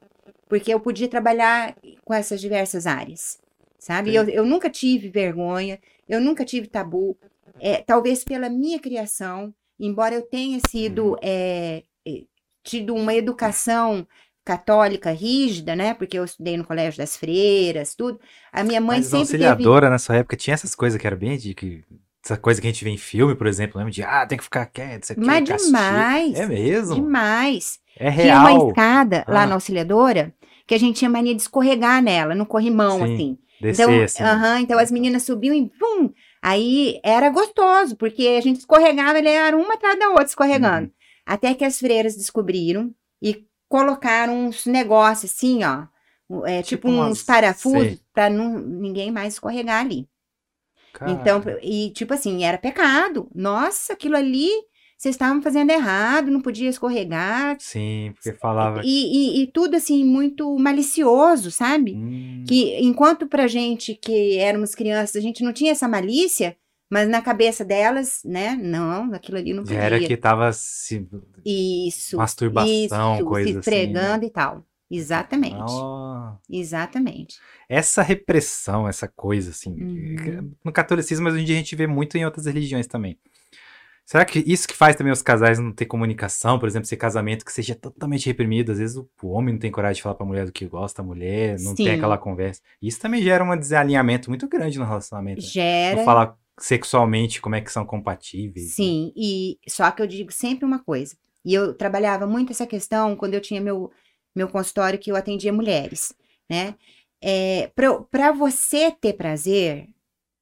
porque 0.48 0.72
eu 0.72 0.78
podia 0.78 1.08
trabalhar 1.08 1.74
com 2.04 2.14
essas 2.14 2.40
diversas 2.40 2.86
áreas, 2.86 3.40
sabe? 3.78 4.14
Eu, 4.14 4.28
eu 4.28 4.44
nunca 4.44 4.70
tive 4.70 5.08
vergonha, 5.08 5.80
eu 6.08 6.20
nunca 6.20 6.44
tive 6.44 6.68
tabu, 6.68 7.16
é, 7.60 7.82
talvez 7.82 8.24
pela 8.24 8.48
minha 8.48 8.78
criação, 8.78 9.54
embora 9.78 10.14
eu 10.14 10.22
tenha 10.22 10.58
sido 10.68 11.10
uhum. 11.10 11.16
é, 11.22 11.82
tido 12.62 12.94
uma 12.94 13.14
educação 13.14 14.06
católica 14.44 15.10
rígida, 15.10 15.74
né? 15.74 15.92
Porque 15.94 16.18
eu 16.18 16.24
estudei 16.24 16.56
no 16.56 16.64
colégio 16.64 16.98
das 16.98 17.16
freiras, 17.16 17.94
tudo. 17.94 18.20
A 18.52 18.62
minha 18.62 18.80
mãe 18.80 18.98
Mas 18.98 19.06
sempre 19.06 19.20
auxiliadora 19.20 19.86
teve... 19.86 19.92
nessa 19.92 20.14
época 20.14 20.36
tinha 20.36 20.54
essas 20.54 20.74
coisas 20.74 21.00
que 21.00 21.06
era 21.06 21.16
bem 21.16 21.36
de 21.36 21.52
que 21.52 21.82
essa 22.24 22.36
coisa 22.36 22.60
que 22.60 22.66
a 22.66 22.70
gente 22.70 22.84
vê 22.84 22.90
em 22.90 22.96
filme, 22.96 23.34
por 23.34 23.46
exemplo, 23.46 23.78
lembra 23.78 23.92
de 23.92 24.02
ah, 24.02 24.26
tem 24.26 24.38
que 24.38 24.44
ficar 24.44 24.66
quieto, 24.66 25.04
isso 25.04 25.12
aqui 25.12 25.20
Mas 25.20 25.48
é 25.48 25.56
demais. 25.56 26.34
É 26.34 26.46
mesmo? 26.46 26.94
Demais. 26.94 27.78
É 27.98 28.08
real. 28.08 28.40
Tinha 28.46 28.54
uma 28.54 28.68
escada 28.68 29.24
ah. 29.26 29.32
lá 29.32 29.46
na 29.46 29.54
auxiliadora 29.54 30.32
que 30.66 30.74
a 30.74 30.78
gente 30.78 30.98
tinha 30.98 31.10
mania 31.10 31.34
de 31.34 31.42
escorregar 31.42 32.02
nela, 32.02 32.34
no 32.34 32.44
corrimão, 32.44 32.98
Sim, 32.98 33.14
assim. 33.14 33.38
Descer, 33.60 33.82
então, 33.84 34.02
assim. 34.02 34.22
Uh 34.22 34.26
-huh, 34.26 34.60
então 34.60 34.78
as 34.78 34.90
meninas 34.90 35.22
subiam 35.22 35.54
e 35.54 35.70
pum, 35.70 36.12
Aí 36.48 37.00
era 37.02 37.28
gostoso, 37.28 37.96
porque 37.96 38.36
a 38.38 38.40
gente 38.40 38.60
escorregava, 38.60 39.18
ele 39.18 39.28
era 39.28 39.56
uma 39.56 39.74
atrás 39.74 39.98
da 39.98 40.10
outra 40.10 40.26
escorregando. 40.26 40.86
Uhum. 40.86 40.92
Até 41.26 41.52
que 41.54 41.64
as 41.64 41.76
freiras 41.76 42.14
descobriram 42.14 42.94
e 43.20 43.44
colocaram 43.68 44.46
uns 44.46 44.64
negócios 44.64 45.32
assim, 45.32 45.64
ó. 45.64 45.88
É, 46.46 46.62
tipo, 46.62 46.86
tipo 46.86 46.88
uns 46.88 47.24
parafusos 47.24 48.00
para 48.12 48.30
ninguém 48.30 49.10
mais 49.10 49.34
escorregar 49.34 49.80
ali. 49.80 50.08
Então, 51.08 51.42
e 51.60 51.90
tipo 51.90 52.14
assim, 52.14 52.44
era 52.44 52.58
pecado. 52.58 53.28
Nossa, 53.34 53.94
aquilo 53.94 54.16
ali 54.16 54.48
vocês 54.96 55.14
estavam 55.14 55.42
fazendo 55.42 55.70
errado, 55.70 56.30
não 56.30 56.40
podia 56.40 56.70
escorregar. 56.70 57.56
Sim, 57.60 58.12
porque 58.14 58.32
falava. 58.32 58.80
E, 58.82 58.88
e, 58.88 59.42
e 59.42 59.46
tudo 59.48 59.76
assim, 59.76 60.04
muito 60.04 60.58
malicioso, 60.58 61.50
sabe? 61.50 61.94
Hum. 61.94 62.44
Que 62.48 62.78
enquanto 62.80 63.26
pra 63.26 63.46
gente 63.46 63.94
que 63.94 64.38
éramos 64.38 64.74
crianças, 64.74 65.16
a 65.16 65.20
gente 65.20 65.44
não 65.44 65.52
tinha 65.52 65.72
essa 65.72 65.86
malícia, 65.86 66.56
mas 66.90 67.08
na 67.08 67.20
cabeça 67.20 67.62
delas, 67.62 68.22
né? 68.24 68.58
Não, 68.60 69.12
aquilo 69.12 69.36
ali 69.36 69.52
não 69.52 69.64
podia. 69.64 69.78
era 69.78 69.98
que 69.98 70.16
tava 70.16 70.50
se. 70.52 71.06
Isso. 71.44 72.16
Masturbação, 72.16 73.16
isso, 73.16 73.24
coisa 73.26 73.62
se 73.62 73.70
assim, 73.70 73.92
né? 73.92 74.20
e 74.22 74.30
tal. 74.30 74.64
Exatamente. 74.90 75.72
Oh. 75.72 76.36
Exatamente. 76.48 77.38
Essa 77.68 78.02
repressão, 78.02 78.88
essa 78.88 79.08
coisa, 79.08 79.50
assim. 79.50 79.72
Uhum. 79.72 80.52
No 80.64 80.72
catolicismo, 80.72 81.24
mas 81.24 81.34
hoje 81.34 81.42
em 81.42 81.46
dia 81.46 81.56
a 81.56 81.58
gente 81.58 81.76
vê 81.76 81.86
muito 81.86 82.16
em 82.16 82.24
outras 82.24 82.46
religiões 82.46 82.86
também. 82.86 83.18
Será 84.06 84.24
que 84.24 84.38
isso 84.46 84.68
que 84.68 84.74
faz 84.74 84.94
também 84.94 85.12
os 85.12 85.20
casais 85.20 85.58
não 85.58 85.72
ter 85.72 85.84
comunicação, 85.84 86.60
por 86.60 86.68
exemplo, 86.68 86.86
ser 86.86 86.96
casamento 86.96 87.44
que 87.44 87.52
seja 87.52 87.74
totalmente 87.74 88.24
reprimido? 88.26 88.70
Às 88.70 88.78
vezes 88.78 88.96
o, 88.96 89.08
homem 89.24 89.54
não 89.54 89.58
tem 89.58 89.72
coragem 89.72 89.96
de 89.96 90.02
falar 90.02 90.14
pra 90.14 90.24
mulher 90.24 90.46
do 90.46 90.52
que 90.52 90.64
gosta, 90.64 91.02
a 91.02 91.04
mulher 91.04 91.58
não 91.58 91.74
Sim. 91.74 91.84
tem 91.84 91.94
aquela 91.94 92.16
conversa. 92.16 92.62
Isso 92.80 93.00
também 93.00 93.20
gera 93.20 93.42
um 93.42 93.56
desalinhamento 93.56 94.30
muito 94.30 94.46
grande 94.46 94.78
no 94.78 94.84
relacionamento. 94.84 95.42
Né? 95.42 95.48
Gera. 95.48 95.96
Não 95.96 96.04
falar 96.04 96.38
sexualmente 96.56 97.40
como 97.40 97.56
é 97.56 97.60
que 97.60 97.72
são 97.72 97.84
compatíveis. 97.84 98.66
Né? 98.66 98.72
Sim, 98.74 99.06
né? 99.06 99.12
e 99.16 99.58
só 99.66 99.90
que 99.90 100.00
eu 100.00 100.06
digo 100.06 100.30
sempre 100.32 100.64
uma 100.64 100.78
coisa. 100.78 101.16
E 101.44 101.52
eu 101.52 101.74
trabalhava 101.74 102.28
muito 102.28 102.52
essa 102.52 102.66
questão 102.66 103.16
quando 103.16 103.34
eu 103.34 103.40
tinha 103.40 103.60
meu, 103.60 103.90
meu 104.36 104.46
consultório 104.46 105.00
que 105.00 105.10
eu 105.10 105.16
atendia 105.16 105.52
mulheres, 105.52 106.14
né? 106.48 106.76
É, 107.20 107.72
para 108.10 108.30
você 108.30 108.92
ter 108.92 109.14
prazer, 109.14 109.88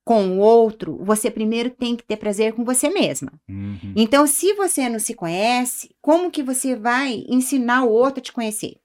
com 0.04 0.36
o 0.36 0.38
outro, 0.38 0.98
você 1.02 1.30
primeiro 1.30 1.70
tem 1.70 1.96
que 1.96 2.04
ter 2.04 2.16
prazer 2.16 2.52
com 2.52 2.62
você 2.62 2.90
mesma. 2.90 3.32
Uhum. 3.48 3.94
Então, 3.96 4.26
se 4.26 4.52
você 4.52 4.88
não 4.88 4.98
se 4.98 5.14
conhece, 5.14 5.96
como 6.02 6.30
que 6.30 6.42
você 6.42 6.76
vai 6.76 7.24
ensinar 7.26 7.84
o 7.84 7.90
outro 7.90 8.20
a 8.20 8.22
te 8.22 8.32
conhecer? 8.32 8.76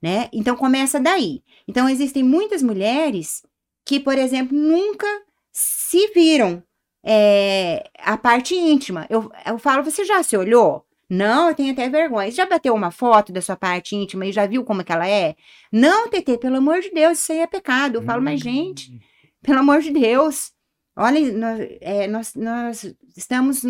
Né? 0.00 0.28
Então, 0.32 0.56
começa 0.56 1.00
daí. 1.00 1.42
Então, 1.66 1.88
existem 1.88 2.22
muitas 2.22 2.62
mulheres 2.62 3.42
que, 3.84 3.98
por 3.98 4.16
exemplo, 4.16 4.56
nunca 4.56 5.06
se 5.50 6.08
viram 6.14 6.62
é, 7.04 7.90
a 7.98 8.16
parte 8.16 8.54
íntima. 8.54 9.06
Eu, 9.10 9.30
eu 9.44 9.58
falo, 9.58 9.82
você 9.82 10.04
já 10.04 10.22
se 10.22 10.36
olhou? 10.36 10.86
Não, 11.10 11.48
eu 11.48 11.54
tenho 11.54 11.72
até 11.72 11.88
vergonha. 11.88 12.30
Você 12.30 12.36
já 12.36 12.46
bateu 12.46 12.74
uma 12.74 12.90
foto 12.90 13.32
da 13.32 13.42
sua 13.42 13.56
parte 13.56 13.94
íntima 13.96 14.24
e 14.24 14.32
já 14.32 14.46
viu 14.46 14.64
como 14.64 14.80
é 14.80 14.84
que 14.84 14.92
ela 14.92 15.06
é? 15.06 15.34
Não, 15.70 16.08
TT, 16.08 16.38
pelo 16.38 16.56
amor 16.56 16.80
de 16.80 16.90
Deus, 16.90 17.18
isso 17.18 17.32
aí 17.32 17.40
é 17.40 17.46
pecado. 17.46 17.96
Eu 17.96 18.02
falo, 18.02 18.22
mas 18.22 18.40
gente, 18.40 18.92
hum. 18.92 18.98
Pelo 19.42 19.58
amor 19.58 19.80
de 19.80 19.90
Deus. 19.90 20.52
Olha, 20.96 21.32
nós, 21.32 21.60
é, 21.80 22.06
nós, 22.06 22.34
nós 22.34 22.94
estamos 23.16 23.62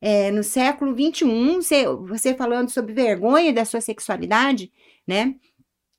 é, 0.00 0.30
no 0.30 0.42
século 0.42 0.94
XXI, 0.94 1.54
você, 1.56 1.86
você 1.86 2.34
falando 2.34 2.70
sobre 2.70 2.92
vergonha 2.92 3.52
da 3.52 3.64
sua 3.64 3.80
sexualidade, 3.80 4.70
né? 5.06 5.34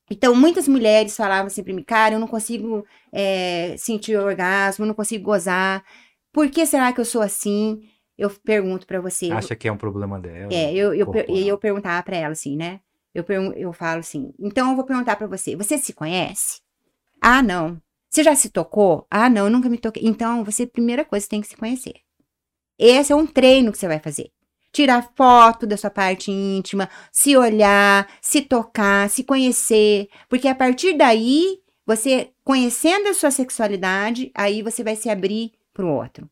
Então, 0.10 0.36
muitas 0.36 0.68
mulheres 0.68 1.16
falavam 1.16 1.48
assim 1.48 1.64
para 1.64 1.74
mim, 1.74 1.84
cara, 1.84 2.16
eu 2.16 2.20
não 2.20 2.28
consigo 2.28 2.86
é, 3.14 3.76
sentir 3.78 4.18
orgasmo, 4.18 4.86
não 4.86 4.94
consigo 4.94 5.24
gozar. 5.24 5.84
Por 6.34 6.50
que 6.50 6.66
será 6.66 6.92
que 6.92 7.00
eu 7.00 7.06
sou 7.06 7.22
assim? 7.22 7.82
Eu 8.18 8.30
pergunto 8.30 8.86
para 8.86 9.00
você. 9.00 9.32
Acha 9.32 9.56
que 9.56 9.68
é 9.68 9.72
um 9.72 9.78
problema 9.78 10.20
dela? 10.20 10.54
É, 10.54 10.74
eu, 10.74 10.94
eu, 10.94 11.10
eu, 11.28 11.38
eu 11.38 11.58
perguntava 11.58 12.04
para 12.04 12.18
ela 12.18 12.34
assim, 12.34 12.58
né? 12.58 12.82
Eu, 13.14 13.26
eu 13.56 13.74
falo 13.74 14.00
assim, 14.00 14.34
então 14.40 14.70
eu 14.70 14.76
vou 14.76 14.86
perguntar 14.86 15.16
para 15.16 15.28
você, 15.28 15.56
você 15.56 15.78
se 15.78 15.94
conhece? 15.94 16.62
Ah, 17.22 17.42
não. 17.42 17.82
Você 18.12 18.24
já 18.24 18.36
se 18.36 18.50
tocou? 18.50 19.08
Ah, 19.10 19.30
não, 19.30 19.46
eu 19.46 19.50
nunca 19.50 19.70
me 19.70 19.78
toquei. 19.78 20.04
Então, 20.06 20.44
você, 20.44 20.68
primeira 20.68 21.06
coisa, 21.06 21.26
tem 21.30 21.40
que 21.40 21.48
se 21.48 21.56
conhecer. 21.56 21.94
Esse 22.78 23.14
é 23.14 23.16
um 23.16 23.26
treino 23.26 23.72
que 23.72 23.78
você 23.78 23.88
vai 23.88 24.00
fazer. 24.00 24.32
Tirar 24.74 25.14
foto 25.16 25.66
da 25.66 25.78
sua 25.78 25.90
parte 25.90 26.30
íntima, 26.30 26.90
se 27.10 27.38
olhar, 27.38 28.12
se 28.22 28.42
tocar, 28.42 29.10
se 29.10 29.24
conhecer. 29.24 30.10
Porque 30.28 30.50
a 30.50 30.56
partir 30.56 30.98
daí, 30.98 31.60
você 31.86 32.32
conhecendo 32.44 33.08
a 33.08 33.14
sua 33.14 33.32
sexualidade, 33.32 34.30
aí 34.36 34.62
você 34.62 34.84
vai 34.84 34.98
se 34.98 35.10
abrir 35.10 35.54
para 35.74 35.86
o 35.86 35.90
outro. 35.90 36.30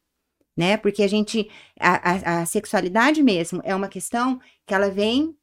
Né? 0.58 0.76
Porque 0.76 1.02
a 1.02 1.08
gente, 1.08 1.50
a, 1.80 2.12
a, 2.12 2.42
a 2.42 2.46
sexualidade 2.46 3.24
mesmo 3.24 3.62
é 3.64 3.74
uma 3.74 3.88
questão 3.88 4.42
que 4.66 4.74
ela 4.74 4.90
vem 4.90 5.34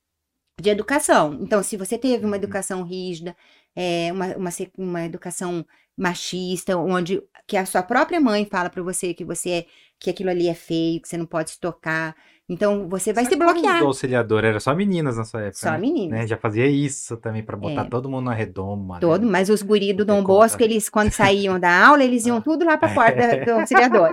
de 0.60 0.68
educação. 0.68 1.38
Então, 1.40 1.62
se 1.62 1.78
você 1.78 1.96
teve 1.96 2.26
uma 2.26 2.36
uhum. 2.36 2.42
educação 2.42 2.82
rígida, 2.82 3.34
é, 3.74 4.10
uma, 4.12 4.36
uma, 4.36 4.50
uma 4.76 5.04
educação 5.04 5.64
machista, 5.96 6.76
onde 6.76 7.22
que 7.46 7.56
a 7.56 7.64
sua 7.64 7.82
própria 7.82 8.20
mãe 8.20 8.44
fala 8.44 8.68
para 8.68 8.82
você 8.82 9.14
que 9.14 9.24
você 9.24 9.50
é, 9.50 9.66
que 9.98 10.10
aquilo 10.10 10.30
ali 10.30 10.48
é 10.48 10.54
feio, 10.54 11.00
que 11.00 11.08
você 11.08 11.16
não 11.16 11.26
pode 11.26 11.52
se 11.52 11.60
tocar. 11.60 12.14
Então 12.48 12.88
você 12.88 13.12
vai 13.12 13.24
Sabe 13.24 13.34
se 13.34 13.40
bloquear. 13.40 13.82
O 13.82 13.86
auxiliador 13.86 14.44
era 14.44 14.60
só 14.60 14.72
meninas 14.74 15.16
na 15.16 15.24
sua 15.24 15.42
época. 15.42 15.58
Só 15.58 15.72
né? 15.72 15.78
meninas. 15.78 16.20
Né? 16.20 16.26
Já 16.26 16.36
fazia 16.36 16.66
isso 16.66 17.16
também 17.16 17.42
para 17.42 17.56
botar 17.56 17.82
é. 17.82 17.88
todo 17.88 18.08
mundo 18.08 18.26
na 18.26 18.34
redoma. 18.34 19.00
Todo, 19.00 19.24
né? 19.24 19.30
mas 19.32 19.48
os 19.48 19.62
guris 19.62 19.96
do 19.96 20.04
Dom 20.04 20.22
Bosco, 20.22 20.62
eles 20.62 20.88
quando 20.88 21.10
saíam 21.10 21.58
da 21.58 21.86
aula, 21.86 22.04
eles 22.04 22.24
iam 22.24 22.40
tudo 22.40 22.64
lá 22.64 22.76
para 22.76 22.88
porta 22.94 23.44
do 23.44 23.50
auxiliador. 23.52 24.12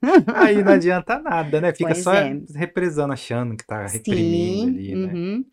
Aí 0.34 0.62
não 0.62 0.72
adianta 0.72 1.18
nada, 1.18 1.60
né? 1.60 1.72
Fica 1.72 1.92
pois 1.92 2.04
só 2.04 2.12
é. 2.12 2.38
represando, 2.54 3.12
achando 3.12 3.56
que 3.56 3.66
tá 3.66 3.86
reprimindo 3.86 4.72
Sim, 4.72 4.78
ali, 4.78 4.94
né? 4.94 5.12
Uhum. 5.12 5.44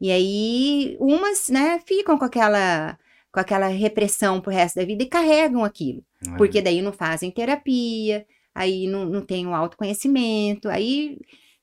E 0.00 0.10
aí 0.10 0.96
umas, 1.00 1.48
né, 1.48 1.80
ficam 1.86 2.18
com 2.18 2.24
aquela 2.24 2.98
com 3.34 3.40
aquela 3.40 3.66
repressão 3.66 4.40
pro 4.40 4.52
resto 4.52 4.76
da 4.76 4.84
vida 4.84 5.02
e 5.02 5.08
carregam 5.08 5.64
aquilo. 5.64 6.04
É. 6.24 6.36
Porque 6.36 6.62
daí 6.62 6.80
não 6.80 6.92
fazem 6.92 7.32
terapia, 7.32 8.24
aí 8.54 8.86
não, 8.86 9.04
não 9.06 9.20
tem 9.20 9.44
o 9.44 9.50
um 9.50 9.54
autoconhecimento, 9.56 10.68
aí 10.68 11.18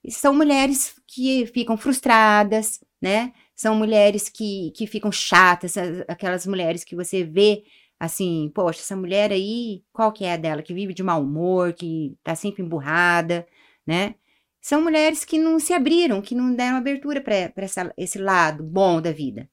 são 0.10 0.34
mulheres 0.34 0.96
que 1.08 1.46
ficam 1.46 1.78
frustradas, 1.78 2.84
né? 3.02 3.32
São 3.56 3.74
mulheres 3.74 4.28
que, 4.28 4.72
que 4.76 4.86
ficam 4.86 5.14
chatas, 5.14 5.78
aquelas 6.10 6.46
mulheres 6.46 6.84
que 6.84 6.94
você 6.94 7.24
vê 7.24 7.64
assim, 7.98 8.52
poxa, 8.54 8.82
essa 8.82 8.96
mulher 8.96 9.32
aí, 9.32 9.82
qual 9.94 10.12
que 10.12 10.26
é 10.26 10.34
a 10.34 10.38
dela? 10.38 10.62
Que 10.62 10.74
vive 10.74 10.94
de 10.94 11.04
mau 11.04 11.24
humor, 11.24 11.72
que 11.72 12.18
tá 12.22 12.36
sempre 12.36 12.64
emburrada, 12.64 13.48
né? 13.88 14.16
São 14.60 14.82
mulheres 14.82 15.24
que 15.24 15.38
não 15.40 15.58
se 15.58 15.72
abriram, 15.74 16.22
que 16.22 16.36
não 16.36 16.54
deram 16.54 16.78
abertura 16.78 17.22
para 17.22 17.54
esse 17.98 18.20
lado 18.20 18.62
bom 18.62 19.02
da 19.02 19.12
vida, 19.14 19.50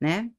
né? 0.00 0.30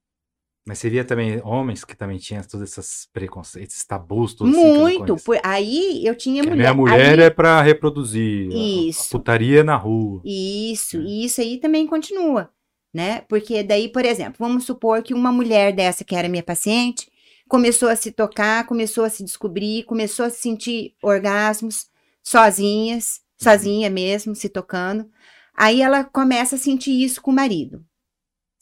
Mas 0.68 0.80
você 0.80 0.89
via 0.89 1.06
também 1.06 1.39
homens 1.45 1.85
que 1.85 1.95
também 1.95 2.18
tinham 2.18 2.44
todos 2.44 2.69
esses 2.69 3.07
preconceitos, 3.14 3.73
esses 3.73 3.85
tabus, 3.85 4.34
todos 4.34 4.53
Muito. 4.53 5.15
Por, 5.23 5.39
aí 5.41 6.06
eu 6.06 6.14
tinha 6.14 6.44
que 6.44 6.49
mulher. 6.49 6.68
A 6.68 6.73
minha 6.73 6.81
mulher 6.91 7.19
aí, 7.19 7.26
é 7.26 7.30
para 7.30 7.61
reproduzir. 7.61 8.52
Isso. 8.52 9.07
A 9.07 9.18
putaria 9.18 9.64
na 9.64 9.77
rua. 9.77 10.22
Isso. 10.26 10.98
É. 10.98 10.99
E 10.99 11.23
isso 11.23 11.39
aí 11.39 11.57
também 11.57 11.88
continua, 11.88 12.49
né? 12.94 13.22
Porque 13.30 13.64
daí, 13.64 13.88
por 13.88 14.03
exemplo, 14.03 14.35
vamos 14.38 14.65
supor 14.65 15.02
que 15.02 15.14
uma 15.14 15.31
mulher 15.31 15.72
dessa 15.73 16.03
que 16.03 16.14
era 16.14 16.27
minha 16.27 16.44
paciente 16.44 17.10
começou 17.48 17.88
a 17.88 17.95
se 17.95 18.11
tocar, 18.11 18.65
começou 18.65 19.06
a 19.06 19.10
se 19.10 19.23
descobrir, 19.23 19.84
começou 19.84 20.26
a 20.26 20.30
sentir 20.30 20.95
orgasmos 21.02 21.88
sozinhas, 22.22 23.22
uhum. 23.39 23.44
sozinha 23.45 23.89
mesmo, 23.89 24.35
se 24.35 24.49
tocando. 24.49 25.10
Aí 25.56 25.81
ela 25.81 26.03
começa 26.03 26.56
a 26.57 26.60
sentir 26.60 26.91
isso 26.91 27.22
com 27.22 27.31
o 27.31 27.34
marido. 27.34 27.86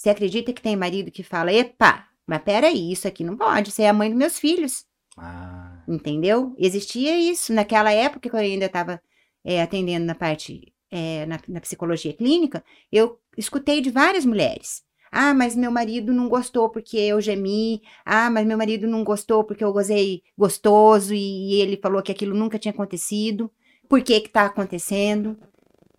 Você 0.06 0.11
acredita 0.11 0.53
que 0.53 0.61
tem 0.61 0.76
marido 0.76 1.10
que 1.10 1.23
fala, 1.23 1.52
epa, 1.52 2.06
mas 2.27 2.40
peraí, 2.44 2.91
isso 2.91 3.07
aqui 3.07 3.23
não 3.23 3.36
pode, 3.36 3.72
você 3.72 3.82
é 3.82 3.90
a 3.90 3.94
mãe 3.94 4.07
dos 4.07 4.19
meus 4.19 4.38
filhos. 4.38 4.86
Ah. 5.18 5.82
Entendeu? 5.88 6.53
Existia 6.60 7.18
isso. 7.18 7.52
Naquela 7.52 7.91
época 7.91 8.30
que 8.30 8.36
eu 8.36 8.40
ainda 8.40 8.68
estava 8.68 9.02
é, 9.44 9.64
atendendo 9.64 10.06
na 10.06 10.14
parte, 10.14 10.72
é, 10.91 11.26
na, 11.26 11.40
na 11.48 11.60
psicologia 11.60 12.14
clínica, 12.14 12.64
eu 12.91 13.19
escutei 13.36 13.82
de 13.82 13.90
várias 13.90 14.26
mulheres. 14.26 14.84
Ah, 15.11 15.34
mas 15.34 15.56
meu 15.56 15.72
marido 15.72 16.14
não 16.14 16.30
gostou 16.30 16.69
porque 16.69 16.98
eu 16.98 17.19
gemi. 17.19 17.82
Ah, 18.06 18.30
mas 18.30 18.45
meu 18.45 18.60
marido 18.60 18.86
não 18.86 19.03
gostou 19.03 19.44
porque 19.44 19.64
eu 19.64 19.73
gozei 19.73 20.22
gostoso 20.38 21.15
e 21.15 21.56
ele 21.56 21.77
falou 21.77 22.03
que 22.03 22.11
aquilo 22.11 22.38
nunca 22.38 22.60
tinha 22.60 22.72
acontecido. 22.72 23.49
Por 23.90 24.03
que 24.03 24.22
que 24.22 24.30
tá 24.30 24.45
acontecendo? 24.45 25.36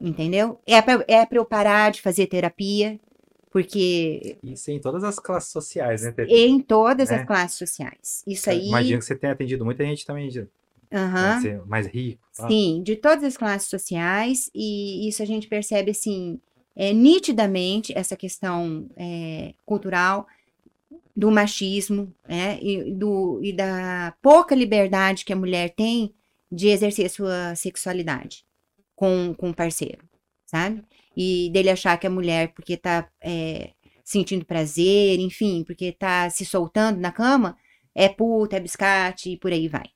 Entendeu? 0.01 0.61
É 0.65 0.81
para 0.81 1.05
é 1.09 1.27
eu 1.29 1.45
parar 1.45 1.91
de 1.91 2.01
fazer 2.01 2.29
terapia, 2.29 3.01
porque... 3.57 4.37
Isso 4.43 4.71
em 4.71 4.79
todas 4.79 5.03
as 5.03 5.19
classes 5.19 5.51
sociais, 5.51 6.03
né? 6.03 6.15
Em 6.29 6.61
todas 6.61 7.09
né? 7.09 7.17
as 7.17 7.27
classes 7.27 7.57
sociais. 7.57 8.23
Isso 8.27 8.51
aí... 8.51 8.69
Imagino 8.69 8.99
que 8.99 9.05
você 9.07 9.17
tenha 9.17 9.33
atendido 9.33 9.65
muita 9.65 9.83
gente 9.83 10.05
também 10.05 10.29
de... 10.29 10.41
Uhum. 10.41 11.65
mais 11.65 11.87
rico. 11.87 12.21
Tá? 12.37 12.47
Sim, 12.49 12.83
de 12.83 12.97
todas 12.97 13.25
as 13.25 13.35
classes 13.35 13.71
sociais, 13.71 14.51
e 14.55 15.09
isso 15.09 15.23
a 15.23 15.27
gente 15.27 15.49
percebe 15.49 15.91
assim, 15.91 16.39
é, 16.77 16.93
nitidamente 16.93 17.97
essa 17.97 18.15
questão 18.15 18.91
é, 18.95 19.55
cultural 19.65 20.27
do 21.17 21.31
machismo 21.31 22.13
né, 22.29 22.59
e, 22.61 22.93
do, 22.93 23.41
e 23.43 23.55
da 23.55 24.15
pouca 24.21 24.55
liberdade 24.55 25.25
que 25.25 25.33
a 25.33 25.37
mulher 25.37 25.71
tem 25.71 26.13
de 26.53 26.69
exercer 26.69 27.09
sua 27.09 27.55
sexualidade 27.55 28.45
com, 28.95 29.35
com 29.35 29.49
o 29.49 29.55
parceiro, 29.55 30.05
sabe? 30.45 30.85
E 31.17 31.51
dele 31.53 31.71
achar 31.71 31.97
que 31.99 32.07
a 32.07 32.11
mulher, 32.11 32.53
porque 32.53 32.77
tá 32.77 33.09
é, 33.23 33.73
sentindo 34.05 34.45
prazer, 34.45 35.19
enfim, 35.19 35.65
porque 35.67 35.93
tá 35.93 36.29
se 36.31 36.45
soltando 36.45 37.01
na 37.01 37.11
cama, 37.11 37.57
é 37.95 38.09
puta, 38.09 38.57
é 38.57 38.61
biscate 38.61 39.31
e 39.31 39.39
por 39.39 39.53
aí 39.53 39.69
vai. 39.69 39.87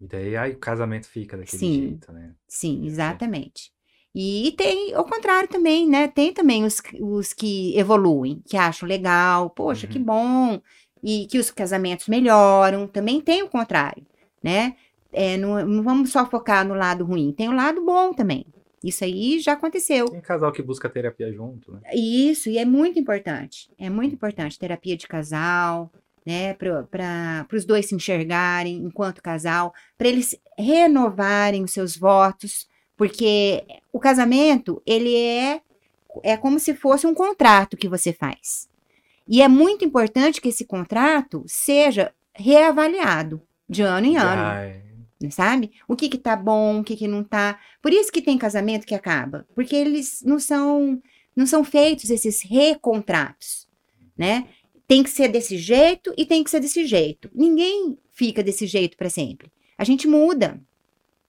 E 0.00 0.06
daí 0.06 0.36
aí 0.36 0.52
o 0.52 0.58
casamento 0.58 1.08
fica 1.08 1.36
daquele 1.36 1.58
sim, 1.58 1.74
jeito, 1.74 2.12
né? 2.12 2.34
Sim, 2.46 2.86
exatamente. 2.86 3.72
E 4.14 4.54
tem 4.56 4.96
o 4.96 5.04
contrário 5.04 5.48
também, 5.48 5.86
né? 5.86 6.08
Tem 6.08 6.32
também 6.32 6.64
os, 6.64 6.80
os 7.00 7.34
que 7.34 7.76
evoluem, 7.78 8.42
que 8.46 8.56
acham 8.56 8.88
legal, 8.88 9.50
poxa, 9.50 9.86
uhum. 9.86 9.92
que 9.92 9.98
bom, 9.98 10.60
e 11.02 11.26
que 11.26 11.38
os 11.38 11.50
casamentos 11.50 12.08
melhoram. 12.08 12.86
Também 12.86 13.20
tem 13.20 13.42
o 13.42 13.48
contrário, 13.48 14.06
né? 14.42 14.74
É, 15.12 15.36
não, 15.36 15.64
não, 15.66 15.82
vamos 15.82 16.10
só 16.10 16.24
focar 16.24 16.66
no 16.66 16.74
lado 16.74 17.04
ruim, 17.04 17.32
tem 17.32 17.48
o 17.48 17.54
lado 17.54 17.84
bom 17.84 18.12
também. 18.12 18.46
Isso 18.84 19.04
aí 19.04 19.40
já 19.40 19.52
aconteceu. 19.52 20.08
Tem 20.08 20.20
casal 20.20 20.52
que 20.52 20.62
busca 20.62 20.88
terapia 20.88 21.32
junto, 21.32 21.72
né? 21.72 21.80
Isso, 21.94 22.48
e 22.48 22.58
é 22.58 22.64
muito 22.64 22.98
importante. 22.98 23.70
É 23.78 23.90
muito 23.90 24.14
importante 24.14 24.58
terapia 24.58 24.96
de 24.96 25.06
casal, 25.06 25.90
né? 26.24 26.54
Para 26.54 27.46
os 27.52 27.64
dois 27.64 27.86
se 27.86 27.94
enxergarem 27.94 28.76
enquanto 28.76 29.22
casal, 29.22 29.72
para 29.96 30.08
eles 30.08 30.38
renovarem 30.58 31.64
os 31.64 31.72
seus 31.72 31.96
votos 31.96 32.68
porque 32.96 33.64
o 33.92 34.00
casamento, 34.00 34.82
ele 34.86 35.14
é, 35.14 35.60
é 36.22 36.36
como 36.36 36.58
se 36.58 36.74
fosse 36.74 37.06
um 37.06 37.14
contrato 37.14 37.76
que 37.76 37.88
você 37.88 38.12
faz. 38.12 38.68
E 39.28 39.42
é 39.42 39.48
muito 39.48 39.84
importante 39.84 40.40
que 40.40 40.48
esse 40.48 40.64
contrato 40.64 41.44
seja 41.46 42.12
reavaliado 42.34 43.42
de 43.68 43.82
ano 43.82 44.06
em 44.06 44.16
ano. 44.16 44.42
Ai. 44.42 44.82
Sabe? 45.30 45.72
O 45.88 45.96
que 45.96 46.08
que 46.08 46.18
tá 46.18 46.36
bom, 46.36 46.80
o 46.80 46.84
que 46.84 46.96
que 46.96 47.08
não 47.08 47.24
tá. 47.24 47.58
Por 47.80 47.92
isso 47.92 48.12
que 48.12 48.20
tem 48.20 48.36
casamento 48.36 48.86
que 48.86 48.94
acaba. 48.94 49.46
Porque 49.54 49.74
eles 49.74 50.22
não 50.22 50.38
são, 50.38 51.00
não 51.34 51.46
são 51.46 51.64
feitos 51.64 52.10
esses 52.10 52.42
recontratos, 52.42 53.66
né? 54.16 54.48
Tem 54.86 55.02
que 55.02 55.10
ser 55.10 55.28
desse 55.28 55.56
jeito 55.56 56.12
e 56.16 56.26
tem 56.26 56.44
que 56.44 56.50
ser 56.50 56.60
desse 56.60 56.84
jeito. 56.86 57.30
Ninguém 57.34 57.98
fica 58.12 58.42
desse 58.42 58.66
jeito 58.66 58.96
para 58.96 59.08
sempre. 59.08 59.50
A 59.78 59.84
gente 59.84 60.06
muda, 60.06 60.60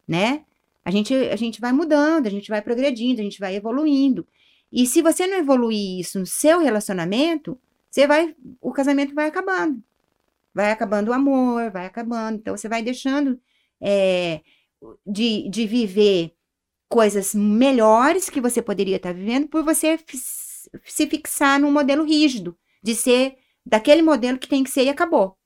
né? 0.07 0.43
A 0.83 0.91
gente, 0.91 1.13
a 1.13 1.35
gente 1.35 1.59
vai 1.59 1.71
mudando, 1.71 2.27
a 2.27 2.29
gente 2.29 2.49
vai 2.49 2.61
progredindo, 2.61 3.19
a 3.19 3.23
gente 3.23 3.39
vai 3.39 3.55
evoluindo. 3.55 4.27
E 4.71 4.85
se 4.85 5.01
você 5.01 5.25
não 5.25 5.37
evoluir 5.37 5.99
isso 5.99 6.19
no 6.19 6.25
seu 6.25 6.59
relacionamento, 6.59 7.59
você 7.89 8.05
vai, 8.05 8.35
o 8.61 8.71
casamento 8.71 9.13
vai 9.13 9.27
acabando. 9.27 9.81
Vai 10.53 10.71
acabando 10.71 11.09
o 11.09 11.13
amor, 11.13 11.71
vai 11.71 11.85
acabando. 11.85 12.37
Então 12.37 12.55
você 12.55 12.67
vai 12.67 12.81
deixando 12.81 13.39
é, 13.81 14.41
de, 15.05 15.49
de 15.49 15.65
viver 15.65 16.33
coisas 16.89 17.33
melhores 17.35 18.29
que 18.29 18.41
você 18.41 18.61
poderia 18.61 18.95
estar 18.95 19.13
vivendo 19.13 19.47
por 19.47 19.63
você 19.63 19.99
se 20.83 21.07
fixar 21.07 21.59
num 21.59 21.71
modelo 21.71 22.03
rígido, 22.03 22.57
de 22.81 22.95
ser 22.95 23.37
daquele 23.65 24.01
modelo 24.01 24.37
que 24.37 24.47
tem 24.47 24.63
que 24.63 24.69
ser 24.69 24.83
e 24.83 24.89
acabou. 24.89 25.37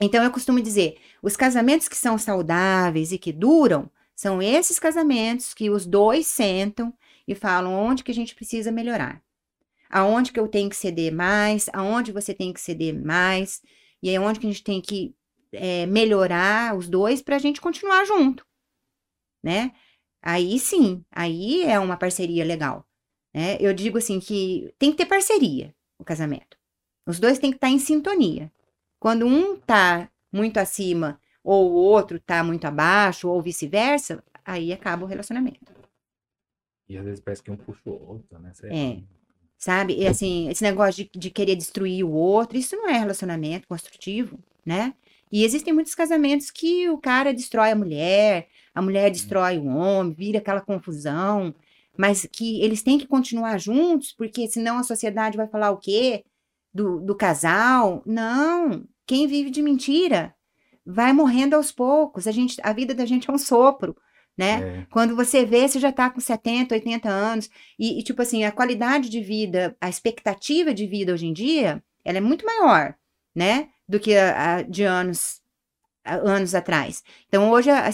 Então 0.00 0.22
eu 0.22 0.30
costumo 0.30 0.60
dizer, 0.60 0.98
os 1.22 1.36
casamentos 1.36 1.88
que 1.88 1.96
são 1.96 2.16
saudáveis 2.18 3.12
e 3.12 3.18
que 3.18 3.32
duram 3.32 3.90
são 4.14 4.42
esses 4.42 4.78
casamentos 4.78 5.54
que 5.54 5.70
os 5.70 5.86
dois 5.86 6.26
sentam 6.26 6.92
e 7.26 7.34
falam 7.34 7.72
onde 7.72 8.04
que 8.04 8.10
a 8.10 8.14
gente 8.14 8.34
precisa 8.34 8.70
melhorar. 8.70 9.22
Aonde 9.88 10.32
que 10.32 10.38
eu 10.38 10.46
tenho 10.46 10.70
que 10.70 10.76
ceder 10.76 11.12
mais, 11.12 11.68
aonde 11.72 12.12
você 12.12 12.32
tem 12.34 12.52
que 12.52 12.60
ceder 12.60 12.94
mais, 12.94 13.60
e 14.02 14.10
é 14.10 14.20
onde 14.20 14.38
que 14.38 14.46
a 14.46 14.50
gente 14.50 14.62
tem 14.62 14.80
que 14.80 15.14
é, 15.52 15.86
melhorar 15.86 16.76
os 16.76 16.88
dois 16.88 17.22
para 17.22 17.36
a 17.36 17.38
gente 17.38 17.60
continuar 17.60 18.04
junto, 18.04 18.46
né? 19.42 19.72
Aí 20.22 20.58
sim, 20.58 21.04
aí 21.10 21.62
é 21.64 21.78
uma 21.78 21.96
parceria 21.96 22.44
legal, 22.44 22.86
né? 23.34 23.56
Eu 23.60 23.72
digo 23.72 23.98
assim 23.98 24.20
que 24.20 24.72
tem 24.78 24.90
que 24.90 24.98
ter 24.98 25.06
parceria 25.06 25.74
o 25.98 26.04
casamento. 26.04 26.58
Os 27.06 27.18
dois 27.18 27.38
têm 27.38 27.50
que 27.50 27.56
estar 27.56 27.68
tá 27.68 27.72
em 27.72 27.78
sintonia. 27.78 28.52
Quando 28.98 29.26
um 29.26 29.56
tá 29.56 30.10
muito 30.32 30.58
acima 30.58 31.20
ou 31.42 31.70
o 31.70 31.74
outro 31.74 32.20
tá 32.20 32.44
muito 32.44 32.66
abaixo, 32.66 33.28
ou 33.28 33.40
vice-versa, 33.40 34.22
aí 34.44 34.72
acaba 34.72 35.04
o 35.04 35.08
relacionamento. 35.08 35.72
E 36.88 36.98
às 36.98 37.04
vezes 37.04 37.20
parece 37.20 37.42
que 37.42 37.50
um 37.50 37.56
puxa 37.56 37.88
o 37.88 38.08
outro, 38.08 38.38
né? 38.38 38.52
Você... 38.52 38.66
É. 38.66 39.02
Sabe? 39.56 39.94
E 39.96 40.06
assim, 40.06 40.48
esse 40.48 40.62
negócio 40.62 41.04
de, 41.04 41.10
de 41.18 41.30
querer 41.30 41.54
destruir 41.54 42.04
o 42.04 42.10
outro, 42.10 42.58
isso 42.58 42.76
não 42.76 42.88
é 42.88 42.98
relacionamento 42.98 43.68
construtivo, 43.68 44.38
né? 44.64 44.94
E 45.30 45.44
existem 45.44 45.72
muitos 45.72 45.94
casamentos 45.94 46.50
que 46.50 46.88
o 46.88 46.98
cara 46.98 47.32
destrói 47.32 47.70
a 47.70 47.76
mulher, 47.76 48.48
a 48.74 48.82
mulher 48.82 49.06
uhum. 49.06 49.12
destrói 49.12 49.58
o 49.58 49.66
homem, 49.66 50.12
vira 50.12 50.38
aquela 50.38 50.60
confusão, 50.60 51.54
mas 51.96 52.26
que 52.30 52.60
eles 52.62 52.82
têm 52.82 52.98
que 52.98 53.06
continuar 53.06 53.58
juntos, 53.58 54.12
porque 54.12 54.48
senão 54.48 54.78
a 54.78 54.82
sociedade 54.82 55.36
vai 55.36 55.46
falar 55.46 55.70
o 55.70 55.76
quê? 55.76 56.24
Do, 56.72 57.00
do 57.00 57.14
casal? 57.14 58.02
Não. 58.06 58.84
Quem 59.06 59.26
vive 59.26 59.50
de 59.50 59.60
mentira 59.60 60.34
vai 60.86 61.12
morrendo 61.12 61.54
aos 61.54 61.72
poucos. 61.72 62.26
A, 62.26 62.32
gente, 62.32 62.60
a 62.62 62.72
vida 62.72 62.94
da 62.94 63.04
gente 63.04 63.28
é 63.28 63.32
um 63.32 63.38
sopro, 63.38 63.96
né? 64.36 64.80
É. 64.80 64.86
Quando 64.90 65.14
você 65.14 65.44
vê, 65.44 65.68
você 65.68 65.78
já 65.78 65.90
está 65.90 66.08
com 66.08 66.20
70, 66.20 66.74
80 66.74 67.08
anos. 67.08 67.50
E, 67.78 67.98
e, 67.98 68.02
tipo 68.02 68.22
assim, 68.22 68.44
a 68.44 68.52
qualidade 68.52 69.08
de 69.08 69.20
vida, 69.20 69.76
a 69.80 69.88
expectativa 69.88 70.72
de 70.72 70.86
vida 70.86 71.12
hoje 71.12 71.26
em 71.26 71.32
dia, 71.32 71.82
ela 72.04 72.18
é 72.18 72.20
muito 72.20 72.46
maior, 72.46 72.94
né? 73.34 73.68
Do 73.90 73.98
que 73.98 74.16
a, 74.16 74.56
a 74.56 74.62
de 74.62 74.84
anos, 74.84 75.40
anos 76.04 76.54
atrás. 76.54 77.02
Então, 77.28 77.50
hoje 77.50 77.70
a 77.70 77.88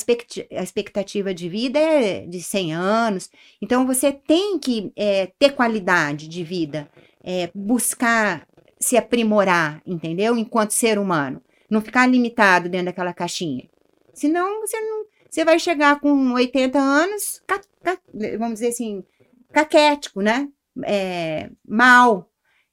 expectativa 0.62 1.32
de 1.32 1.48
vida 1.48 1.78
é 1.78 2.26
de 2.26 2.42
100 2.42 2.74
anos. 2.74 3.30
Então, 3.60 3.86
você 3.86 4.12
tem 4.12 4.58
que 4.58 4.92
é, 4.96 5.32
ter 5.38 5.52
qualidade 5.52 6.28
de 6.28 6.44
vida, 6.44 6.88
é, 7.24 7.50
buscar 7.54 8.46
se 8.78 8.96
aprimorar, 8.96 9.82
entendeu? 9.86 10.36
Enquanto 10.36 10.72
ser 10.72 10.98
humano. 10.98 11.42
Não 11.68 11.80
ficar 11.80 12.06
limitado 12.06 12.68
dentro 12.68 12.86
daquela 12.86 13.12
caixinha. 13.12 13.68
Senão, 14.14 14.60
você 14.60 14.80
não. 14.80 15.06
Você 15.28 15.44
vai 15.44 15.58
chegar 15.58 16.00
com 16.00 16.32
80 16.32 16.78
anos, 16.78 17.42
ca, 17.46 17.60
ca, 17.82 17.98
vamos 18.38 18.54
dizer 18.54 18.68
assim, 18.68 19.04
caquético, 19.52 20.20
né? 20.20 20.48
É, 20.84 21.50
mal. 21.66 22.30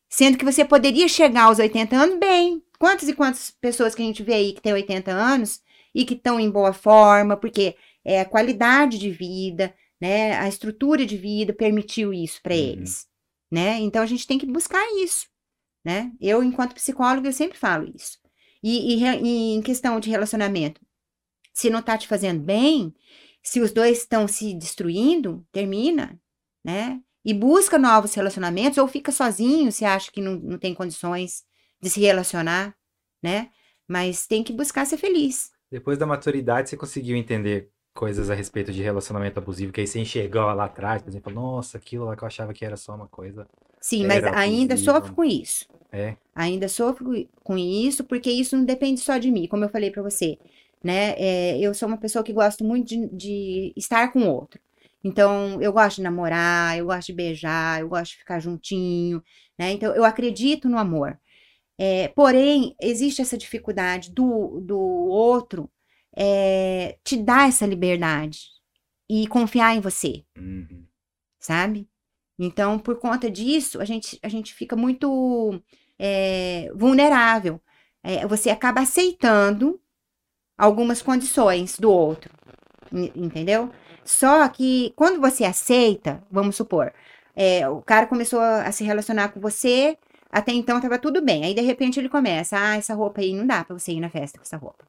Sendo 0.07 0.37
que 0.37 0.45
você 0.45 0.63
poderia 0.63 1.07
chegar 1.07 1.43
aos 1.43 1.59
80 1.59 1.95
anos 1.95 2.19
bem. 2.19 2.62
Quantas 2.79 3.07
e 3.07 3.13
quantas 3.13 3.51
pessoas 3.51 3.95
que 3.95 4.01
a 4.01 4.05
gente 4.05 4.23
vê 4.23 4.33
aí 4.33 4.53
que 4.53 4.61
tem 4.61 4.73
80 4.73 5.11
anos 5.11 5.61
e 5.93 6.05
que 6.05 6.13
estão 6.13 6.39
em 6.39 6.49
boa 6.49 6.73
forma, 6.73 7.37
porque 7.37 7.75
é 8.03 8.21
a 8.21 8.25
qualidade 8.25 8.97
de 8.97 9.09
vida, 9.09 9.73
né? 10.01 10.37
A 10.37 10.47
estrutura 10.47 11.05
de 11.05 11.15
vida 11.17 11.53
permitiu 11.53 12.13
isso 12.13 12.41
para 12.41 12.53
uhum. 12.53 12.59
eles, 12.59 13.07
né? 13.51 13.79
Então 13.79 14.01
a 14.01 14.05
gente 14.05 14.27
tem 14.27 14.37
que 14.37 14.45
buscar 14.45 14.83
isso, 15.01 15.27
né? 15.85 16.11
Eu, 16.19 16.43
enquanto 16.43 16.75
psicóloga, 16.75 17.29
eu 17.29 17.33
sempre 17.33 17.57
falo 17.57 17.89
isso. 17.95 18.19
E, 18.61 18.95
e, 18.95 19.03
e 19.03 19.53
em 19.55 19.61
questão 19.61 19.99
de 19.99 20.09
relacionamento, 20.09 20.81
se 21.53 21.69
não 21.69 21.81
tá 21.81 21.97
te 21.97 22.07
fazendo 22.07 22.41
bem, 22.41 22.93
se 23.41 23.59
os 23.59 23.71
dois 23.71 23.99
estão 23.99 24.27
se 24.27 24.53
destruindo, 24.53 25.45
termina, 25.51 26.19
né? 26.63 27.01
E 27.25 27.33
busca 27.33 27.77
novos 27.77 28.13
relacionamentos 28.13 28.77
ou 28.77 28.87
fica 28.87 29.11
sozinho 29.11 29.71
se 29.71 29.85
acha 29.85 30.11
que 30.11 30.21
não, 30.21 30.35
não 30.35 30.57
tem 30.57 30.73
condições 30.73 31.43
de 31.83 31.89
se 31.89 31.99
relacionar, 31.99 32.73
né? 33.21 33.49
Mas 33.85 34.25
tem 34.25 34.41
que 34.41 34.53
buscar 34.53 34.85
ser 34.85 34.97
feliz. 34.97 35.51
Depois 35.69 35.97
da 35.97 36.05
maturidade, 36.05 36.69
você 36.69 36.77
conseguiu 36.77 37.17
entender 37.17 37.69
coisas 37.93 38.29
a 38.29 38.33
respeito 38.33 38.71
de 38.71 38.81
relacionamento 38.81 39.39
abusivo, 39.39 39.73
que 39.73 39.81
aí 39.81 39.87
você 39.87 39.99
enxergou 39.99 40.41
lá 40.53 40.65
atrás, 40.65 41.01
por 41.01 41.09
exemplo, 41.09 41.33
nossa, 41.33 41.77
aquilo 41.77 42.05
lá 42.05 42.15
que 42.15 42.23
eu 42.23 42.27
achava 42.27 42.53
que 42.53 42.63
era 42.63 42.77
só 42.77 42.95
uma 42.95 43.07
coisa. 43.07 43.45
Sim, 43.81 44.07
mas 44.07 44.23
ainda 44.23 44.75
abusivo. 44.75 44.93
sofro 44.93 45.13
com 45.13 45.25
isso. 45.25 45.67
É. 45.91 46.15
Ainda 46.33 46.69
sofro 46.69 47.27
com 47.43 47.57
isso, 47.57 48.03
porque 48.05 48.31
isso 48.31 48.55
não 48.55 48.63
depende 48.63 49.01
só 49.01 49.17
de 49.17 49.29
mim, 49.29 49.45
como 49.47 49.65
eu 49.65 49.69
falei 49.69 49.91
para 49.91 50.01
você. 50.01 50.39
Né? 50.81 51.13
É, 51.17 51.59
eu 51.59 51.73
sou 51.73 51.87
uma 51.87 51.97
pessoa 51.97 52.23
que 52.23 52.33
gosto 52.33 52.63
muito 52.63 52.87
de, 52.87 53.09
de 53.09 53.73
estar 53.75 54.11
com 54.11 54.21
o 54.21 54.29
outro. 54.29 54.59
Então, 55.03 55.61
eu 55.61 55.73
gosto 55.73 55.97
de 55.97 56.03
namorar, 56.03 56.77
eu 56.77 56.85
gosto 56.85 57.07
de 57.07 57.13
beijar, 57.13 57.81
eu 57.81 57.89
gosto 57.89 58.11
de 58.13 58.19
ficar 58.19 58.39
juntinho, 58.39 59.21
né? 59.59 59.71
Então, 59.73 59.93
eu 59.93 60.05
acredito 60.05 60.69
no 60.69 60.77
amor. 60.77 61.19
É, 61.85 62.07
porém, 62.07 62.77
existe 62.79 63.21
essa 63.21 63.37
dificuldade 63.37 64.09
do, 64.09 64.61
do 64.61 64.79
outro 64.79 65.69
é, 66.15 66.97
te 67.03 67.17
dar 67.17 67.49
essa 67.49 67.65
liberdade 67.65 68.39
e 69.09 69.27
confiar 69.27 69.75
em 69.75 69.81
você, 69.81 70.23
uhum. 70.37 70.85
sabe? 71.41 71.89
Então, 72.39 72.79
por 72.79 72.97
conta 72.99 73.29
disso, 73.29 73.81
a 73.81 73.85
gente, 73.85 74.17
a 74.23 74.29
gente 74.29 74.53
fica 74.53 74.77
muito 74.77 75.61
é, 75.99 76.71
vulnerável. 76.73 77.61
É, 78.01 78.25
você 78.25 78.49
acaba 78.49 78.79
aceitando 78.79 79.77
algumas 80.57 81.01
condições 81.01 81.77
do 81.77 81.91
outro, 81.91 82.33
entendeu? 83.13 83.69
Só 84.05 84.47
que 84.47 84.93
quando 84.95 85.19
você 85.19 85.43
aceita, 85.43 86.23
vamos 86.31 86.55
supor, 86.55 86.93
é, 87.35 87.67
o 87.67 87.81
cara 87.81 88.07
começou 88.07 88.39
a 88.39 88.71
se 88.71 88.85
relacionar 88.85 89.33
com 89.33 89.41
você, 89.41 89.97
até 90.33 90.51
então 90.51 90.81
tava 90.81 90.97
tudo 90.97 91.21
bem. 91.21 91.45
Aí 91.45 91.53
de 91.53 91.61
repente 91.61 91.99
ele 91.99 92.09
começa, 92.09 92.57
ah, 92.57 92.75
essa 92.75 92.95
roupa 92.95 93.21
aí 93.21 93.35
não 93.35 93.45
dá 93.45 93.63
para 93.63 93.77
você 93.77 93.91
ir 93.91 93.99
na 93.99 94.09
festa 94.09 94.39
com 94.39 94.43
essa 94.43 94.57
roupa. 94.57 94.83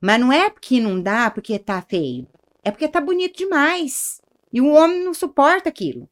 Mas 0.00 0.20
não 0.20 0.32
é 0.32 0.48
porque 0.48 0.80
não 0.80 1.02
dá 1.02 1.28
porque 1.30 1.58
tá 1.58 1.82
feio, 1.82 2.28
é 2.62 2.70
porque 2.70 2.86
tá 2.86 3.00
bonito 3.00 3.36
demais. 3.36 4.22
E 4.52 4.60
o 4.60 4.70
homem 4.70 5.02
não 5.02 5.12
suporta 5.12 5.68
aquilo. 5.68 6.08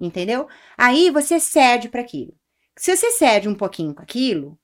Entendeu? 0.00 0.48
Aí 0.76 1.08
você 1.10 1.38
cede 1.38 1.88
para 1.88 2.00
aquilo. 2.00 2.34
Se 2.76 2.96
você 2.96 3.12
cede 3.12 3.48
um 3.48 3.54
pouquinho 3.54 3.94
com 3.94 4.02
aquilo, 4.02 4.58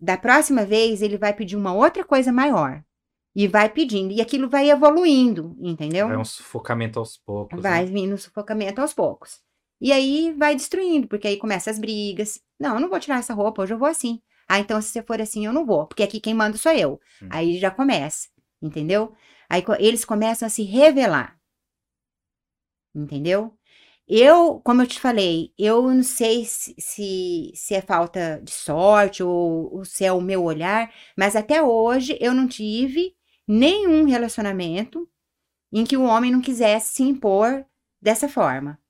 da 0.00 0.16
próxima 0.16 0.64
vez 0.64 1.02
ele 1.02 1.18
vai 1.18 1.34
pedir 1.34 1.56
uma 1.56 1.74
outra 1.74 2.02
coisa 2.02 2.32
maior. 2.32 2.82
E 3.36 3.46
vai 3.46 3.68
pedindo. 3.68 4.12
E 4.12 4.22
aquilo 4.22 4.48
vai 4.48 4.70
evoluindo, 4.70 5.54
entendeu? 5.60 6.08
Vai 6.08 6.16
um 6.16 6.24
sufocamento 6.24 6.98
aos 6.98 7.18
poucos. 7.18 7.60
Vai 7.60 7.84
né? 7.84 7.92
vindo 7.92 8.14
um 8.14 8.18
sufocamento 8.18 8.80
aos 8.80 8.94
poucos. 8.94 9.40
E 9.80 9.92
aí 9.92 10.32
vai 10.36 10.54
destruindo, 10.54 11.08
porque 11.08 11.26
aí 11.26 11.36
começa 11.36 11.70
as 11.70 11.78
brigas. 11.78 12.40
Não, 12.58 12.74
eu 12.74 12.80
não 12.80 12.90
vou 12.90 13.00
tirar 13.00 13.18
essa 13.18 13.34
roupa, 13.34 13.62
hoje 13.62 13.74
eu 13.74 13.78
vou 13.78 13.88
assim. 13.88 14.20
Ah, 14.48 14.58
então 14.58 14.80
se 14.82 14.88
você 14.88 15.02
for 15.02 15.20
assim, 15.20 15.46
eu 15.46 15.52
não 15.52 15.64
vou, 15.64 15.86
porque 15.86 16.02
aqui 16.02 16.20
quem 16.20 16.34
manda 16.34 16.58
sou 16.58 16.72
eu. 16.72 17.00
Hum. 17.22 17.28
Aí 17.30 17.58
já 17.58 17.70
começa, 17.70 18.28
entendeu? 18.60 19.14
Aí 19.48 19.64
eles 19.78 20.04
começam 20.04 20.46
a 20.46 20.50
se 20.50 20.62
revelar. 20.62 21.38
Entendeu? 22.94 23.56
Eu, 24.08 24.60
como 24.64 24.82
eu 24.82 24.88
te 24.88 24.98
falei, 24.98 25.54
eu 25.56 25.82
não 25.94 26.02
sei 26.02 26.44
se, 26.44 26.74
se, 26.78 27.52
se, 27.54 27.74
é 27.74 27.80
falta 27.80 28.40
de 28.42 28.50
sorte 28.50 29.22
ou, 29.22 29.72
ou 29.72 29.84
se 29.84 30.04
é 30.04 30.12
o 30.12 30.20
meu 30.20 30.42
olhar, 30.42 30.92
mas 31.16 31.36
até 31.36 31.62
hoje 31.62 32.18
eu 32.20 32.34
não 32.34 32.48
tive 32.48 33.14
nenhum 33.46 34.04
relacionamento 34.06 35.08
em 35.72 35.84
que 35.84 35.96
o 35.96 36.02
homem 36.02 36.32
não 36.32 36.40
quisesse 36.40 36.94
se 36.94 37.02
impor 37.04 37.64
dessa 38.02 38.28
forma. 38.28 38.80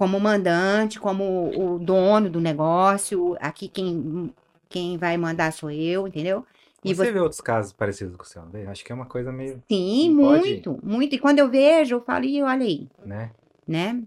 Como 0.00 0.18
mandante, 0.18 0.98
como 0.98 1.50
o 1.54 1.78
dono 1.78 2.30
do 2.30 2.40
negócio, 2.40 3.36
aqui 3.38 3.68
quem, 3.68 4.32
quem 4.66 4.96
vai 4.96 5.18
mandar 5.18 5.52
sou 5.52 5.70
eu, 5.70 6.08
entendeu? 6.08 6.42
E 6.82 6.94
você, 6.94 7.04
você 7.04 7.12
vê 7.12 7.20
outros 7.20 7.42
casos 7.42 7.74
parecidos 7.74 8.16
com 8.16 8.22
o 8.22 8.26
seu, 8.26 8.46
né? 8.46 8.64
Acho 8.66 8.82
que 8.82 8.92
é 8.92 8.94
uma 8.94 9.04
coisa 9.04 9.30
meio. 9.30 9.62
Sim, 9.70 10.10
muito, 10.10 10.72
pode... 10.72 10.86
muito. 10.86 11.14
E 11.14 11.18
quando 11.18 11.40
eu 11.40 11.50
vejo, 11.50 11.96
eu 11.96 12.00
falo, 12.00 12.24
e 12.24 12.42
olha 12.42 12.64
aí. 12.64 12.88
Né? 13.04 13.30
Né? 13.68 14.02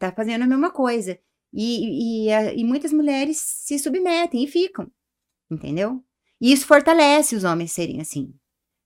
tá 0.00 0.10
fazendo 0.10 0.42
a 0.42 0.46
mesma 0.48 0.72
coisa. 0.72 1.16
E, 1.52 2.26
e, 2.26 2.58
e, 2.60 2.64
muitas 2.64 2.92
mulheres 2.92 3.38
se 3.38 3.78
submetem 3.78 4.42
e 4.42 4.48
ficam, 4.48 4.90
entendeu? 5.48 6.02
E 6.40 6.52
isso 6.52 6.66
fortalece 6.66 7.36
os 7.36 7.44
homens 7.44 7.70
serem 7.70 8.00
assim. 8.00 8.34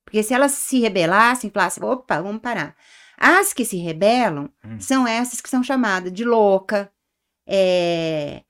Porque 0.05 0.23
se 0.23 0.35
elas 0.35 0.53
se 0.53 0.79
rebelassem, 0.79 1.49
falassem, 1.49 1.83
opa, 1.83 2.21
vamos 2.21 2.43
parar. 2.43 2.77
As 3.17 3.53
que 3.53 3.65
se 3.65 3.77
rebelam 3.77 4.49
hum. 4.65 4.81
são 4.81 5.07
essas 5.07 5.41
que 5.41 5.49
são 5.49 5.63
chamadas 5.63 6.13
de 6.13 6.25
louca, 6.25 6.91
é, 7.47 8.43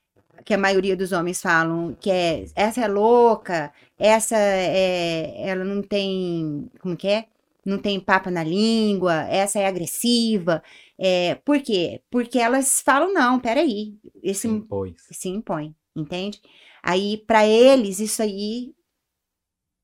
que 0.44 0.54
a 0.54 0.58
maioria 0.58 0.96
dos 0.96 1.12
homens 1.12 1.40
falam 1.40 1.96
que 2.00 2.10
é 2.10 2.44
essa 2.54 2.80
é 2.80 2.88
louca, 2.88 3.72
essa 3.98 4.36
é, 4.36 5.48
ela 5.48 5.64
não 5.64 5.82
tem, 5.82 6.70
como 6.80 6.96
que 6.96 7.08
é? 7.08 7.26
Não 7.64 7.78
tem 7.78 8.00
papa 8.00 8.30
na 8.30 8.42
língua, 8.42 9.22
essa 9.28 9.60
é 9.60 9.66
agressiva. 9.66 10.62
É, 10.98 11.36
por 11.44 11.60
quê? 11.60 12.02
Porque 12.10 12.38
elas 12.38 12.82
falam, 12.84 13.12
não, 13.14 13.38
peraí. 13.38 13.94
Esse, 14.22 14.42
se 14.42 14.48
impõe. 14.48 14.94
Se 14.96 15.28
impõe, 15.28 15.74
entende? 15.94 16.40
Aí, 16.82 17.18
para 17.18 17.46
eles, 17.46 18.00
isso 18.00 18.20
aí 18.20 18.74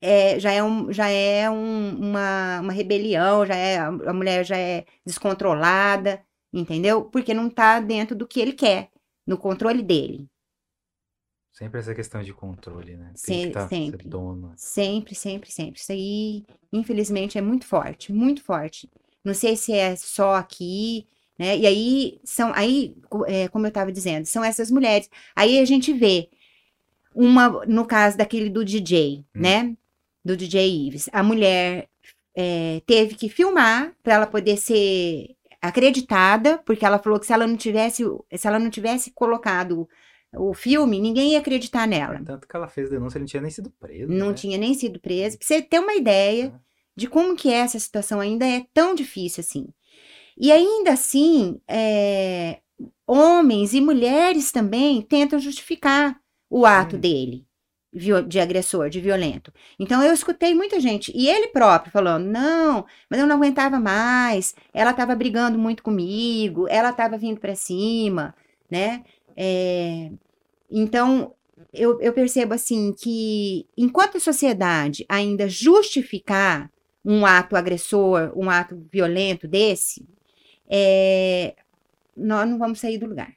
é, 0.01 0.39
já 0.39 0.53
é, 0.53 0.63
um, 0.63 0.93
já 0.93 1.09
é 1.09 1.51
um, 1.51 1.97
uma, 1.99 2.61
uma 2.61 2.73
rebelião, 2.73 3.45
já 3.45 3.57
é, 3.57 3.79
a 3.79 4.13
mulher 4.13 4.45
já 4.45 4.57
é 4.57 4.85
descontrolada, 5.05 6.23
entendeu? 6.53 7.05
Porque 7.05 7.35
não 7.35 7.51
tá 7.51 7.81
dentro 7.81 8.15
do 8.17 8.27
que 8.27 8.41
ele 8.41 8.53
quer, 8.53 8.91
no 9.27 9.37
controle 9.37 9.83
dele. 9.83 10.29
Sempre 11.53 11.81
essa 11.81 11.95
questão 11.95 12.23
de 12.23 12.33
controle, 12.33 12.97
né? 12.97 13.13
Tem 13.27 13.49
que 13.49 13.51
tá, 13.51 13.69
sempre. 13.69 14.05
Ser 14.05 14.09
dono. 14.09 14.53
Sempre, 14.57 15.15
sempre, 15.17 15.51
sempre. 15.51 15.81
Isso 15.81 15.91
aí, 15.91 16.45
infelizmente, 16.73 17.37
é 17.37 17.41
muito 17.41 17.67
forte, 17.67 18.13
muito 18.13 18.45
forte. 18.45 18.89
Não 19.25 19.35
sei 19.35 19.57
se 19.57 19.73
é 19.73 19.97
só 19.97 20.37
aqui, 20.37 21.09
né? 21.37 21.59
E 21.59 21.67
aí 21.67 22.21
são, 22.23 22.53
aí, 22.55 22.97
é, 23.27 23.49
como 23.49 23.67
eu 23.67 23.71
estava 23.71 23.91
dizendo, 23.91 24.25
são 24.27 24.45
essas 24.45 24.71
mulheres. 24.71 25.11
Aí 25.35 25.59
a 25.59 25.65
gente 25.65 25.93
vê 25.93 26.31
uma, 27.13 27.49
no 27.67 27.85
caso 27.85 28.17
daquele 28.17 28.49
do 28.49 28.65
DJ, 28.65 29.25
hum. 29.35 29.41
né? 29.41 29.77
Do 30.29 30.37
DJ 30.37 30.87
Ives, 30.89 31.09
a 31.11 31.23
mulher 31.23 31.89
é, 32.37 32.83
teve 32.85 33.15
que 33.15 33.31
filmar 33.31 33.95
para 34.03 34.13
ela 34.13 34.27
poder 34.27 34.59
ser 34.59 35.35
acreditada, 35.59 36.59
porque 36.67 36.85
ela 36.85 36.99
falou 36.99 37.19
que 37.19 37.25
se 37.25 37.33
ela 37.33 37.47
não 37.47 37.57
tivesse, 37.57 38.05
se 38.37 38.47
ela 38.47 38.59
não 38.59 38.69
tivesse 38.69 39.11
colocado 39.13 39.89
o 40.37 40.53
filme, 40.53 41.01
ninguém 41.01 41.33
ia 41.33 41.39
acreditar 41.39 41.89
nela. 41.89 42.23
Tanto 42.23 42.47
que 42.47 42.55
ela 42.55 42.69
fez 42.69 42.91
denúncia, 42.91 43.17
ele 43.17 43.23
não 43.23 43.27
tinha 43.27 43.41
nem 43.41 43.51
sido 43.51 43.71
preso. 43.71 44.13
Não 44.13 44.29
né? 44.29 44.35
tinha 44.35 44.59
nem 44.59 44.75
sido 44.75 45.01
preso. 45.01 45.39
Pra 45.39 45.47
você 45.47 45.63
ter 45.63 45.79
uma 45.79 45.95
ideia, 45.95 46.49
é 46.49 46.53
de 46.95 47.09
como 47.09 47.35
que 47.35 47.51
é 47.51 47.61
essa 47.61 47.79
situação 47.79 48.21
ainda 48.21 48.47
é 48.47 48.67
tão 48.75 48.95
difícil 48.95 49.41
assim. 49.41 49.67
E 50.37 50.53
ainda 50.53 50.93
assim, 50.93 51.59
é, 51.67 52.59
homens 53.07 53.73
e 53.73 53.81
mulheres 53.81 54.53
também 54.53 55.01
tentam 55.01 55.39
justificar 55.39 56.21
o 56.51 56.67
ato 56.67 56.97
hum. 56.97 57.01
dele 57.01 57.48
de 57.93 58.39
agressor, 58.39 58.91
de 58.91 59.01
violento. 59.01 59.53
Então 59.79 60.03
eu 60.03 60.13
escutei 60.13 60.55
muita 60.55 60.79
gente, 60.79 61.13
e 61.15 61.29
ele 61.29 61.49
próprio 61.49 61.93
falando: 61.93 62.27
não, 62.27 62.87
mas 63.09 63.19
eu 63.19 63.27
não 63.27 63.37
aguentava 63.37 63.81
mais, 63.81 64.55
ela 64.73 64.91
estava 64.91 65.15
brigando 65.15 65.59
muito 65.59 65.83
comigo, 65.83 66.69
ela 66.69 66.91
estava 66.91 67.17
vindo 67.17 67.41
para 67.41 67.55
cima, 67.55 68.35
né? 68.71 69.05
É, 69.37 70.11
então 70.71 71.35
eu, 71.73 72.01
eu 72.01 72.13
percebo 72.13 72.55
assim 72.55 72.93
que 72.93 73.67
enquanto 73.77 74.17
a 74.17 74.21
sociedade 74.21 75.05
ainda 75.09 75.49
justificar 75.49 76.71
um 77.05 77.25
ato 77.25 77.57
agressor, 77.57 78.33
um 78.37 78.51
ato 78.51 78.87
violento 78.93 79.49
desse, 79.49 80.07
é, 80.69 81.55
nós 82.17 82.49
não 82.49 82.59
vamos 82.59 82.81
sair 82.81 82.99
do 82.99 83.07
lugar. 83.07 83.33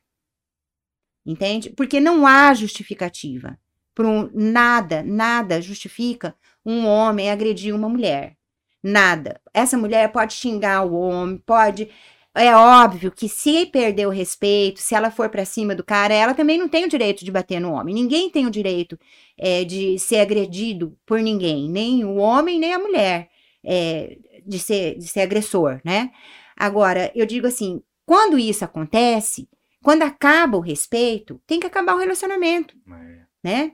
Entende? 1.26 1.70
Porque 1.70 2.00
não 2.00 2.26
há 2.26 2.54
justificativa. 2.54 3.58
Por 3.96 4.06
um, 4.06 4.30
nada, 4.34 5.04
nada 5.04 5.62
justifica 5.62 6.36
um 6.66 6.86
homem 6.88 7.30
agredir 7.30 7.76
uma 7.76 7.90
mulher. 7.90 8.36
Nada. 8.84 9.40
Essa 9.54 9.78
mulher 9.78 10.12
pode 10.12 10.34
xingar 10.34 10.84
o 10.86 10.94
homem, 10.94 11.38
pode. 11.46 11.90
É 12.34 12.56
óbvio 12.56 13.12
que 13.12 13.28
se 13.28 13.66
perder 13.66 14.08
o 14.08 14.10
respeito, 14.12 14.80
se 14.80 14.96
ela 14.96 15.12
for 15.12 15.30
para 15.30 15.44
cima 15.46 15.76
do 15.76 15.84
cara, 15.84 16.14
ela 16.14 16.34
também 16.34 16.58
não 16.58 16.70
tem 16.70 16.86
o 16.86 16.90
direito 16.90 17.26
de 17.26 17.32
bater 17.32 17.60
no 17.60 17.74
homem. 17.74 17.94
Ninguém 17.94 18.30
tem 18.30 18.46
o 18.48 18.52
direito 18.52 18.98
é, 19.38 19.66
de 19.66 20.00
ser 20.00 20.20
agredido 20.20 20.98
por 21.06 21.20
ninguém, 21.20 21.70
nem 21.70 22.06
o 22.06 22.16
homem, 22.16 22.58
nem 22.60 22.74
a 22.74 22.80
mulher 22.80 23.30
é, 23.64 24.18
de, 24.46 24.58
ser, 24.60 24.98
de 24.98 25.08
ser 25.08 25.22
agressor, 25.22 25.82
né? 25.84 26.12
Agora, 26.56 27.12
eu 27.14 27.26
digo 27.26 27.48
assim, 27.48 27.82
quando 28.06 28.40
isso 28.40 28.64
acontece, 28.64 29.48
Quando 29.84 30.04
acaba 30.04 30.58
o 30.58 30.62
respeito, 30.62 31.42
tem 31.48 31.60
que 31.60 31.66
acabar 31.66 31.96
o 31.96 32.00
relacionamento, 32.00 32.76
é. 32.88 33.26
né? 33.44 33.74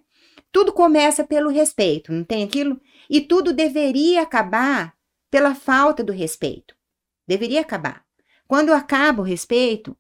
Tudo 0.58 0.74
começa 0.74 1.24
pelo 1.24 1.52
respeito, 1.52 2.12
não 2.12 2.24
tem 2.24 2.44
aquilo? 2.44 2.82
E 3.08 3.22
tudo 3.22 3.54
deveria 3.54 4.24
acabar 4.24 4.96
pela 5.30 5.54
falta 5.54 6.04
do 6.04 6.12
respeito. 6.12 6.76
Deveria 7.28 7.62
acabar. 7.62 8.04
Quando 8.48 8.74
acaba 8.74 9.22
o 9.22 9.24
respeito, 9.24 9.96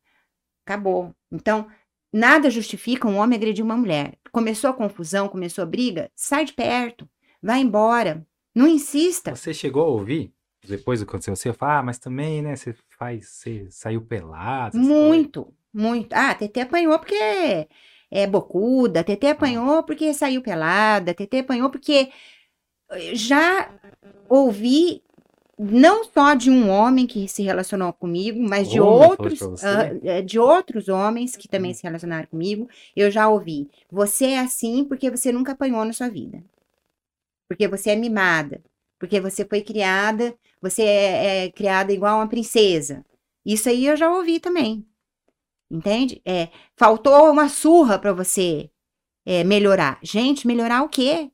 acabou. 0.66 1.14
Então, 1.32 1.68
nada 2.12 2.50
justifica 2.50 3.08
um 3.08 3.18
homem 3.18 3.38
agredir 3.38 3.64
uma 3.64 3.78
mulher. 3.78 4.18
Começou 4.32 4.72
a 4.72 4.74
confusão, 4.74 5.30
começou 5.30 5.62
a 5.62 5.68
briga, 5.68 6.10
sai 6.16 6.44
de 6.44 6.54
perto, 6.54 7.08
vai 7.40 7.60
embora. 7.60 8.26
Não 8.56 8.68
insista. 8.68 9.36
Você 9.36 9.54
chegou 9.54 9.84
a 9.84 9.90
ouvir 9.90 10.34
depois 10.68 11.02
do 11.02 11.06
que 11.06 11.12
aconteceu? 11.12 11.36
Você 11.36 11.54
fala, 11.54 11.78
ah, 11.78 11.84
mas 11.84 12.00
também, 12.00 12.42
né? 12.42 12.56
Você 12.56 12.74
faz, 12.98 13.28
você 13.28 13.68
saiu 13.70 14.02
pelado. 14.02 14.76
Muito, 14.76 15.44
coisas. 15.44 15.60
muito. 15.72 16.14
Ah, 16.14 16.32
a 16.32 16.36
TT 16.36 16.62
apanhou 16.62 16.98
porque 16.98 17.68
é 18.12 18.26
bocuda, 18.26 19.06
ah. 19.06 19.32
apanhou 19.32 19.84
porque 19.84 20.14
saiu 20.14 20.42
pelada, 20.42 21.14
TT 21.14 21.40
apanhou 21.40 21.70
porque 21.70 22.10
eh, 22.92 23.16
já 23.16 23.70
ouvi 24.30 25.04
não 25.58 26.04
só 26.04 26.36
de 26.36 26.52
um 26.52 26.70
homem 26.70 27.08
que 27.08 27.28
se 27.28 27.42
relacionou 27.42 27.92
comigo, 27.92 28.40
mas 28.40 28.70
de 28.70 28.80
outros, 28.80 29.42
uh, 29.42 30.24
de 30.24 30.38
outros 30.38 30.88
homens 30.88 31.36
que 31.36 31.48
também 31.48 31.72
hum. 31.72 31.74
se 31.74 31.84
relacionaram 31.84 32.28
comigo, 32.28 32.70
eu 32.96 33.10
já 33.10 33.28
ouvi. 33.28 33.68
Você 33.92 34.28
é 34.28 34.40
assim 34.40 34.86
porque 34.86 35.10
você 35.10 35.32
nunca 35.32 35.54
apanhou 35.54 35.84
na 35.84 35.94
sua 35.94 36.10
vida. 36.10 36.44
Porque 37.50 37.68
você 37.68 37.92
é 37.92 37.96
mimada. 37.96 38.62
Porque 39.00 39.20
você 39.20 39.46
foi 39.46 39.62
criada, 39.62 40.36
você 40.62 40.84
é, 40.84 41.46
é 41.46 41.52
criada 41.52 41.92
igual 41.92 42.18
uma 42.18 42.28
princesa. 42.28 43.04
Isso 43.46 43.70
aí 43.70 43.86
eu 43.88 43.96
já 43.96 44.14
ouvi 44.14 44.40
também. 44.40 44.86
Entende? 45.70 46.22
É, 46.26 46.50
faltou 46.76 47.30
uma 47.30 47.50
surra 47.50 48.00
para 48.00 48.14
você 48.14 48.70
é, 49.26 49.44
melhorar. 49.44 50.00
Gente, 50.02 50.48
melhorar 50.48 50.84
o 50.84 50.90
quê? 50.90 51.30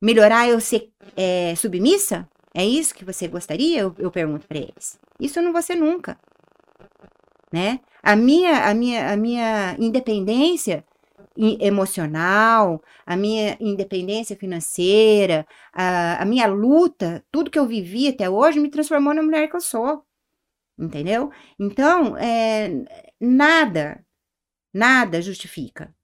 Melhorar 0.00 0.48
eu 0.48 0.60
ser 0.60 0.92
é, 1.16 1.54
submissa? 1.56 2.28
É 2.54 2.64
isso 2.64 2.94
que 2.94 3.04
você 3.04 3.26
gostaria? 3.26 3.80
Eu, 3.80 3.94
eu 3.98 4.10
pergunto 4.10 4.46
para 4.46 4.58
eles. 4.58 4.98
Isso 5.18 5.38
eu 5.38 5.42
não 5.42 5.52
vou 5.52 5.62
ser 5.62 5.74
nunca. 5.74 6.18
Né? 7.52 7.80
A 8.02 8.14
minha, 8.14 8.68
a 8.68 8.74
minha, 8.74 9.12
a 9.12 9.16
minha 9.16 9.76
independência 9.78 10.84
emocional, 11.36 12.80
a 13.04 13.16
minha 13.16 13.56
independência 13.60 14.36
financeira, 14.36 15.46
a, 15.72 16.22
a 16.22 16.24
minha 16.24 16.46
luta, 16.46 17.24
tudo 17.30 17.50
que 17.50 17.58
eu 17.58 17.66
vivi 17.66 18.08
até 18.08 18.28
hoje 18.30 18.60
me 18.60 18.70
transformou 18.70 19.12
na 19.14 19.22
mulher 19.22 19.48
que 19.48 19.56
eu 19.56 19.60
sou. 19.60 20.04
Entendeu? 20.78 21.30
Então, 21.58 22.16
é, 22.16 22.84
nada, 23.20 24.04
nada 24.72 25.20
justifica 25.22 25.94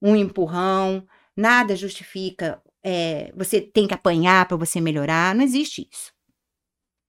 um 0.00 0.14
empurrão, 0.14 1.06
nada 1.36 1.74
justifica 1.74 2.62
é, 2.84 3.32
você 3.32 3.60
tem 3.60 3.88
que 3.88 3.94
apanhar 3.94 4.46
para 4.46 4.56
você 4.56 4.80
melhorar. 4.80 5.34
Não 5.34 5.42
existe 5.42 5.88
isso. 5.90 6.12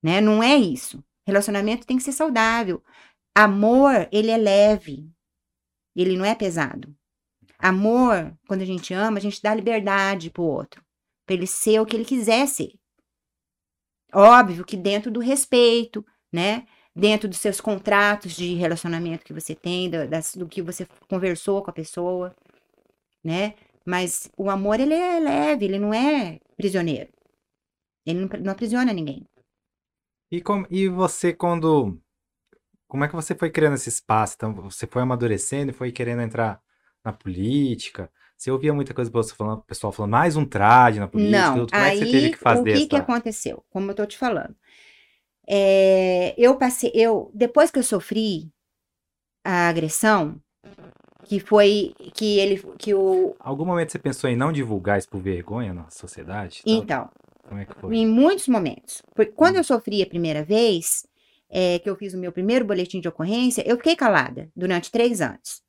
Né? 0.02 0.20
Não 0.22 0.42
é 0.42 0.56
isso. 0.56 1.04
Relacionamento 1.26 1.86
tem 1.86 1.98
que 1.98 2.04
ser 2.04 2.14
saudável. 2.14 2.84
Amor, 3.36 4.10
ele 4.12 4.32
é 4.32 4.38
leve. 4.38 5.08
Ele 5.96 6.18
não 6.18 6.26
é 6.26 6.34
pesado. 6.34 6.96
Amor, 7.60 8.36
quando 8.48 8.62
a 8.62 8.66
gente 8.66 8.94
ama, 8.94 9.18
a 9.18 9.22
gente 9.22 9.42
dá 9.42 9.54
liberdade 9.54 10.32
pro 10.32 10.44
outro. 10.44 10.84
Para 11.26 11.36
ele 11.36 11.48
ser 11.48 11.80
o 11.80 11.86
que 11.86 11.96
ele 11.96 12.06
quiser 12.06 12.48
ser. 12.48 12.74
Óbvio 14.14 14.66
que 14.66 14.78
dentro 14.78 15.12
do 15.12 15.20
respeito, 15.20 16.04
né? 16.32 16.66
Dentro 17.00 17.30
dos 17.30 17.38
seus 17.38 17.62
contratos 17.62 18.36
de 18.36 18.56
relacionamento 18.56 19.24
que 19.24 19.34
você 19.34 19.54
tem, 19.54 19.90
do, 19.90 20.08
das, 20.08 20.36
do 20.36 20.48
que 20.48 20.64
você 20.64 20.88
conversou 21.08 21.62
com 21.62 21.70
a 21.70 21.74
pessoa, 21.74 22.36
né? 23.24 23.54
Mas 23.86 24.32
o 24.36 24.50
amor, 24.50 24.80
ele 24.80 24.96
é 24.96 25.20
leve, 25.20 25.66
ele 25.66 25.78
não 25.78 25.94
é 25.94 26.40
prisioneiro. 26.58 27.10
Ele 28.06 28.22
não, 28.22 28.30
não 28.40 28.52
aprisiona 28.52 28.92
ninguém. 28.92 29.28
E, 30.32 30.42
com, 30.42 30.66
e 30.70 30.90
você, 30.90 31.34
quando. 31.34 32.00
Como 32.88 33.04
é 33.04 33.08
que 33.08 33.16
você 33.16 33.36
foi 33.36 33.50
criando 33.50 33.76
esse 33.76 33.90
espaço? 33.90 34.34
Então, 34.36 34.54
você 34.56 34.88
foi 34.88 35.02
amadurecendo 35.02 35.72
e 35.72 35.76
foi 35.76 35.92
querendo 35.92 36.22
entrar 36.22 36.60
na 37.04 37.14
política? 37.14 38.10
Você 38.38 38.50
ouvia 38.50 38.74
muita 38.74 38.94
coisa 38.94 39.12
do 39.12 39.14
pessoal, 39.14 39.62
pessoal 39.62 39.94
falando, 39.94 40.12
mais 40.12 40.36
um 40.36 40.46
trade 40.46 41.00
na 41.00 41.08
política? 41.08 41.56
Não, 41.56 41.68
como 41.68 41.70
aí, 41.74 41.98
é 41.98 42.00
que 42.00 42.06
você 42.06 42.12
teve 42.12 42.30
que 42.32 42.38
fazer? 42.38 42.62
O 42.62 42.64
que, 42.64 42.72
essa... 42.72 42.88
que 42.88 42.96
aconteceu? 42.96 43.64
Como 43.70 43.92
eu 43.92 43.96
tô 43.96 44.06
te 44.06 44.18
falando. 44.18 44.56
É, 45.50 46.34
eu 46.38 46.58
passei, 46.58 46.92
eu, 46.94 47.32
depois 47.34 47.72
que 47.72 47.80
eu 47.80 47.84
sofri 47.84 48.52
a 49.44 49.70
agressão, 49.70 50.42
que 51.28 51.40
foi 51.40 51.94
que 52.14 52.40
ele 52.40 52.62
que 52.78 52.94
o 52.94 53.36
algum 53.40 53.66
momento 53.66 53.92
você 53.92 54.00
pensou 54.00 54.30
em 54.30 54.36
não 54.36 54.52
divulgar 54.52 54.98
isso 54.98 55.10
por 55.10 55.22
vergonha 55.22 55.74
na 55.74 55.90
sociedade 55.90 56.62
então 56.66 57.10
como 57.44 57.60
é 57.60 57.66
que 57.66 57.76
foi? 57.76 57.96
em 57.96 58.08
muitos 58.08 58.48
momentos 58.48 59.02
porque 59.14 59.34
quando 59.34 59.56
hum. 59.56 59.60
eu 59.60 59.64
sofri 59.64 60.02
a 60.02 60.08
primeira 60.08 60.44
vez 60.44 61.06
é, 61.50 61.80
que 61.80 61.90
eu 61.90 61.96
fiz 61.96 62.14
o 62.14 62.18
meu 62.18 62.32
primeiro 62.32 62.66
boletim 62.66 63.00
de 63.02 63.08
ocorrência 63.08 63.64
eu 63.68 63.78
fiquei 63.78 63.96
calada 63.96 64.50
durante 64.56 64.92
três 64.92 65.22
anos 65.22 65.66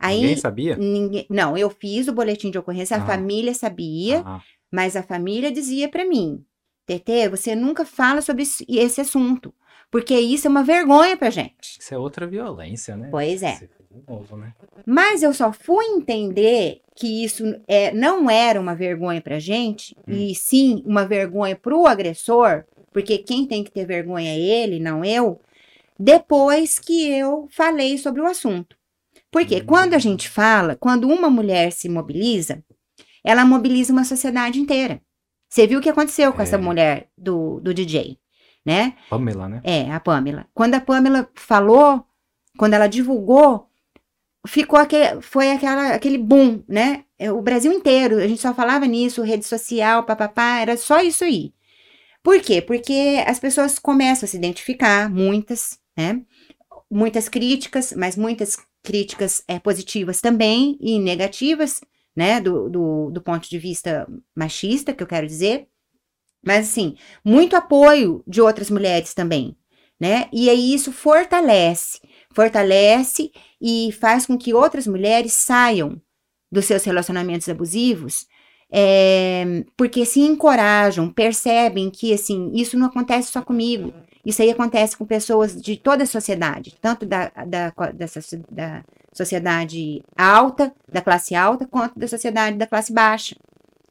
Aí, 0.00 0.20
ninguém 0.20 0.36
sabia 0.36 0.76
ninguém, 0.76 1.26
não 1.28 1.56
eu 1.56 1.70
fiz 1.70 2.06
o 2.06 2.12
boletim 2.12 2.50
de 2.50 2.58
ocorrência 2.58 2.96
a 2.96 3.02
ah. 3.02 3.06
família 3.06 3.54
sabia 3.54 4.22
ah. 4.24 4.42
mas 4.70 4.94
a 4.94 5.02
família 5.02 5.50
dizia 5.50 5.88
para 5.88 6.04
mim 6.04 6.44
Tete, 6.88 7.28
você 7.28 7.54
nunca 7.54 7.84
fala 7.84 8.22
sobre 8.22 8.42
esse 8.42 9.00
assunto 9.00 9.54
porque 9.90 10.18
isso 10.18 10.46
é 10.46 10.50
uma 10.50 10.62
vergonha 10.62 11.16
pra 11.16 11.30
gente. 11.30 11.78
Isso 11.78 11.94
é 11.94 11.98
outra 11.98 12.26
violência, 12.26 12.96
né? 12.96 13.08
Pois 13.10 13.42
é. 13.42 13.60
Novo, 14.06 14.36
né? 14.36 14.52
Mas 14.86 15.22
eu 15.22 15.32
só 15.32 15.52
fui 15.52 15.84
entender 15.86 16.82
que 16.94 17.24
isso 17.24 17.42
é, 17.66 17.92
não 17.92 18.28
era 18.28 18.60
uma 18.60 18.74
vergonha 18.74 19.20
pra 19.20 19.38
gente, 19.38 19.96
hum. 20.06 20.12
e 20.12 20.34
sim 20.34 20.82
uma 20.84 21.06
vergonha 21.06 21.56
pro 21.56 21.86
agressor, 21.86 22.64
porque 22.92 23.18
quem 23.18 23.46
tem 23.46 23.64
que 23.64 23.70
ter 23.70 23.86
vergonha 23.86 24.30
é 24.30 24.38
ele, 24.38 24.78
não 24.78 25.04
eu, 25.04 25.40
depois 25.98 26.78
que 26.78 27.08
eu 27.10 27.48
falei 27.50 27.96
sobre 27.98 28.20
o 28.20 28.26
assunto. 28.26 28.76
Porque 29.30 29.56
hum. 29.56 29.64
quando 29.66 29.94
a 29.94 29.98
gente 29.98 30.28
fala, 30.28 30.76
quando 30.76 31.08
uma 31.08 31.30
mulher 31.30 31.72
se 31.72 31.88
mobiliza, 31.88 32.62
ela 33.24 33.44
mobiliza 33.44 33.92
uma 33.92 34.04
sociedade 34.04 34.60
inteira. 34.60 35.00
Você 35.48 35.66
viu 35.66 35.78
o 35.78 35.82
que 35.82 35.88
aconteceu 35.88 36.32
com 36.32 36.40
é. 36.40 36.44
essa 36.44 36.58
mulher 36.58 37.08
do, 37.16 37.60
do 37.60 37.72
DJ, 37.72 38.18
né? 38.64 38.94
Pamela, 39.08 39.48
né? 39.48 39.60
É, 39.64 39.90
a 39.90 39.98
Pamela. 39.98 40.46
Quando 40.52 40.74
a 40.74 40.80
Pamela 40.80 41.28
falou, 41.34 42.04
quando 42.58 42.74
ela 42.74 42.86
divulgou, 42.86 43.68
ficou 44.46 44.78
aquele, 44.78 45.20
foi 45.22 45.50
aquela, 45.50 45.94
aquele 45.94 46.18
boom, 46.18 46.62
né? 46.68 47.04
É, 47.18 47.32
o 47.32 47.40
Brasil 47.40 47.72
inteiro, 47.72 48.18
a 48.18 48.28
gente 48.28 48.40
só 48.40 48.54
falava 48.54 48.86
nisso, 48.86 49.22
rede 49.22 49.46
social, 49.46 50.04
papapá, 50.04 50.60
era 50.60 50.76
só 50.76 51.00
isso 51.00 51.24
aí. 51.24 51.52
Por 52.22 52.40
quê? 52.40 52.60
Porque 52.60 53.22
as 53.26 53.38
pessoas 53.38 53.78
começam 53.78 54.26
a 54.26 54.28
se 54.28 54.36
identificar, 54.36 55.10
muitas, 55.10 55.78
né? 55.96 56.22
Muitas 56.90 57.28
críticas, 57.28 57.92
mas 57.96 58.16
muitas 58.16 58.56
críticas 58.82 59.42
é, 59.48 59.58
positivas 59.58 60.20
também 60.20 60.78
e 60.80 60.98
negativas, 60.98 61.80
né? 62.18 62.40
Do, 62.40 62.68
do, 62.68 63.10
do 63.10 63.22
ponto 63.22 63.48
de 63.48 63.58
vista 63.58 64.08
machista, 64.34 64.92
que 64.92 65.02
eu 65.02 65.06
quero 65.06 65.26
dizer. 65.26 65.68
Mas, 66.44 66.68
assim, 66.68 66.96
muito 67.24 67.54
apoio 67.54 68.24
de 68.26 68.40
outras 68.40 68.68
mulheres 68.68 69.14
também, 69.14 69.56
né? 70.00 70.28
E 70.32 70.50
aí 70.50 70.74
isso 70.74 70.92
fortalece 70.92 72.00
fortalece 72.38 73.32
e 73.60 73.90
faz 73.92 74.26
com 74.26 74.38
que 74.38 74.54
outras 74.54 74.86
mulheres 74.86 75.32
saiam 75.32 76.00
dos 76.50 76.66
seus 76.66 76.84
relacionamentos 76.84 77.48
abusivos, 77.48 78.26
é, 78.70 79.64
porque 79.76 80.04
se 80.04 80.20
encorajam, 80.20 81.10
percebem 81.10 81.90
que 81.90 82.12
assim 82.12 82.52
isso 82.54 82.78
não 82.78 82.86
acontece 82.86 83.32
só 83.32 83.42
comigo, 83.42 83.92
isso 84.24 84.42
aí 84.42 84.50
acontece 84.50 84.96
com 84.96 85.04
pessoas 85.04 85.60
de 85.60 85.76
toda 85.76 86.04
a 86.04 86.06
sociedade, 86.06 86.76
tanto 86.80 87.06
da, 87.06 87.28
da, 87.46 87.72
da, 87.92 88.06
da 88.50 88.84
sociedade 89.12 90.02
alta, 90.16 90.72
da 90.90 91.00
classe 91.00 91.34
alta, 91.34 91.66
quanto 91.66 91.98
da 91.98 92.08
sociedade 92.08 92.56
da 92.56 92.66
classe 92.66 92.92
baixa. 92.92 93.36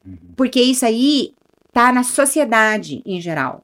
Uhum. 0.05 0.33
Porque 0.35 0.61
isso 0.61 0.85
aí 0.85 1.33
tá 1.71 1.91
na 1.91 2.03
sociedade 2.03 3.01
em 3.05 3.19
geral, 3.19 3.63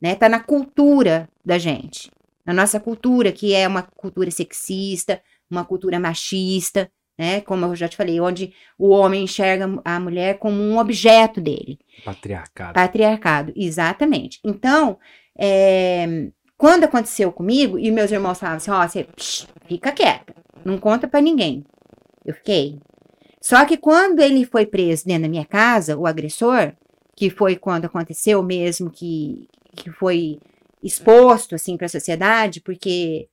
né? 0.00 0.14
Tá 0.14 0.28
na 0.28 0.40
cultura 0.40 1.28
da 1.44 1.58
gente 1.58 2.10
na 2.50 2.54
nossa 2.54 2.80
cultura, 2.80 3.30
que 3.30 3.54
é 3.54 3.66
uma 3.68 3.82
cultura 3.82 4.30
sexista, 4.30 5.22
uma 5.48 5.64
cultura 5.64 6.00
machista, 6.00 6.90
né? 7.18 7.40
Como 7.42 7.64
eu 7.64 7.76
já 7.76 7.86
te 7.86 7.96
falei, 7.96 8.20
onde 8.20 8.52
o 8.78 8.88
homem 8.88 9.24
enxerga 9.24 9.68
a 9.84 10.00
mulher 10.00 10.38
como 10.38 10.60
um 10.60 10.78
objeto 10.78 11.40
dele. 11.40 11.78
Patriarcado. 12.04 12.74
Patriarcado, 12.74 13.52
exatamente. 13.54 14.40
Então, 14.44 14.98
é, 15.42 16.28
quando 16.58 16.84
aconteceu 16.84 17.32
comigo, 17.32 17.78
e 17.78 17.90
meus 17.90 18.10
irmãos 18.10 18.38
falavam 18.38 18.58
assim: 18.58 18.70
ó, 18.70 18.84
oh, 18.84 18.88
você 18.88 19.04
psh, 19.04 19.46
fica 19.66 19.90
quieta, 19.90 20.34
não 20.62 20.76
conta 20.76 21.08
para 21.08 21.22
ninguém. 21.22 21.64
Eu 22.24 22.34
fiquei. 22.34 22.78
Só 23.40 23.64
que 23.64 23.78
quando 23.78 24.20
ele 24.20 24.44
foi 24.44 24.66
preso 24.66 25.06
dentro 25.06 25.22
da 25.22 25.28
minha 25.28 25.46
casa, 25.46 25.96
o 25.96 26.06
agressor, 26.06 26.74
que 27.16 27.30
foi 27.30 27.56
quando 27.56 27.86
aconteceu 27.86 28.42
mesmo 28.42 28.90
que, 28.90 29.48
que 29.74 29.90
foi 29.90 30.38
exposto 30.82 31.54
assim 31.54 31.78
para 31.78 31.86
a 31.86 31.88
sociedade, 31.88 32.60
porque 32.60 33.26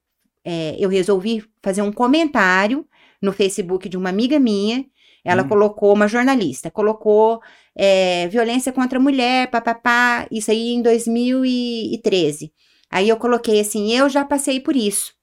é, 0.46 0.78
eu 0.80 0.88
resolvi 0.88 1.44
fazer 1.62 1.82
um 1.82 1.92
comentário 1.92 2.88
no 3.22 3.34
Facebook 3.34 3.90
de 3.90 3.98
uma 3.98 4.08
amiga 4.08 4.40
minha. 4.40 4.86
Ela 5.26 5.44
hum. 5.44 5.50
colocou, 5.50 5.94
uma 5.94 6.08
jornalista, 6.08 6.72
colocou 6.72 7.42
é, 7.78 8.28
violência 8.28 8.74
contra 8.74 8.98
a 8.98 9.02
mulher, 9.02 9.52
papapá, 9.52 10.28
isso 10.32 10.50
aí 10.50 10.74
em 10.74 10.82
2013. 10.82 12.52
Aí 12.90 13.08
eu 13.08 13.18
coloquei 13.18 13.60
assim: 13.60 13.94
eu 13.94 14.10
já 14.10 14.26
passei 14.26 14.60
por 14.60 14.76
isso, 14.76 15.14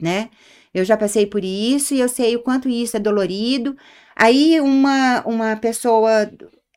né? 0.00 0.30
Eu 0.74 0.84
já 0.84 0.96
passei 0.96 1.26
por 1.26 1.44
isso 1.44 1.94
e 1.94 2.00
eu 2.00 2.08
sei 2.08 2.34
o 2.34 2.42
quanto 2.42 2.68
isso 2.68 2.96
é 2.96 3.00
dolorido. 3.00 3.76
Aí 4.16 4.60
uma, 4.60 5.22
uma 5.24 5.56
pessoa 5.56 6.28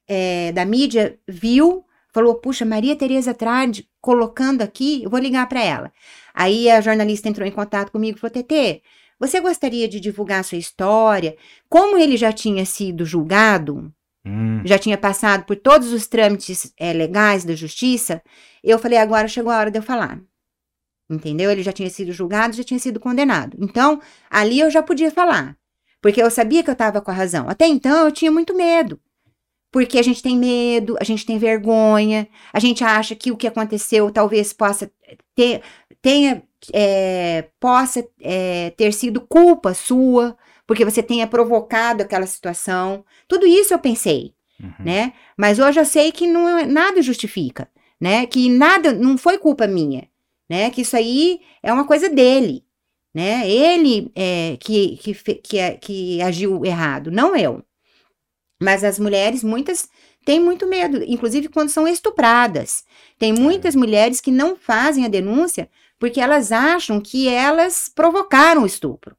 é, 0.07 0.51
da 0.51 0.63
mídia 0.63 1.17
viu, 1.27 1.83
falou: 2.13 2.35
Puxa, 2.35 2.63
Maria 2.63 2.95
Tereza 2.95 3.33
Trade 3.33 3.89
colocando 3.99 4.61
aqui, 4.61 5.03
eu 5.03 5.09
vou 5.09 5.19
ligar 5.19 5.49
para 5.49 5.63
ela. 5.63 5.91
Aí 6.35 6.69
a 6.69 6.81
jornalista 6.81 7.27
entrou 7.27 7.47
em 7.47 7.51
contato 7.51 7.91
comigo 7.91 8.17
e 8.17 8.21
falou: 8.21 8.43
TT, 8.43 8.83
você 9.19 9.39
gostaria 9.39 9.87
de 9.87 9.99
divulgar 9.99 10.43
sua 10.43 10.59
história? 10.59 11.35
Como 11.67 11.97
ele 11.97 12.15
já 12.15 12.31
tinha 12.31 12.63
sido 12.65 13.03
julgado, 13.03 13.91
hum. 14.27 14.61
já 14.65 14.77
tinha 14.77 14.97
passado 14.97 15.45
por 15.45 15.55
todos 15.55 15.91
os 15.91 16.07
trâmites 16.07 16.73
é, 16.77 16.93
legais 16.93 17.45
da 17.45 17.55
justiça, 17.55 18.21
eu 18.63 18.77
falei: 18.79 18.97
agora 18.97 19.27
chegou 19.27 19.51
a 19.51 19.57
hora 19.57 19.71
de 19.71 19.79
eu 19.79 19.83
falar. 19.83 20.21
Entendeu? 21.09 21.49
Ele 21.49 21.63
já 21.63 21.71
tinha 21.71 21.89
sido 21.89 22.11
julgado, 22.11 22.55
já 22.55 22.63
tinha 22.63 22.79
sido 22.79 22.99
condenado. 22.99 23.55
Então, 23.59 24.01
ali 24.29 24.59
eu 24.59 24.69
já 24.69 24.83
podia 24.83 25.09
falar. 25.09 25.55
Porque 26.01 26.21
eu 26.21 26.29
sabia 26.29 26.63
que 26.63 26.69
eu 26.69 26.73
estava 26.73 27.01
com 27.01 27.11
a 27.11 27.13
razão. 27.13 27.47
Até 27.47 27.65
então, 27.65 28.05
eu 28.05 28.11
tinha 28.11 28.31
muito 28.31 28.53
medo. 28.53 28.99
Porque 29.71 29.99
a 29.99 30.01
gente 30.01 30.21
tem 30.21 30.37
medo, 30.37 30.97
a 30.99 31.03
gente 31.03 31.25
tem 31.25 31.37
vergonha, 31.37 32.27
a 32.53 32.59
gente 32.59 32.83
acha 32.83 33.15
que 33.15 33.31
o 33.31 33.37
que 33.37 33.47
aconteceu 33.47 34.11
talvez 34.11 34.53
possa 34.53 34.89
ter, 35.35 35.61
tenha, 36.01 36.41
é, 36.73 37.49
possa 37.59 38.07
é, 38.21 38.71
ter 38.71 38.93
sido 38.93 39.21
culpa 39.21 39.73
sua, 39.73 40.37
porque 40.67 40.85
você 40.85 41.01
tenha 41.01 41.25
provocado 41.25 42.03
aquela 42.03 42.27
situação. 42.27 43.03
Tudo 43.27 43.47
isso 43.47 43.73
eu 43.73 43.79
pensei, 43.79 44.35
uhum. 44.61 44.85
né? 44.85 45.13
Mas 45.35 45.57
hoje 45.57 45.79
eu 45.79 45.85
sei 45.85 46.11
que 46.11 46.27
não, 46.27 46.59
é, 46.59 46.65
nada 46.67 47.01
justifica, 47.01 47.67
né? 47.99 48.27
Que 48.27 48.49
nada, 48.49 48.93
não 48.93 49.17
foi 49.17 49.39
culpa 49.39 49.65
minha 49.65 50.07
né? 50.49 50.69
Que 50.69 50.81
isso 50.81 50.95
aí 50.95 51.41
é 51.61 51.71
uma 51.71 51.85
coisa 51.85 52.09
dele, 52.09 52.63
né? 53.13 53.49
Ele 53.49 54.11
é, 54.15 54.57
que, 54.59 54.97
que, 54.97 55.13
que, 55.35 55.57
é, 55.57 55.71
que 55.75 56.21
agiu 56.21 56.65
errado, 56.65 57.11
não 57.11 57.35
eu. 57.35 57.63
Mas 58.61 58.83
as 58.83 58.97
mulheres, 58.97 59.43
muitas 59.43 59.87
têm 60.25 60.39
muito 60.39 60.67
medo, 60.67 61.03
inclusive 61.03 61.47
quando 61.47 61.69
são 61.69 61.87
estupradas. 61.87 62.83
Tem 63.19 63.33
muitas 63.33 63.75
é. 63.75 63.77
mulheres 63.77 64.19
que 64.19 64.31
não 64.31 64.55
fazem 64.55 65.05
a 65.05 65.09
denúncia 65.09 65.69
porque 65.99 66.19
elas 66.19 66.51
acham 66.51 67.01
que 67.01 67.27
elas 67.27 67.89
provocaram 67.93 68.63
o 68.63 68.67
estupro. 68.67 69.15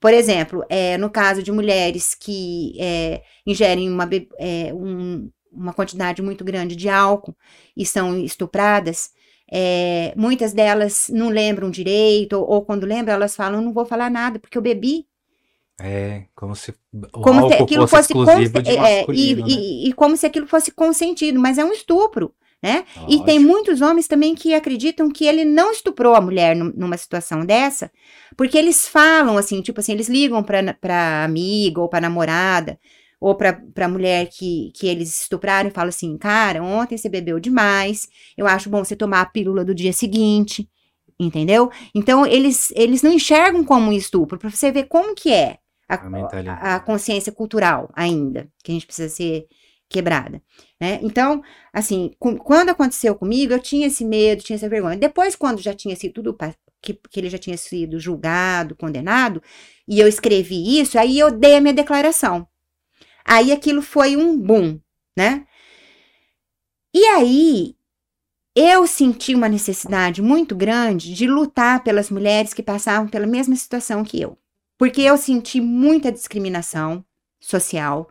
Por 0.00 0.12
exemplo, 0.12 0.64
é, 0.68 0.98
no 0.98 1.10
caso 1.10 1.42
de 1.42 1.50
mulheres 1.50 2.14
que 2.14 2.74
é, 2.78 3.22
ingerem 3.46 3.90
uma, 3.90 4.08
é, 4.38 4.72
um, 4.74 5.30
uma 5.50 5.72
quantidade 5.72 6.20
muito 6.20 6.44
grande 6.44 6.76
de 6.76 6.88
álcool 6.88 7.34
e 7.76 7.86
são 7.86 8.18
estupradas, 8.18 9.10
é, 9.50 10.12
muitas 10.16 10.52
delas 10.52 11.06
não 11.08 11.28
lembram 11.28 11.70
direito, 11.70 12.34
ou, 12.34 12.48
ou, 12.48 12.64
quando 12.64 12.84
lembram, 12.84 13.14
elas 13.14 13.36
falam: 13.36 13.62
não 13.62 13.72
vou 13.72 13.86
falar 13.86 14.10
nada, 14.10 14.38
porque 14.38 14.58
eu 14.58 14.62
bebi. 14.62 15.06
É, 15.80 16.24
como 16.34 16.56
se 16.56 16.70
o 16.70 17.20
como 17.20 17.48
se 17.48 17.54
aquilo 17.54 17.86
fosse, 17.86 18.12
fosse 18.12 18.30
é, 18.32 19.04
e, 19.12 19.34
né? 19.36 19.42
e, 19.46 19.88
e, 19.88 19.92
como 19.92 20.16
se 20.16 20.24
aquilo 20.24 20.46
fosse 20.46 20.72
consentido, 20.72 21.38
mas 21.38 21.58
é 21.58 21.64
um 21.64 21.72
estupro, 21.72 22.32
né? 22.62 22.84
Lógico. 22.96 23.22
E 23.22 23.24
tem 23.24 23.38
muitos 23.38 23.80
homens 23.80 24.08
também 24.08 24.34
que 24.34 24.54
acreditam 24.54 25.10
que 25.10 25.26
ele 25.26 25.44
não 25.44 25.70
estuprou 25.70 26.14
a 26.14 26.20
mulher 26.20 26.56
numa 26.56 26.96
situação 26.96 27.44
dessa, 27.44 27.90
porque 28.36 28.56
eles 28.56 28.88
falam 28.88 29.36
assim, 29.36 29.60
tipo 29.60 29.80
assim, 29.80 29.92
eles 29.92 30.08
ligam 30.08 30.42
para 30.42 30.74
pra 30.74 31.24
amiga 31.24 31.80
ou 31.80 31.88
pra 31.88 32.00
namorada, 32.00 32.78
ou 33.20 33.34
para 33.34 33.60
a 33.76 33.88
mulher 33.88 34.28
que, 34.28 34.72
que 34.74 34.86
eles 34.86 35.22
estupraram 35.22 35.68
e 35.68 35.72
fala 35.72 35.88
assim: 35.88 36.16
cara, 36.18 36.62
ontem 36.62 36.96
você 36.96 37.08
bebeu 37.08 37.40
demais, 37.40 38.08
eu 38.36 38.46
acho 38.46 38.70
bom 38.70 38.84
você 38.84 38.96
tomar 38.96 39.22
a 39.22 39.26
pílula 39.26 39.64
do 39.64 39.74
dia 39.74 39.92
seguinte, 39.92 40.68
entendeu? 41.18 41.70
Então, 41.94 42.26
eles, 42.26 42.72
eles 42.74 43.02
não 43.02 43.12
enxergam 43.12 43.64
como 43.64 43.90
um 43.90 43.92
estupro, 43.92 44.38
para 44.38 44.50
você 44.50 44.70
ver 44.70 44.84
como 44.84 45.14
que 45.14 45.32
é 45.32 45.58
a, 45.88 45.94
a, 45.94 46.76
a, 46.76 46.80
consciência 46.80 47.32
cultural 47.32 47.90
ainda, 47.94 48.48
que 48.62 48.72
a 48.72 48.74
gente 48.74 48.86
precisa 48.86 49.08
ser 49.08 49.46
quebrada, 49.88 50.42
né? 50.80 50.98
Então, 51.02 51.42
assim, 51.72 52.12
com, 52.18 52.36
quando 52.36 52.70
aconteceu 52.70 53.14
comigo, 53.14 53.52
eu 53.52 53.60
tinha 53.60 53.86
esse 53.86 54.04
medo, 54.04 54.42
tinha 54.42 54.56
essa 54.56 54.68
vergonha. 54.68 54.96
Depois, 54.96 55.36
quando 55.36 55.60
já 55.60 55.74
tinha 55.74 55.94
sido 55.96 56.14
tudo, 56.14 56.36
que, 56.82 56.94
que 56.94 57.20
ele 57.20 57.30
já 57.30 57.38
tinha 57.38 57.56
sido 57.56 57.98
julgado, 57.98 58.76
condenado, 58.76 59.42
e 59.86 60.00
eu 60.00 60.08
escrevi 60.08 60.80
isso, 60.80 60.98
aí 60.98 61.18
eu 61.18 61.30
dei 61.30 61.56
a 61.56 61.60
minha 61.60 61.74
declaração. 61.74 62.46
Aí 63.24 63.52
aquilo 63.52 63.82
foi 63.82 64.16
um 64.16 64.38
boom, 64.38 64.78
né? 65.16 65.46
E 66.94 67.04
aí 67.06 67.76
eu 68.54 68.86
senti 68.86 69.34
uma 69.34 69.48
necessidade 69.48 70.22
muito 70.22 70.56
grande 70.56 71.12
de 71.12 71.26
lutar 71.26 71.84
pelas 71.84 72.10
mulheres 72.10 72.54
que 72.54 72.62
passavam 72.62 73.06
pela 73.06 73.26
mesma 73.26 73.54
situação 73.54 74.02
que 74.02 74.20
eu. 74.20 74.38
Porque 74.78 75.02
eu 75.02 75.16
senti 75.18 75.60
muita 75.60 76.10
discriminação 76.10 77.04
social, 77.38 78.08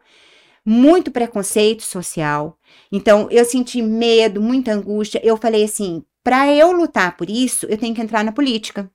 muito 0.65 1.11
preconceito 1.11 1.83
social. 1.83 2.57
Então, 2.91 3.27
eu 3.29 3.45
senti 3.45 3.81
medo, 3.81 4.41
muita 4.41 4.73
angústia. 4.73 5.21
Eu 5.23 5.37
falei 5.37 5.63
assim: 5.63 6.03
para 6.23 6.51
eu 6.51 6.71
lutar 6.71 7.15
por 7.15 7.29
isso, 7.29 7.65
eu 7.67 7.77
tenho 7.77 7.93
que 7.93 8.01
entrar 8.01 8.23
na 8.23 8.31
política. 8.31 8.89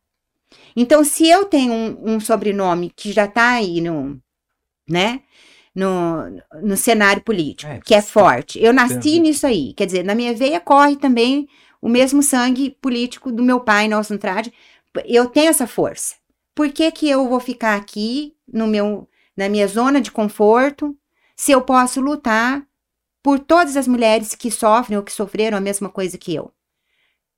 Então, 0.74 1.04
se 1.04 1.28
eu 1.28 1.44
tenho 1.44 1.72
um, 1.72 2.14
um 2.14 2.20
sobrenome 2.20 2.90
que 2.94 3.12
já 3.12 3.26
está 3.26 3.52
aí 3.52 3.80
no, 3.80 4.20
né? 4.88 5.22
no, 5.74 6.42
no 6.62 6.76
cenário 6.76 7.22
político, 7.22 7.70
é, 7.70 7.80
que 7.80 7.94
é 7.94 8.02
forte. 8.02 8.62
Eu 8.62 8.72
nasci 8.72 9.20
nisso 9.20 9.46
aí. 9.46 9.72
Quer 9.74 9.86
dizer, 9.86 10.04
na 10.04 10.14
minha 10.14 10.34
veia 10.34 10.60
corre 10.60 10.96
também 10.96 11.48
o 11.80 11.88
mesmo 11.88 12.22
sangue 12.22 12.76
político 12.80 13.30
do 13.32 13.42
meu 13.42 13.60
pai, 13.60 13.88
Nelson 13.88 14.16
Trade. 14.16 14.52
Eu 15.04 15.26
tenho 15.26 15.48
essa 15.48 15.66
força. 15.66 16.16
Por 16.54 16.70
que, 16.70 16.90
que 16.90 17.08
eu 17.08 17.28
vou 17.28 17.40
ficar 17.40 17.76
aqui 17.76 18.34
no 18.52 18.66
meu, 18.66 19.08
na 19.36 19.48
minha 19.48 19.66
zona 19.66 20.00
de 20.00 20.10
conforto 20.10 20.96
se 21.40 21.52
eu 21.52 21.62
posso 21.62 22.02
lutar 22.02 22.62
por 23.22 23.38
todas 23.38 23.74
as 23.74 23.88
mulheres 23.88 24.34
que 24.34 24.50
sofrem 24.50 24.98
ou 24.98 25.02
que 25.02 25.10
sofreram 25.10 25.56
a 25.56 25.60
mesma 25.60 25.88
coisa 25.88 26.18
que 26.18 26.34
eu? 26.34 26.52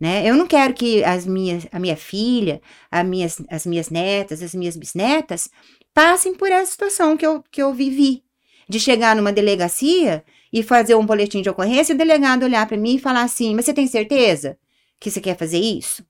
Né? 0.01 0.29
Eu 0.29 0.35
não 0.35 0.45
quero 0.45 0.75
que 0.75 1.05
as 1.05 1.25
minhas, 1.25 1.69
a 1.71 1.79
minha 1.79 1.97
filha, 1.97 2.61
a 2.91 3.05
minhas, 3.05 3.41
as 3.49 3.65
minhas 3.65 3.91
netas, 3.91 4.43
as 4.43 4.57
minhas 4.57 4.77
bisnetas 4.77 5.49
passem 5.95 6.35
por 6.35 6.51
essa 6.51 6.73
situação 6.73 7.17
que 7.17 7.25
eu, 7.25 7.45
que 7.49 7.63
eu 7.63 7.73
vivi. 7.73 8.25
De 8.69 8.81
chegar 8.81 9.15
numa 9.15 9.33
delegacia 9.33 10.25
e 10.53 10.65
fazer 10.65 10.97
um 10.97 11.07
boletim 11.07 11.41
de 11.41 11.51
ocorrência 11.51 11.93
e 11.93 11.95
o 11.95 11.99
delegado 11.99 12.43
olhar 12.43 12.67
para 12.67 12.77
mim 12.77 12.97
e 12.97 12.99
falar 12.99 13.23
assim: 13.23 13.55
Mas 13.55 13.67
você 13.67 13.73
tem 13.73 13.87
certeza 13.87 14.59
que 14.99 15.13
você 15.13 15.21
quer 15.21 15.37
fazer 15.37 15.59
isso? 15.59 16.05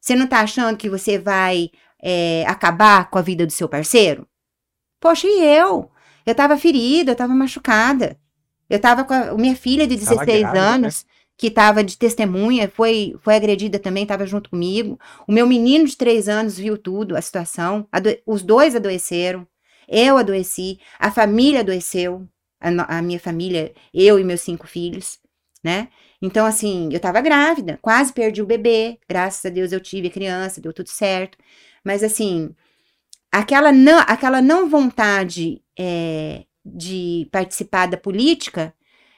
Você 0.00 0.16
não 0.16 0.24
está 0.24 0.40
achando 0.40 0.76
que 0.76 0.90
você 0.90 1.16
vai 1.16 1.70
é, 2.02 2.44
acabar 2.48 3.08
com 3.08 3.18
a 3.18 3.22
vida 3.22 3.46
do 3.46 3.52
seu 3.52 3.68
parceiro? 3.68 4.26
Poxa, 4.98 5.28
e 5.28 5.44
eu? 5.44 5.92
Eu 6.26 6.32
estava 6.32 6.58
ferida, 6.58 7.10
eu 7.10 7.14
estava 7.14 7.32
machucada. 7.32 8.18
Eu 8.68 8.76
estava 8.76 9.04
com 9.04 9.14
a 9.14 9.34
minha 9.34 9.54
filha 9.54 9.86
de 9.86 9.94
16 9.96 10.26
grávida, 10.26 10.52
né? 10.52 10.58
anos. 10.58 11.04
Né? 11.04 11.16
que 11.36 11.48
estava 11.48 11.84
de 11.84 11.98
testemunha, 11.98 12.68
foi, 12.68 13.14
foi 13.20 13.36
agredida 13.36 13.78
também, 13.78 14.04
estava 14.04 14.26
junto 14.26 14.50
comigo. 14.50 14.98
O 15.28 15.32
meu 15.32 15.46
menino 15.46 15.84
de 15.84 15.96
três 15.96 16.28
anos 16.28 16.56
viu 16.56 16.78
tudo, 16.78 17.14
a 17.14 17.20
situação. 17.20 17.86
os 18.26 18.42
dois 18.42 18.74
adoeceram. 18.74 19.46
Eu 19.88 20.16
adoeci, 20.16 20.80
a 20.98 21.10
família 21.12 21.60
adoeceu, 21.60 22.26
a, 22.60 22.98
a, 22.98 23.02
minha 23.02 23.20
família, 23.20 23.72
eu 23.94 24.18
e 24.18 24.24
meus 24.24 24.40
cinco 24.40 24.66
filhos, 24.66 25.18
né? 25.62 25.88
Então, 26.20 26.44
assim, 26.44 26.88
eu 26.90 26.96
estava 26.96 27.20
grávida, 27.20 27.78
quase 27.80 28.12
perdi 28.12 28.42
o 28.42 28.46
bebê, 28.46 28.98
graças 29.08 29.44
a 29.44 29.48
Deus 29.48 29.70
eu 29.70 29.78
tive 29.78 30.08
a 30.08 30.10
criança, 30.10 30.60
deu 30.60 30.72
tudo 30.72 30.88
certo. 30.88 31.38
Mas, 31.84 32.02
assim, 32.02 32.52
aquela 33.38 33.72
não, 33.72 33.98
aquela 34.00 34.42
não 34.42 34.68
vontade 34.68 35.62
é, 35.78 36.44
de 36.64 37.28
participar 37.30 37.86
da 37.86 37.96
política. 37.96 38.74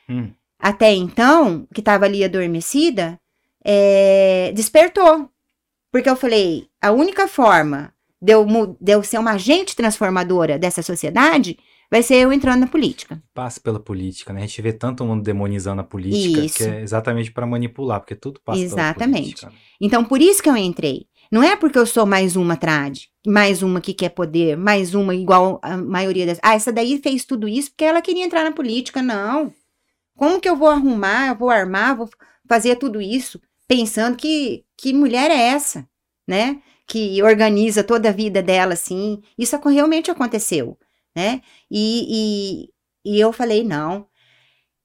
Hum 0.09 0.31
até 0.59 0.93
então, 0.93 1.67
que 1.73 1.81
estava 1.81 2.05
ali 2.05 2.25
adormecida, 2.25 3.19
é, 3.65 4.53
despertou. 4.55 5.31
Porque 5.93 6.11
eu 6.11 6.17
falei, 6.17 6.67
a 6.83 6.91
única 6.91 7.29
forma 7.29 7.93
de 8.21 8.33
eu, 8.33 8.45
de 8.81 8.93
eu 8.93 9.03
ser 9.03 9.19
uma 9.19 9.33
agente 9.33 9.77
transformadora 9.77 10.59
dessa 10.59 10.83
sociedade 10.83 11.57
vai 11.91 12.03
ser 12.03 12.17
eu 12.17 12.33
entrando 12.33 12.61
na 12.61 12.67
política. 12.67 13.23
Passa 13.33 13.61
pela 13.61 13.81
política, 13.81 14.33
né? 14.33 14.41
A 14.41 14.47
gente 14.47 14.61
vê 14.61 14.73
tanto 14.73 15.05
mundo 15.05 15.23
demonizando 15.23 15.81
a 15.81 15.85
política, 15.85 16.45
isso. 16.45 16.59
que 16.59 16.65
é 16.65 16.83
exatamente 16.83 17.33
para 17.33 17.47
manipular, 17.47 18.01
porque 18.01 18.15
tudo 18.15 18.41
passa 18.45 18.61
exatamente. 18.61 18.99
pela 18.99 19.13
política. 19.13 19.47
Exatamente. 19.47 19.77
Então, 19.81 20.05
por 20.05 20.21
isso 20.21 20.43
que 20.43 20.51
eu 20.51 20.57
entrei. 20.57 21.07
Não 21.31 21.43
é 21.43 21.55
porque 21.57 21.79
eu 21.79 21.87
sou 21.87 22.07
mais 22.07 22.37
uma 22.37 22.57
trad, 22.57 23.01
mais 23.27 23.63
uma 23.63 23.81
que 23.81 23.93
quer 23.93 24.09
poder, 24.11 24.57
mais 24.57 24.95
uma 24.95 25.15
igual 25.15 25.59
a 25.63 25.77
maioria 25.77 26.27
das. 26.27 26.39
Ah, 26.43 26.55
essa 26.55 26.73
daí 26.73 26.99
fez 27.03 27.25
tudo 27.25 27.47
isso 27.47 27.71
porque 27.71 27.85
ela 27.85 28.01
queria 28.01 28.25
entrar 28.25 28.45
na 28.45 28.53
política. 28.53 29.03
Não. 29.03 29.53
Como 30.17 30.41
que 30.41 30.49
eu 30.49 30.57
vou 30.57 30.69
arrumar, 30.69 31.29
eu 31.29 31.37
vou 31.37 31.51
armar, 31.51 31.97
vou 31.97 32.09
fazer 32.49 32.77
tudo 32.77 33.01
isso 33.01 33.41
pensando 33.67 34.17
que 34.17 34.65
que 34.79 34.93
mulher 34.95 35.31
é 35.31 35.49
essa, 35.49 35.87
né? 36.27 36.63
Que 36.87 37.23
organiza 37.23 37.83
toda 37.83 38.09
a 38.09 38.13
vida 38.13 38.41
dela, 38.41 38.75
assim. 38.75 39.21
Isso 39.37 39.59
realmente 39.69 40.11
aconteceu, 40.11 40.79
né? 41.15 41.43
E, 41.71 42.69
e, 43.05 43.15
e 43.17 43.21
eu 43.21 43.33
falei, 43.33 43.65
não. 43.65 44.07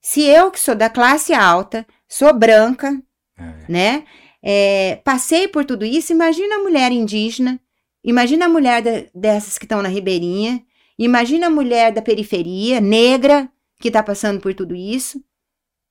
Se 0.02 0.22
eu, 0.24 0.52
que 0.52 0.60
sou 0.60 0.76
da 0.76 0.90
classe 0.90 1.34
alta, 1.34 1.86
sou 2.10 2.34
branca, 2.34 3.02
é. 3.38 3.72
né? 3.72 4.06
É, 4.44 5.00
passei 5.06 5.48
por 5.48 5.64
tudo 5.64 5.86
isso, 5.86 6.12
imagina 6.12 6.56
a 6.56 6.60
mulher 6.60 6.92
indígena, 6.92 7.60
imagina 8.04 8.46
a 8.46 8.50
mulher 8.50 8.82
de, 8.82 9.10
dessas 9.16 9.58
que 9.58 9.64
estão 9.64 9.82
na 9.82 9.88
ribeirinha, 9.88 10.62
imagina 11.00 11.48
a 11.48 11.50
mulher 11.50 11.94
da 11.94 12.02
periferia, 12.02 12.82
negra, 12.82 13.50
que 13.80 13.88
está 13.88 14.04
passando 14.04 14.42
por 14.42 14.54
tudo 14.54 14.76
isso. 14.76 15.24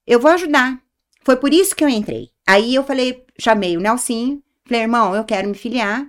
Eu 0.07 0.21
vou 0.21 0.31
ajudar. 0.31 0.79
Foi 1.23 1.37
por 1.37 1.53
isso 1.53 1.75
que 1.75 1.83
eu 1.83 1.89
entrei. 1.89 2.31
Aí 2.47 2.75
eu 2.75 2.85
falei, 2.85 3.25
chamei 3.39 3.77
o 3.77 3.81
Nelsinho, 3.81 4.43
falei, 4.67 4.83
irmão, 4.83 5.15
eu 5.15 5.25
quero 5.25 5.49
me 5.49 5.55
filiar. 5.55 6.07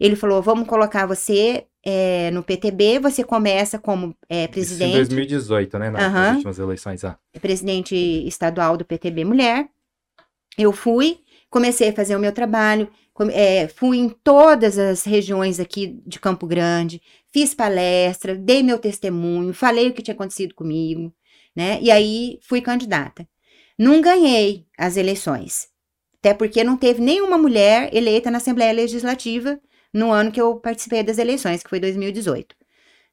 Ele 0.00 0.16
falou, 0.16 0.40
vamos 0.40 0.68
colocar 0.68 1.06
você 1.06 1.66
é, 1.84 2.30
no 2.30 2.42
PTB, 2.42 3.00
você 3.00 3.24
começa 3.24 3.78
como 3.78 4.14
é, 4.28 4.46
presidente. 4.46 4.90
Isso 4.90 5.12
em 5.12 5.16
2018, 5.16 5.78
né? 5.78 5.90
Nas 5.90 6.12
uhum. 6.12 6.34
últimas 6.34 6.58
eleições. 6.58 7.04
Ah. 7.04 7.18
Presidente 7.40 7.96
estadual 8.26 8.76
do 8.76 8.84
PTB 8.84 9.24
Mulher. 9.24 9.68
Eu 10.56 10.72
fui, 10.72 11.20
comecei 11.50 11.88
a 11.88 11.92
fazer 11.92 12.16
o 12.16 12.20
meu 12.20 12.32
trabalho, 12.32 12.88
é, 13.32 13.66
fui 13.68 13.98
em 13.98 14.08
todas 14.08 14.78
as 14.78 15.04
regiões 15.04 15.58
aqui 15.58 16.00
de 16.06 16.20
Campo 16.20 16.46
Grande, 16.46 17.02
fiz 17.32 17.54
palestra, 17.54 18.34
dei 18.34 18.62
meu 18.62 18.78
testemunho, 18.78 19.52
falei 19.52 19.88
o 19.88 19.92
que 19.92 20.02
tinha 20.02 20.14
acontecido 20.14 20.54
comigo, 20.54 21.12
né? 21.54 21.78
E 21.82 21.90
aí 21.90 22.38
fui 22.42 22.60
candidata. 22.60 23.28
Não 23.78 24.00
ganhei 24.00 24.66
as 24.76 24.96
eleições, 24.96 25.68
até 26.18 26.34
porque 26.34 26.62
não 26.62 26.76
teve 26.76 27.00
nenhuma 27.00 27.38
mulher 27.38 27.94
eleita 27.94 28.30
na 28.30 28.38
Assembleia 28.38 28.72
Legislativa 28.72 29.60
no 29.92 30.12
ano 30.12 30.30
que 30.30 30.40
eu 30.40 30.56
participei 30.56 31.02
das 31.02 31.18
eleições, 31.18 31.62
que 31.62 31.70
foi 31.70 31.80
2018. 31.80 32.54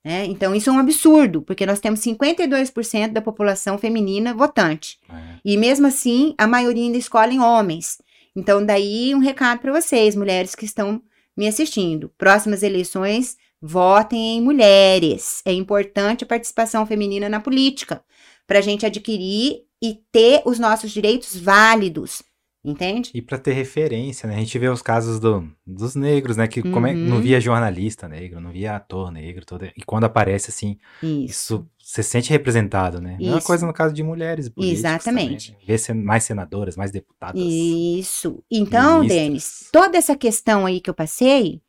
Né? 0.04 0.26
Então, 0.26 0.54
isso 0.54 0.70
é 0.70 0.74
um 0.74 0.78
absurdo, 0.78 1.42
porque 1.42 1.66
nós 1.66 1.80
temos 1.80 2.00
52% 2.02 3.12
da 3.12 3.22
população 3.22 3.76
feminina 3.76 4.36
votante. 4.36 5.00
É. 5.10 5.40
E 5.44 5.58
mesmo 5.58 5.88
assim, 5.88 6.36
a 6.38 6.46
maioria 6.46 6.84
ainda 6.84 6.98
escolhem 6.98 7.40
homens. 7.40 7.98
Então, 8.36 8.66
daí 8.66 9.16
um 9.16 9.20
recado 9.20 9.60
para 9.60 9.72
vocês, 9.72 10.16
mulheres 10.16 10.56
que 10.56 10.66
estão 10.66 11.02
me 11.36 11.48
assistindo. 11.48 12.12
Próximas 12.18 12.64
eleições, 12.64 13.38
votem 13.62 14.38
em 14.38 14.42
mulheres. 14.42 15.42
É 15.46 15.54
importante 15.54 16.24
a 16.24 16.28
participação 16.28 16.86
feminina 16.86 17.30
na 17.30 17.40
política, 17.40 18.04
para 18.46 18.60
a 18.60 18.62
gente 18.62 18.86
adquirir 18.86 19.64
e 19.82 20.00
ter 20.12 20.42
os 20.46 20.60
nossos 20.60 20.92
direitos 20.92 21.36
válidos. 21.36 22.22
Entende? 22.64 23.12
E 23.14 23.22
para 23.22 23.38
ter 23.38 23.54
referência, 23.54 24.28
né? 24.28 24.38
A 24.38 24.40
gente 24.40 24.58
vê 24.58 24.68
os 24.68 24.82
casos 24.82 25.20
do, 25.20 25.48
dos 25.64 25.94
negros, 25.94 26.36
né? 26.36 26.48
Que 26.48 26.62
uhum. 26.62 26.72
como 26.72 26.88
é, 26.88 26.96
não 26.96 27.22
via 27.22 27.40
jornalista 27.40 28.08
negro, 28.10 28.42
não 28.42 28.52
via 28.52 28.76
ator 28.76 29.12
negro, 29.12 29.46
todo, 29.46 29.66
e 29.66 29.84
quando 29.86 30.06
aparece 30.06 30.50
assim, 30.50 30.80
isso, 31.04 31.24
isso 31.28 31.70
se 32.04 32.10
sente 32.10 32.30
representado, 32.30 33.00
né? 33.00 33.14
Isso. 33.20 33.24
Mesma 33.24 33.42
coisa 33.42 33.66
no 33.66 33.74
caso 33.74 33.94
de 33.94 34.04
mulheres 34.04 34.52
Exatamente. 34.58 35.52
Também, 35.54 35.68
né? 35.68 35.78
Ver 35.78 35.94
mais 35.94 36.24
senadoras, 36.24 36.76
mais 36.76 36.92
deputadas. 36.92 37.42
Isso. 37.42 38.44
Então, 38.52 39.06
Denis, 39.06 39.70
toda 39.72 39.98
essa 39.98 40.16
questão 40.16 40.66
aí 40.66 40.82
que 40.82 40.90
eu 40.90 40.94
passei, 40.94 41.62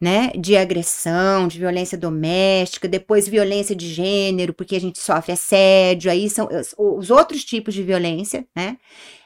né, 0.00 0.30
de 0.38 0.56
agressão, 0.56 1.46
de 1.46 1.58
violência 1.58 1.96
doméstica, 1.96 2.88
depois 2.88 3.28
violência 3.28 3.74
de 3.74 3.88
gênero, 3.88 4.52
porque 4.52 4.76
a 4.76 4.80
gente 4.80 4.98
sofre 4.98 5.32
assédio, 5.32 6.10
aí 6.10 6.28
são 6.28 6.48
os 6.76 7.10
outros 7.10 7.44
tipos 7.44 7.72
de 7.72 7.82
violência, 7.82 8.46
né? 8.54 8.76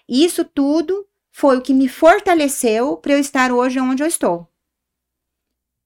Isso 0.09 0.45
tudo 0.45 1.07
foi 1.33 1.57
o 1.57 1.63
que 1.63 1.73
me 1.73 1.89
fortaleceu 1.89 2.97
para 2.97 3.15
eu 3.15 3.19
estar 3.19 3.51
hoje 3.53 3.81
onde 3.81 4.03
eu 4.03 4.07
estou. 4.07 4.47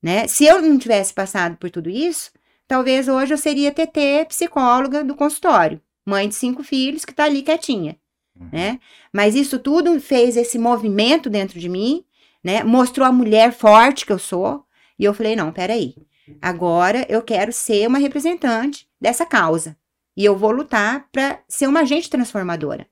Né? 0.03 0.27
Se 0.27 0.45
eu 0.45 0.61
não 0.61 0.77
tivesse 0.77 1.15
passado 1.15 1.57
por 1.57 1.71
tudo 1.71 1.89
isso, 1.89 2.31
talvez 2.67 3.09
hoje 3.09 3.35
eu 3.35 3.39
seria 3.39 3.73
TT, 3.73 4.27
psicóloga 4.29 5.05
do 5.05 5.15
consultório, 5.15 5.81
mãe 6.05 6.29
de 6.29 6.35
cinco 6.35 6.63
filhos 6.63 7.05
que 7.05 7.13
está 7.13 7.25
ali 7.25 7.43
quietinha. 7.43 7.97
Uhum. 8.39 8.49
Né? 8.53 8.81
Mas 9.13 9.35
isso 9.35 9.59
tudo 9.59 10.01
fez 10.01 10.37
esse 10.37 10.59
movimento 10.59 11.31
dentro 11.31 11.59
de 11.61 11.69
mim, 11.69 12.05
né? 12.43 12.65
Mostrou 12.65 13.07
a 13.07 13.13
mulher 13.13 13.53
forte 13.53 14.05
que 14.05 14.13
eu 14.13 14.19
sou, 14.19 14.65
e 14.99 15.05
eu 15.05 15.15
falei: 15.15 15.37
não, 15.37 15.53
peraí. 15.53 15.95
Agora 16.41 17.07
eu 17.09 17.23
quero 17.23 17.53
ser 17.53 17.87
uma 17.87 17.99
representante 17.99 18.89
dessa 19.01 19.27
causa. 19.27 19.77
E 20.17 20.25
eu 20.25 20.37
vou 20.37 20.51
lutar 20.51 21.09
para 21.11 21.41
ser 21.49 21.67
uma 21.67 21.81
agente 21.81 22.09
transformadora 22.09 22.87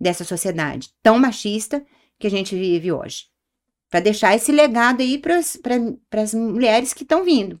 dessa 0.00 0.24
sociedade 0.24 0.90
tão 1.02 1.18
machista 1.18 1.84
que 2.18 2.26
a 2.26 2.30
gente 2.30 2.54
vive 2.54 2.92
hoje. 2.92 3.26
Para 3.90 4.00
deixar 4.00 4.34
esse 4.34 4.52
legado 4.52 5.00
aí 5.00 5.18
para 5.18 5.38
as 6.22 6.34
mulheres 6.34 6.92
que 6.92 7.02
estão 7.02 7.24
vindo. 7.24 7.60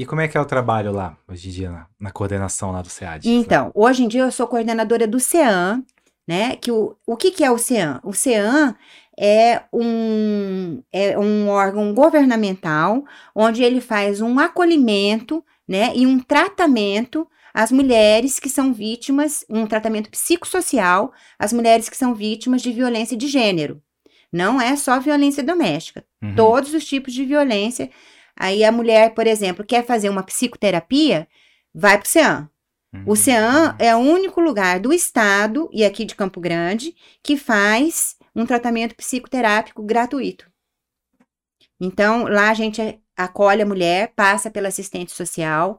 E 0.00 0.06
como 0.06 0.22
é 0.22 0.28
que 0.28 0.38
é 0.38 0.40
o 0.40 0.46
trabalho 0.46 0.92
lá, 0.92 1.14
hoje 1.28 1.50
em 1.50 1.52
dia, 1.52 1.70
na, 1.70 1.86
na 2.00 2.10
coordenação 2.10 2.72
lá 2.72 2.80
do 2.80 2.88
SEAD? 2.88 3.28
Então, 3.28 3.70
hoje 3.74 4.02
em 4.02 4.08
dia 4.08 4.22
eu 4.22 4.32
sou 4.32 4.46
coordenadora 4.46 5.06
do 5.06 5.20
CEAM, 5.20 5.84
né? 6.26 6.56
Que 6.56 6.72
o, 6.72 6.96
o 7.06 7.18
que, 7.18 7.30
que 7.30 7.44
é 7.44 7.50
o 7.50 7.58
CEAM? 7.58 8.00
O 8.02 8.14
CEAM 8.14 8.74
é 9.18 9.60
um, 9.70 10.82
é 10.90 11.18
um 11.18 11.50
órgão 11.50 11.92
governamental 11.92 13.04
onde 13.34 13.62
ele 13.62 13.78
faz 13.78 14.22
um 14.22 14.38
acolhimento 14.38 15.44
né, 15.68 15.92
e 15.94 16.06
um 16.06 16.18
tratamento 16.18 17.28
às 17.52 17.70
mulheres 17.70 18.38
que 18.38 18.48
são 18.48 18.72
vítimas, 18.72 19.44
um 19.50 19.66
tratamento 19.66 20.08
psicossocial 20.08 21.12
às 21.38 21.52
mulheres 21.52 21.90
que 21.90 21.96
são 21.96 22.14
vítimas 22.14 22.62
de 22.62 22.72
violência 22.72 23.18
de 23.18 23.28
gênero. 23.28 23.82
Não 24.32 24.60
é 24.60 24.76
só 24.76 24.98
violência 24.98 25.42
doméstica, 25.42 26.04
uhum. 26.22 26.34
todos 26.34 26.72
os 26.72 26.86
tipos 26.86 27.12
de 27.12 27.26
violência. 27.26 27.90
Aí 28.40 28.64
a 28.64 28.72
mulher, 28.72 29.12
por 29.12 29.26
exemplo, 29.26 29.62
quer 29.62 29.84
fazer 29.84 30.08
uma 30.08 30.22
psicoterapia, 30.22 31.28
vai 31.74 31.98
para 31.98 32.06
o 32.06 32.08
CEAM. 32.08 32.48
Uhum. 32.90 33.04
O 33.08 33.14
CEAM 33.14 33.76
é 33.78 33.94
o 33.94 33.98
único 33.98 34.40
lugar 34.40 34.80
do 34.80 34.94
estado 34.94 35.68
e 35.70 35.84
aqui 35.84 36.06
de 36.06 36.14
Campo 36.14 36.40
Grande 36.40 36.96
que 37.22 37.36
faz 37.36 38.16
um 38.34 38.46
tratamento 38.46 38.94
psicoterápico 38.94 39.82
gratuito. 39.82 40.50
Então, 41.78 42.24
lá 42.24 42.48
a 42.48 42.54
gente 42.54 42.98
acolhe 43.14 43.60
a 43.60 43.66
mulher, 43.66 44.14
passa 44.16 44.50
pela 44.50 44.68
assistente 44.68 45.12
social. 45.12 45.78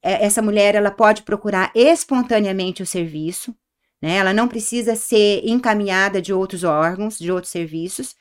É, 0.00 0.24
essa 0.24 0.40
mulher 0.40 0.76
ela 0.76 0.92
pode 0.92 1.22
procurar 1.22 1.72
espontaneamente 1.74 2.84
o 2.84 2.86
serviço, 2.86 3.52
né? 4.00 4.18
Ela 4.18 4.32
não 4.32 4.46
precisa 4.46 4.94
ser 4.94 5.42
encaminhada 5.44 6.22
de 6.22 6.32
outros 6.32 6.62
órgãos, 6.62 7.18
de 7.18 7.32
outros 7.32 7.50
serviços. 7.50 8.14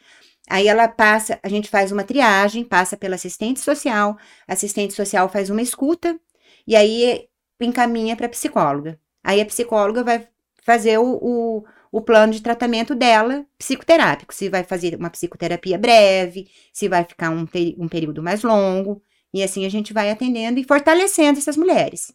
Aí 0.49 0.67
ela 0.67 0.87
passa, 0.87 1.39
a 1.41 1.49
gente 1.49 1.69
faz 1.69 1.91
uma 1.91 2.03
triagem, 2.03 2.63
passa 2.63 2.95
pela 2.95 3.15
assistente 3.15 3.59
social, 3.59 4.17
assistente 4.47 4.93
social 4.93 5.27
faz 5.27 5.49
uma 5.49 5.61
escuta 5.61 6.19
e 6.67 6.75
aí 6.75 7.27
encaminha 7.59 8.15
para 8.15 8.27
a 8.27 8.29
psicóloga. 8.29 8.99
Aí 9.23 9.41
a 9.41 9.45
psicóloga 9.45 10.03
vai 10.03 10.27
fazer 10.61 10.99
o, 10.99 11.17
o, 11.21 11.65
o 11.91 12.01
plano 12.01 12.33
de 12.33 12.41
tratamento 12.41 12.93
dela 12.93 13.45
psicoterápico. 13.57 14.33
Se 14.33 14.49
vai 14.49 14.63
fazer 14.63 14.95
uma 14.95 15.09
psicoterapia 15.09 15.77
breve, 15.77 16.47
se 16.71 16.87
vai 16.87 17.03
ficar 17.03 17.31
um, 17.31 17.47
um 17.77 17.87
período 17.87 18.21
mais 18.21 18.43
longo. 18.43 19.01
E 19.33 19.41
assim 19.41 19.65
a 19.65 19.69
gente 19.69 19.93
vai 19.93 20.11
atendendo 20.11 20.59
e 20.59 20.63
fortalecendo 20.63 21.39
essas 21.39 21.57
mulheres. 21.57 22.13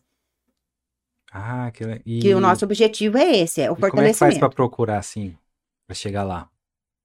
Ah, 1.33 1.71
que, 1.73 1.85
e... 2.07 2.21
que 2.21 2.35
o 2.35 2.41
nosso 2.41 2.65
objetivo 2.65 3.19
é 3.19 3.39
esse, 3.39 3.61
é 3.61 3.71
o 3.71 3.75
e 3.75 3.81
fortalecimento. 3.81 3.93
Como 3.93 4.07
é 4.07 4.13
que 4.13 4.19
faz 4.19 4.39
para 4.39 4.49
procurar 4.49 4.99
assim, 4.99 5.37
para 5.87 5.95
chegar 5.95 6.25
lá? 6.25 6.49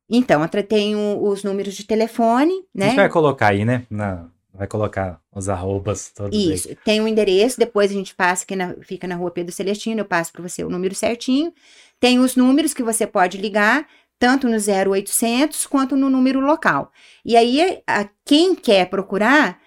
Então, 0.10 0.42
tenho 0.68 1.24
os 1.24 1.44
números 1.44 1.74
de 1.74 1.84
telefone, 1.84 2.54
né? 2.74 2.86
A 2.86 2.90
gente 2.90 2.98
vai 2.98 3.10
colocar 3.10 3.48
aí, 3.48 3.66
né? 3.66 3.86
Na, 3.90 4.28
vai 4.54 4.68
colocar 4.68 5.20
os 5.34 5.50
arrobas 5.50 6.12
todos 6.16 6.38
Isso, 6.38 6.70
aí. 6.70 6.78
tem 6.84 7.02
o 7.02 7.04
um 7.04 7.08
endereço, 7.08 7.60
depois 7.60 7.92
a 7.92 7.94
gente 7.94 8.16
passa, 8.16 8.46
que 8.46 8.56
na, 8.56 8.76
fica 8.82 9.08
na 9.08 9.16
rua 9.16 9.32
Pedro 9.32 9.54
Celestino, 9.54 10.02
eu 10.02 10.06
passo 10.06 10.32
para 10.32 10.42
você 10.42 10.64
o 10.64 10.70
número 10.70 10.96
certinho. 10.96 11.54
Tem 12.00 12.20
os 12.20 12.36
números 12.36 12.74
que 12.74 12.84
você 12.84 13.06
pode 13.06 13.38
ligar, 13.38 13.88
tanto 14.18 14.48
no 14.48 14.56
0800 14.56 15.66
quanto 15.68 15.96
no 15.96 16.10
número 16.10 16.40
local. 16.40 16.92
E 17.24 17.36
aí, 17.36 17.82
a, 17.88 18.08
quem 18.24 18.56
quer 18.56 18.90
procurar 18.90 19.60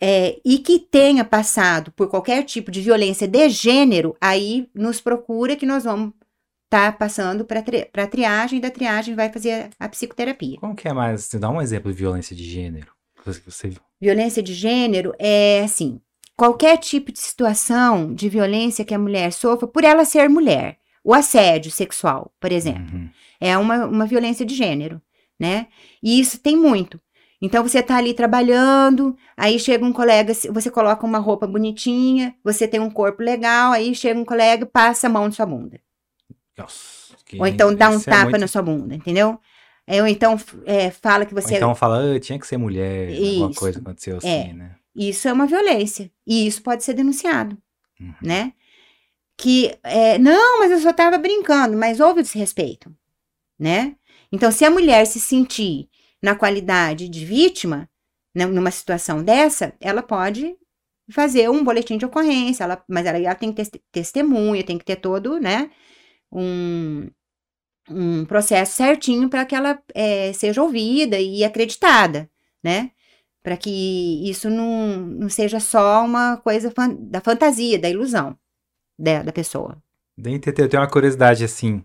é, 0.00 0.38
e 0.44 0.58
que 0.58 0.78
tenha 0.78 1.24
passado 1.24 1.90
por 1.92 2.08
qualquer 2.08 2.42
tipo 2.44 2.70
de 2.70 2.82
violência 2.82 3.26
de 3.26 3.48
gênero, 3.48 4.14
aí 4.20 4.68
nos 4.74 5.00
procura 5.00 5.56
que 5.56 5.64
nós 5.64 5.84
vamos 5.84 6.12
tá 6.68 6.90
passando 6.92 7.44
para 7.44 7.62
tri, 7.62 7.88
a 7.92 8.06
triagem, 8.06 8.60
da 8.60 8.70
triagem 8.70 9.14
vai 9.14 9.32
fazer 9.32 9.70
a 9.78 9.88
psicoterapia. 9.88 10.58
Como 10.58 10.74
que 10.74 10.88
é 10.88 10.92
mais? 10.92 11.24
Você 11.24 11.38
dá 11.38 11.48
um 11.50 11.60
exemplo 11.60 11.90
de 11.92 11.98
violência 11.98 12.34
de 12.34 12.44
gênero? 12.44 12.88
Você... 13.24 13.72
Violência 14.00 14.42
de 14.42 14.54
gênero 14.54 15.12
é 15.18 15.62
assim: 15.64 16.00
qualquer 16.36 16.76
tipo 16.78 17.10
de 17.12 17.18
situação 17.18 18.14
de 18.14 18.28
violência 18.28 18.84
que 18.84 18.94
a 18.94 18.98
mulher 18.98 19.32
sofra 19.32 19.66
por 19.66 19.84
ela 19.84 20.04
ser 20.04 20.28
mulher. 20.28 20.78
O 21.02 21.14
assédio 21.14 21.70
sexual, 21.70 22.32
por 22.40 22.50
exemplo, 22.50 22.96
uhum. 22.96 23.08
é 23.40 23.56
uma, 23.56 23.86
uma 23.86 24.06
violência 24.06 24.44
de 24.44 24.56
gênero, 24.56 25.00
né? 25.38 25.68
E 26.02 26.18
isso 26.18 26.40
tem 26.40 26.56
muito. 26.56 27.00
Então 27.40 27.62
você 27.62 27.80
tá 27.80 27.96
ali 27.96 28.12
trabalhando, 28.12 29.16
aí 29.36 29.58
chega 29.58 29.84
um 29.84 29.92
colega, 29.92 30.32
você 30.34 30.70
coloca 30.70 31.06
uma 31.06 31.18
roupa 31.18 31.46
bonitinha, 31.46 32.34
você 32.42 32.66
tem 32.66 32.80
um 32.80 32.90
corpo 32.90 33.22
legal, 33.22 33.72
aí 33.72 33.94
chega 33.94 34.18
um 34.18 34.24
colega 34.24 34.64
e 34.64 34.68
passa 34.68 35.06
a 35.06 35.10
mão 35.10 35.26
na 35.26 35.30
sua 35.30 35.46
bunda. 35.46 35.80
Nossa, 36.56 37.14
Ou 37.38 37.46
então 37.46 37.74
dá 37.74 37.90
um 37.90 37.96
é 37.96 38.00
tapa 38.00 38.16
é 38.16 38.24
muito... 38.24 38.38
na 38.38 38.48
sua 38.48 38.62
bunda, 38.62 38.94
entendeu? 38.94 39.38
É, 39.86 40.00
ou 40.00 40.08
então 40.08 40.36
é, 40.64 40.90
fala 40.90 41.24
que 41.24 41.34
você. 41.34 41.52
Ou 41.52 41.56
então 41.58 41.74
fala, 41.74 42.16
ah, 42.16 42.20
tinha 42.20 42.38
que 42.38 42.46
ser 42.46 42.56
mulher, 42.56 43.10
isso. 43.10 43.24
alguma 43.24 43.54
coisa 43.54 43.78
aconteceu 43.78 44.16
assim, 44.16 44.28
é. 44.28 44.52
né? 44.52 44.76
Isso 44.94 45.28
é 45.28 45.32
uma 45.32 45.46
violência. 45.46 46.10
E 46.26 46.46
isso 46.46 46.62
pode 46.62 46.82
ser 46.82 46.94
denunciado, 46.94 47.56
uhum. 48.00 48.14
né? 48.22 48.52
Que, 49.36 49.78
é, 49.82 50.18
não, 50.18 50.60
mas 50.60 50.72
eu 50.72 50.80
só 50.80 50.90
estava 50.90 51.18
brincando, 51.18 51.76
mas 51.76 52.00
houve 52.00 52.20
o 52.20 52.22
desrespeito, 52.22 52.90
né? 53.58 53.94
Então, 54.32 54.50
se 54.50 54.64
a 54.64 54.70
mulher 54.70 55.06
se 55.06 55.20
sentir 55.20 55.88
na 56.22 56.34
qualidade 56.34 57.08
de 57.08 57.24
vítima, 57.24 57.88
né, 58.34 58.46
numa 58.46 58.70
situação 58.70 59.22
dessa, 59.22 59.74
ela 59.80 60.02
pode 60.02 60.56
fazer 61.10 61.48
um 61.48 61.62
boletim 61.62 61.96
de 61.96 62.04
ocorrência, 62.04 62.64
ela, 62.64 62.82
mas 62.88 63.06
ela, 63.06 63.18
ela 63.18 63.34
tem 63.34 63.52
que 63.52 63.64
ter 63.64 63.80
testemunha, 63.92 64.64
tem 64.64 64.78
que 64.78 64.84
ter 64.84 64.96
todo, 64.96 65.38
né, 65.38 65.70
um, 66.32 67.08
um 67.90 68.24
processo 68.24 68.76
certinho 68.76 69.28
para 69.28 69.44
que 69.44 69.54
ela 69.54 69.80
é, 69.94 70.32
seja 70.32 70.62
ouvida 70.62 71.18
e 71.18 71.44
acreditada, 71.44 72.28
né? 72.62 72.90
Para 73.42 73.56
que 73.56 74.28
isso 74.28 74.50
não, 74.50 74.96
não 74.98 75.28
seja 75.28 75.60
só 75.60 76.04
uma 76.04 76.36
coisa 76.38 76.70
fan, 76.70 76.94
da 76.98 77.20
fantasia, 77.20 77.78
da 77.78 77.88
ilusão 77.88 78.36
da, 78.98 79.22
da 79.22 79.32
pessoa. 79.32 79.76
Eu 80.18 80.68
tenho 80.68 80.82
uma 80.82 80.88
curiosidade 80.88 81.44
assim. 81.44 81.84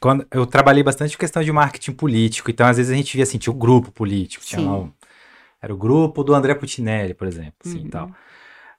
Quando 0.00 0.24
eu 0.30 0.46
trabalhei 0.46 0.84
bastante 0.84 1.18
questão 1.18 1.42
de 1.42 1.50
marketing 1.50 1.92
político, 1.92 2.50
então 2.50 2.66
às 2.66 2.76
vezes 2.76 2.92
a 2.92 2.94
gente 2.94 3.16
via 3.16 3.24
assim, 3.24 3.38
tinha 3.38 3.52
o 3.52 3.56
um 3.56 3.58
grupo 3.58 3.90
político, 3.90 4.44
tinha 4.44 4.60
lá 4.60 4.78
um, 4.78 4.92
era 5.60 5.74
o 5.74 5.76
grupo 5.76 6.22
do 6.22 6.34
André 6.34 6.54
Putinelli, 6.54 7.12
por 7.12 7.26
exemplo, 7.26 7.54
assim, 7.64 7.80
uhum. 7.80 7.90
tal. 7.90 8.10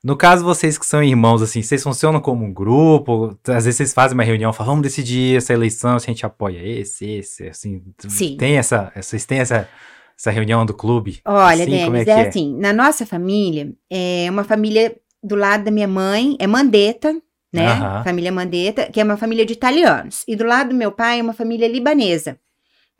No 0.03 0.17
caso, 0.17 0.43
vocês 0.43 0.79
que 0.79 0.85
são 0.85 1.03
irmãos, 1.03 1.43
assim, 1.43 1.61
vocês 1.61 1.83
funcionam 1.83 2.19
como 2.19 2.43
um 2.43 2.51
grupo? 2.51 3.37
Às 3.47 3.65
vezes 3.65 3.75
vocês 3.75 3.93
fazem 3.93 4.15
uma 4.15 4.23
reunião, 4.23 4.51
falam, 4.51 4.73
vamos 4.73 4.83
decidir 4.83 5.37
essa 5.37 5.53
eleição, 5.53 5.99
se 5.99 6.09
a 6.09 6.13
gente 6.13 6.25
apoia 6.25 6.57
esse, 6.57 7.05
esse, 7.05 7.47
assim. 7.47 7.83
Sim. 8.07 8.35
Tem 8.35 8.57
essa, 8.57 8.91
vocês 8.95 9.25
têm 9.25 9.39
essa, 9.39 9.69
essa 10.17 10.31
reunião 10.31 10.65
do 10.65 10.73
clube? 10.73 11.21
Olha, 11.23 11.63
assim, 11.63 11.71
Denis, 11.71 12.07
é, 12.07 12.11
é, 12.11 12.23
é, 12.23 12.27
assim, 12.27 12.57
na 12.57 12.73
nossa 12.73 13.05
família, 13.05 13.71
é 13.91 14.25
uma 14.31 14.43
família 14.43 14.95
do 15.23 15.35
lado 15.35 15.65
da 15.65 15.71
minha 15.71 15.87
mãe, 15.87 16.35
é 16.39 16.47
Mandetta, 16.47 17.15
né? 17.53 17.73
Uhum. 17.73 18.03
Família 18.03 18.31
Mandetta, 18.31 18.89
que 18.91 18.99
é 18.99 19.03
uma 19.03 19.17
família 19.17 19.45
de 19.45 19.53
italianos. 19.53 20.23
E 20.27 20.35
do 20.35 20.45
lado 20.45 20.69
do 20.69 20.75
meu 20.75 20.91
pai 20.91 21.19
é 21.19 21.21
uma 21.23 21.33
família 21.33 21.67
libanesa, 21.67 22.39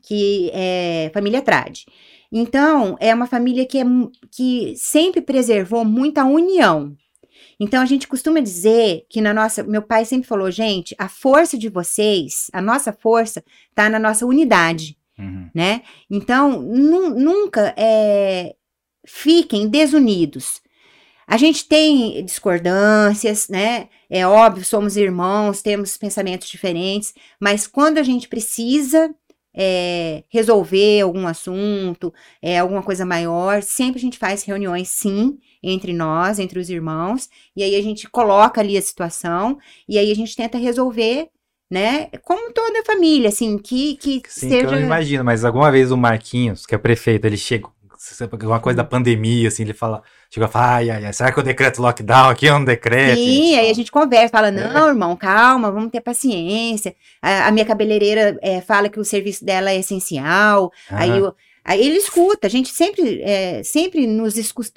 que 0.04 0.50
é 0.54 1.10
família 1.12 1.42
Trade. 1.42 1.86
Então, 2.32 2.96
é 2.98 3.14
uma 3.14 3.26
família 3.26 3.66
que, 3.66 3.78
é, 3.78 3.84
que 4.30 4.74
sempre 4.74 5.20
preservou 5.20 5.84
muita 5.84 6.24
união. 6.24 6.96
Então, 7.60 7.82
a 7.82 7.84
gente 7.84 8.08
costuma 8.08 8.40
dizer 8.40 9.04
que 9.10 9.20
na 9.20 9.34
nossa. 9.34 9.62
Meu 9.62 9.82
pai 9.82 10.06
sempre 10.06 10.26
falou, 10.26 10.50
gente, 10.50 10.94
a 10.98 11.08
força 11.08 11.58
de 11.58 11.68
vocês, 11.68 12.48
a 12.52 12.62
nossa 12.62 12.92
força, 12.92 13.44
está 13.68 13.90
na 13.90 13.98
nossa 13.98 14.24
unidade. 14.24 14.96
Uhum. 15.18 15.50
Né? 15.54 15.82
Então, 16.10 16.62
nu, 16.62 17.10
nunca 17.10 17.74
é, 17.76 18.54
fiquem 19.06 19.68
desunidos. 19.68 20.62
A 21.26 21.36
gente 21.36 21.66
tem 21.66 22.24
discordâncias, 22.24 23.48
né? 23.48 23.88
É 24.10 24.26
óbvio, 24.26 24.64
somos 24.64 24.96
irmãos, 24.96 25.62
temos 25.62 25.96
pensamentos 25.96 26.48
diferentes, 26.48 27.14
mas 27.40 27.66
quando 27.66 27.98
a 27.98 28.02
gente 28.02 28.28
precisa 28.28 29.14
é, 29.54 30.24
resolver 30.28 31.00
algum 31.00 31.26
assunto, 31.26 32.12
é, 32.40 32.58
alguma 32.58 32.82
coisa 32.82 33.04
maior, 33.04 33.62
sempre 33.62 33.98
a 33.98 34.02
gente 34.02 34.18
faz 34.18 34.42
reuniões, 34.44 34.88
sim, 34.88 35.38
entre 35.62 35.92
nós, 35.92 36.38
entre 36.38 36.58
os 36.58 36.70
irmãos, 36.70 37.28
e 37.56 37.62
aí 37.62 37.76
a 37.76 37.82
gente 37.82 38.08
coloca 38.08 38.60
ali 38.60 38.76
a 38.76 38.82
situação, 38.82 39.58
e 39.88 39.98
aí 39.98 40.10
a 40.10 40.14
gente 40.14 40.34
tenta 40.34 40.58
resolver, 40.58 41.28
né, 41.70 42.08
como 42.22 42.52
toda 42.52 42.80
a 42.80 42.84
família, 42.84 43.28
assim, 43.28 43.56
que, 43.58 43.96
que 43.96 44.22
sim, 44.28 44.48
seja... 44.48 44.68
Que 44.68 44.74
eu 44.74 44.80
imagino, 44.80 45.24
mas 45.24 45.44
alguma 45.44 45.70
vez 45.70 45.90
o 45.90 45.96
Marquinhos, 45.96 46.66
que 46.66 46.74
é 46.74 46.78
prefeito, 46.78 47.26
ele 47.26 47.36
chega 47.36 47.68
alguma 48.30 48.60
coisa 48.60 48.76
da 48.76 48.84
pandemia, 48.84 49.48
assim, 49.48 49.62
ele 49.62 49.72
fala, 49.72 50.02
chega 50.30 50.46
a 50.46 50.48
falar, 50.48 50.74
ai, 50.76 50.90
ai, 50.90 51.12
será 51.12 51.32
que 51.32 51.38
o 51.38 51.42
decreto 51.42 51.80
lockdown 51.80 52.30
aqui 52.30 52.48
é 52.48 52.54
um 52.54 52.64
decreto? 52.64 53.16
Sim, 53.16 53.56
aí 53.56 53.70
a 53.70 53.74
gente 53.74 53.92
conversa, 53.92 54.28
fala, 54.28 54.50
não, 54.50 54.86
é. 54.86 54.90
irmão, 54.90 55.16
calma, 55.16 55.70
vamos 55.70 55.90
ter 55.90 56.00
paciência. 56.00 56.94
A, 57.20 57.48
a 57.48 57.50
minha 57.52 57.64
cabeleireira 57.64 58.38
é, 58.42 58.60
fala 58.60 58.88
que 58.88 58.98
o 58.98 59.04
serviço 59.04 59.44
dela 59.44 59.70
é 59.70 59.78
essencial, 59.78 60.72
aí, 60.90 61.10
eu, 61.10 61.34
aí 61.64 61.80
ele 61.80 61.96
escuta, 61.96 62.46
a 62.46 62.50
gente 62.50 62.70
sempre, 62.70 63.22
é, 63.22 63.62
sempre 63.62 64.06
nos 64.06 64.34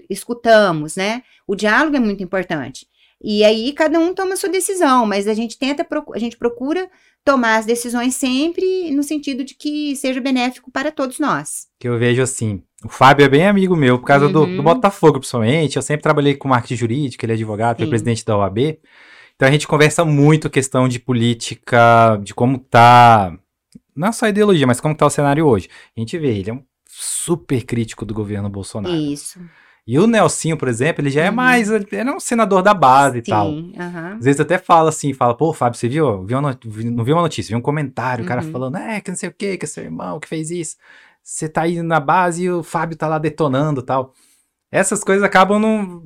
escutamos, 0.09 0.95
né? 0.95 1.23
O 1.47 1.55
diálogo 1.55 1.95
é 1.95 1.99
muito 1.99 2.23
importante. 2.23 2.87
E 3.21 3.43
aí 3.43 3.73
cada 3.73 3.99
um 3.99 4.13
toma 4.13 4.33
a 4.33 4.37
sua 4.37 4.49
decisão, 4.49 5.05
mas 5.05 5.27
a 5.27 5.33
gente 5.33 5.57
tenta, 5.57 5.87
a 6.13 6.19
gente 6.19 6.37
procura 6.37 6.87
tomar 7.25 7.57
as 7.57 7.65
decisões 7.65 8.15
sempre 8.15 8.91
no 8.91 9.01
sentido 9.01 9.43
de 9.43 9.55
que 9.55 9.95
seja 9.95 10.21
benéfico 10.21 10.71
para 10.71 10.91
todos 10.91 11.17
nós. 11.17 11.67
Que 11.79 11.87
eu 11.87 11.97
vejo 11.97 12.21
assim, 12.21 12.61
o 12.85 12.89
Fábio 12.89 13.25
é 13.25 13.29
bem 13.29 13.47
amigo 13.47 13.75
meu, 13.75 13.97
por 13.97 14.05
causa 14.05 14.27
uhum. 14.27 14.31
do, 14.31 14.45
do, 14.45 14.57
uhum. 14.57 14.63
Botafogo, 14.63 15.19
principalmente. 15.19 15.75
Eu 15.75 15.81
sempre 15.81 16.03
trabalhei 16.03 16.35
com 16.35 16.47
marketing 16.47 16.75
jurídico, 16.75 17.25
ele 17.25 17.31
é 17.31 17.35
advogado, 17.35 17.77
foi 17.77 17.87
presidente 17.87 18.23
da 18.23 18.37
OAB. 18.37 18.77
Então 19.35 19.47
a 19.47 19.51
gente 19.51 19.67
conversa 19.67 20.05
muito 20.05 20.51
questão 20.51 20.87
de 20.87 20.99
política, 20.99 22.19
de 22.23 22.33
como 22.33 22.59
tá. 22.59 23.35
Não 23.95 24.13
só 24.13 24.27
a 24.27 24.29
ideologia, 24.29 24.67
mas 24.67 24.79
como 24.79 24.95
tá 24.95 25.05
o 25.05 25.09
cenário 25.09 25.47
hoje. 25.47 25.67
A 25.97 25.99
gente 25.99 26.15
vê, 26.17 26.37
ele 26.37 26.51
é 26.51 26.53
um 26.53 26.63
super 26.87 27.63
crítico 27.63 28.05
do 28.05 28.13
governo 28.13 28.49
Bolsonaro. 28.49 28.95
Isso. 28.95 29.39
E 29.87 29.97
o 29.99 30.07
Nelsinho, 30.07 30.57
por 30.57 30.67
exemplo, 30.67 31.01
ele 31.01 31.09
já 31.09 31.23
é 31.23 31.29
uhum. 31.29 31.35
mais. 31.35 31.71
Ele 31.71 31.87
é 31.91 32.03
um 32.11 32.19
senador 32.19 32.61
da 32.61 32.73
base 32.73 33.15
Sim, 33.15 33.19
e 33.19 33.23
tal. 33.23 33.49
Uhum. 33.49 34.15
Às 34.19 34.25
vezes 34.25 34.39
até 34.39 34.59
fala 34.59 34.89
assim, 34.89 35.11
fala, 35.11 35.35
pô, 35.35 35.51
Fábio, 35.53 35.79
você 35.79 35.89
viu? 35.89 36.23
viu 36.23 36.39
não 36.39 37.03
viu 37.03 37.15
uma 37.15 37.23
notícia, 37.23 37.49
viu 37.49 37.57
um 37.57 37.61
comentário, 37.61 38.23
o 38.23 38.27
cara 38.27 38.43
uhum. 38.43 38.51
falando, 38.51 38.77
é, 38.77 39.01
que 39.01 39.09
não 39.09 39.17
sei 39.17 39.29
o 39.29 39.33
que, 39.33 39.57
que 39.57 39.65
é 39.65 39.67
seu 39.67 39.83
irmão 39.83 40.19
que 40.19 40.27
fez 40.27 40.51
isso 40.51 40.75
você 41.25 41.49
tá 41.49 41.63
aí 41.63 41.81
na 41.81 41.99
base 41.99 42.43
e 42.43 42.51
o 42.51 42.61
Fábio 42.61 42.95
tá 42.95 43.07
lá 43.07 43.17
detonando 43.17 43.81
tal. 43.81 44.13
Essas 44.71 45.03
coisas 45.03 45.23
acabam 45.23 45.59
não. 45.59 46.03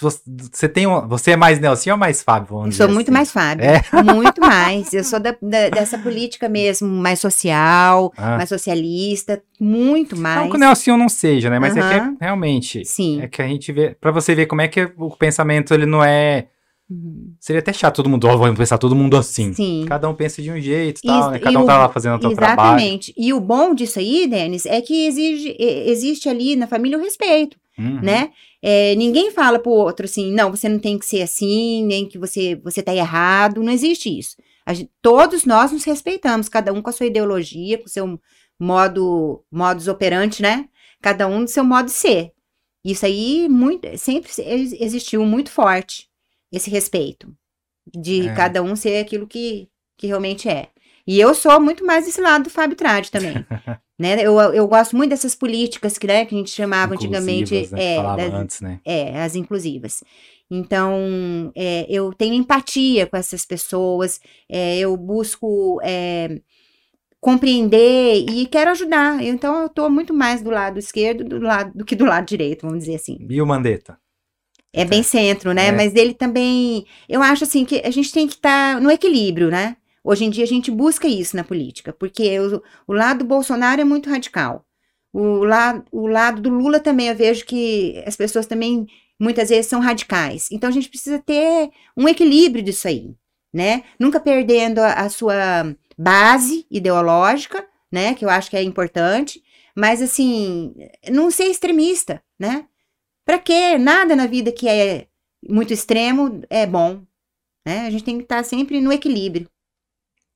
Você 0.00 0.68
tem 0.68 0.86
um, 0.86 1.06
você 1.06 1.32
é 1.32 1.36
mais 1.36 1.60
Nelson 1.60 1.92
ou 1.92 1.96
mais 1.96 2.22
Fábio? 2.22 2.66
Eu 2.66 2.72
sou 2.72 2.88
muito 2.88 3.08
assim. 3.08 3.12
mais 3.12 3.32
Fábio. 3.32 3.64
É? 3.64 3.82
Muito 4.02 4.40
mais. 4.40 4.92
Eu 4.92 5.04
sou 5.04 5.20
da, 5.20 5.36
da, 5.42 5.68
dessa 5.68 5.98
política 5.98 6.48
mesmo, 6.48 6.88
mais 6.88 7.20
social, 7.20 8.12
ah. 8.16 8.36
mais 8.36 8.48
socialista, 8.48 9.42
muito 9.60 10.16
mais. 10.16 10.40
Não 10.40 10.50
que 10.50 10.56
o 10.56 10.60
Nelson 10.60 10.96
não 10.96 11.08
seja, 11.08 11.50
né? 11.50 11.58
Mas 11.58 11.74
uhum. 11.74 11.82
é 11.82 11.88
que 11.88 11.94
é, 11.94 12.12
realmente. 12.20 12.84
Sim. 12.84 13.20
É 13.20 13.28
que 13.28 13.42
a 13.42 13.46
gente 13.46 13.72
vê. 13.72 13.96
Pra 14.00 14.10
você 14.10 14.34
ver 14.34 14.46
como 14.46 14.60
é 14.60 14.68
que 14.68 14.92
o 14.96 15.10
pensamento 15.16 15.74
ele 15.74 15.86
não 15.86 16.02
é 16.02 16.46
Uhum. 16.92 17.34
Seria 17.40 17.60
até 17.60 17.72
chato 17.72 17.96
todo 17.96 18.10
mundo, 18.10 18.26
ó, 18.26 18.36
vamos 18.36 18.58
pensar 18.58 18.76
todo 18.76 18.94
mundo 18.94 19.16
assim. 19.16 19.54
Sim. 19.54 19.86
Cada 19.88 20.08
um 20.08 20.14
pensa 20.14 20.42
de 20.42 20.50
um 20.50 20.60
jeito 20.60 21.00
tal, 21.02 21.30
né? 21.30 21.38
Cada 21.38 21.58
um 21.58 21.62
o, 21.62 21.66
tá 21.66 21.78
lá 21.78 21.88
fazendo 21.88 22.18
o 22.18 22.20
seu 22.20 22.34
trabalho. 22.34 22.78
Exatamente. 22.78 23.14
E 23.16 23.32
o 23.32 23.40
bom 23.40 23.74
disso 23.74 23.98
aí, 23.98 24.26
Denis, 24.26 24.66
é 24.66 24.80
que 24.82 25.06
exige, 25.06 25.56
existe 25.58 26.28
ali 26.28 26.54
na 26.54 26.66
família 26.66 26.98
o 26.98 27.00
respeito, 27.00 27.56
uhum. 27.78 28.00
né? 28.02 28.30
É, 28.60 28.94
ninguém 28.94 29.30
fala 29.30 29.58
pro 29.58 29.72
outro 29.72 30.04
assim, 30.04 30.32
não, 30.32 30.50
você 30.50 30.68
não 30.68 30.78
tem 30.78 30.98
que 30.98 31.06
ser 31.06 31.22
assim, 31.22 31.84
nem 31.86 32.06
que 32.06 32.18
você, 32.18 32.60
você 32.62 32.82
tá 32.82 32.94
errado, 32.94 33.62
não 33.62 33.72
existe 33.72 34.16
isso. 34.16 34.36
Gente, 34.68 34.90
todos 35.00 35.44
nós 35.44 35.72
nos 35.72 35.84
respeitamos, 35.84 36.48
cada 36.48 36.72
um 36.72 36.82
com 36.82 36.90
a 36.90 36.92
sua 36.92 37.06
ideologia, 37.06 37.78
com 37.78 37.86
o 37.86 37.88
seu 37.88 38.20
modo, 38.60 39.42
modus 39.50 39.88
operandi, 39.88 40.42
né? 40.42 40.68
Cada 41.00 41.26
um 41.26 41.42
do 41.42 41.50
seu 41.50 41.64
modo 41.64 41.86
de 41.86 41.92
ser. 41.92 42.32
Isso 42.84 43.06
aí 43.06 43.48
muito, 43.48 43.88
sempre 43.96 44.30
existiu 44.78 45.24
muito 45.24 45.50
forte 45.50 46.11
esse 46.52 46.70
respeito. 46.70 47.34
De 47.92 48.28
é. 48.28 48.34
cada 48.34 48.62
um 48.62 48.76
ser 48.76 48.98
aquilo 48.98 49.26
que, 49.26 49.68
que 49.98 50.06
realmente 50.06 50.48
é. 50.48 50.68
E 51.06 51.18
eu 51.18 51.34
sou 51.34 51.60
muito 51.60 51.84
mais 51.84 52.04
desse 52.04 52.20
lado 52.20 52.44
do 52.44 52.50
Fábio 52.50 52.76
Trade 52.76 53.10
também. 53.10 53.34
né? 53.98 54.22
Eu, 54.22 54.38
eu 54.38 54.68
gosto 54.68 54.96
muito 54.96 55.10
dessas 55.10 55.34
políticas 55.34 55.98
que, 55.98 56.06
né, 56.06 56.24
que 56.24 56.34
a 56.34 56.38
gente 56.38 56.50
chamava 56.50 56.94
antigamente. 56.94 57.68
Né? 57.72 57.96
É, 57.96 58.02
das, 58.02 58.34
antes, 58.34 58.60
né? 58.60 58.80
é, 58.84 59.20
as 59.20 59.34
inclusivas. 59.34 60.04
Então, 60.50 61.50
é, 61.56 61.86
eu 61.88 62.12
tenho 62.12 62.34
empatia 62.34 63.06
com 63.06 63.16
essas 63.16 63.44
pessoas, 63.44 64.20
é, 64.48 64.78
eu 64.78 64.94
busco 64.96 65.80
é, 65.82 66.40
compreender 67.18 68.26
e 68.28 68.46
quero 68.46 68.70
ajudar. 68.70 69.22
Então, 69.22 69.60
eu 69.60 69.66
estou 69.66 69.88
muito 69.88 70.12
mais 70.12 70.42
do 70.42 70.50
lado 70.50 70.78
esquerdo 70.78 71.24
do, 71.24 71.38
lado, 71.40 71.72
do 71.74 71.84
que 71.84 71.96
do 71.96 72.04
lado 72.04 72.26
direito, 72.26 72.66
vamos 72.66 72.80
dizer 72.80 72.96
assim. 72.96 73.16
E 73.30 73.40
o 73.40 73.46
Mandetta? 73.46 73.98
É 74.72 74.84
bem 74.84 75.02
centro, 75.02 75.52
né? 75.52 75.68
É. 75.68 75.72
Mas 75.72 75.94
ele 75.94 76.14
também. 76.14 76.86
Eu 77.08 77.22
acho 77.22 77.44
assim 77.44 77.64
que 77.64 77.82
a 77.84 77.90
gente 77.90 78.12
tem 78.12 78.26
que 78.26 78.34
estar 78.34 78.74
tá 78.76 78.80
no 78.80 78.90
equilíbrio, 78.90 79.50
né? 79.50 79.76
Hoje 80.02 80.24
em 80.24 80.30
dia 80.30 80.44
a 80.44 80.48
gente 80.48 80.70
busca 80.70 81.06
isso 81.06 81.36
na 81.36 81.44
política, 81.44 81.92
porque 81.92 82.38
o, 82.40 82.62
o 82.88 82.92
lado 82.92 83.18
do 83.18 83.24
Bolsonaro 83.24 83.80
é 83.80 83.84
muito 83.84 84.10
radical. 84.10 84.64
O, 85.12 85.44
la, 85.44 85.82
o 85.92 86.06
lado 86.06 86.40
do 86.40 86.48
Lula 86.48 86.80
também 86.80 87.08
eu 87.08 87.14
vejo 87.14 87.44
que 87.44 88.02
as 88.06 88.16
pessoas 88.16 88.46
também 88.46 88.86
muitas 89.20 89.50
vezes 89.50 89.66
são 89.66 89.80
radicais. 89.80 90.48
Então 90.50 90.68
a 90.68 90.72
gente 90.72 90.88
precisa 90.88 91.18
ter 91.18 91.70
um 91.96 92.08
equilíbrio 92.08 92.64
disso 92.64 92.88
aí, 92.88 93.14
né? 93.52 93.84
Nunca 94.00 94.18
perdendo 94.18 94.80
a, 94.80 94.92
a 94.94 95.08
sua 95.08 95.76
base 95.96 96.66
ideológica, 96.70 97.64
né? 97.90 98.14
Que 98.14 98.24
eu 98.24 98.30
acho 98.30 98.50
que 98.50 98.56
é 98.56 98.62
importante, 98.62 99.40
mas 99.76 100.02
assim, 100.02 100.74
não 101.10 101.30
ser 101.30 101.44
extremista, 101.44 102.22
né? 102.38 102.64
Para 103.24 103.38
quê? 103.38 103.78
Nada 103.78 104.16
na 104.16 104.26
vida 104.26 104.52
que 104.52 104.68
é 104.68 105.06
muito 105.48 105.72
extremo 105.72 106.42
é 106.50 106.66
bom. 106.66 107.02
Né? 107.66 107.86
A 107.86 107.90
gente 107.90 108.04
tem 108.04 108.18
que 108.18 108.24
estar 108.24 108.44
sempre 108.44 108.80
no 108.80 108.92
equilíbrio. 108.92 109.48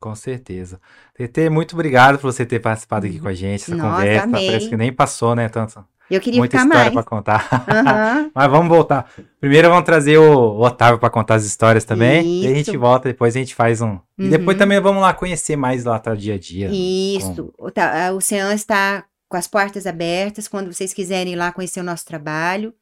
Com 0.01 0.15
certeza. 0.15 0.81
TT, 1.15 1.49
muito 1.49 1.75
obrigado 1.75 2.19
por 2.19 2.33
você 2.33 2.45
ter 2.45 2.61
participado 2.61 3.07
aqui 3.07 3.19
com 3.19 3.29
a 3.29 3.35
gente, 3.35 3.63
essa 3.63 3.75
Nossa, 3.75 3.97
conversa. 3.97 4.25
Amei. 4.25 4.47
Parece 4.47 4.69
que 4.69 4.77
nem 4.77 4.93
passou, 4.93 5.35
né, 5.35 5.49
tanto. 5.49 5.85
Eu 6.09 6.21
queria 6.21 6.39
Muita 6.39 6.57
história 6.57 6.93
para 6.93 7.03
contar. 7.03 7.49
Uhum. 7.69 8.31
Mas 8.33 8.51
vamos 8.51 8.69
voltar. 8.69 9.11
Primeiro 9.41 9.69
vamos 9.69 9.85
trazer 9.85 10.19
o 10.19 10.61
Otávio 10.61 11.01
para 11.01 11.11
contar 11.11 11.35
as 11.35 11.45
histórias 11.45 11.85
também. 11.85 12.21
Isso. 12.21 12.49
E 12.49 12.53
a 12.53 12.55
gente 12.55 12.77
volta, 12.77 13.09
depois 13.09 13.35
a 13.35 13.39
gente 13.41 13.55
faz 13.55 13.81
um. 13.81 13.93
Uhum. 13.93 14.01
E 14.19 14.29
depois 14.29 14.57
também 14.57 14.81
vamos 14.81 15.03
lá 15.03 15.13
conhecer 15.13 15.57
mais 15.57 15.85
lá 15.85 15.99
tá, 15.99 16.13
o 16.13 16.17
dia 16.17 16.35
a 16.35 16.39
dia. 16.39 16.69
Isso. 16.71 17.53
Com... 17.57 17.67
O 17.67 18.17
Oceano 18.17 18.53
está 18.53 19.05
com 19.29 19.37
as 19.37 19.47
portas 19.47 19.87
abertas. 19.87 20.49
Quando 20.49 20.73
vocês 20.73 20.93
quiserem 20.93 21.33
ir 21.33 21.37
lá 21.37 21.53
conhecer 21.53 21.81
o 21.81 21.85
nosso 21.85 22.05
trabalho, 22.05 22.75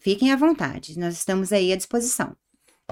fiquem 0.00 0.32
à 0.32 0.36
vontade. 0.36 0.98
Nós 0.98 1.14
estamos 1.14 1.52
aí 1.52 1.72
à 1.72 1.76
disposição. 1.76 2.36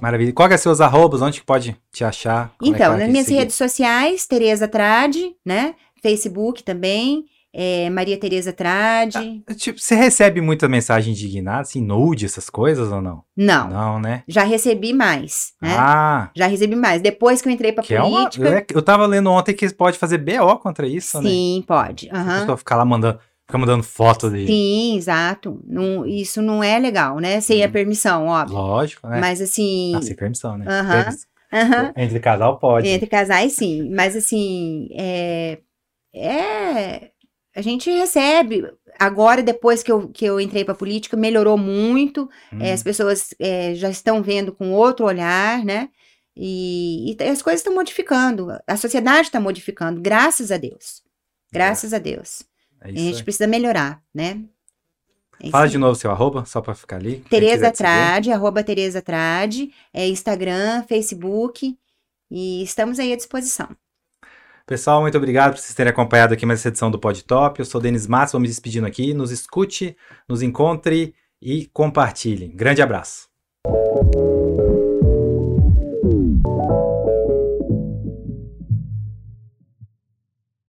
Maravilha. 0.00 0.32
Qual 0.32 0.48
é 0.48 0.56
seus 0.56 0.80
arrobas? 0.80 1.20
Onde 1.20 1.42
pode 1.42 1.76
te 1.92 2.04
achar? 2.04 2.54
Como 2.58 2.72
é 2.72 2.74
então, 2.74 2.94
é 2.94 2.98
nas 2.98 3.08
minhas 3.08 3.26
seguir? 3.26 3.40
redes 3.40 3.56
sociais, 3.56 4.26
Tereza 4.26 4.66
Trade, 4.66 5.36
né? 5.44 5.74
Facebook 6.02 6.62
também, 6.62 7.26
é, 7.54 7.90
Maria 7.90 8.16
Tereza 8.16 8.52
Trade. 8.52 9.42
Ah, 9.46 9.54
tipo, 9.54 9.78
você 9.78 9.94
recebe 9.94 10.40
muita 10.40 10.68
mensagem 10.68 11.12
indignada, 11.12 11.60
assim, 11.60 11.82
nude, 11.82 12.24
essas 12.24 12.48
coisas 12.48 12.90
ou 12.90 13.02
não? 13.02 13.22
Não. 13.36 13.68
Não, 13.68 14.00
né? 14.00 14.22
Já 14.26 14.42
recebi 14.44 14.92
mais, 14.92 15.52
né? 15.60 15.74
Ah. 15.78 16.30
Já 16.34 16.46
recebi 16.46 16.74
mais. 16.74 17.02
Depois 17.02 17.42
que 17.42 17.48
eu 17.48 17.52
entrei 17.52 17.72
pra 17.72 17.84
que 17.84 17.96
política... 17.96 18.46
É 18.46 18.50
uma, 18.50 18.58
eu, 18.58 18.66
eu 18.76 18.82
tava 18.82 19.06
lendo 19.06 19.30
ontem 19.30 19.54
que 19.54 19.72
pode 19.74 19.98
fazer 19.98 20.18
BO 20.18 20.58
contra 20.58 20.86
isso, 20.86 21.18
Sim, 21.18 21.24
né? 21.24 21.30
Sim, 21.30 21.64
pode. 21.66 22.08
Uhum. 22.12 22.20
A 22.20 22.40
pessoa 22.40 22.56
ficar 22.56 22.76
lá 22.76 22.84
mandando 22.84 23.18
Fica 23.44 23.58
mandando 23.58 23.82
foto 23.82 24.30
de. 24.30 24.46
Sim, 24.46 24.96
exato. 24.96 25.60
Não, 25.66 26.06
isso 26.06 26.40
não 26.40 26.64
é 26.64 26.78
legal, 26.78 27.18
né? 27.18 27.40
Sem 27.40 27.60
hum. 27.60 27.64
a 27.64 27.66
uhum. 27.66 27.72
permissão, 27.72 28.26
óbvio. 28.28 28.56
Lógico, 28.56 29.06
né? 29.08 29.20
Mas 29.20 29.42
assim. 29.42 29.92
Ah, 29.94 30.00
sem 30.00 30.16
permissão, 30.16 30.56
né? 30.56 30.64
Uhum. 31.52 31.92
Entre 31.94 32.18
casal 32.18 32.58
pode. 32.58 32.88
Entre 32.88 33.06
casais, 33.06 33.52
sim. 33.52 33.90
Mas 33.94 34.16
assim, 34.16 34.88
é. 34.96 35.58
É. 36.14 37.11
A 37.54 37.60
gente 37.60 37.90
recebe. 37.90 38.64
Agora, 38.98 39.42
depois 39.42 39.82
que 39.82 39.92
eu, 39.92 40.08
que 40.08 40.24
eu 40.24 40.40
entrei 40.40 40.64
para 40.64 40.74
política, 40.74 41.16
melhorou 41.16 41.58
muito. 41.58 42.28
Hum. 42.52 42.58
É, 42.60 42.72
as 42.72 42.82
pessoas 42.82 43.34
é, 43.38 43.74
já 43.74 43.90
estão 43.90 44.22
vendo 44.22 44.52
com 44.52 44.72
outro 44.72 45.06
olhar, 45.06 45.64
né? 45.64 45.90
E, 46.36 47.14
e 47.18 47.22
as 47.24 47.42
coisas 47.42 47.60
estão 47.60 47.74
modificando. 47.74 48.48
A 48.66 48.76
sociedade 48.76 49.28
está 49.28 49.38
modificando, 49.38 50.00
graças 50.00 50.50
a 50.50 50.56
Deus. 50.56 51.02
Graças 51.52 51.92
é. 51.92 51.96
a 51.96 51.98
Deus. 51.98 52.42
É 52.80 52.88
a 52.88 52.92
gente 52.92 53.22
precisa 53.22 53.46
melhorar, 53.46 54.02
né? 54.14 54.42
É 55.40 55.50
Fala 55.50 55.68
de 55.68 55.76
novo 55.76 55.94
seu 55.94 56.10
arroba, 56.10 56.44
só 56.44 56.60
para 56.60 56.74
ficar 56.74 56.96
ali. 56.96 57.20
Tereza 57.28 57.70
Trade, 57.70 58.30
arroba 58.30 58.62
Tereza 58.62 59.02
Trade, 59.02 59.72
é 59.92 60.06
Instagram, 60.08 60.84
Facebook, 60.84 61.76
e 62.30 62.62
estamos 62.62 62.98
aí 62.98 63.12
à 63.12 63.16
disposição. 63.16 63.68
Pessoal, 64.72 65.02
muito 65.02 65.18
obrigado 65.18 65.52
por 65.52 65.58
vocês 65.58 65.74
terem 65.74 65.90
acompanhado 65.90 66.32
aqui 66.32 66.46
mais 66.46 66.60
essa 66.60 66.68
edição 66.68 66.90
do 66.90 66.98
Pod 66.98 67.22
Top. 67.24 67.60
Eu 67.60 67.66
sou 67.66 67.78
Denis 67.78 68.06
Matos, 68.06 68.32
vou 68.32 68.40
me 68.40 68.48
despedindo 68.48 68.86
aqui. 68.86 69.12
Nos 69.12 69.30
escute, 69.30 69.94
nos 70.26 70.40
encontre 70.40 71.14
e 71.42 71.66
compartilhe. 71.74 72.48
Grande 72.48 72.80
abraço. 72.80 73.28